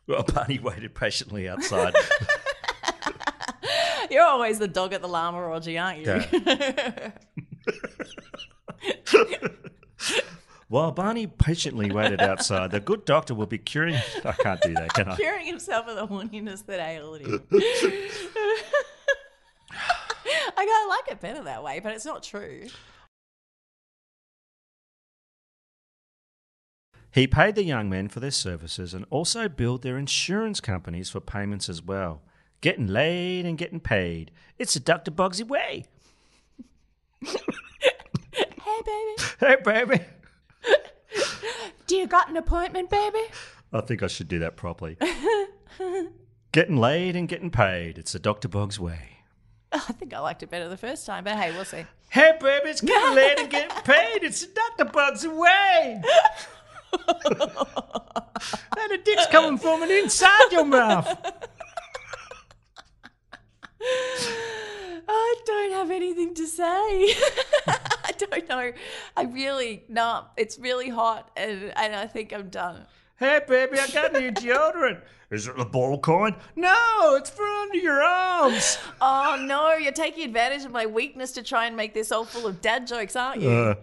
Well, 0.07 0.23
Barney 0.23 0.59
waited 0.59 0.95
patiently 0.95 1.47
outside. 1.49 1.93
You're 4.09 4.23
always 4.23 4.57
the 4.59 4.67
dog 4.67 4.93
at 4.93 5.01
the 5.01 5.07
llama 5.07 5.37
orgy, 5.39 5.77
aren't 5.77 5.99
you? 5.99 6.23
While 10.67 10.91
Barney 10.91 11.27
patiently 11.27 11.91
waited 11.91 12.21
outside, 12.21 12.71
the 12.71 12.79
good 12.79 13.05
doctor 13.05 13.35
will 13.35 13.45
be 13.45 13.57
curing. 13.57 13.95
I 14.23 14.31
can't 14.31 14.61
do 14.61 14.73
that, 14.73 14.93
can 14.93 15.09
I? 15.09 15.15
Curing 15.17 15.45
himself 15.45 15.87
of 15.87 15.95
the 15.97 16.07
horniness 16.07 16.65
that 16.65 16.79
ailed 16.79 17.19
him. 17.19 17.43
I 20.61 20.65
go, 20.65 20.71
I 20.71 20.87
like 20.87 21.11
it 21.11 21.19
better 21.19 21.43
that 21.43 21.63
way, 21.63 21.79
but 21.79 21.93
it's 21.93 22.05
not 22.05 22.21
true. 22.21 22.67
He 27.09 27.25
paid 27.25 27.55
the 27.55 27.63
young 27.63 27.89
men 27.89 28.09
for 28.09 28.19
their 28.19 28.29
services 28.29 28.93
and 28.93 29.05
also 29.09 29.49
billed 29.49 29.81
their 29.81 29.97
insurance 29.97 30.61
companies 30.61 31.09
for 31.09 31.19
payments 31.19 31.67
as 31.67 31.81
well. 31.81 32.21
Getting 32.61 32.85
laid 32.85 33.47
and 33.47 33.57
getting 33.57 33.79
paid. 33.79 34.29
It's 34.59 34.75
a 34.75 34.79
Dr. 34.79 35.09
Boggsy 35.09 35.47
way. 35.47 35.85
Hey, 38.63 38.81
baby. 38.85 39.23
Hey, 39.39 39.85
baby. 39.85 40.05
Do 41.87 41.97
you 41.97 42.07
got 42.07 42.29
an 42.29 42.37
appointment, 42.37 42.89
baby? 42.89 43.19
I 43.73 43.81
think 43.81 44.01
I 44.03 44.07
should 44.07 44.27
do 44.29 44.39
that 44.39 44.55
properly. 44.55 44.97
getting 46.53 46.77
laid 46.77 47.15
and 47.17 47.27
getting 47.27 47.49
paid. 47.49 47.97
It's 47.97 48.13
the 48.13 48.19
Dr. 48.19 48.47
Boggs 48.47 48.79
way. 48.79 49.10
I 49.73 49.79
think 49.93 50.13
I 50.13 50.19
liked 50.19 50.43
it 50.43 50.49
better 50.49 50.67
the 50.67 50.77
first 50.77 51.05
time, 51.05 51.23
but 51.23 51.37
hey, 51.37 51.51
we'll 51.51 51.63
see. 51.63 51.85
Hey, 52.09 52.33
baby, 52.39 52.69
it's 52.69 52.81
getting 52.81 53.15
laid 53.15 53.39
and 53.39 53.49
getting 53.49 53.83
paid. 53.83 54.23
It's 54.23 54.45
the 54.45 54.51
Dr. 54.77 54.91
Boggs 54.91 55.25
way. 55.25 56.01
and 57.07 57.31
the 58.89 58.99
dick's 59.03 59.27
coming 59.27 59.57
from 59.57 59.81
an 59.83 59.91
inside 59.91 60.51
your 60.51 60.65
mouth. 60.65 61.07
I 65.07 65.35
don't 65.45 65.71
have 65.71 65.89
anything 65.89 66.33
to 66.35 66.45
say. 66.45 66.63
I 66.63 68.11
don't 68.17 68.49
know. 68.49 68.73
I 69.15 69.23
really, 69.23 69.83
no, 69.87 70.25
it's 70.35 70.59
really 70.59 70.89
hot 70.89 71.31
and, 71.37 71.71
and 71.77 71.95
I 71.95 72.07
think 72.07 72.33
I'm 72.33 72.49
done. 72.49 72.85
Hey, 73.21 73.39
baby, 73.47 73.77
I 73.77 73.85
got 73.85 74.13
new 74.13 74.31
deodorant. 74.31 74.99
Is 75.29 75.47
it 75.47 75.55
the 75.55 75.63
ball 75.63 75.99
kind? 75.99 76.35
No, 76.55 77.15
it's 77.19 77.29
for 77.29 77.45
under 77.45 77.77
your 77.77 78.01
arms. 78.01 78.79
Oh 78.99 79.37
no, 79.47 79.75
you're 79.75 79.91
taking 79.91 80.25
advantage 80.25 80.65
of 80.65 80.71
my 80.71 80.87
weakness 80.87 81.31
to 81.33 81.43
try 81.43 81.67
and 81.67 81.77
make 81.77 81.93
this 81.93 82.11
all 82.11 82.25
full 82.25 82.47
of 82.47 82.61
dad 82.61 82.87
jokes, 82.87 83.15
aren't 83.15 83.43
you? 83.43 83.49
Uh, 83.51 83.75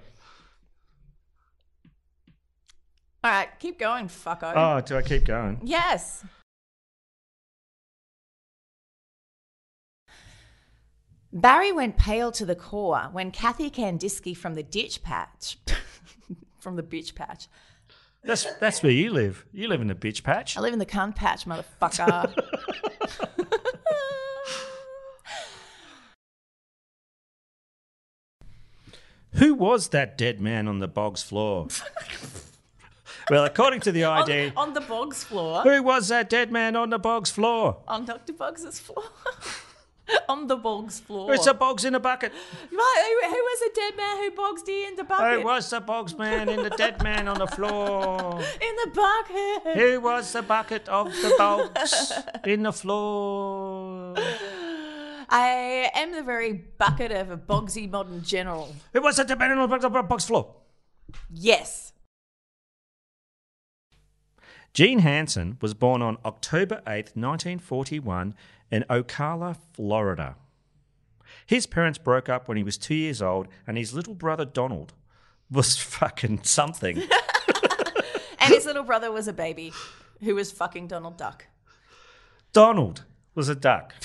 all 3.22 3.30
right, 3.30 3.48
keep 3.60 3.78
going, 3.78 4.08
fucko. 4.08 4.54
oh, 4.56 4.80
do 4.80 4.96
I 4.96 5.02
keep 5.02 5.24
going? 5.24 5.60
Yes. 5.62 6.24
Barry 11.32 11.70
went 11.70 11.96
pale 11.96 12.32
to 12.32 12.44
the 12.44 12.56
core 12.56 13.08
when 13.12 13.30
Kathy 13.30 13.70
Candisky 13.70 14.36
from 14.36 14.54
the 14.54 14.64
ditch 14.64 15.04
patch, 15.04 15.58
from 16.58 16.74
the 16.74 16.82
bitch 16.82 17.14
patch. 17.14 17.46
That's 18.24 18.44
that's 18.56 18.82
where 18.82 18.92
you 18.92 19.10
live. 19.10 19.44
You 19.52 19.68
live 19.68 19.80
in 19.80 19.86
the 19.86 19.94
bitch 19.94 20.22
patch. 20.22 20.56
I 20.56 20.60
live 20.60 20.72
in 20.72 20.78
the 20.78 20.86
cunt 20.86 21.16
patch, 21.16 21.46
motherfucker. 21.46 22.34
Who 29.38 29.54
was 29.54 29.88
that 29.88 30.18
dead 30.18 30.40
man 30.40 30.66
on 30.66 30.80
the 30.80 30.88
bog's 30.88 31.22
floor? 31.22 31.68
well, 33.30 33.44
according 33.44 33.80
to 33.82 33.92
the 33.92 34.02
on, 34.02 34.22
ID, 34.22 34.52
on 34.56 34.74
the 34.74 34.80
bogs 34.80 35.22
floor. 35.22 35.62
who 35.62 35.80
was 35.80 36.08
that 36.08 36.28
dead 36.28 36.50
man 36.50 36.74
on 36.74 36.90
the 36.90 36.98
bog's 36.98 37.30
floor? 37.30 37.76
On 37.86 38.04
Dr. 38.04 38.32
Boggs's 38.32 38.80
floor. 38.80 39.04
on 40.28 40.46
the 40.46 40.56
bogs 40.56 41.00
floor. 41.00 41.32
It's 41.34 41.46
a 41.46 41.54
bogs 41.54 41.84
in 41.84 41.94
a 41.94 42.00
bucket. 42.00 42.32
Right, 42.72 43.18
who, 43.22 43.28
who 43.28 43.34
was 43.36 43.60
the 43.60 43.70
dead 43.74 43.96
man 43.96 44.16
who 44.18 44.30
bogs 44.30 44.62
you 44.66 44.86
in 44.88 44.96
the 44.96 45.04
bucket? 45.04 45.40
Who 45.40 45.46
was 45.46 45.70
the 45.70 45.80
bogs 45.80 46.16
man 46.16 46.48
in 46.48 46.62
the 46.62 46.70
dead 46.70 47.02
man 47.02 47.28
on 47.28 47.38
the 47.38 47.46
floor? 47.46 48.40
In 48.68 48.74
the 48.84 48.90
bucket. 48.94 49.76
Who 49.76 50.00
was 50.00 50.32
the 50.32 50.42
bucket 50.42 50.88
of 50.88 51.12
the 51.12 51.34
bogs 51.38 52.12
in 52.44 52.62
the 52.62 52.72
floor? 52.72 54.14
I 55.28 55.90
am 55.94 56.12
the 56.12 56.22
very 56.22 56.52
bucket 56.52 57.12
of 57.12 57.30
a 57.30 57.36
bogsy 57.36 57.90
modern 57.90 58.22
general. 58.22 58.74
Who 58.92 59.02
was 59.02 59.16
the 59.16 59.24
dead 59.24 59.38
man 59.38 59.58
on 59.58 59.68
the 59.68 60.02
bog's 60.02 60.24
floor? 60.24 60.54
Yes. 61.32 61.87
Gene 64.74 65.00
Hanson 65.00 65.58
was 65.60 65.74
born 65.74 66.02
on 66.02 66.18
October 66.24 66.82
8th, 66.86 67.16
1941, 67.16 68.34
in 68.70 68.84
Ocala, 68.88 69.56
Florida. 69.72 70.36
His 71.46 71.66
parents 71.66 71.98
broke 71.98 72.28
up 72.28 72.46
when 72.48 72.56
he 72.56 72.62
was 72.62 72.78
two 72.78 72.94
years 72.94 73.20
old, 73.22 73.48
and 73.66 73.76
his 73.76 73.94
little 73.94 74.14
brother 74.14 74.44
Donald 74.44 74.92
was 75.50 75.76
fucking 75.78 76.42
something. 76.42 77.02
And 78.48 78.54
his 78.54 78.64
little 78.64 78.82
brother 78.84 79.12
was 79.12 79.28
a 79.28 79.32
baby 79.34 79.74
who 80.22 80.34
was 80.34 80.50
fucking 80.50 80.86
Donald 80.86 81.18
Duck. 81.18 81.48
Donald 82.54 83.04
was 83.34 83.50
a 83.50 83.54
duck. 83.54 83.92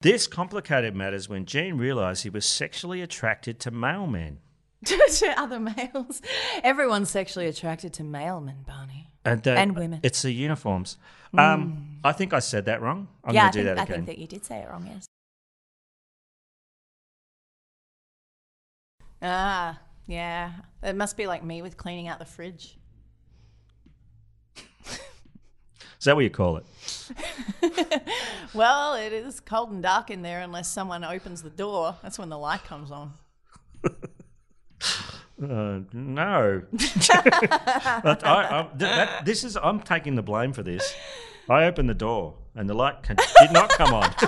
this 0.00 0.28
complicated 0.28 0.94
matters 0.94 1.28
when 1.28 1.44
Gene 1.44 1.76
realised 1.76 2.22
he 2.22 2.30
was 2.30 2.46
sexually 2.46 3.02
attracted 3.02 3.58
to 3.60 3.72
mailmen. 3.72 4.36
to 4.84 5.34
other 5.36 5.60
males. 5.60 6.22
Everyone's 6.62 7.10
sexually 7.10 7.46
attracted 7.46 7.92
to 7.94 8.02
mailmen, 8.02 8.66
Barney. 8.66 9.08
And, 9.24 9.46
uh, 9.46 9.52
And 9.52 9.76
women. 9.76 10.00
It's 10.02 10.22
the 10.22 10.32
uniforms. 10.32 10.96
Um, 11.36 11.98
I 12.02 12.12
think 12.12 12.32
I 12.32 12.38
said 12.38 12.64
that 12.64 12.80
wrong. 12.80 13.08
I'm 13.22 13.34
yeah, 13.34 13.42
going 13.42 13.52
to 13.52 13.58
do 13.58 13.64
think, 13.64 13.76
that 13.76 13.82
I 13.82 13.94
think 13.94 14.06
that 14.06 14.18
you 14.18 14.26
did 14.26 14.44
say 14.44 14.58
it 14.58 14.68
wrong, 14.68 14.86
yes. 14.86 15.06
Ah, 19.22 19.78
yeah. 20.06 20.52
It 20.82 20.96
must 20.96 21.16
be 21.16 21.26
like 21.26 21.44
me 21.44 21.60
with 21.60 21.76
cleaning 21.76 22.08
out 22.08 22.18
the 22.18 22.24
fridge. 22.24 22.78
Is 26.00 26.04
that 26.04 26.16
what 26.16 26.24
you 26.24 26.30
call 26.30 26.56
it? 26.56 26.64
Well, 28.52 28.94
it 28.94 29.12
is 29.12 29.38
cold 29.38 29.70
and 29.70 29.82
dark 29.82 30.10
in 30.10 30.22
there 30.22 30.40
unless 30.40 30.68
someone 30.68 31.04
opens 31.04 31.42
the 31.42 31.50
door. 31.50 31.96
That's 32.02 32.18
when 32.18 32.30
the 32.30 32.38
light 32.38 32.64
comes 32.64 32.90
on. 32.90 33.12
Uh, 35.42 35.80
no. 35.92 36.62
But 38.02 38.26
I, 38.26 38.60
I, 38.60 38.62
th- 38.78 38.78
that, 38.78 39.24
this 39.24 39.42
is. 39.44 39.56
I'm 39.56 39.80
taking 39.80 40.14
the 40.14 40.22
blame 40.22 40.52
for 40.52 40.62
this. 40.62 40.94
I 41.48 41.64
opened 41.64 41.88
the 41.88 41.94
door 41.94 42.34
and 42.54 42.68
the 42.68 42.74
light 42.74 43.02
did 43.02 43.52
not 43.52 43.70
come 43.70 43.92
on. 43.94 44.14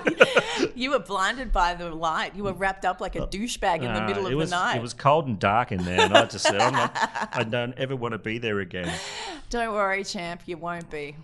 You 0.74 0.90
were 0.90 0.98
blinded 1.00 1.52
by 1.52 1.74
the 1.74 1.90
light. 1.94 2.34
You 2.34 2.44
were 2.44 2.52
wrapped 2.52 2.84
up 2.84 3.00
like 3.00 3.14
a 3.14 3.26
douchebag 3.26 3.76
in 3.82 3.92
the 3.92 4.02
Uh, 4.02 4.06
middle 4.06 4.26
of 4.26 4.32
was, 4.34 4.50
the 4.50 4.56
night. 4.56 4.76
It 4.76 4.82
was 4.82 4.94
cold 4.94 5.26
and 5.26 5.38
dark 5.38 5.70
in 5.70 5.84
there, 5.84 6.00
and 6.00 6.16
I 6.16 6.24
just 6.26 6.44
said, 6.44 6.60
I'm 6.60 6.72
not, 6.72 6.96
I 7.32 7.44
don't 7.44 7.74
ever 7.78 7.94
want 7.94 8.12
to 8.12 8.18
be 8.18 8.38
there 8.38 8.60
again. 8.60 8.92
Don't 9.50 9.72
worry, 9.72 10.02
champ. 10.02 10.42
You 10.46 10.56
won't 10.56 10.88
be. 10.90 11.14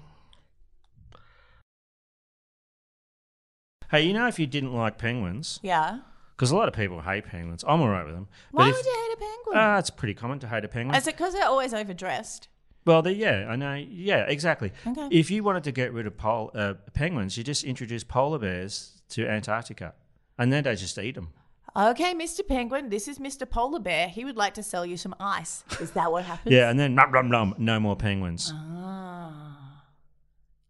Hey, 3.90 4.02
you 4.02 4.12
know, 4.12 4.27
if 4.28 4.39
you 4.39 4.47
didn't 4.47 4.74
like 4.74 4.98
penguins, 4.98 5.60
Yeah. 5.62 6.01
Because 6.39 6.52
a 6.52 6.56
lot 6.56 6.69
of 6.69 6.74
people 6.74 7.01
hate 7.01 7.24
penguins, 7.24 7.65
I'm 7.66 7.81
all 7.81 7.89
right 7.89 8.06
with 8.06 8.15
them. 8.15 8.28
Why 8.52 8.69
if, 8.69 8.77
would 8.77 8.85
you 8.86 8.93
hate 8.93 9.15
a 9.15 9.16
penguin? 9.19 9.56
Ah, 9.56 9.78
it's 9.78 9.90
pretty 9.90 10.15
common 10.15 10.39
to 10.39 10.47
hate 10.47 10.65
a 10.65 10.69
penguin. 10.69 10.94
Is 10.94 11.09
it 11.09 11.16
because 11.16 11.32
they're 11.32 11.44
always 11.48 11.74
overdressed? 11.74 12.47
Well, 12.86 13.02
they, 13.02 13.12
yeah, 13.12 13.47
I 13.48 13.56
know. 13.56 13.74
Yeah, 13.74 14.19
exactly. 14.19 14.73
Okay. 14.86 15.09
If 15.10 15.32
you 15.32 15.43
wanted 15.43 15.65
to 15.65 15.73
get 15.73 15.93
rid 15.93 16.06
of 16.06 16.16
pol- 16.16 16.52
uh, 16.55 16.74
penguins, 16.94 17.36
you 17.36 17.43
just 17.43 17.65
introduce 17.65 18.05
polar 18.05 18.39
bears 18.39 19.02
to 19.10 19.28
Antarctica, 19.28 19.94
and 20.39 20.52
then 20.52 20.62
they 20.62 20.77
just 20.77 20.97
eat 20.97 21.16
them. 21.16 21.31
Okay, 21.77 22.15
Mr. 22.15 22.47
Penguin, 22.47 22.89
this 22.89 23.09
is 23.09 23.19
Mr. 23.19 23.48
Polar 23.48 23.81
Bear. 23.81 24.09
He 24.09 24.24
would 24.24 24.36
like 24.36 24.55
to 24.55 24.62
sell 24.62 24.86
you 24.86 24.97
some 24.97 25.16
ice. 25.19 25.65
Is 25.81 25.90
that 25.93 26.10
what 26.12 26.24
happens? 26.24 26.55
Yeah, 26.55 26.70
and 26.70 26.78
then 26.78 26.94
nom, 26.94 27.10
nom, 27.10 27.28
nom, 27.28 27.55
no 27.59 27.81
more 27.81 27.97
penguins. 27.97 28.52
Ah, 28.55 29.82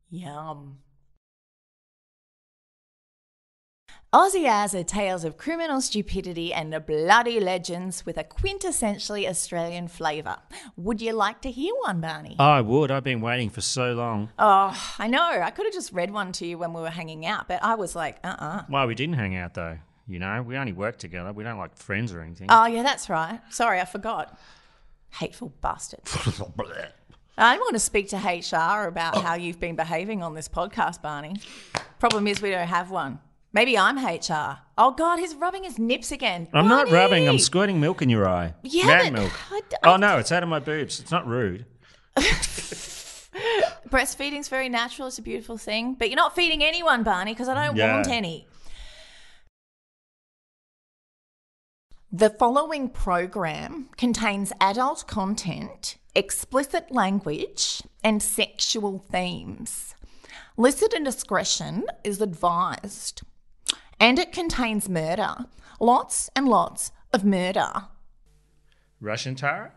yum. 0.09 0.79
Aussie 4.11 4.49
are 4.49 4.85
tales 4.85 5.23
of 5.23 5.37
criminal 5.37 5.83
stupidity 5.83 6.51
and 6.51 6.75
bloody 6.87 7.39
legends 7.39 8.07
with 8.07 8.17
a 8.17 8.25
quintessentially 8.25 9.29
Australian 9.29 9.87
flavour. 9.87 10.39
Would 10.79 11.03
you 11.03 11.13
like 11.13 11.43
to 11.43 11.51
hear 11.51 11.75
one, 11.83 12.01
Barney? 12.01 12.35
I 12.39 12.63
would. 12.63 12.91
I've 12.91 13.05
been 13.05 13.21
waiting 13.21 13.51
for 13.51 13.61
so 13.61 13.93
long. 13.93 14.31
Oh, 14.39 14.75
I 14.99 15.09
know. 15.09 15.23
I 15.23 15.51
could 15.51 15.67
have 15.67 15.75
just 15.75 15.93
read 15.93 16.11
one 16.11 16.33
to 16.33 16.47
you 16.47 16.57
when 16.57 16.73
we 16.73 16.81
were 16.81 16.89
hanging 16.89 17.27
out, 17.27 17.49
but 17.49 17.63
I 17.63 17.75
was 17.75 17.95
like, 17.95 18.17
uh 18.25 18.35
uh 18.39 18.63
Why 18.69 18.87
we 18.87 18.95
didn't 18.95 19.17
hang 19.17 19.37
out 19.37 19.53
though? 19.53 19.77
You 20.07 20.21
know, 20.21 20.41
we 20.41 20.57
only 20.57 20.73
work 20.73 20.97
together. 20.97 21.31
We 21.35 21.45
don't 21.45 21.59
like 21.59 21.77
friends 21.77 22.15
or 22.15 22.23
anything. 22.23 22.47
Oh, 22.49 22.65
yeah, 22.65 22.83
that's 22.83 23.11
right. 23.11 23.41
Sorry, 23.51 23.79
I 23.79 23.85
forgot. 23.85 24.39
Hateful 25.11 25.53
bastard. 25.61 26.01
I 27.37 27.59
want 27.59 27.75
to 27.75 27.79
speak 27.79 28.09
to 28.09 28.17
HR 28.17 28.89
about 28.89 29.19
how 29.23 29.35
you've 29.35 29.61
been 29.61 29.77
behaving 29.77 30.23
on 30.23 30.35
this 30.35 30.49
podcast, 30.49 31.03
Barney. 31.03 31.37
Problem 31.99 32.27
is, 32.27 32.41
we 32.41 32.51
don't 32.51 32.69
have 32.69 32.91
one. 32.91 33.19
Maybe 33.53 33.79
I'm 33.79 33.97
HR. 34.05 34.59
Oh, 34.77 34.91
God, 34.97 35.19
he's 35.19 35.35
rubbing 35.35 35.65
his 35.65 35.79
nips 35.79 36.13
again. 36.13 36.49
I'm 36.53 36.69
not 36.69 36.91
rubbing. 36.91 37.27
I'm 37.29 37.39
squirting 37.39 37.81
milk 37.81 38.03
in 38.03 38.11
your 38.11 38.29
eye. 38.29 38.55
Yeah, 38.63 39.05
but 39.05 39.13
milk. 39.15 39.33
I 39.51 39.61
d- 39.69 39.77
oh 39.85 39.97
no, 39.97 40.19
it's 40.19 40.31
out 40.31 40.43
of 40.43 40.49
my 40.51 40.59
boobs. 40.59 41.01
It's 41.01 41.11
not 41.11 41.27
rude. 41.27 41.65
Breastfeeding's 43.89 44.49
very 44.49 44.69
natural. 44.69 45.09
It's 45.09 45.19
a 45.19 45.23
beautiful 45.23 45.57
thing. 45.57 45.95
But 45.95 46.11
you're 46.11 46.17
not 46.17 46.35
feeding 46.35 46.63
anyone, 46.63 47.03
Barney, 47.05 47.33
because 47.33 47.49
I 47.49 47.67
don't 47.67 47.77
Yeah. 47.77 47.95
want 47.95 48.09
any. 48.09 48.47
The 52.11 52.31
following 52.31 52.89
program 52.89 53.91
contains 53.97 54.53
adult 54.61 55.07
content, 55.07 55.97
explicit 56.15 56.91
language, 56.91 57.83
and 58.03 58.23
sexual 58.23 59.05
themes. 59.11 59.95
Listener 60.57 61.05
discretion 61.05 61.85
is 62.03 62.21
advised. 62.21 63.23
And 64.01 64.19
it 64.19 64.33
contains 64.33 64.89
murder. 64.89 65.47
Lots 65.81 66.31
and 66.37 66.49
lots 66.49 66.93
of 67.13 67.25
murder. 67.25 67.73
Russian 69.01 69.35
Tara? 69.35 69.73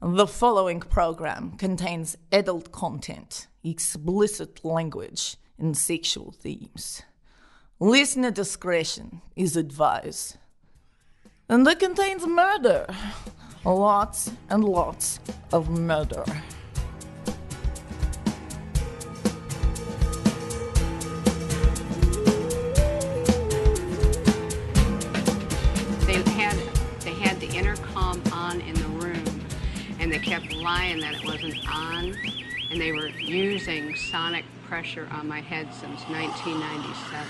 The 0.00 0.26
following 0.26 0.80
program 0.80 1.56
contains 1.56 2.16
adult 2.30 2.70
content, 2.70 3.48
explicit 3.64 4.64
language, 4.64 5.36
and 5.58 5.76
sexual 5.76 6.30
themes. 6.30 7.02
Listener 7.80 8.30
discretion 8.30 9.22
is 9.34 9.56
advised. 9.56 10.36
And 11.48 11.66
it 11.66 11.80
contains 11.80 12.24
murder. 12.26 12.86
Lots 13.64 14.30
and 14.50 14.62
lots 14.62 15.18
of 15.52 15.68
murder. 15.68 16.24
Lying 30.68 31.00
that 31.00 31.14
it 31.14 31.24
wasn't 31.24 31.56
on, 31.66 32.14
and 32.70 32.78
they 32.78 32.92
were 32.92 33.08
using 33.08 33.96
sonic 33.96 34.44
pressure 34.66 35.08
on 35.10 35.26
my 35.26 35.40
head 35.40 35.66
since 35.72 36.00
1997. 36.10 37.26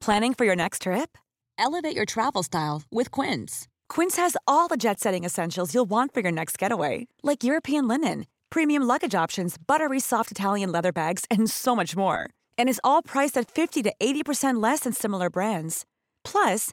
Planning 0.00 0.32
for 0.32 0.46
your 0.46 0.56
next 0.56 0.82
trip? 0.82 1.18
Elevate 1.58 1.94
your 1.94 2.06
travel 2.06 2.42
style 2.42 2.82
with 2.90 3.10
Quince. 3.10 3.68
Quince 3.90 4.16
has 4.16 4.36
all 4.46 4.66
the 4.68 4.78
jet 4.78 4.98
setting 4.98 5.24
essentials 5.24 5.74
you'll 5.74 5.90
want 5.90 6.14
for 6.14 6.20
your 6.20 6.32
next 6.32 6.58
getaway, 6.58 7.06
like 7.22 7.44
European 7.44 7.86
linen, 7.86 8.26
premium 8.48 8.82
luggage 8.84 9.14
options, 9.14 9.58
buttery 9.58 10.00
soft 10.00 10.30
Italian 10.30 10.72
leather 10.72 10.92
bags, 10.92 11.24
and 11.30 11.50
so 11.50 11.76
much 11.76 11.94
more. 11.96 12.30
And 12.56 12.70
is 12.70 12.80
all 12.82 13.02
priced 13.02 13.36
at 13.36 13.50
50 13.50 13.82
to 13.82 13.92
80% 14.00 14.62
less 14.62 14.80
than 14.80 14.94
similar 14.94 15.28
brands. 15.28 15.84
Plus, 16.24 16.72